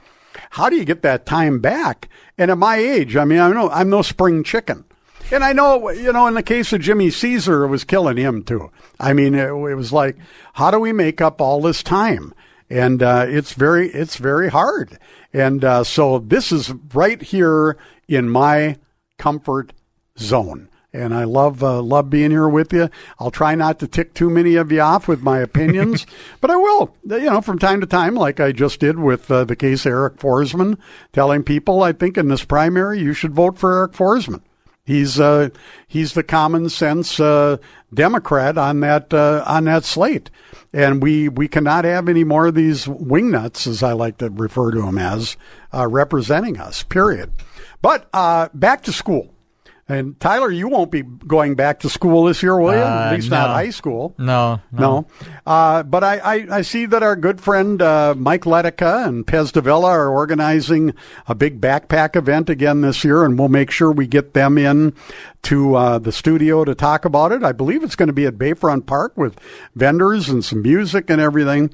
How 0.51 0.69
do 0.69 0.75
you 0.75 0.85
get 0.85 1.03
that 1.03 1.27
time 1.27 1.61
back? 1.61 2.09
And 2.37 2.51
at 2.51 2.59
my 2.59 2.77
age, 2.77 3.17
I 3.17 3.25
mean, 3.25 3.39
I 3.39 3.53
know 3.53 3.71
I'm 3.71 3.91
no 3.91 4.03
spring 4.03 4.43
chicken. 4.43 4.85
And 5.31 5.45
I 5.45 5.53
know, 5.53 5.91
you 5.91 6.13
know, 6.13 6.27
in 6.27 6.35
the 6.35 6.43
case 6.43 6.73
of 6.73 6.81
Jimmy 6.81 7.11
Caesar, 7.11 7.65
it 7.65 7.69
was 7.69 7.85
killing 7.85 8.17
him 8.17 8.43
too. 8.43 8.73
I 8.99 9.13
mean, 9.13 9.35
it, 9.35 9.49
it 9.49 9.75
was 9.77 9.93
like, 9.93 10.17
how 10.55 10.73
do 10.73 10.81
we 10.81 10.93
make 10.93 11.21
up 11.21 11.41
all 11.41 11.61
this 11.61 11.85
time? 11.85 12.35
And 12.69 13.03
uh, 13.03 13.27
it's 13.29 13.53
very, 13.53 13.89
it's 13.91 14.17
very 14.17 14.49
hard. 14.49 14.99
And 15.33 15.65
uh, 15.65 15.85
so 15.85 16.19
this 16.19 16.51
is 16.51 16.73
right 16.95 17.23
here 17.23 17.77
in 18.09 18.29
my 18.29 18.79
comfort 19.19 19.73
zone. 20.21 20.69
And 20.93 21.15
I 21.15 21.23
love 21.23 21.63
uh, 21.63 21.81
love 21.83 22.11
being 22.11 22.33
here 22.33 22.49
with 22.49 22.73
you. 22.73 22.91
I'll 23.21 23.31
try 23.31 23.55
not 23.55 23.79
to 23.79 23.87
tick 23.87 24.13
too 24.13 24.29
many 24.29 24.57
of 24.57 24.73
you 24.73 24.81
off 24.81 25.07
with 25.07 25.23
my 25.23 25.39
opinions, 25.39 26.05
but 26.41 26.51
I 26.51 26.57
will. 26.57 26.97
You 27.05 27.31
know, 27.31 27.41
from 27.41 27.61
time 27.61 27.81
to 27.81 27.87
time, 27.87 28.17
like 28.17 28.41
I 28.41 28.51
just 28.51 28.81
did 28.81 28.99
with 28.99 29.31
uh, 29.31 29.45
the 29.45 29.55
case 29.55 29.85
Arik 29.85 30.17
Forsman, 30.17 30.79
telling 31.13 31.45
people 31.45 31.85
I 31.85 31.93
think 31.93 32.19
in 32.19 32.27
this 32.27 32.45
primary 32.45 32.99
you 32.99 33.13
should 33.13 33.35
vote 33.35 33.57
for 33.57 33.87
Arik 33.87 33.95
Forsman. 33.95 34.43
He's 34.91 35.21
uh, 35.21 35.51
he's 35.87 36.15
the 36.15 36.25
common 36.25 36.69
sense 36.69 37.21
uh, 37.21 37.59
Democrat 37.95 38.59
on 38.59 38.81
that 38.81 39.15
uh, 39.15 39.45
on 39.47 39.67
that 39.67 39.85
slate, 39.85 40.31
and 40.73 41.01
we 41.01 41.29
we 41.29 41.47
cannot 41.47 41.85
have 41.85 42.09
any 42.09 42.25
more 42.25 42.47
of 42.47 42.57
these 42.57 42.87
wingnuts, 42.87 43.69
as 43.69 43.85
I 43.85 43.93
like 43.93 44.19
to 44.19 44.31
refer 44.31 44.73
to 44.73 44.83
them 44.83 44.99
as, 44.99 45.37
uh, 45.73 45.87
representing 45.87 46.59
us. 46.59 46.83
Period. 46.83 47.31
But 47.81 48.09
uh, 48.13 48.49
back 48.53 48.83
to 48.83 48.93
school. 48.93 49.33
And 49.91 50.19
Tyler, 50.21 50.51
you 50.51 50.69
won't 50.69 50.91
be 50.93 51.03
going 51.03 51.57
back 51.57 51.81
to 51.81 51.91
school 51.91 52.25
this 52.25 52.43
year, 52.43 52.57
will 52.57 52.73
you? 52.73 52.79
At 52.79 53.09
Uh, 53.11 53.15
least 53.17 53.29
not 53.31 53.49
high 53.51 53.71
school. 53.71 54.15
No, 54.19 54.61
No. 54.71 55.07
Uh, 55.45 55.83
but 55.83 56.05
I, 56.05 56.19
I, 56.19 56.47
I 56.59 56.63
see 56.63 56.87
that 56.87 57.03
our 57.03 57.17
good 57.17 57.41
friend 57.41 57.83
uh, 57.83 58.15
Mike 58.17 58.43
Letica 58.45 59.07
and 59.09 59.27
Pez 59.27 59.51
Davila 59.53 59.89
are 59.89 60.09
organizing 60.09 60.95
a 61.27 61.35
big 61.35 61.61
backpack 61.61 62.15
event 62.15 62.49
again 62.49 62.83
this 62.83 63.03
year, 63.05 63.25
and 63.25 63.37
we'll 63.37 63.49
make 63.49 63.73
sure 63.73 63.91
we 63.91 64.07
get 64.07 64.33
them 64.33 64.57
in 64.57 64.95
to 65.43 65.75
uh, 65.75 65.99
the 65.99 66.13
studio 66.13 66.65
to 66.65 66.75
talk 66.75 67.05
about 67.05 67.33
it. 67.33 67.43
I 67.43 67.51
believe 67.51 67.83
it's 67.83 67.97
going 67.97 68.07
to 68.07 68.13
be 68.13 68.27
at 68.27 68.35
Bayfront 68.39 68.87
Park 68.87 69.17
with 69.17 69.41
vendors 69.75 70.29
and 70.29 70.45
some 70.45 70.63
music 70.63 71.11
and 71.11 71.21
everything. 71.21 71.71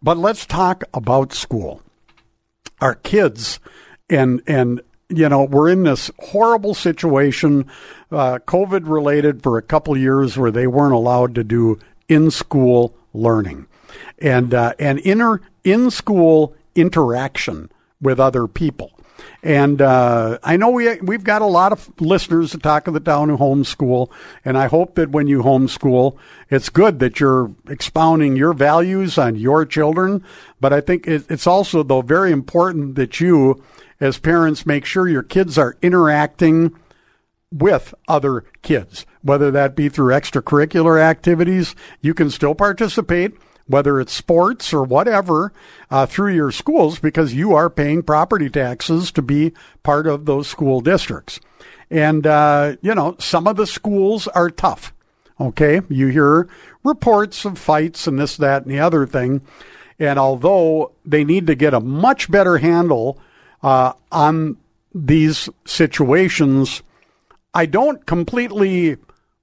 But 0.00 0.16
let's 0.16 0.46
talk 0.46 0.84
about 0.94 1.32
school. 1.32 1.82
Our 2.80 2.94
kids 2.94 3.58
and 4.08 4.42
and 4.46 4.80
you 5.08 5.28
know 5.28 5.44
we're 5.44 5.68
in 5.68 5.84
this 5.84 6.10
horrible 6.18 6.74
situation, 6.74 7.66
uh, 8.10 8.38
COVID 8.46 8.88
related, 8.88 9.42
for 9.42 9.58
a 9.58 9.62
couple 9.62 9.96
years 9.96 10.36
where 10.36 10.50
they 10.50 10.66
weren't 10.66 10.94
allowed 10.94 11.34
to 11.34 11.44
do 11.44 11.78
in 12.08 12.30
school 12.30 12.94
learning, 13.12 13.66
and 14.18 14.52
uh, 14.52 14.74
and 14.78 14.98
inner 15.00 15.40
in 15.64 15.90
school 15.90 16.54
interaction 16.74 17.70
with 18.00 18.20
other 18.20 18.46
people. 18.46 18.92
And 19.42 19.80
uh, 19.80 20.38
I 20.42 20.56
know 20.56 20.70
we 20.70 21.00
we've 21.00 21.24
got 21.24 21.42
a 21.42 21.46
lot 21.46 21.72
of 21.72 21.88
listeners 22.00 22.50
to 22.50 22.58
talk 22.58 22.86
of 22.86 22.94
the 22.94 23.00
town 23.00 23.28
who 23.28 23.36
homeschool, 23.36 24.10
and 24.44 24.58
I 24.58 24.66
hope 24.66 24.96
that 24.96 25.10
when 25.10 25.28
you 25.28 25.42
homeschool, 25.42 26.16
it's 26.50 26.68
good 26.68 26.98
that 26.98 27.20
you're 27.20 27.54
expounding 27.68 28.36
your 28.36 28.52
values 28.52 29.18
on 29.18 29.36
your 29.36 29.64
children. 29.64 30.24
But 30.60 30.72
I 30.72 30.80
think 30.80 31.06
it, 31.06 31.24
it's 31.30 31.46
also 31.46 31.82
though 31.82 32.02
very 32.02 32.32
important 32.32 32.96
that 32.96 33.20
you, 33.20 33.62
as 34.00 34.18
parents, 34.18 34.66
make 34.66 34.84
sure 34.84 35.08
your 35.08 35.22
kids 35.22 35.56
are 35.58 35.76
interacting 35.82 36.74
with 37.52 37.94
other 38.08 38.44
kids, 38.62 39.06
whether 39.22 39.50
that 39.50 39.76
be 39.76 39.88
through 39.88 40.12
extracurricular 40.12 41.00
activities. 41.00 41.74
You 42.00 42.14
can 42.14 42.30
still 42.30 42.54
participate, 42.54 43.34
whether 43.66 44.00
it's 44.00 44.12
sports 44.12 44.72
or 44.72 44.82
whatever, 44.82 45.52
uh, 45.90 46.06
through 46.06 46.34
your 46.34 46.50
schools 46.50 46.98
because 46.98 47.34
you 47.34 47.54
are 47.54 47.70
paying 47.70 48.02
property 48.02 48.50
taxes 48.50 49.10
to 49.12 49.22
be 49.22 49.52
part 49.82 50.06
of 50.06 50.26
those 50.26 50.48
school 50.48 50.80
districts. 50.80 51.40
And, 51.90 52.26
uh, 52.26 52.76
you 52.82 52.94
know, 52.94 53.16
some 53.18 53.46
of 53.46 53.56
the 53.56 53.66
schools 53.66 54.26
are 54.28 54.50
tough. 54.50 54.92
Okay. 55.40 55.82
You 55.88 56.08
hear 56.08 56.48
reports 56.82 57.44
of 57.44 57.58
fights 57.58 58.06
and 58.06 58.18
this, 58.18 58.36
that, 58.36 58.62
and 58.62 58.70
the 58.70 58.80
other 58.80 59.06
thing. 59.06 59.42
And 59.98 60.18
although 60.18 60.92
they 61.04 61.24
need 61.24 61.46
to 61.46 61.54
get 61.54 61.74
a 61.74 61.80
much 61.80 62.30
better 62.30 62.58
handle 62.58 63.18
uh, 63.66 63.92
on 64.12 64.56
these 64.94 65.48
situations, 65.64 66.84
I 67.52 67.66
don't 67.66 68.06
completely 68.06 68.96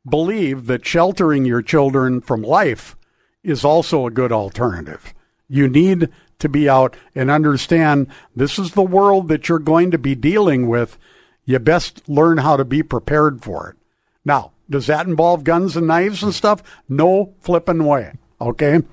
believe 0.09 0.67
that 0.67 0.85
sheltering 0.85 1.43
your 1.43 1.61
children 1.61 2.21
from 2.21 2.41
life 2.41 2.95
is 3.43 3.65
also 3.65 4.07
a 4.07 4.11
good 4.11 4.31
alternative. 4.31 5.13
You 5.49 5.67
need 5.67 6.07
to 6.39 6.47
be 6.47 6.69
out 6.69 6.95
and 7.13 7.29
understand 7.29 8.07
this 8.33 8.57
is 8.57 8.71
the 8.71 8.81
world 8.81 9.27
that 9.27 9.49
you're 9.49 9.59
going 9.59 9.91
to 9.91 9.97
be 9.97 10.15
dealing 10.15 10.69
with 10.69 10.97
you 11.43 11.59
best 11.59 12.07
learn 12.07 12.37
how 12.37 12.55
to 12.55 12.63
be 12.63 12.81
prepared 12.81 13.43
for 13.43 13.71
it. 13.71 13.75
Now, 14.23 14.53
does 14.69 14.87
that 14.87 15.05
involve 15.05 15.43
guns 15.43 15.75
and 15.75 15.87
knives 15.87 16.23
and 16.23 16.33
stuff? 16.33 16.63
No 16.87 17.33
flipping 17.41 17.83
way. 17.83 18.13
Okay. 18.39 18.83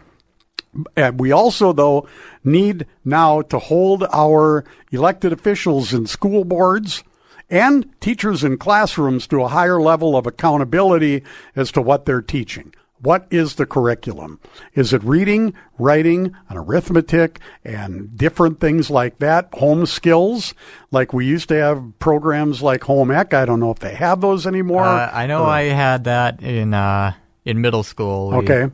And 0.97 1.19
we 1.19 1.33
also, 1.33 1.73
though, 1.73 2.07
need 2.45 2.87
now 3.05 3.43
to 3.43 3.59
hold 3.59 4.05
our 4.13 4.65
elected 4.93 5.33
officials 5.33 5.93
in 5.93 6.07
school 6.07 6.45
boards 6.45 7.03
and 7.49 7.89
teachers 8.01 8.45
in 8.45 8.57
classrooms 8.57 9.27
to 9.27 9.43
a 9.43 9.49
higher 9.49 9.81
level 9.81 10.17
of 10.17 10.27
accountability 10.27 11.23
as 11.57 11.73
to 11.73 11.83
what 11.83 12.05
they're 12.05 12.23
teaching. 12.23 12.73
What 13.03 13.27
is 13.31 13.55
the 13.55 13.65
curriculum? 13.65 14.41
Is 14.75 14.93
it 14.93 15.03
reading, 15.03 15.55
writing, 15.79 16.37
and 16.51 16.59
arithmetic, 16.59 17.41
and 17.65 18.15
different 18.17 18.61
things 18.61 18.91
like 18.91 19.19
that? 19.21 19.49
Home 19.55 19.87
skills, 19.87 20.53
like 20.91 21.15
we 21.15 21.25
used 21.25 21.49
to 21.49 21.55
have 21.55 21.99
programs 21.99 22.61
like 22.61 22.85
Home 22.85 23.11
Ec. 23.11 23.33
I 23.33 23.47
don't 23.47 23.59
know 23.59 23.71
if 23.71 23.79
they 23.79 23.95
have 23.95 24.21
those 24.21 24.47
anymore. 24.47 24.85
Uh, 24.85 25.11
I 25.13 25.27
know 25.27 25.45
I 25.45 25.63
had 25.63 26.05
that 26.05 26.43
in 26.43 26.75
uh, 26.75 27.15
in 27.47 27.63
middle 27.63 27.83
school. 27.83 28.31
We 28.31 28.37
Okay. 28.37 28.71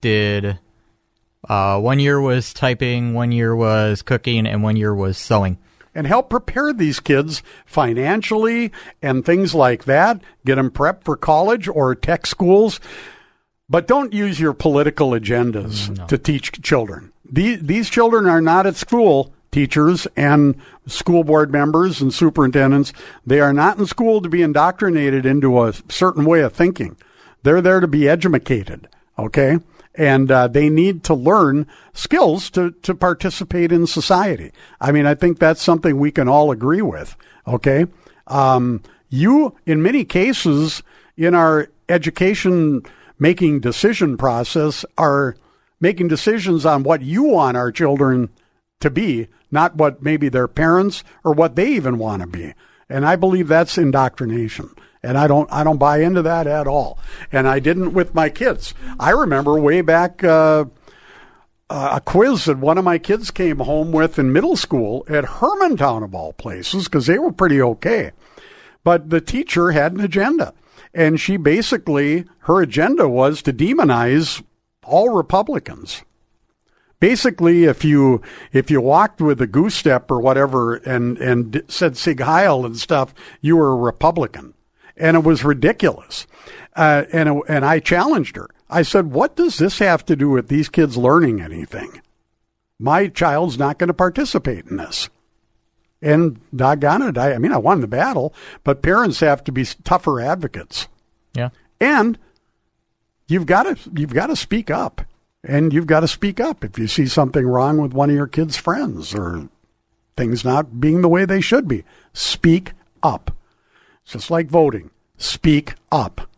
Did 0.00 0.58
uh, 1.48 1.78
one 1.80 1.98
year 2.00 2.20
was 2.20 2.52
typing, 2.52 3.14
one 3.14 3.32
year 3.32 3.54
was 3.54 4.02
cooking, 4.02 4.46
and 4.46 4.62
one 4.62 4.76
year 4.76 4.94
was 4.94 5.16
sewing. 5.18 5.58
and 5.94 6.06
help 6.06 6.28
prepare 6.28 6.72
these 6.74 7.00
kids 7.00 7.42
financially 7.64 8.70
and 9.00 9.24
things 9.24 9.54
like 9.54 9.84
that. 9.84 10.20
Get 10.44 10.56
them 10.56 10.70
prepped 10.70 11.04
for 11.04 11.16
college 11.16 11.68
or 11.68 11.94
tech 11.94 12.26
schools. 12.26 12.80
But 13.68 13.86
don't 13.88 14.12
use 14.12 14.38
your 14.38 14.52
political 14.52 15.10
agendas 15.10 16.06
to 16.08 16.18
teach 16.18 16.60
children. 16.62 17.12
These, 17.28 17.62
these 17.62 17.88
children 17.90 18.26
are 18.28 18.40
not 18.42 18.66
at 18.66 18.76
school, 18.76 19.32
teachers 19.50 20.06
and 20.16 20.54
school 20.86 21.24
board 21.24 21.50
members 21.50 22.00
and 22.02 22.12
superintendents. 22.12 22.92
They 23.24 23.40
are 23.40 23.52
not 23.54 23.78
in 23.78 23.86
school 23.86 24.20
to 24.20 24.28
be 24.28 24.42
indoctrinated 24.42 25.24
into 25.26 25.62
a 25.64 25.72
certain 25.88 26.24
way 26.26 26.42
of 26.42 26.52
thinking. 26.52 26.96
They're 27.42 27.62
there 27.62 27.80
to 27.80 27.88
be 27.88 28.06
educated, 28.08 28.86
okay? 29.18 29.58
And 29.96 30.30
uh, 30.30 30.48
they 30.48 30.68
need 30.68 31.02
to 31.04 31.14
learn 31.14 31.66
skills 31.94 32.50
to, 32.50 32.72
to 32.82 32.94
participate 32.94 33.72
in 33.72 33.86
society. 33.86 34.52
I 34.78 34.92
mean, 34.92 35.06
I 35.06 35.14
think 35.14 35.38
that's 35.38 35.62
something 35.62 35.98
we 35.98 36.10
can 36.10 36.28
all 36.28 36.50
agree 36.50 36.82
with, 36.82 37.16
okay? 37.46 37.86
Um, 38.26 38.82
you, 39.08 39.56
in 39.64 39.82
many 39.82 40.04
cases, 40.04 40.82
in 41.16 41.34
our 41.34 41.68
education 41.88 42.82
making 43.18 43.60
decision 43.60 44.18
process, 44.18 44.84
are 44.98 45.36
making 45.80 46.08
decisions 46.08 46.66
on 46.66 46.82
what 46.82 47.00
you 47.00 47.22
want 47.22 47.56
our 47.56 47.72
children 47.72 48.28
to 48.80 48.90
be, 48.90 49.28
not 49.50 49.76
what 49.76 50.02
maybe 50.02 50.28
their 50.28 50.48
parents 50.48 51.04
or 51.24 51.32
what 51.32 51.56
they 51.56 51.68
even 51.72 51.96
want 51.96 52.20
to 52.20 52.28
be. 52.28 52.52
And 52.88 53.06
I 53.06 53.16
believe 53.16 53.48
that's 53.48 53.78
indoctrination. 53.78 54.70
And 55.02 55.16
I 55.16 55.26
don't, 55.26 55.50
I 55.52 55.62
don't 55.64 55.78
buy 55.78 55.98
into 56.02 56.22
that 56.22 56.46
at 56.46 56.66
all. 56.66 56.98
And 57.30 57.46
I 57.46 57.60
didn't 57.60 57.92
with 57.92 58.14
my 58.14 58.28
kids. 58.28 58.74
I 58.98 59.10
remember 59.10 59.60
way 59.60 59.80
back, 59.80 60.24
uh, 60.24 60.66
uh, 61.68 61.90
a 61.94 62.00
quiz 62.00 62.44
that 62.44 62.58
one 62.58 62.78
of 62.78 62.84
my 62.84 62.98
kids 62.98 63.30
came 63.30 63.58
home 63.58 63.92
with 63.92 64.18
in 64.18 64.32
middle 64.32 64.56
school 64.56 65.04
at 65.08 65.24
Hermantown 65.24 66.04
of 66.04 66.14
all 66.14 66.32
places 66.32 66.84
because 66.84 67.06
they 67.06 67.18
were 67.18 67.32
pretty 67.32 67.60
okay. 67.60 68.12
But 68.84 69.10
the 69.10 69.20
teacher 69.20 69.72
had 69.72 69.92
an 69.92 70.00
agenda. 70.00 70.54
And 70.94 71.20
she 71.20 71.36
basically, 71.36 72.24
her 72.40 72.62
agenda 72.62 73.08
was 73.08 73.42
to 73.42 73.52
demonize 73.52 74.42
all 74.84 75.10
Republicans. 75.10 76.02
Basically, 76.98 77.64
if 77.64 77.84
you 77.84 78.22
if 78.52 78.70
you 78.70 78.80
walked 78.80 79.20
with 79.20 79.40
a 79.42 79.46
goose 79.46 79.74
step 79.74 80.10
or 80.10 80.18
whatever 80.18 80.76
and 80.76 81.18
and 81.18 81.62
said 81.68 81.98
Sig 81.98 82.20
Heil 82.20 82.64
and 82.64 82.78
stuff, 82.78 83.12
you 83.42 83.56
were 83.56 83.72
a 83.72 83.76
Republican, 83.76 84.54
and 84.96 85.16
it 85.16 85.24
was 85.24 85.44
ridiculous. 85.44 86.26
Uh, 86.74 87.04
and 87.12 87.28
it- 87.28 87.42
and 87.48 87.64
I 87.64 87.78
challenged 87.80 88.36
her. 88.36 88.48
I 88.68 88.82
said, 88.82 89.12
"What 89.12 89.36
does 89.36 89.58
this 89.58 89.78
have 89.78 90.04
to 90.06 90.16
do 90.16 90.30
with 90.30 90.48
these 90.48 90.68
kids 90.68 90.96
learning 90.96 91.40
anything? 91.40 92.00
My 92.78 93.08
child's 93.08 93.58
not 93.58 93.78
going 93.78 93.88
to 93.88 93.94
participate 93.94 94.66
in 94.66 94.76
this." 94.76 95.08
And 96.02 96.38
doggone 96.54 97.02
it, 97.02 97.16
I, 97.16 97.34
I 97.34 97.38
mean, 97.38 97.52
I 97.52 97.56
won 97.58 97.80
the 97.80 97.86
battle, 97.86 98.34
but 98.64 98.82
parents 98.82 99.20
have 99.20 99.42
to 99.44 99.52
be 99.52 99.64
tougher 99.84 100.20
advocates. 100.20 100.88
Yeah. 101.34 101.48
And 101.80 102.18
you've 103.28 103.46
got 103.46 103.62
to 103.64 103.76
you've 103.94 104.12
got 104.14 104.26
to 104.26 104.36
speak 104.36 104.70
up, 104.70 105.00
and 105.42 105.72
you've 105.72 105.86
got 105.86 106.00
to 106.00 106.08
speak 106.08 106.38
up 106.40 106.64
if 106.64 106.78
you 106.78 106.86
see 106.86 107.06
something 107.06 107.46
wrong 107.46 107.78
with 107.78 107.92
one 107.94 108.10
of 108.10 108.16
your 108.16 108.26
kids' 108.26 108.56
friends 108.56 109.14
or 109.14 109.48
things 110.16 110.44
not 110.44 110.80
being 110.80 111.00
the 111.02 111.08
way 111.08 111.24
they 111.24 111.40
should 111.40 111.66
be. 111.68 111.84
Speak 112.12 112.72
up. 113.02 113.35
It's 114.06 114.12
just 114.12 114.30
like 114.30 114.46
voting. 114.46 114.90
Speak 115.18 115.74
up. 115.90 116.30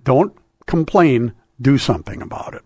Don't 0.00 0.36
complain. 0.66 1.32
Do 1.60 1.76
something 1.76 2.22
about 2.22 2.54
it. 2.54 2.62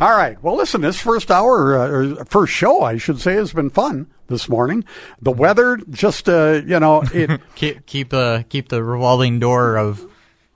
All 0.00 0.10
right. 0.10 0.42
Well, 0.42 0.56
listen, 0.56 0.80
this 0.80 1.00
first 1.00 1.30
hour, 1.30 1.78
uh, 1.78 1.88
or 1.88 2.24
first 2.24 2.52
show, 2.52 2.82
I 2.82 2.96
should 2.96 3.20
say, 3.20 3.34
has 3.34 3.52
been 3.52 3.70
fun 3.70 4.08
this 4.26 4.48
morning. 4.48 4.84
The 5.22 5.30
weather, 5.30 5.76
just, 5.88 6.28
uh, 6.28 6.62
you 6.66 6.80
know, 6.80 7.02
it, 7.14 7.40
Keep 7.54 7.86
keep 7.86 8.10
the 8.10 8.44
keep 8.48 8.70
the 8.70 8.82
revolving 8.82 9.38
door 9.38 9.76
of 9.76 10.04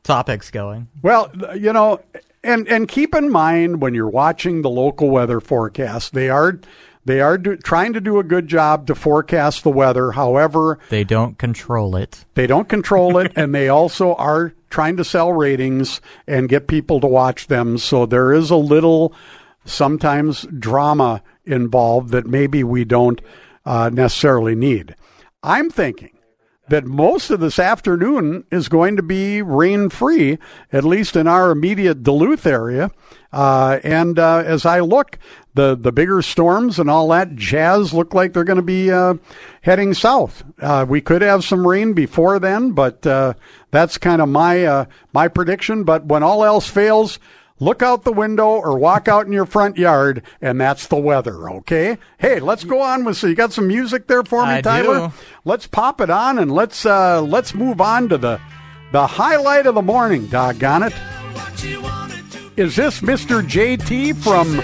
topics 0.02 0.51
going. 0.51 0.89
Well, 1.01 1.31
you 1.55 1.73
know, 1.73 2.01
and 2.43 2.66
and 2.66 2.89
keep 2.89 3.15
in 3.15 3.31
mind 3.31 3.81
when 3.81 3.94
you're 3.94 4.11
watching 4.11 4.62
the 4.62 4.70
local 4.70 5.09
weather 5.09 5.39
forecast, 5.39 6.15
they 6.15 6.28
are 6.31 6.59
they 7.05 7.21
are 7.21 7.39
do, 7.39 7.57
trying 7.57 7.93
to 7.95 8.01
do 8.01 8.19
a 8.19 8.25
good 8.25 8.47
job 8.47 8.87
to 8.87 8.95
forecast 8.95 9.63
the 9.63 9.71
weather. 9.71 10.13
However, 10.13 10.79
They 10.91 11.05
don't 11.05 11.39
control 11.39 11.97
it. 11.97 12.25
they 12.35 12.47
don't 12.47 12.69
control 12.69 13.17
it, 13.19 13.33
and 13.37 13.55
they 13.55 13.69
also 13.69 14.15
are 14.15 14.53
trying 14.69 14.97
to 14.99 15.05
sell 15.05 15.33
ratings 15.33 16.01
and 16.27 16.49
get 16.49 16.69
people 16.69 17.01
to 17.01 17.07
watch 17.07 17.47
them. 17.49 17.79
So 17.79 18.07
there 18.07 18.33
is 18.33 18.51
a 18.51 18.57
little 18.57 19.13
sometimes 19.65 20.47
drama 20.59 21.23
involved 21.45 22.11
that 22.11 22.27
maybe 22.27 22.63
we 22.63 22.85
don't 22.85 23.21
uh, 23.65 23.91
necessarily 23.93 24.55
need. 24.55 24.95
I'm 25.43 25.71
thinking 25.71 26.11
that 26.71 26.87
most 26.87 27.31
of 27.31 27.41
this 27.41 27.59
afternoon 27.59 28.45
is 28.51 28.69
going 28.69 28.97
to 28.97 29.03
be 29.03 29.43
rain 29.43 29.89
free, 29.91 30.39
at 30.73 30.85
least 30.85 31.17
in 31.17 31.27
our 31.27 31.51
immediate 31.51 32.03
Duluth 32.03 32.47
area. 32.47 32.91
Uh, 33.33 33.81
and 33.85 34.19
uh, 34.19 34.39
as 34.47 34.65
I 34.65 34.81
look, 34.81 35.19
the, 35.55 35.75
the 35.75 35.91
bigger 35.91 36.23
storms 36.23 36.79
and 36.79 36.89
all 36.89 37.09
that 37.09 37.35
jazz 37.35 37.93
look 37.93 38.15
like 38.15 38.33
they're 38.33 38.45
going 38.45 38.57
to 38.57 38.63
be 38.63 38.91
uh, 38.91 39.15
heading 39.63 39.95
south. 39.95 40.45
Uh, 40.61 40.87
we 40.89 41.01
could 41.01 41.23
have 41.23 41.45
some 41.45 41.67
rain 41.67 41.93
before 41.93 42.39
then, 42.39 42.71
but 42.71 43.05
uh, 43.05 43.35
that's 43.73 43.99
kind 43.99 44.23
of 44.23 44.29
my 44.29 44.65
uh, 44.65 44.85
my 45.13 45.27
prediction. 45.27 45.83
But 45.83 46.07
when 46.07 46.23
all 46.23 46.45
else 46.45 46.69
fails, 46.69 47.19
look 47.61 47.82
out 47.82 48.03
the 48.03 48.12
window 48.12 48.49
or 48.49 48.77
walk 48.77 49.07
out 49.07 49.27
in 49.27 49.32
your 49.32 49.47
front 49.47 49.77
yard, 49.77 50.23
and 50.43 50.61
that's 50.61 50.89
the 50.89 50.97
weather. 50.97 51.49
Okay. 51.51 51.99
Hey, 52.19 52.41
let's 52.41 52.65
go 52.65 52.81
on 52.81 53.05
with. 53.05 53.16
So 53.16 53.28
you 53.28 53.37
got 53.37 53.53
some 53.53 53.69
music 53.69 54.09
there 54.09 54.24
for 54.24 54.45
me, 54.45 54.55
I 54.55 54.61
Tyler? 54.62 55.09
do. 55.09 55.12
Let's 55.45 55.66
pop 55.69 56.01
it 56.01 56.11
on 56.11 56.39
and 56.39 56.51
let's 56.51 56.85
uh, 56.85 57.23
let's 57.23 57.55
move 57.55 57.81
on 57.81 58.09
to 58.09 58.19
the 58.19 58.41
the 58.93 59.07
highlight 59.07 59.66
of 59.66 59.77
the 59.77 59.82
morning. 59.82 60.27
Doggone 60.27 60.82
it! 60.85 60.95
Is 62.57 62.74
this 62.77 63.01
Mr. 63.01 63.43
JT 63.43 64.16
from 64.16 64.57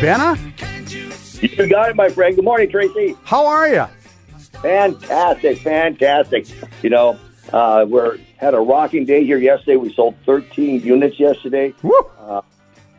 Benna? 0.00 0.38
You 1.42 1.68
got 1.68 1.90
it, 1.90 1.96
my 1.96 2.08
friend. 2.08 2.34
Good 2.34 2.44
morning, 2.44 2.70
Tracy. 2.70 3.14
How 3.24 3.46
are 3.46 3.68
you? 3.68 3.86
Fantastic, 4.62 5.58
fantastic. 5.58 6.46
You 6.82 6.90
know, 6.90 7.18
uh, 7.52 7.84
we're 7.88 8.18
had 8.36 8.54
a 8.54 8.60
rocking 8.60 9.04
day 9.04 9.24
here 9.24 9.38
yesterday. 9.38 9.76
We 9.76 9.92
sold 9.92 10.14
13 10.26 10.80
units 10.82 11.18
yesterday. 11.18 11.74
Uh, 12.18 12.42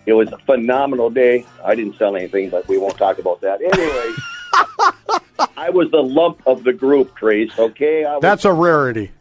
it 0.05 0.13
was 0.13 0.31
a 0.31 0.37
phenomenal 0.39 1.09
day. 1.09 1.45
I 1.63 1.75
didn't 1.75 1.97
sell 1.97 2.15
anything, 2.15 2.49
but 2.49 2.67
we 2.67 2.77
won't 2.77 2.97
talk 2.97 3.19
about 3.19 3.41
that. 3.41 3.61
Anyway, 3.61 5.49
I 5.57 5.69
was 5.69 5.91
the 5.91 6.01
lump 6.01 6.41
of 6.47 6.63
the 6.63 6.73
group, 6.73 7.15
Trace. 7.15 7.51
Okay, 7.59 8.05
I 8.05 8.13
was, 8.15 8.21
That's 8.21 8.45
a 8.45 8.53
rarity. 8.53 9.11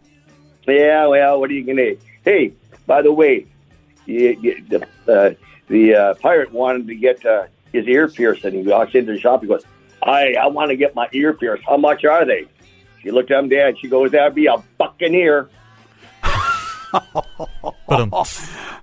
yeah. 0.66 1.06
Well, 1.06 1.40
what 1.40 1.50
are 1.50 1.54
you 1.54 1.64
gonna? 1.64 1.94
Hey, 2.24 2.52
by 2.86 3.02
the 3.02 3.12
way, 3.12 3.46
you, 4.06 4.38
you, 4.40 4.64
the 4.68 4.86
uh, 5.12 5.34
the 5.68 5.94
uh, 5.94 6.14
pirate 6.14 6.52
wanted 6.52 6.86
to 6.86 6.94
get 6.94 7.24
uh, 7.26 7.46
his 7.72 7.86
ear 7.86 8.08
pierced, 8.08 8.44
and 8.44 8.54
he 8.54 8.62
walks 8.62 8.94
into 8.94 9.12
the 9.12 9.18
shop. 9.20 9.42
He 9.42 9.48
goes, 9.48 9.64
"I 10.02 10.34
I 10.34 10.46
want 10.46 10.70
to 10.70 10.76
get 10.76 10.94
my 10.94 11.08
ear 11.12 11.32
pierced. 11.34 11.64
How 11.66 11.76
much 11.76 12.04
are 12.04 12.24
they?" 12.24 12.46
She 13.06 13.12
looked 13.12 13.30
at 13.30 13.38
him, 13.38 13.48
Dad. 13.48 13.78
She 13.78 13.86
goes, 13.86 14.10
"That'd 14.10 14.34
be 14.34 14.46
a 14.46 14.56
buccaneer." 14.78 15.48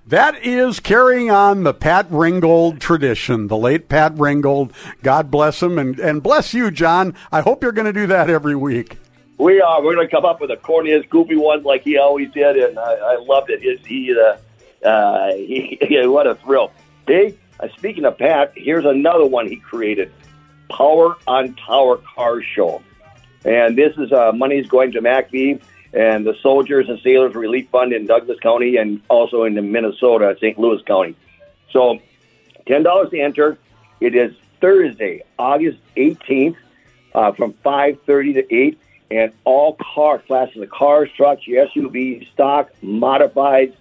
That 0.06 0.44
is 0.44 0.80
carrying 0.80 1.30
on 1.30 1.62
the 1.62 1.72
Pat 1.72 2.06
Ringgold 2.10 2.78
tradition, 2.78 3.48
the 3.48 3.56
late 3.56 3.88
Pat 3.88 4.12
Ringgold. 4.18 4.74
God 5.02 5.30
bless 5.30 5.62
him 5.62 5.78
and, 5.78 5.98
and 5.98 6.22
bless 6.22 6.52
you, 6.52 6.70
John. 6.70 7.14
I 7.32 7.40
hope 7.40 7.62
you're 7.62 7.72
going 7.72 7.86
to 7.86 7.92
do 7.92 8.06
that 8.08 8.28
every 8.28 8.54
week. 8.54 8.98
We 9.38 9.62
are. 9.62 9.82
We're 9.82 9.94
going 9.94 10.06
to 10.06 10.14
come 10.14 10.26
up 10.26 10.42
with 10.42 10.50
the 10.50 10.56
corniest, 10.56 11.08
goofy 11.08 11.36
one 11.36 11.62
like 11.62 11.84
he 11.84 11.96
always 11.96 12.30
did, 12.32 12.56
and 12.56 12.78
I, 12.78 12.92
I 12.92 13.16
loved 13.16 13.48
it. 13.48 13.62
His, 13.62 13.84
he, 13.86 14.14
uh, 14.14 14.86
uh, 14.86 15.34
he, 15.34 15.78
what 16.06 16.26
a 16.26 16.34
thrill. 16.34 16.70
Hey, 17.06 17.38
uh, 17.60 17.68
speaking 17.76 18.04
of 18.04 18.18
Pat, 18.18 18.52
here's 18.54 18.84
another 18.84 19.24
one 19.24 19.48
he 19.48 19.56
created: 19.56 20.12
Power 20.68 21.16
on 21.26 21.54
Tower 21.54 21.96
Car 22.14 22.42
Show, 22.42 22.82
and 23.44 23.76
this 23.76 23.96
is 23.98 24.12
uh, 24.12 24.32
money's 24.32 24.66
going 24.66 24.92
to 24.92 25.00
MACV, 25.00 25.60
and 25.92 26.26
the 26.26 26.34
Soldiers 26.42 26.88
and 26.88 26.98
Sailors 27.00 27.34
Relief 27.34 27.68
Fund 27.70 27.92
in 27.92 28.06
Douglas 28.06 28.38
County 28.40 28.76
and 28.76 29.00
also 29.08 29.44
in 29.44 29.54
the 29.54 29.62
Minnesota, 29.62 30.36
St. 30.40 30.58
Louis 30.58 30.82
County. 30.82 31.14
So, 31.70 31.98
ten 32.66 32.82
dollars 32.82 33.10
to 33.10 33.20
enter. 33.20 33.58
It 34.00 34.14
is 34.14 34.34
Thursday, 34.60 35.22
August 35.38 35.78
eighteenth, 35.96 36.56
uh, 37.14 37.32
from 37.32 37.52
five 37.64 37.98
thirty 38.06 38.32
to 38.34 38.54
eight, 38.54 38.78
and 39.10 39.32
all 39.44 39.76
car 39.80 40.18
classes 40.18 40.60
of 40.62 40.70
cars, 40.70 41.10
trucks, 41.16 41.42
SUVs, 41.46 42.30
stock, 42.32 42.70
modifieds, 42.82 43.74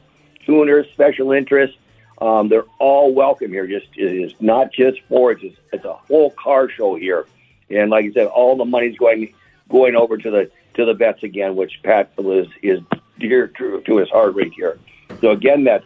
tuners, 0.46 0.88
special 0.92 1.32
interest. 1.32 1.78
Um, 2.22 2.48
they're 2.48 2.66
all 2.80 3.14
welcome 3.14 3.52
here. 3.52 3.66
Just 3.68 3.88
it 3.96 4.14
is 4.14 4.34
not 4.40 4.72
just 4.72 5.02
Fords; 5.10 5.42
it's, 5.44 5.58
it's 5.72 5.86
a 5.86 5.94
whole 5.94 6.32
car 6.32 6.70
show 6.70 6.96
here. 6.96 7.26
And 7.70 7.90
like 7.90 8.06
I 8.06 8.12
said, 8.12 8.28
all 8.28 8.56
the 8.56 8.66
money's 8.66 8.98
going 8.98 9.34
going 9.70 9.96
over 9.96 10.18
to 10.18 10.32
the 10.32 10.52
to 10.76 10.86
the 10.86 10.94
vets 10.94 11.24
again, 11.24 11.56
which 11.56 11.80
Pat 11.84 12.12
is 12.18 12.48
is 12.62 12.80
dear 13.20 13.48
to, 13.48 13.82
to 13.82 13.98
his 13.98 14.10
heart 14.10 14.36
right 14.36 14.52
here. 14.52 14.80
So 15.22 15.32
again, 15.32 15.64
that's 15.64 15.86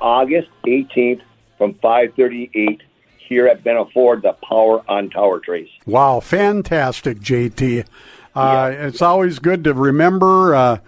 August 0.00 0.48
18th 0.66 1.22
from 1.58 1.74
5:38 1.74 2.80
here 3.16 3.46
at 3.46 3.62
Benna 3.62 3.90
Ford, 3.92 4.22
the 4.22 4.32
Power 4.32 4.82
on 4.88 5.10
Tower 5.10 5.40
Trace. 5.40 5.70
Wow, 5.86 6.20
fantastic, 6.20 7.18
JT. 7.20 7.86
Uh, 8.34 8.72
It's 8.74 9.02
always 9.02 9.38
good 9.38 9.64
to 9.64 9.74
remember 9.74 10.54
uh, 10.54 10.78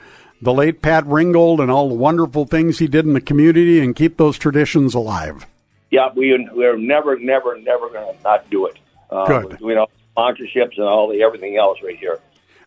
the 0.43 0.53
late 0.53 0.83
Pat 0.83 1.07
Ringgold 1.07 1.61
and 1.61 1.71
all 1.71 1.89
the 1.89 1.95
wonderful 1.95 2.45
things 2.45 2.79
he 2.79 2.87
did 2.87 3.07
in 3.07 3.13
the 3.13 3.21
community 3.21 3.81
and 3.81 3.95
keep 3.95 4.17
those 4.17 4.39
traditions 4.39 4.95
alive. 4.95 5.47
Yeah, 5.91 6.11
we 6.15 6.37
we're 6.53 6.77
never, 6.77 7.19
never, 7.19 7.59
never 7.59 7.89
going 7.89 8.17
to 8.17 8.23
not 8.23 8.51
do 8.51 8.67
it. 8.67 8.79
Uh, 9.11 9.27
Good. 9.27 9.59
You 9.61 9.75
know, 9.75 9.87
sponsorships 10.17 10.77
and 10.77 10.87
all 10.87 11.09
the 11.09 11.23
everything 11.23 11.57
else 11.57 11.79
right 11.83 11.99
here. 11.99 12.19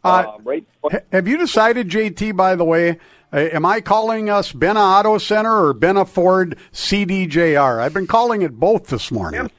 Uh, 0.04 0.34
um, 0.36 0.44
right. 0.44 0.66
Have 1.12 1.28
you 1.28 1.38
decided, 1.38 1.90
JT, 1.90 2.36
by 2.36 2.56
the 2.56 2.64
way, 2.64 3.00
uh, 3.34 3.38
am 3.38 3.66
I 3.66 3.82
calling 3.82 4.30
us 4.30 4.54
Benna 4.54 5.00
Auto 5.00 5.18
Center 5.18 5.68
or 5.68 5.74
Benna 5.74 6.08
Ford 6.08 6.58
CDJR? 6.72 7.80
I've 7.80 7.94
been 7.94 8.08
calling 8.08 8.42
it 8.42 8.54
both 8.54 8.88
this 8.88 9.12
morning. 9.12 9.52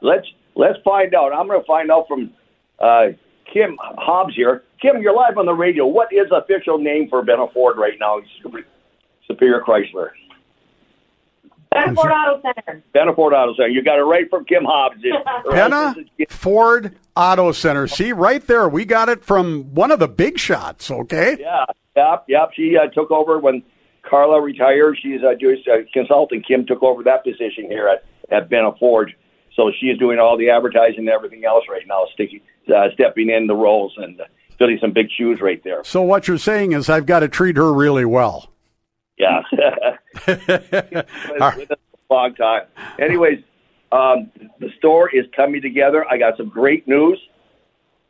Let's 0.00 0.26
let's 0.54 0.78
find 0.84 1.14
out. 1.14 1.32
I'm 1.32 1.46
going 1.46 1.60
to 1.60 1.66
find 1.66 1.90
out 1.90 2.08
from 2.08 2.32
uh, 2.78 3.08
Kim 3.52 3.76
Hobbs 3.80 4.34
here. 4.34 4.62
Kim, 4.80 5.00
you're 5.02 5.14
live 5.14 5.38
on 5.38 5.46
the 5.46 5.54
radio. 5.54 5.86
What 5.86 6.12
is 6.12 6.28
the 6.30 6.36
official 6.36 6.78
name 6.78 7.08
for 7.08 7.22
Benna 7.22 7.52
Ford 7.52 7.76
right 7.76 7.98
now? 7.98 8.20
Superior 9.26 9.60
Chrysler. 9.60 10.10
Benford 11.74 12.10
Auto 12.10 12.42
Center. 12.42 12.82
Benna 12.94 13.14
Ford 13.14 13.34
Auto 13.34 13.54
Center. 13.54 13.68
You 13.68 13.82
got 13.82 13.98
it 13.98 14.02
right 14.02 14.28
from 14.30 14.44
Kim 14.44 14.64
Hobbs. 14.64 15.02
Benna 15.46 15.94
Ford 16.28 16.96
Auto 17.16 17.52
Center. 17.52 17.86
See, 17.86 18.12
right 18.12 18.46
there, 18.46 18.68
we 18.68 18.84
got 18.84 19.08
it 19.08 19.24
from 19.24 19.74
one 19.74 19.90
of 19.90 19.98
the 19.98 20.08
big 20.08 20.38
shots, 20.38 20.90
okay? 20.90 21.36
Yeah, 21.40 21.64
yep, 21.96 22.24
yep. 22.28 22.50
She 22.54 22.76
uh, 22.76 22.86
took 22.88 23.10
over 23.10 23.38
when 23.38 23.62
Carla 24.02 24.40
retired. 24.40 24.98
She's 25.02 25.22
a 25.22 25.34
Jewish 25.34 25.66
uh, 25.66 25.78
consultant. 25.92 26.46
Kim 26.46 26.66
took 26.66 26.82
over 26.82 27.02
that 27.02 27.24
position 27.24 27.68
here 27.68 27.88
at 27.88 28.04
at 28.30 28.48
Benna 28.48 28.78
Ford. 28.78 29.14
So 29.54 29.70
she's 29.78 29.98
doing 29.98 30.18
all 30.18 30.36
the 30.36 30.50
advertising 30.50 31.00
and 31.00 31.08
everything 31.08 31.44
else 31.44 31.64
right 31.70 31.86
now, 31.86 32.06
sticking, 32.12 32.40
uh, 32.74 32.88
stepping 32.94 33.30
in 33.30 33.46
the 33.46 33.54
roles 33.54 33.94
and 33.96 34.20
uh, 34.20 34.24
filling 34.58 34.78
some 34.80 34.92
big 34.92 35.10
shoes 35.10 35.40
right 35.40 35.62
there. 35.62 35.84
So 35.84 36.02
what 36.02 36.26
you're 36.26 36.38
saying 36.38 36.72
is 36.72 36.88
I've 36.88 37.06
got 37.06 37.20
to 37.20 37.28
treat 37.28 37.56
her 37.56 37.72
really 37.72 38.04
well. 38.04 38.50
Yeah. 39.18 39.42
with, 40.26 41.56
with 41.56 41.70
us 41.70 41.78
a 42.10 42.14
long 42.14 42.34
time. 42.34 42.62
Anyways, 42.98 43.42
um, 43.92 44.30
the 44.58 44.70
store 44.78 45.08
is 45.14 45.24
coming 45.34 45.62
together. 45.62 46.04
I 46.10 46.18
got 46.18 46.36
some 46.36 46.48
great 46.48 46.88
news. 46.88 47.18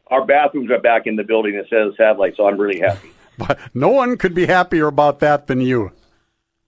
Our 0.09 0.25
bathrooms 0.25 0.71
are 0.71 0.81
back 0.81 1.07
in 1.07 1.17
the 1.17 1.25
building 1.25 1.55
instead 1.55 1.81
of 1.81 1.95
satellite, 1.97 2.35
so 2.37 2.47
I'm 2.49 2.59
really 2.59 2.81
happy. 2.81 3.11
But 3.37 3.59
no 3.75 3.89
one 3.89 4.17
could 4.17 4.33
be 4.33 4.47
happier 4.47 4.87
about 4.87 5.19
that 5.19 5.49
than 5.49 5.61
you. 5.61 5.91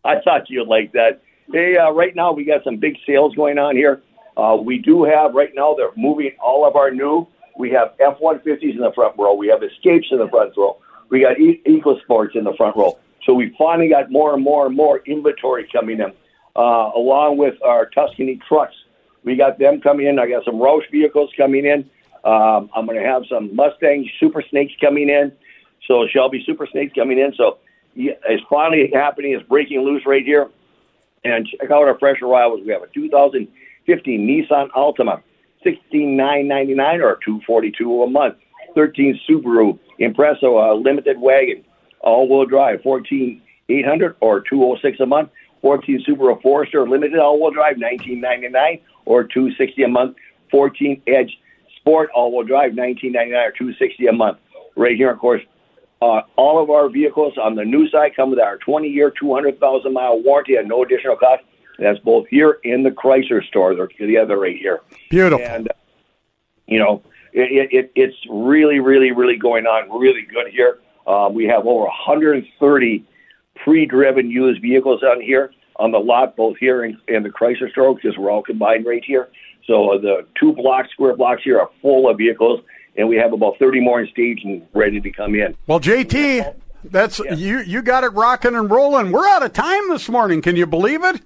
I 0.05 0.21
thought 0.21 0.51
you'd 0.51 0.67
like 0.67 0.91
that. 0.95 1.23
Hey, 1.53 1.77
uh, 1.77 1.93
right 1.93 2.13
now 2.17 2.33
we 2.33 2.45
got 2.45 2.65
some 2.65 2.79
big 2.79 2.97
sales 3.07 3.37
going 3.37 3.57
on 3.57 3.77
here. 3.77 4.03
Uh, 4.37 4.57
we 4.61 4.79
do 4.79 5.05
have 5.05 5.33
right 5.35 5.55
now. 5.55 5.75
They're 5.75 5.93
moving 5.97 6.33
all 6.43 6.67
of 6.67 6.75
our 6.75 6.91
new. 6.91 7.29
We 7.57 7.71
have 7.71 7.95
F 8.01 8.17
one 8.19 8.41
fifties 8.41 8.75
in 8.75 8.81
the 8.81 8.91
front 8.93 9.15
row. 9.17 9.35
We 9.35 9.47
have 9.47 9.63
Escapes 9.63 10.09
in 10.11 10.19
the 10.19 10.29
front 10.29 10.57
row. 10.57 10.79
We 11.09 11.21
got 11.21 11.39
e- 11.39 11.63
EcoSports 11.67 12.35
in 12.35 12.43
the 12.43 12.55
front 12.55 12.77
row. 12.77 12.99
So 13.27 13.35
we 13.35 13.55
finally 13.59 13.89
got 13.89 14.11
more 14.11 14.33
and 14.33 14.43
more 14.43 14.67
and 14.67 14.77
more 14.77 15.01
inventory 15.05 15.69
coming 15.71 15.99
in, 15.99 16.13
uh, 16.55 16.91
along 16.95 17.37
with 17.39 17.61
our 17.63 17.87
Tuscany 17.87 18.41
trucks. 18.49 18.75
We 19.25 19.35
got 19.35 19.59
them 19.59 19.81
coming 19.81 20.07
in. 20.07 20.21
I 20.21 20.29
got 20.29 20.45
some 20.45 20.55
Roush 20.55 20.89
vehicles 20.91 21.31
coming 21.37 21.67
in. 21.67 21.91
Um, 22.25 22.71
I'm 22.75 22.87
going 22.87 22.99
to 22.99 23.07
have 23.07 23.25
some 23.29 23.55
Mustang 23.55 24.09
Super 24.21 24.43
Snakes 24.49 24.73
coming 24.81 25.09
in. 25.09 25.33
So 25.87 26.07
Shelby 26.07 26.43
Super 26.47 26.67
Snakes 26.67 26.95
coming 26.95 27.19
in. 27.19 27.35
So 27.35 27.59
yeah, 27.95 28.13
it's 28.29 28.45
finally 28.49 28.91
happening. 28.95 29.33
It's 29.33 29.47
breaking 29.49 29.81
loose 29.81 30.07
right 30.07 30.25
here. 30.25 30.49
And 31.25 31.47
check 31.47 31.71
out 31.71 31.89
our 31.89 31.99
fresh 31.99 32.23
arrivals. 32.23 32.61
We 32.65 32.73
have 32.73 32.83
a 32.83 32.89
2015 32.95 34.27
Nissan 34.27 34.71
Altima, 34.71 35.23
16999 35.65 37.01
or 37.01 37.19
242 37.25 38.03
a 38.03 38.07
month. 38.09 38.37
13 38.77 39.19
Subaru 39.29 39.79
Impreza, 39.99 40.45
a 40.45 40.75
limited 40.75 41.19
wagon, 41.19 41.65
all-wheel 42.07 42.47
drive, 42.47 42.83
14800 42.83 44.17
or 44.21 44.41
206 44.41 45.01
a 45.01 45.07
month. 45.07 45.31
14 45.61 46.05
Subaru 46.07 46.41
Forester 46.41 46.89
limited 46.89 47.19
all-wheel 47.19 47.51
drive, 47.51 47.77
1999 47.79 48.81
or 49.05 49.25
260 49.25 49.83
a 49.83 49.89
month. 49.89 50.17
14 50.51 51.03
Edge 51.07 51.39
Sport 51.77 52.09
all-wheel 52.15 52.45
drive, 52.47 52.75
1999 52.75 53.35
or 53.35 53.51
260 53.51 54.07
a 54.07 54.13
month. 54.13 54.39
Right 54.77 54.97
here, 54.97 55.11
of 55.11 55.19
course, 55.19 55.43
uh, 56.01 56.21
all 56.37 56.63
of 56.63 56.71
our 56.71 56.89
vehicles 56.89 57.35
on 57.39 57.57
the 57.57 57.65
new 57.65 57.89
side 57.89 58.15
come 58.15 58.31
with 58.31 58.39
our 58.39 58.59
20-year, 58.59 59.13
200,000 59.19 59.93
mile 59.93 60.23
warranty 60.23 60.57
at 60.57 60.67
no 60.67 60.85
additional 60.85 61.17
cost. 61.17 61.43
That's 61.79 61.99
both 61.99 62.27
here 62.29 62.59
in 62.63 62.83
the 62.83 62.91
Chrysler 62.91 63.45
store. 63.47 63.75
They're 63.75 63.89
together 63.89 64.39
right 64.39 64.57
here. 64.57 64.81
Beautiful. 65.11 65.45
And 65.45 65.69
uh, 65.69 65.75
you 66.67 66.79
know, 66.79 67.03
it, 67.33 67.69
it, 67.73 67.93
it's 67.95 68.17
really, 68.31 68.81
really, 68.81 69.13
really 69.13 69.37
going 69.37 69.67
on 69.67 69.91
really 69.99 70.23
good 70.23 70.49
here. 70.49 70.79
Uh, 71.07 71.29
we 71.33 71.45
have 71.45 71.67
over 71.67 71.85
130 71.85 73.05
pre-driven 73.57 74.31
used 74.31 74.61
vehicles 74.61 75.03
on 75.03 75.21
here 75.21 75.53
on 75.77 75.93
the 75.93 75.99
lot, 75.99 76.37
both 76.37 76.57
here 76.59 76.85
and, 76.85 76.97
in 77.09 77.23
the 77.23 77.29
Chrysler 77.29 77.71
store, 77.71 77.95
because 77.95 78.17
we're 78.17 78.31
all 78.31 78.43
combined 78.43 78.87
right 78.87 79.05
here. 79.05 79.29
So 79.67 79.99
the 80.01 80.27
two 80.39 80.53
blocks, 80.53 80.91
square 80.91 81.17
blocks 81.17 81.43
here 81.43 81.61
are 81.61 81.71
full 81.83 82.09
of 82.09 82.19
vehicles, 82.19 82.61
and 82.97 83.09
we 83.09 83.17
have 83.17 83.33
about 83.33 83.59
30 83.59 83.81
more 83.81 84.01
in 84.01 84.09
stage 84.09 84.41
and 84.45 84.67
ready 84.75 85.01
to 85.01 85.11
come 85.11 85.35
in. 85.35 85.57
Well, 85.67 85.81
JT, 85.81 86.55
that's 86.85 87.19
you. 87.19 87.61
You 87.61 87.83
got 87.83 88.05
it 88.05 88.11
rocking 88.11 88.55
and 88.55 88.71
rolling. 88.71 89.13
We're 89.13 89.27
out 89.27 89.43
of 89.43 89.53
time 89.53 89.89
this 89.91 90.09
morning. 90.09 90.41
Can 90.41 90.57
you 90.57 90.67
believe 90.67 91.05
it? 91.05 91.21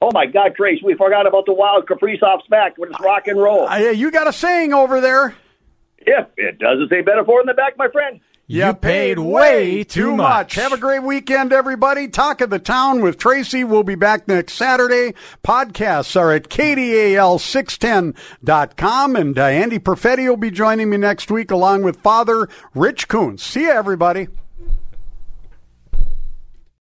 Oh 0.00 0.10
my 0.12 0.26
God, 0.26 0.54
Trace, 0.54 0.82
we 0.82 0.94
forgot 0.94 1.26
about 1.26 1.46
the 1.46 1.54
wild 1.54 1.86
Kaprizov's 1.86 2.46
back 2.48 2.76
when 2.76 2.90
it's 2.90 3.00
rock 3.00 3.26
and 3.26 3.40
roll. 3.40 3.68
Uh, 3.68 3.76
you 3.76 4.10
got 4.10 4.26
a 4.26 4.32
saying 4.32 4.74
over 4.74 5.00
there. 5.00 5.34
If 5.98 6.26
it 6.36 6.58
doesn't 6.58 6.90
say 6.90 7.00
metaphor 7.00 7.40
in 7.40 7.46
the 7.46 7.54
back, 7.54 7.78
my 7.78 7.88
friend. 7.88 8.20
You 8.46 8.74
paid 8.74 9.18
way 9.18 9.84
too 9.84 10.14
much. 10.14 10.56
Have 10.56 10.74
a 10.74 10.76
great 10.76 11.02
weekend, 11.02 11.50
everybody. 11.50 12.08
Talk 12.08 12.42
of 12.42 12.50
the 12.50 12.58
Town 12.58 13.00
with 13.00 13.16
Tracy. 13.16 13.64
We'll 13.64 13.84
be 13.84 13.94
back 13.94 14.28
next 14.28 14.52
Saturday. 14.52 15.14
Podcasts 15.42 16.14
are 16.14 16.30
at 16.30 16.50
KDAL610.com. 16.50 19.16
And 19.16 19.38
uh, 19.38 19.44
Andy 19.44 19.78
Perfetti 19.78 20.28
will 20.28 20.36
be 20.36 20.50
joining 20.50 20.90
me 20.90 20.98
next 20.98 21.30
week 21.30 21.50
along 21.50 21.84
with 21.84 22.02
Father 22.02 22.46
Rich 22.74 23.08
Coons. 23.08 23.42
See 23.42 23.62
you, 23.62 23.70
everybody. 23.70 24.28